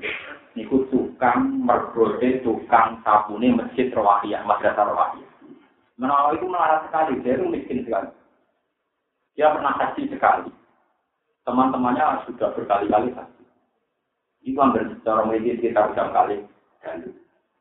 Niku 0.55 0.87
tukang 0.89 1.67
mergode, 1.67 2.39
tukang 2.47 3.03
sabune 3.03 3.51
masjid 3.51 3.91
Rawahiyah, 3.91 4.47
Madrasah 4.47 4.87
Rawahiyah. 4.87 5.31
Nawawi 5.99 6.39
itu 6.39 6.47
melarang 6.47 6.87
sekali, 6.87 7.19
dia 7.27 7.35
itu 7.35 7.47
miskin 7.51 7.83
sekali. 7.83 8.11
Dia 9.35 9.51
pernah 9.51 9.75
saksi 9.75 10.15
sekali. 10.15 10.51
Teman-temannya 11.43 12.25
sudah 12.31 12.55
berkali-kali 12.55 13.11
saksi. 13.13 13.45
Itu 14.47 14.59
hampir 14.63 14.87
secara 14.87 15.27
medis 15.27 15.59
kita 15.59 15.91
udah 15.91 16.07
kali. 16.15 16.47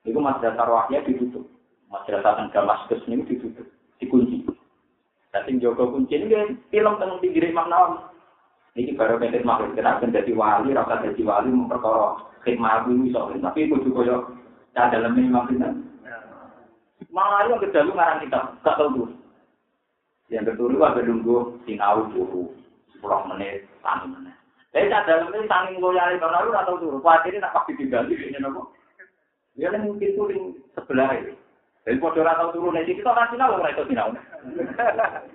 Itu 0.06 0.20
Madrasah 0.22 0.62
Rawahiyah 0.62 1.04
ditutup. 1.10 1.50
Madrasah 1.90 2.50
Damaskus 2.54 3.06
ini 3.10 3.26
ditutup, 3.26 3.66
dikunci. 3.98 4.46
Tapi 5.34 5.58
Joko 5.58 5.90
kunci 5.90 6.14
ini 6.14 6.62
film 6.70 6.94
tentang 7.02 7.18
pinggir 7.18 7.50
Nawawi. 7.50 8.06
Ini 8.78 8.94
baru 8.94 9.18
pendek 9.18 9.42
makhluk 9.42 9.74
kenapa 9.74 10.06
jadi 10.06 10.30
wali, 10.34 10.78
rasa 10.78 11.02
jadi 11.02 11.22
wali 11.26 11.50
memperkara 11.50 12.22
khidmat 12.46 12.86
itu 12.86 13.10
soalnya. 13.10 13.50
Tapi 13.50 13.66
itu 13.66 13.82
juga 13.82 14.02
yo 14.06 14.18
ada 14.78 14.94
dalam 14.94 15.18
Imam 15.18 15.50
Nawawi. 15.50 15.82
Malah 17.10 17.50
yang 17.50 17.62
kedua 17.62 17.94
ngarang 17.94 18.26
kita, 18.26 18.42
tak 18.62 18.78
tahu. 18.78 19.10
Yang 20.30 20.54
kedua 20.54 20.94
ada 20.94 21.02
nunggu 21.02 21.62
sinau 21.66 22.10
dulu, 22.14 22.54
sepuluh 22.94 23.22
menit, 23.34 23.70
tani 23.82 24.10
menit. 24.10 24.38
Tapi 24.74 24.90
tak 24.90 25.06
dalam 25.06 25.30
ini 25.34 25.50
saling 25.50 25.82
loyal 25.82 26.14
Imam 26.14 26.30
Nawawi 26.30 26.58
atau 26.62 26.78
tuh. 26.78 27.02
Khawatir 27.02 27.42
nak 27.42 27.58
pasti 27.58 27.74
diganti 27.74 28.18
ini 28.18 28.38
nopo. 28.38 28.70
Dia 29.58 29.74
kan 29.74 29.86
mungkin 29.86 30.14
tuh 30.14 30.30
sebelah 30.78 31.14
ini. 31.18 31.34
Jadi 31.84 32.00
bodoh 32.00 32.24
orang 32.24 32.40
tahu 32.40 32.50
turun 32.56 32.80
dari 32.80 32.88
situ, 32.88 33.04
nanti 33.04 33.36
lah 33.36 33.52
orang 33.52 33.72
itu 33.76 33.84
tidak 33.92 34.16
unik. 34.16 34.24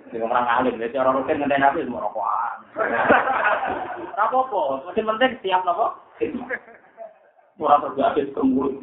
Jadi 0.09 0.17
orang 0.25 0.49
alim, 0.49 0.81
jadi 0.81 0.97
orang 0.97 1.21
rutin 1.21 1.37
ngendai 1.37 1.61
nabi 1.61 1.85
semua 1.85 2.09
rokokan. 2.09 2.57
Rapopo, 4.17 4.81
sing 4.97 5.05
penting 5.05 5.37
siap 5.45 5.61
nopo. 5.61 5.93
Murah 7.61 7.77
terjadi 7.85 8.33
kemurut. 8.33 8.81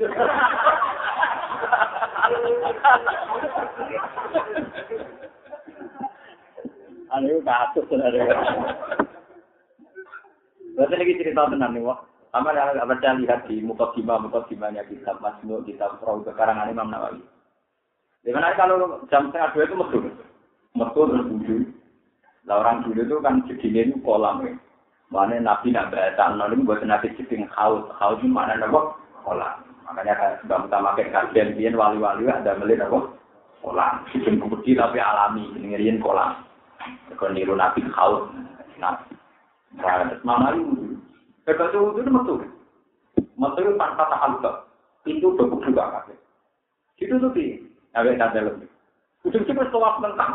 Ini 7.16 7.40
kasus 7.42 7.86
dari. 7.90 8.20
Berarti 10.76 10.94
lagi 10.94 11.18
cerita 11.18 11.50
tenan 11.50 11.72
nih, 11.74 11.82
wah. 11.82 11.98
Sama 12.30 12.52
ada 12.52 12.76
yang 13.00 13.24
lihat 13.24 13.48
di 13.48 13.64
mukot 13.64 13.96
kima, 13.96 14.20
mukot 14.20 14.44
kimanya 14.52 14.84
kitab 14.84 15.16
Masnu, 15.24 15.64
kitab 15.64 15.96
Rauh 16.04 16.20
Kekarangan 16.20 16.68
Imam 16.68 16.92
Nawawi. 16.92 17.24
Di 18.26 18.34
mana 18.34 18.58
kalau 18.58 19.06
jam 19.06 19.30
setengah 19.30 19.54
dua 19.54 19.64
itu 19.70 19.76
metu, 19.78 19.98
metu 20.74 21.00
terus 21.06 21.30
wudhu. 21.30 21.56
Lah 22.50 22.58
orang 22.58 22.82
dulu 22.82 23.06
itu 23.06 23.16
kan 23.22 23.38
segini 23.46 23.86
itu 23.86 24.02
kolam 24.02 24.42
ya. 24.42 24.58
Mana 25.14 25.38
Nabi 25.38 25.70
nak 25.70 25.94
baca 25.94 26.34
nol 26.34 26.58
buat 26.66 26.82
nabi 26.82 27.14
jeding 27.14 27.46
haus, 27.54 27.86
haus 27.94 28.18
itu 28.18 28.26
mana 28.26 28.58
nopo 28.58 28.98
kolam. 29.22 29.62
Makanya 29.86 30.18
kan 30.18 30.30
sudah 30.42 30.58
utama 30.66 30.98
kajian 30.98 31.54
biar 31.54 31.78
wali-wali 31.78 32.26
ada 32.26 32.58
melihat 32.58 32.90
apa 32.90 33.14
kolam. 33.62 34.02
Sistem 34.10 34.42
kecil 34.42 34.82
tapi 34.82 34.98
alami, 34.98 35.46
ngiriin 35.62 36.02
kolam. 36.02 36.42
Kalau 37.14 37.30
niru 37.30 37.54
nabi 37.54 37.86
haus. 37.94 38.26
Nah, 38.82 39.06
mana 40.26 40.50
itu? 40.58 40.98
Hebat 41.46 41.70
itu 41.70 41.78
itu 42.02 42.10
metu. 42.10 42.34
Metu 43.38 43.70
tanpa 43.78 44.10
tahaluk. 44.10 44.66
Itu 45.06 45.30
cukup 45.38 45.62
juga 45.62 46.02
kakek. 46.02 46.18
Itu 46.98 47.22
tuh 47.22 47.30
Awet 47.96 48.20
ada 48.20 48.40
lebih. 48.44 48.68
Ujung-ujung 49.24 49.58
setelah 49.58 49.98
mentah 49.98 50.30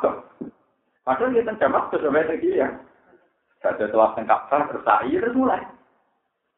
Padahal 1.02 1.34
dia 1.34 1.46
ke 1.46 1.98
sampai 1.98 2.42
ya. 2.42 2.68
Ada 3.62 3.90
setelah 3.90 4.14
tengkap 4.18 4.50
terus 4.50 4.86
air 5.02 5.22
terus 5.22 5.38
mulai. 5.38 5.62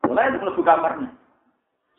Mulai 0.07 0.31
itu 0.31 0.39
lebih 0.43 0.63
kamarnya. 0.63 1.09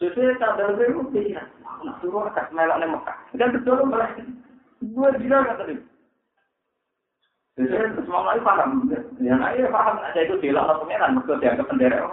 Sesuai 0.01 0.97
mungkin 0.97 1.36
ya. 1.36 1.44
Aku 1.64 1.82
nak 1.85 1.97
suruh 2.01 2.24
melak 2.52 2.76
nih 2.81 2.89
Mekah. 2.89 3.16
Dan 3.36 3.52
betul 3.52 3.85
mulai. 3.85 4.10
Dua 4.81 5.09
jila 5.20 5.44
kata 5.44 5.62
dia. 5.68 5.81
Sesuai 7.60 7.97
semua 8.01 8.32
lagi 8.32 8.40
paham. 8.44 8.89
Yang 9.20 9.40
lain 9.40 9.72
paham. 9.72 9.94
Ada 10.01 10.20
itu 10.24 10.35
bilang 10.40 10.66
lah 10.68 10.76
pengenan. 10.81 11.16
Maksud 11.20 11.40
dia 11.40 11.56
ke 11.56 11.64
pendera. 11.64 12.12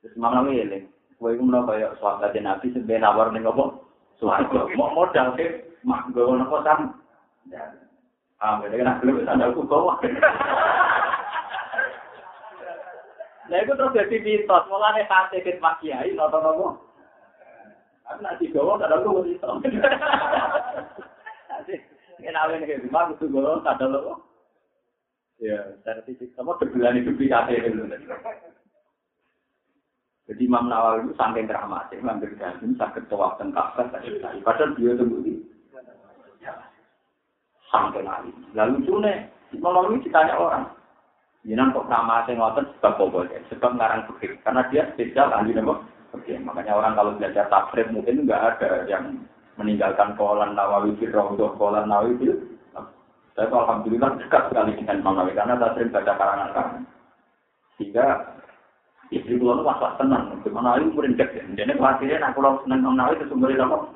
Terus 0.00 0.16
malam 0.16 0.48
ini, 0.48 0.88
gue 1.20 1.30
itu 1.36 1.42
menurut 1.44 1.68
kayak 1.68 2.00
suara 2.00 2.32
nabi 2.32 2.72
sebenarnya 2.72 3.04
nawar 3.04 3.28
nih 3.36 3.44
ngomong, 3.44 3.84
suara 4.16 4.48
mau 4.80 4.96
modal 4.96 5.36
sih, 5.36 5.60
mak 5.84 6.12
gue 6.12 6.22
nopo 6.22 6.60
sam, 6.60 6.92
ah 8.40 8.60
beda 8.60 8.76
kan 8.76 9.00
belum 9.00 9.24
bisa 9.24 9.32
aku 9.36 9.64
bawa. 9.64 9.96
Nah 13.50 13.58
itu 13.58 13.72
terus 13.74 13.96
jadi 13.96 14.16
mitos, 14.22 14.68
mulanya 14.70 15.08
kate 15.08 15.42
ke 15.42 15.56
pak 15.56 15.80
kiai, 15.80 16.12
nopo 16.12 16.38
nopo. 16.38 16.66
Aku 18.10 18.20
nanti 18.26 18.50
gawa 18.50 18.76
tak 18.76 18.90
ada 18.90 19.06
aku 19.06 19.22
itu. 19.24 19.50
Nanti 21.48 21.74
kenalin 22.18 22.66
ke 22.66 22.82
rumah, 22.84 23.10
aku 23.14 23.24
gawa 23.30 23.62
ada 23.64 23.86
lo. 23.86 24.20
Ya, 25.40 25.72
sertifikat, 25.88 26.36
kamu 26.36 26.52
berbulan 26.60 27.00
itu 27.00 27.16
bisa 27.16 27.48
dulu. 27.48 27.88
Jadi 30.28 30.42
Imam 30.46 30.68
Nawawi 30.68 31.08
itu 31.08 31.16
saking 31.16 31.48
keramat, 31.48 31.88
Imam 31.96 32.20
Ghazali 32.20 32.76
sakit 32.76 33.08
tawaf 33.08 33.40
kafir 33.40 33.88
tadi. 33.88 34.14
Padahal 34.44 34.76
dia 34.78 34.94
sendiri 34.94 35.49
sampai 37.70 38.02
lari. 38.02 38.32
Lalu 38.56 38.82
cune, 38.84 39.14
Imam 39.54 39.72
Nawawi 39.74 40.02
ditanya 40.02 40.34
orang, 40.36 40.64
Jinan 41.40 41.72
kok 41.72 41.88
nama 41.88 42.20
saya 42.28 42.36
ngotot 42.36 42.68
sebab 42.76 42.92
bobol 43.00 43.24
ya, 43.32 43.40
sebab 43.48 43.72
ngarang 43.80 44.04
fikir. 44.12 44.36
Karena 44.44 44.60
dia 44.68 44.92
spesial 44.92 45.32
ahli 45.32 45.56
nama 45.56 45.80
Oke, 46.10 46.34
makanya 46.42 46.74
orang 46.74 46.98
kalau 46.98 47.14
belajar 47.14 47.46
tafsir 47.46 47.86
mungkin 47.94 48.26
nggak 48.26 48.58
ada 48.58 48.82
yang 48.90 49.22
meninggalkan 49.54 50.18
kolan 50.18 50.58
Nawawi 50.58 50.98
fil 50.98 51.14
Raudhah, 51.14 51.54
kolan 51.54 51.86
Nawawi 51.86 52.18
fil. 52.18 52.34
Saya 53.38 53.46
alhamdulillah 53.46 54.18
dekat 54.18 54.50
sekali 54.50 54.74
dengan 54.74 55.00
Imam 55.00 55.14
Nawawi 55.16 55.38
karena 55.38 55.54
saya 55.54 55.70
sering 55.78 55.94
baca 55.94 56.12
karangan-karangan. 56.18 56.82
Sehingga 57.78 58.06
Istri 59.10 59.42
kula 59.42 59.58
nu 59.58 59.66
masalah 59.66 59.98
tenang, 59.98 60.38
gimana 60.46 60.78
ayu 60.78 60.94
murid 60.94 61.18
cek. 61.18 61.34
Jadi 61.34 61.74
khawatirnya 61.74 62.22
nak 62.22 62.38
kula 62.38 62.62
seneng 62.62 62.78
nang 62.86 62.94
nawi 62.94 63.18
sumber 63.26 63.50
apa? 63.58 63.90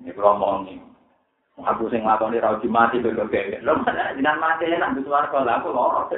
Ini 0.00 0.08
kula 0.16 0.40
omongi. 0.40 0.80
Aku 1.60 1.84
sing 1.92 2.00
nglakoni 2.00 2.40
ra 2.40 2.56
uji 2.56 2.64
mati 2.64 2.96
bego 2.96 3.28
gede. 3.28 3.60
Lho 3.60 3.76
mana 3.84 4.32
mati 4.40 4.72
nak 4.72 4.96
butuh 4.96 5.12
warga 5.12 5.44
lah 5.44 5.60
aku 5.60 5.68
loro. 5.68 6.08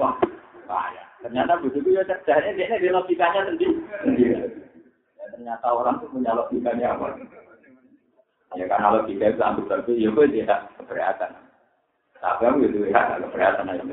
Wah, 0.00 0.16
bahaya. 0.64 1.04
Ternyata 1.20 1.60
begitu 1.60 1.92
ya 1.92 2.08
cerdas 2.08 2.56
dia 2.56 2.80
di 2.80 2.88
logikanya 2.88 3.52
sendiri. 3.52 4.48
Ternyata 5.36 5.66
orang 5.68 6.00
tuh 6.00 6.08
punya 6.08 6.32
logikanya 6.32 6.96
apa? 6.96 7.20
Ya 8.56 8.64
karena 8.64 8.96
logika 8.96 9.28
itu 9.28 9.44
ambil 9.44 9.68
tapi 9.68 10.00
ya 10.00 10.08
gue 10.08 10.26
tidak 10.32 10.60
keberatan. 10.80 11.36
Tapi 12.16 12.42
aku 12.48 12.64
itu 12.64 12.88
ya 12.88 13.20
keberatan 13.20 13.68
aja 13.68 13.84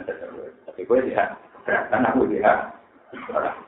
Tapi 0.64 0.82
gue 0.88 1.00
tidak 1.12 1.36
keberatan 1.60 2.08
aku 2.08 2.24
dia 2.32 2.72
orang. 3.28 3.60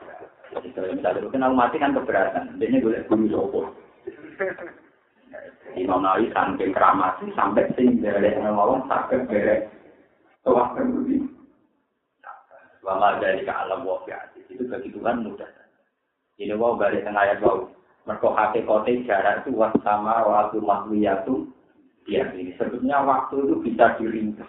Jadi 0.56 0.68
kalau 0.72 0.96
misalnya 0.96 1.20
itu 1.20 1.28
kenal 1.28 1.52
mati 1.52 1.76
kan 1.76 1.92
keberatan, 1.92 2.56
dia 2.56 2.80
boleh 2.80 3.04
bunuh 3.10 3.28
sopo. 3.28 3.60
Imam 5.76 6.00
Nawawi 6.00 6.32
saking 6.32 6.72
keramat 6.72 7.20
sampai 7.36 7.68
sing 7.76 8.00
dari 8.00 8.32
ngomong 8.40 8.88
sampai 8.88 9.28
bere 9.28 9.68
tuah 10.40 10.72
kembali. 10.72 11.20
Wala 12.86 13.18
dari 13.18 13.42
ke 13.42 13.50
alam 13.50 13.82
wafiat 13.82 14.32
itu 14.38 14.62
begituan 14.70 15.26
mudah. 15.26 15.50
Ini 16.38 16.54
wow 16.54 16.78
balik 16.78 17.02
tengah 17.02 17.18
ayat 17.18 17.42
wow. 17.42 17.66
Mereka 18.06 18.28
hakikote 18.30 19.02
jarak 19.02 19.42
itu 19.42 19.58
sama 19.82 20.22
waktu 20.22 20.62
mahliyatu. 20.62 21.50
Ya 22.06 22.22
ini 22.38 22.54
sebetulnya 22.54 23.02
waktu 23.02 23.42
itu 23.42 23.54
bisa 23.66 23.98
diringkas. 23.98 24.46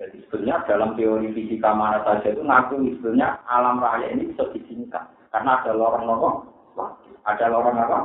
Jadi 0.00 0.16
sebenarnya 0.24 0.64
dalam 0.64 0.96
teori 0.96 1.28
fisika 1.36 1.76
mana 1.76 2.00
saja 2.00 2.32
itu 2.32 2.40
ngaku 2.40 2.88
sebenarnya 2.96 3.36
alam 3.44 3.76
raya 3.84 4.08
ini 4.08 4.32
bisa 4.32 4.48
disingkat 4.56 5.04
karena 5.28 5.60
ada 5.60 5.76
lorong 5.76 6.08
lorong 6.08 6.36
ada 7.28 7.46
lorong 7.52 7.76
apa? 7.76 7.98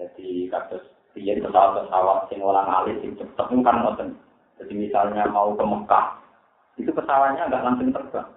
Jadi 0.00 0.48
kasus 0.48 0.82
dia 1.12 1.36
pesawat 1.36 1.84
pesawat 1.84 2.18
sing 2.32 2.40
ulang 2.40 2.68
alis 2.68 2.96
sing 3.04 3.12
cepet 3.16 3.46
kan 3.60 3.76
ngoten. 3.84 4.16
Jadi 4.56 4.72
misalnya 4.72 5.28
mau 5.28 5.52
ke 5.52 5.64
Mekah 5.64 6.22
itu 6.80 6.88
pesawatnya 6.88 7.52
nggak 7.52 7.64
langsung 7.68 7.92
terbang, 7.92 8.28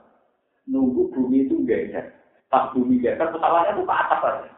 nunggu 0.68 1.08
bumi 1.16 1.48
itu 1.48 1.64
geser. 1.64 2.12
Pas 2.52 2.68
bumi 2.76 3.00
geser 3.00 3.32
pesawatnya 3.32 3.80
tuh 3.80 3.88
ke 3.88 3.96
atas 3.96 4.22
aja. 4.28 4.52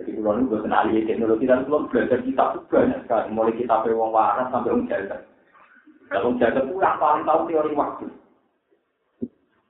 Jadi 0.00 0.16
kalau 0.16 0.48
buat 0.48 0.64
kenali 0.64 1.04
teknologi 1.04 1.44
dan 1.44 1.66
kalau 1.66 1.84
belajar 1.90 2.22
kita 2.22 2.44
itu 2.54 2.58
banyak 2.72 2.98
sekali. 3.04 3.26
Mulai 3.34 3.58
kita 3.58 3.74
wong 3.90 4.10
waras 4.14 4.48
sampai 4.48 4.72
wong 4.72 4.86
jaga. 4.86 5.18
Kalau 6.08 6.38
jaga 6.38 6.62
itu 6.64 6.78
yang 6.78 6.96
paling 6.96 7.26
tahu 7.26 7.40
teori 7.50 7.72
waktu. 7.74 8.06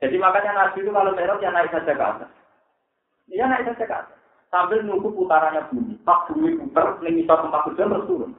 Jadi 0.00 0.16
makanya 0.16 0.52
Nabi 0.54 0.78
itu 0.80 0.90
kalau 0.94 1.12
teror 1.18 1.36
ya 1.42 1.50
naik 1.50 1.72
saja 1.72 1.92
ke 1.92 2.04
atas. 2.04 2.30
Iya 3.26 3.44
naik 3.48 3.66
saja 3.74 3.84
ke 3.84 3.96
atas. 3.96 4.19
Sambil 4.50 4.82
nunggu 4.82 5.14
putarannya 5.14 5.70
bumi. 5.70 5.94
Pas 6.02 6.26
bumi 6.26 6.58
putar, 6.58 6.98
ini 7.06 7.22
bisa 7.22 7.38
tempat 7.38 7.70
hujan 7.70 7.90
terus 7.94 8.06
turun. 8.10 8.32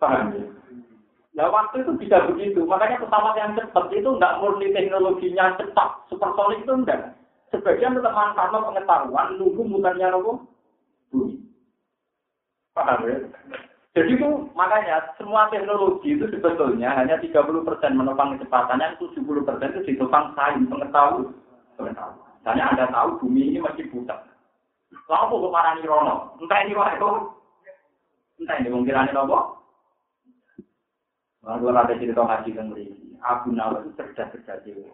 Paham 0.00 0.32
ya? 0.32 0.44
Nah 1.32 1.48
waktu 1.52 1.84
itu 1.84 1.92
bisa 2.00 2.24
begitu. 2.28 2.64
Makanya 2.64 3.04
pesawat 3.04 3.36
yang 3.36 3.52
cepat 3.56 3.92
itu 3.92 4.08
enggak 4.08 4.40
murni 4.40 4.72
teknologinya 4.72 5.56
cepat. 5.60 6.08
Supersonik 6.08 6.64
itu 6.64 6.72
enggak. 6.72 7.16
Sebagian 7.52 7.92
tetap 7.92 8.16
manfaat 8.16 8.48
pengetahuan, 8.48 9.36
nunggu 9.36 9.60
mutarnya 9.60 10.08
nopo 10.08 10.48
bumi. 11.12 11.36
Paham 12.72 13.04
ya? 13.04 13.16
Jadi 13.92 14.16
itu 14.16 14.48
makanya 14.56 15.04
semua 15.20 15.52
teknologi 15.52 16.16
itu 16.16 16.24
sebetulnya 16.32 16.96
hanya 16.96 17.20
30% 17.20 17.44
menopang 17.92 18.40
kecepatannya, 18.40 18.96
70% 18.96 19.20
itu 19.76 19.80
ditopang 19.84 20.32
sains 20.32 20.64
pengetahuan. 20.64 21.36
pengetahuan. 21.76 22.31
Dan 22.42 22.58
Anda 22.58 22.90
tahu 22.90 23.22
bumi 23.22 23.54
ini 23.54 23.58
masih 23.62 23.86
buta. 23.94 24.18
Lalu 25.06 25.46
kok 25.46 25.52
marah 25.54 25.78
rono? 25.82 26.14
Entah 26.42 26.58
ini 26.66 26.74
wae 26.74 26.94
itu. 26.98 27.10
Entah 28.42 28.56
ini 28.58 28.68
wong 28.74 28.82
ini 28.82 28.92
apa? 28.92 29.38
Lalu 31.42 31.64
ada 31.74 31.94
cerita 31.98 32.22
ngaji 32.22 32.50
yang 32.54 32.70
beri. 32.70 32.86
Abu 33.22 33.54
Nawa 33.54 33.82
itu 33.82 33.94
cerdas 33.94 34.30
cerdas 34.34 34.62
jiwa. 34.66 34.90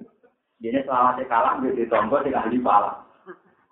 Ini 0.60 0.84
selama 0.84 1.16
kalah, 1.24 1.62
nggih 1.62 1.76
ditombo, 1.76 2.20
dia 2.20 2.34
gak 2.34 2.50
ahli 2.50 2.58
pala. 2.60 3.04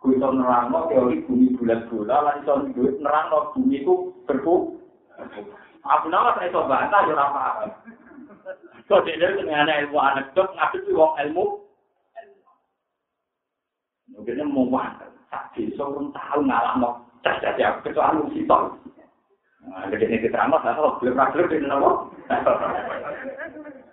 Kuwi 0.01 0.17
itu 0.17 0.29
nerang 0.29 0.71
teori 0.71 1.25
bumi 1.27 1.57
bulat 1.59 1.89
bola, 1.91 2.17
lan 2.23 2.37
itu 2.45 2.85
nerangno 3.03 3.53
bumi 3.53 3.83
itu 3.83 4.13
berbu. 4.25 4.55
Abu 5.85 6.07
Nawa 6.09 6.41
iso 6.47 6.63
coba, 6.63 6.89
entah 6.89 7.05
ya 7.05 7.15
apa. 7.17 7.75
Kok 8.87 9.03
dia 9.03 9.19
ini 9.19 9.51
ilmu 9.51 9.99
anekdot, 9.99 10.55
ngapain 10.55 10.85
sih 10.87 10.95
wong 10.95 11.19
ilmu? 11.19 11.66
Mungkin 14.15 14.47
mau? 14.47 14.71
Tak 15.27 15.59
bisa 15.59 15.83
pun 15.83 16.15
tahu 16.15 16.47
ngalah 16.47 16.79
no. 16.79 16.91
Cerdas 17.27 17.59
ya, 17.59 17.75
kecuali 17.83 18.23
musibah. 18.23 18.71
Nah, 19.67 19.91
jadi 19.91 20.07
ini 20.07 20.23
kita 20.23 20.39
amat, 20.47 20.63
kalau 20.63 20.95
belum 21.03 21.19
rakyat, 21.19 21.51
ini 21.51 21.67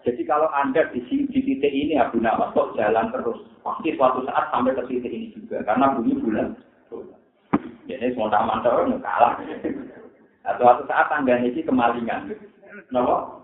Jadi 0.06 0.22
kalau 0.30 0.46
Anda 0.54 0.86
di, 0.94 1.02
di 1.02 1.40
titik 1.42 1.74
ini 1.74 1.98
Abu 1.98 2.22
Nawas 2.22 2.54
kok 2.54 2.78
jalan 2.78 3.10
terus, 3.10 3.42
pasti 3.66 3.98
suatu 3.98 4.22
saat 4.30 4.54
sampai 4.54 4.78
ke 4.78 4.86
titik 4.86 5.10
ini 5.10 5.34
juga. 5.34 5.66
Karena 5.66 5.98
bumi 5.98 6.14
bulan. 6.22 6.54
Jadi 7.90 8.14
semua 8.14 8.30
taman 8.30 8.62
terus 8.62 9.02
kalah. 9.02 9.34
Nah, 10.46 10.54
suatu 10.62 10.86
saat 10.86 11.10
Anda 11.10 11.42
ini 11.42 11.66
kemalingan. 11.66 12.38
Kenapa? 12.94 13.42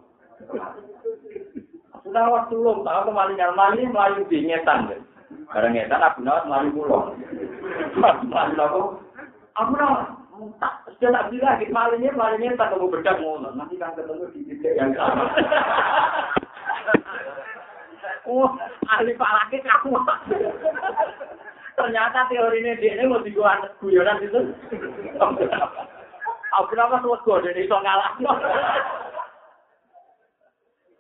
Sudah 2.06 2.26
waktu 2.30 2.54
belum 2.54 2.86
tahu 2.86 3.02
kemalingan. 3.10 3.58
Maling 3.58 3.90
melayu 3.90 4.22
di 4.30 4.46
ngetan. 4.46 5.02
Barang 5.30 5.74
ngetan 5.78 6.02
Abu 6.02 6.20
Nawas 6.26 6.46
melayu 6.50 6.70
pulau. 6.74 7.14
Abu 9.58 9.74
Nawas. 9.78 10.06
Tak, 10.40 10.88
sudah 10.96 11.12
tak 11.12 11.36
bilang, 11.36 11.60
malingnya, 11.68 12.16
malingnya 12.16 12.56
tak 12.56 12.72
ketemu 12.72 12.96
bedak 12.96 13.20
ngono. 13.20 13.52
Nanti 13.60 13.76
kan 13.76 13.92
ketemu 13.92 14.24
di 14.32 14.40
titik 14.48 14.72
yang 14.80 14.96
sama. 14.96 15.28
Oh, 18.30 18.48
ahli 18.88 19.18
falake 19.20 19.60
kamu. 19.60 20.00
Ternyata 21.76 22.30
teori 22.30 22.62
ini 22.62 22.80
dia 22.80 22.96
ini 22.96 23.10
mau 23.10 23.20
dibuat 23.20 23.68
guyonan 23.84 24.22
itu. 24.24 24.54
Aku 26.56 26.66
kenapa 26.72 27.02
suwego 27.04 27.42
dia 27.42 27.58
iso 27.60 27.76
ngalah. 27.80 28.16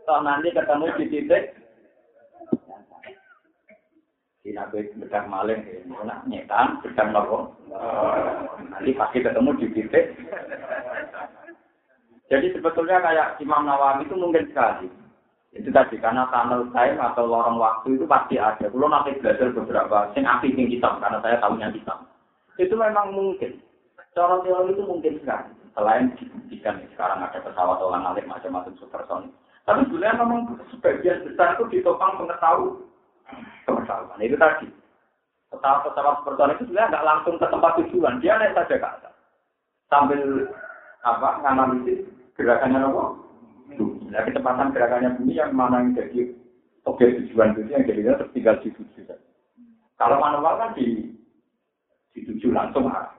Toh 0.03 0.19
nanti 0.25 0.49
ketemu 0.49 0.85
di 0.97 1.05
titik 1.05 1.58
nabi 4.47 4.87
bedah 4.95 5.27
maling, 5.27 5.61
nak 5.91 6.23
nyetan, 6.23 6.79
bedah 6.79 7.07
nopo. 7.11 7.51
Nanti 8.71 8.95
pasti 8.95 9.19
ketemu 9.19 9.51
di 9.59 9.67
titik. 9.75 10.05
Jadi 12.29 12.47
sebetulnya 12.53 13.01
kayak 13.01 13.41
Imam 13.41 13.65
Nawawi 13.65 14.05
itu 14.05 14.15
mungkin 14.15 14.47
sekali. 14.53 14.87
Itu 15.49 15.73
tadi 15.73 15.97
karena 15.97 16.29
tunnel 16.29 16.69
time 16.69 17.01
atau 17.01 17.25
lorong 17.25 17.57
waktu 17.57 17.97
itu 17.97 18.05
pasti 18.05 18.37
ada. 18.37 18.69
Kalau 18.69 18.85
nanti 18.85 19.17
belajar 19.17 19.49
beberapa 19.49 20.13
sing 20.13 20.29
api 20.29 20.53
sing 20.53 20.69
hitam 20.69 21.01
karena 21.01 21.17
saya 21.25 21.41
tahunya 21.41 21.73
hitam. 21.73 22.05
Itu 22.61 22.77
memang 22.77 23.17
mungkin. 23.17 23.57
Cara 24.13 24.45
teori 24.45 24.77
itu 24.77 24.83
mungkin 24.85 25.17
sekali. 25.25 25.49
Selain 25.73 26.13
dibuktikan 26.21 26.85
sekarang 26.93 27.25
ada 27.25 27.41
pesawat 27.41 27.81
orang 27.81 28.13
alik 28.13 28.29
macam-macam 28.29 28.77
supersonik. 28.77 29.33
Tapi 29.65 29.89
sebenarnya 29.89 30.21
memang 30.21 30.41
sebagian 30.69 31.25
besar 31.25 31.57
itu 31.57 31.65
ditopang 31.73 32.17
pengetahuan. 32.21 32.88
Pengetahuan 33.89 34.21
itu 34.21 34.37
tadi. 34.37 34.67
Pesawat-pesawat 35.49 36.21
supersonik 36.21 36.55
itu 36.61 36.63
sebenarnya 36.69 36.89
nggak 36.93 37.07
langsung 37.09 37.35
ke 37.41 37.47
tempat 37.49 37.71
tujuan. 37.81 38.21
Dia 38.21 38.37
naik 38.37 38.53
saja 38.53 38.75
ke 38.77 38.85
atas. 38.85 39.13
Sambil 39.89 40.21
apa 41.01 41.29
nganalisis 41.41 42.05
gerakannya 42.37 42.85
apa? 42.85 43.03
Nah, 44.09 44.21
kecepatan 44.29 44.73
gerakannya 44.77 45.17
bumi 45.17 45.33
yang 45.41 45.57
mana 45.57 45.81
yang 45.81 45.97
jadi 45.97 46.37
objek 46.85 47.17
tujuan 47.25 47.57
itu 47.57 47.73
yang 47.73 47.85
jadinya 47.89 48.21
tertinggal 48.21 48.61
di 48.61 48.69
tujuh. 48.77 49.09
Kalau 49.97 50.21
manual 50.21 50.53
kan 50.61 50.77
di 50.77 51.17
di 52.13 52.19
tujuh 52.29 52.53
langsung 52.53 52.85
arah. 52.85 53.17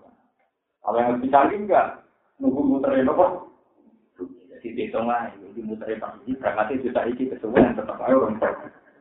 Kalau 0.86 0.98
yang 1.02 1.18
bisa 1.18 1.50
enggak, 1.50 1.86
nunggu 2.38 2.62
muterin 2.62 3.10
apa? 3.10 3.46
Jadi 4.54 4.76
dihitung 4.76 5.08
lah, 5.08 5.28
jadi 5.34 5.60
muterin 5.66 5.98
pas 5.98 6.14
ini 6.24 6.38
berangkatnya 6.38 6.82
juta 6.84 7.00
iki 7.10 7.32
kesuwen 7.32 7.74
tetap 7.74 8.00
ayo 8.06 8.28
orang 8.28 8.38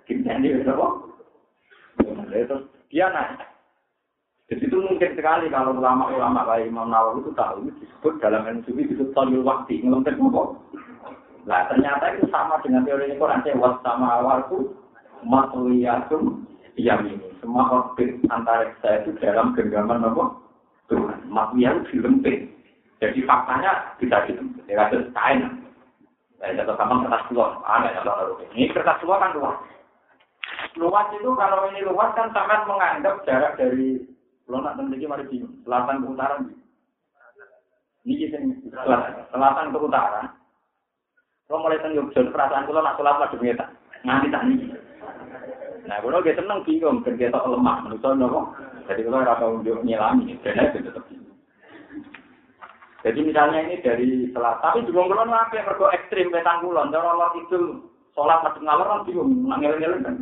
Gimana 0.09 0.41
ini 0.41 0.65
apa? 0.65 1.08
Terus 2.15 2.63
dia 2.89 3.07
naik. 3.13 3.41
Jadi 4.49 4.65
itu 4.65 4.77
mungkin 4.81 5.13
sekali 5.13 5.45
kalau 5.53 5.77
ulama-ulama 5.77 6.41
kayak 6.49 6.73
Imam 6.73 6.89
Nawawi 6.89 7.21
itu 7.21 7.31
tahu 7.37 7.69
itu 7.69 7.85
disebut 7.85 8.17
dalam 8.17 8.49
ilmu 8.49 8.65
sufi 8.65 8.81
disebut 8.89 9.13
tolil 9.13 9.45
waktu 9.45 9.85
ngelontek 9.85 10.17
apa? 10.17 10.43
Nah 11.45 11.61
ternyata 11.69 12.17
itu 12.17 12.25
sama 12.33 12.57
dengan 12.65 12.81
teori 12.81 13.13
Quran 13.13 13.45
was 13.61 13.77
sama 13.85 14.17
awalku 14.17 14.73
matliyatum 15.21 16.49
yamin. 16.81 17.21
Semua 17.45 17.69
orbit 17.69 18.17
antara 18.33 18.73
saya 18.81 19.05
itu 19.05 19.13
dalam 19.21 19.53
genggaman 19.53 20.01
apa? 20.01 20.33
Tuhan. 20.89 21.29
Itu 21.29 21.79
dilempit. 21.93 22.49
Jadi 22.97 23.21
faktanya 23.29 23.93
bisa 24.01 24.25
dilempit. 24.25 24.65
Ya 24.65 24.89
kasus 24.89 25.05
kain. 25.13 25.61
Saya 26.41 26.57
jatuh 26.57 26.73
sama 26.73 27.05
kertas 27.05 27.29
luar. 27.35 27.59
Ada 27.67 28.01
yang 28.01 28.03
tahu 28.07 28.41
Ini 28.57 28.73
kertas 28.73 28.97
luar 29.05 29.19
kan 29.21 29.35
luas. 29.37 29.55
Luas 30.77 31.09
itu 31.17 31.29
kalau 31.33 31.65
ini 31.73 31.81
luas 31.81 32.13
kan 32.13 32.29
sangat 32.29 32.67
menganggap 32.69 33.25
jarak 33.25 33.57
dari 33.57 34.05
kalau 34.49 34.65
nak 34.65 34.81
memiliki 34.81 35.05
mari 35.05 35.25
bingung. 35.29 35.53
Selatan 35.61 36.01
ke 36.01 36.09
utara. 36.09 36.35
Ini 38.01 38.33
selatan 39.29 39.69
ke 39.69 39.77
utara. 39.77 40.21
Kalau 41.45 41.65
mulai 41.65 41.81
teng 41.81 41.93
Yogyakarta, 41.93 42.33
perasaan 42.33 42.65
kula 42.65 42.81
nak 42.81 42.97
sholat 42.97 43.17
madhep 43.21 43.41
ngetak. 43.45 43.69
Nganti 44.05 44.27
tani. 44.33 44.55
Nah, 45.85 45.97
kula 46.01 46.25
ge 46.25 46.33
seneng 46.33 46.65
bingung 46.65 47.05
ketok 47.05 47.45
lemah 47.45 47.85
menurut 47.85 48.05
nopo. 48.17 48.41
Jadi 48.89 49.05
kula 49.05 49.21
ora 49.21 49.37
tau 49.37 49.61
njuk 49.61 49.85
nyelami, 49.85 50.33
ben 50.41 50.57
aja 50.57 50.81
tetep 50.81 51.05
Jadi 53.05 53.19
misalnya 53.21 53.69
ini 53.69 53.85
dari 53.85 54.33
selatan, 54.33 54.65
tapi 54.65 54.85
juga 54.89 55.13
kula 55.13 55.29
nu 55.29 55.33
apik 55.37 55.61
mergo 55.61 55.93
ekstrim 55.93 56.33
petang 56.33 56.65
kulon, 56.65 56.89
Allah 56.89 57.29
itu 57.37 57.85
sholat 58.17 58.41
madhep 58.41 58.65
ngalor 58.65 58.85
kan 58.89 59.05
bingung, 59.05 59.45
nangel-ngel 59.45 59.93
kan. 60.01 60.15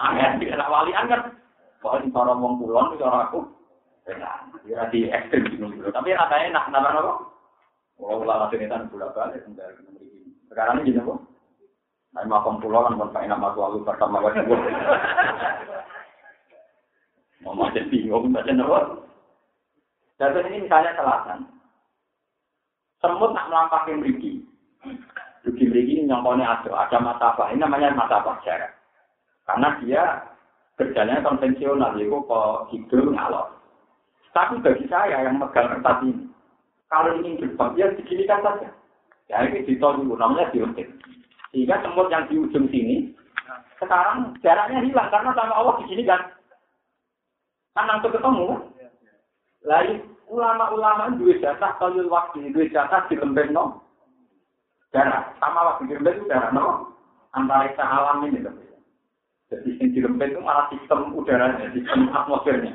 Angel 0.00 0.40
tidak 0.40 0.72
walian 0.72 1.10
kan. 1.10 1.20
Pokoknya 1.82 2.14
cara 2.14 2.32
wong 2.38 2.62
kulon 2.62 2.96
cara 2.96 3.28
aku. 3.28 3.40
Ya, 4.66 4.86
di 4.90 5.10
ekstrim 5.10 5.46
bingung. 5.50 5.78
Tapi 5.82 6.14
rasanya 6.14 6.54
enak, 6.54 6.66
kenapa 6.70 6.88
nopo? 6.94 7.12
Kalau 7.98 8.22
ulama 8.22 8.50
sinitan 8.50 8.90
bulat 8.90 9.14
balik, 9.14 9.46
dari 9.54 9.78
sekarang 10.50 10.82
ini 10.82 10.90
gini 10.90 11.06
kok. 11.06 11.22
Nah, 12.12 12.28
makom 12.28 12.60
pulau 12.60 12.84
kan 12.84 12.98
enak 12.98 13.40
masuk 13.40 13.62
lalu 13.62 13.78
pertama 13.86 14.20
wajib. 14.20 14.44
Mau 17.42 17.56
macam 17.56 17.88
bingung 17.90 18.30
macam 18.30 18.62
apa? 18.62 18.80
Dan 20.18 20.46
ini 20.50 20.66
misalnya 20.66 20.94
selatan. 20.94 21.46
Semut 23.02 23.34
nak 23.34 23.50
melampaui 23.50 23.98
meriki. 23.98 24.46
Dugi 25.42 25.66
meriki 25.66 25.98
ini 25.98 26.06
nyongkone 26.06 26.46
ada, 26.46 26.70
ada 26.70 26.98
mata 27.02 27.34
apa? 27.34 27.50
Ini 27.50 27.58
namanya 27.58 27.90
mata 27.90 28.22
apa 28.22 28.38
jarak. 28.46 28.70
Karena 29.46 29.68
dia 29.82 30.02
kerjanya 30.78 31.22
konvensional, 31.22 31.98
yaitu 31.98 32.18
kok 32.26 32.70
hidup 32.70 33.06
ngalor. 33.10 33.46
Tapi 34.32 34.64
bagi 34.64 34.88
saya 34.88 35.28
yang 35.28 35.36
megang 35.36 35.68
kertas 35.68 35.98
ini, 36.08 36.24
kalau 36.88 37.12
ingin 37.20 37.36
berbang, 37.36 37.70
ya 37.76 37.86
diginikan 37.96 38.40
saja. 38.40 38.68
Ya 39.28 39.44
ini 39.44 39.64
ditolong 39.68 40.08
namanya 40.12 40.48
diuntik. 40.52 40.88
Sehingga 41.52 41.84
semut 41.84 42.08
yang 42.08 42.24
di 42.32 42.40
ujung 42.40 42.64
sini, 42.72 43.12
sekarang 43.76 44.32
jaraknya 44.40 44.80
hilang 44.80 45.12
karena 45.12 45.36
sama 45.36 45.52
Allah 45.52 45.74
di 45.80 45.84
sini 45.92 46.02
kan. 46.08 46.32
Kan 47.76 47.88
langsung 47.88 48.12
ketemu. 48.12 48.60
Lalu 49.68 49.94
ulama-ulama 50.32 51.12
dua 51.20 51.36
jatah 51.38 51.76
kalau 51.76 52.08
waktu 52.08 52.52
dua 52.56 52.66
jatah 52.72 53.04
di 53.08 53.20
lembek 53.20 53.52
no. 53.52 53.84
Jarak 54.92 55.36
sama 55.40 55.76
waktu 55.76 55.92
di 55.92 55.92
lembek 56.00 56.24
itu 56.24 56.28
jarak 56.32 56.52
no. 56.56 56.92
Antara 57.36 57.68
alam 57.80 58.24
ini 58.28 58.44
loh. 58.44 58.52
Jadi 59.52 59.76
yang 59.76 59.90
di 59.92 60.00
lembek 60.00 60.32
itu 60.32 60.40
malah 60.40 60.72
sistem 60.72 61.12
udaranya, 61.12 61.68
sistem 61.76 62.08
atmosfernya. 62.08 62.72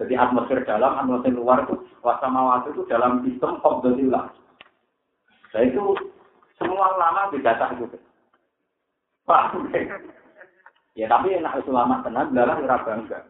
Jadi 0.00 0.16
atmosfer 0.16 0.64
dalam, 0.64 0.96
atmosfer 0.96 1.28
luar 1.36 1.68
itu 1.68 1.76
waktu 2.00 2.72
itu 2.72 2.82
dalam 2.88 3.20
sistem 3.20 3.60
komdosilah. 3.60 4.32
Nah 5.52 5.60
itu 5.60 5.92
semua 6.56 6.88
ulama 6.96 7.28
didata 7.28 7.68
itu. 7.76 7.84
Pak, 9.28 9.60
ya 10.96 11.04
tapi 11.10 11.36
enak 11.36 11.60
ulama 11.68 12.00
tenang, 12.00 12.32
dalam 12.32 12.64
ora 12.64 12.80
bangga. 12.80 13.20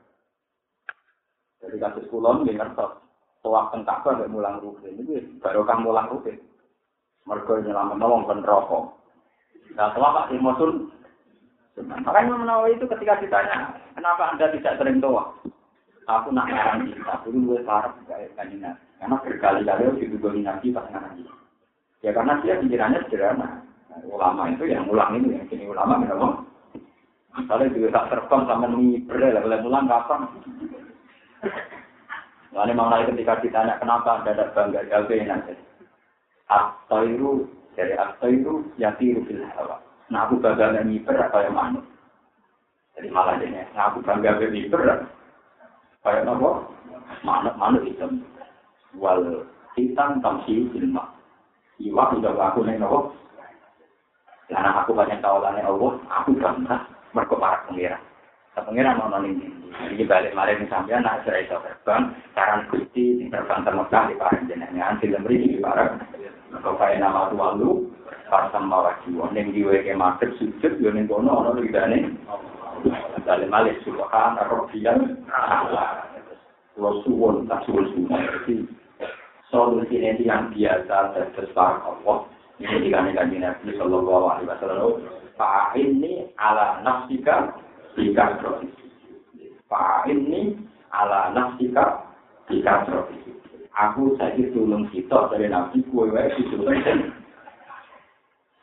Jadi 1.59 1.83
kasus 1.83 2.07
kulon 2.13 2.47
di 2.47 2.55
ngertos, 2.55 3.03
tuak 3.43 3.75
tengkapa 3.75 4.23
dan 4.23 4.31
mulang 4.31 4.63
rutin 4.63 4.95
ini 5.03 5.41
baru 5.43 5.67
kamu 5.67 5.91
mulang 5.91 6.07
rutin. 6.13 6.39
Mereka 7.27 7.67
nyelamat 7.67 7.99
nolong 7.99 8.29
penrokok. 8.31 8.95
Nah, 9.75 9.91
selama 9.99 10.31
di 10.31 10.39
Mosul, 10.39 10.95
makanya 11.85 12.41
menawa 12.41 12.73
itu 12.73 12.89
ketika 12.89 13.21
ditanya, 13.21 13.77
kenapa 13.93 14.33
anda 14.33 14.49
tidak 14.49 14.81
sering 14.81 14.97
tua? 14.97 15.29
Aku 16.09 16.31
nak 16.33 16.49
ngarang 16.49 16.89
kita, 16.89 17.21
dulu 17.27 17.59
gue 17.59 17.67
parah 17.67 17.91
kayak 18.07 18.31
kanjeng 18.39 18.63
Karena 18.97 19.19
berkali-kali 19.21 19.83
harus 19.85 20.01
didugoni 20.01 20.47
nabi 20.47 20.71
pas 20.73 20.87
ngarang 20.89 21.19
Ya 22.01 22.15
karena 22.15 22.39
dia 22.41 22.61
pikirannya 22.63 23.03
sederhana. 23.11 23.67
Nah, 23.91 23.99
ulama 24.07 24.47
itu 24.53 24.71
yang 24.71 24.87
ulang 24.87 25.19
itu, 25.19 25.35
yang 25.35 25.45
sini 25.51 25.67
ulama 25.67 25.99
kenapa? 26.01 26.47
Misalnya 27.37 27.75
juga 27.75 27.89
tak 27.93 28.09
terbang 28.15 28.43
sama 28.49 28.67
miber, 28.71 29.19
lah 29.21 29.43
boleh 29.43 29.61
ulang 29.67 29.85
kapan? 29.91 30.21
Lalu 32.57 32.73
mau 32.73 32.89
ketika 32.89 33.43
ditanya 33.45 33.77
kenapa 33.77 34.23
anda 34.23 34.33
tidak 34.33 34.55
bangga 34.57 34.81
jaga 34.89 35.15
nanti. 35.29 35.55
Itu 36.89 37.31
dari 37.77 37.93
atau 37.93 38.29
itu 38.33 38.53
yang 38.81 38.97
tiru 38.97 39.21
fil 39.29 39.45
hawa. 39.53 39.86
Nah 40.07 40.27
aku 40.27 40.39
bangga 40.39 40.71
dengan 40.71 40.91
miber 40.91 41.19
apa 41.19 41.39
yang 41.43 41.55
mana? 41.55 41.81
Jadi 42.97 43.09
malah 43.11 43.37
ini, 43.43 43.61
nah 43.75 43.91
aku 43.91 44.01
bangga 44.07 44.39
dengan 44.39 44.55
miber 44.55 44.81
kayak 46.07 46.27
apa? 46.31 46.51
Manuk 47.27 47.55
manuk 47.59 47.83
hitam. 47.83 48.23
Wal 48.95 49.43
hitam 49.75 50.23
tamsi 50.23 50.71
ilma. 50.79 51.11
Iwa 51.83 52.15
udah 52.15 52.33
aku 52.39 52.65
nih 52.65 52.79
nopo. 52.81 53.13
Karena 54.47 54.79
aku 54.81 54.95
banyak 54.95 55.19
tawalannya 55.19 55.67
Allah, 55.67 55.93
aku 56.07 56.31
bangga 56.39 56.87
mereka 57.11 57.35
para 57.35 57.67
pengira. 57.67 57.99
Pengira 58.57 58.97
mau 58.97 59.13
nolin 59.13 59.37
ini. 59.37 59.69
Jadi 59.93 60.09
balik 60.09 60.33
malah 60.33 60.57
ini 60.57 60.65
sampean 60.73 61.05
nak 61.05 61.21
cerai 61.29 61.45
so 61.45 61.61
terbang, 61.61 62.09
saran 62.33 62.65
di 62.97 63.29
terbang 63.29 63.61
termegah 63.69 64.09
di 64.09 64.17
para 64.17 64.41
jenengan, 64.49 64.97
film 64.97 65.21
beri 65.21 65.59
di 65.59 65.61
para. 65.61 65.93
Mereka 66.53 66.71
kaya 66.79 67.03
nama 67.03 67.31
tua 67.33 67.59
lu, 67.59 67.91
pasang 68.31 68.71
bawa 68.71 68.95
jiwa. 69.03 69.31
Neng 69.35 69.51
diwe 69.51 69.83
ke 69.83 69.93
madep 69.95 70.31
sujud, 70.39 70.79
yo 70.79 70.91
neng 70.95 71.11
kono 71.11 71.43
ono 71.43 71.51
lidane. 71.59 72.15
Balik 73.27 73.51
malah 73.51 73.75
subhan 73.83 74.39
robian. 74.47 75.27
Kalau 76.77 77.03
suwon 77.03 77.49
tak 77.49 77.65
suwon 77.67 77.89
suwon. 77.97 78.23
Solusi 79.49 80.03
ini 80.03 80.27
yang 80.27 80.51
biasa 80.51 81.15
terus 81.15 81.55
para 81.55 81.79
Allah. 81.87 82.27
Ini 82.59 82.89
dikandung 82.89 83.41
Nabi 83.41 83.69
Sallallahu 83.79 84.27
Alaihi 84.27 84.49
Wasallam. 84.51 84.93
Pak 85.37 85.77
ini 85.77 86.33
ala 86.41 86.81
nafsika 86.81 87.53
jika 87.95 88.41
Pak 89.69 90.09
ini 90.09 90.57
ala 90.89 91.37
nafsika 91.37 92.09
jika 92.49 92.89
Aku 93.77 94.17
saya 94.17 94.41
tulung 94.57 94.89
kita 94.89 95.29
dari 95.29 95.53
nabi 95.53 95.85
kue 95.93 96.09
wae 96.09 96.33
itu 96.41 96.57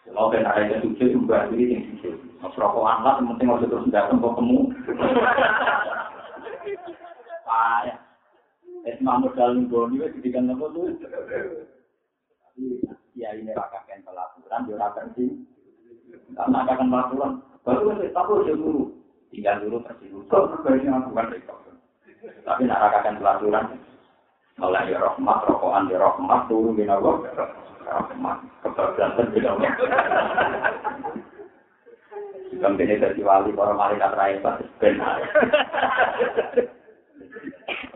Kalau 0.03 0.29
kan 0.29 0.45
ada 0.45 0.67
yang 0.67 0.81
sujud 0.81 1.09
juga 1.09 1.47
ini 1.53 1.77
yang 1.77 1.83
sujud. 1.95 2.17
Mas 2.41 2.53
rokokan 2.59 3.01
lah, 3.01 3.17
penting 3.23 3.47
harus 3.49 3.65
terus 3.65 3.87
datang 3.93 4.19
kok 4.19 4.35
kamu. 4.35 4.73
Payah. 7.47 7.97
Es 8.83 8.99
mamut 8.99 9.31
dalam 9.39 9.71
goni, 9.71 10.03
wes 10.03 10.11
didikan 10.19 10.51
apa 10.51 10.65
tuh? 10.75 10.91
Tapi 10.99 12.83
ya 13.15 13.31
ini 13.31 13.55
rakakan 13.55 14.03
pelakuran, 14.03 14.65
dia 14.67 14.75
rakakan 14.75 15.07
karena 16.33 16.57
akan 16.65 16.87
melakukan. 16.89 17.31
Baru 17.63 17.95
kan 17.95 18.01
tahu 18.11 18.43
dia 18.43 18.55
dulu. 18.57 18.83
Tinggal 19.33 19.55
dulu 19.65 19.77
pasti 19.85 20.05
dulu. 20.09 20.25
Kau 20.29 20.49
terbaiknya 20.51 20.99
melakukan 20.99 21.31
rekor. 21.31 21.57
Tapi 22.43 22.61
nak 22.67 22.81
rakakan 22.89 23.17
pelaturan. 23.21 23.65
Mulai 24.61 24.93
ya 24.93 25.01
rahmat, 25.01 25.49
rokokan 25.49 25.89
ya 25.89 25.97
rahmat, 25.97 26.45
turun 26.45 26.77
di 26.77 26.85
nago. 26.85 27.25
Rahmat, 27.83 28.37
kebablasan 28.61 29.33
di 29.33 29.39
nago. 29.41 29.65
Jika 32.53 32.69
ini 32.77 33.01
dari 33.01 33.21
wali, 33.25 33.49
para 33.57 33.73
malaikat 33.73 34.13
rakyat, 34.13 34.61
benar. 34.77 35.17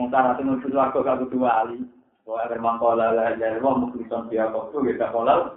Mungkin 0.01 0.33
itu 0.33 0.41
nuntut 0.41 0.73
warga 0.73 0.99
kalau 1.05 1.29
dua 1.29 1.61
wali. 1.61 1.77
Kalau 2.25 2.43
ada 2.43 2.57
mangkola, 2.59 3.15
ada 3.15 3.61
wong 3.63 3.87
muklisan 3.87 4.27
dia 4.27 4.51
kok 4.51 4.75
tuh 4.75 4.83
kita 4.83 5.13
kolal. 5.15 5.55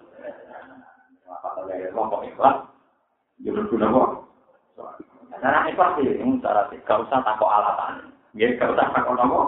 Apa 1.27 1.67
ada 1.67 1.91
wong 1.97 2.07
kok 2.13 2.25
ikhlas? 2.29 2.57
Ya 3.43 3.51
berguna 3.51 3.91
kok. 3.91 4.09
Cara 5.41 5.67
ikhlas 5.67 5.97
sih, 5.99 6.21
cara 6.45 6.63
sih. 6.71 6.79
Gak 6.87 7.03
usah 7.09 7.25
takut 7.27 7.51
alatan. 7.51 8.15
Ya, 8.39 8.55
gak 8.55 8.71
usah 8.71 8.87
takut 8.95 9.19
apa. 9.19 9.41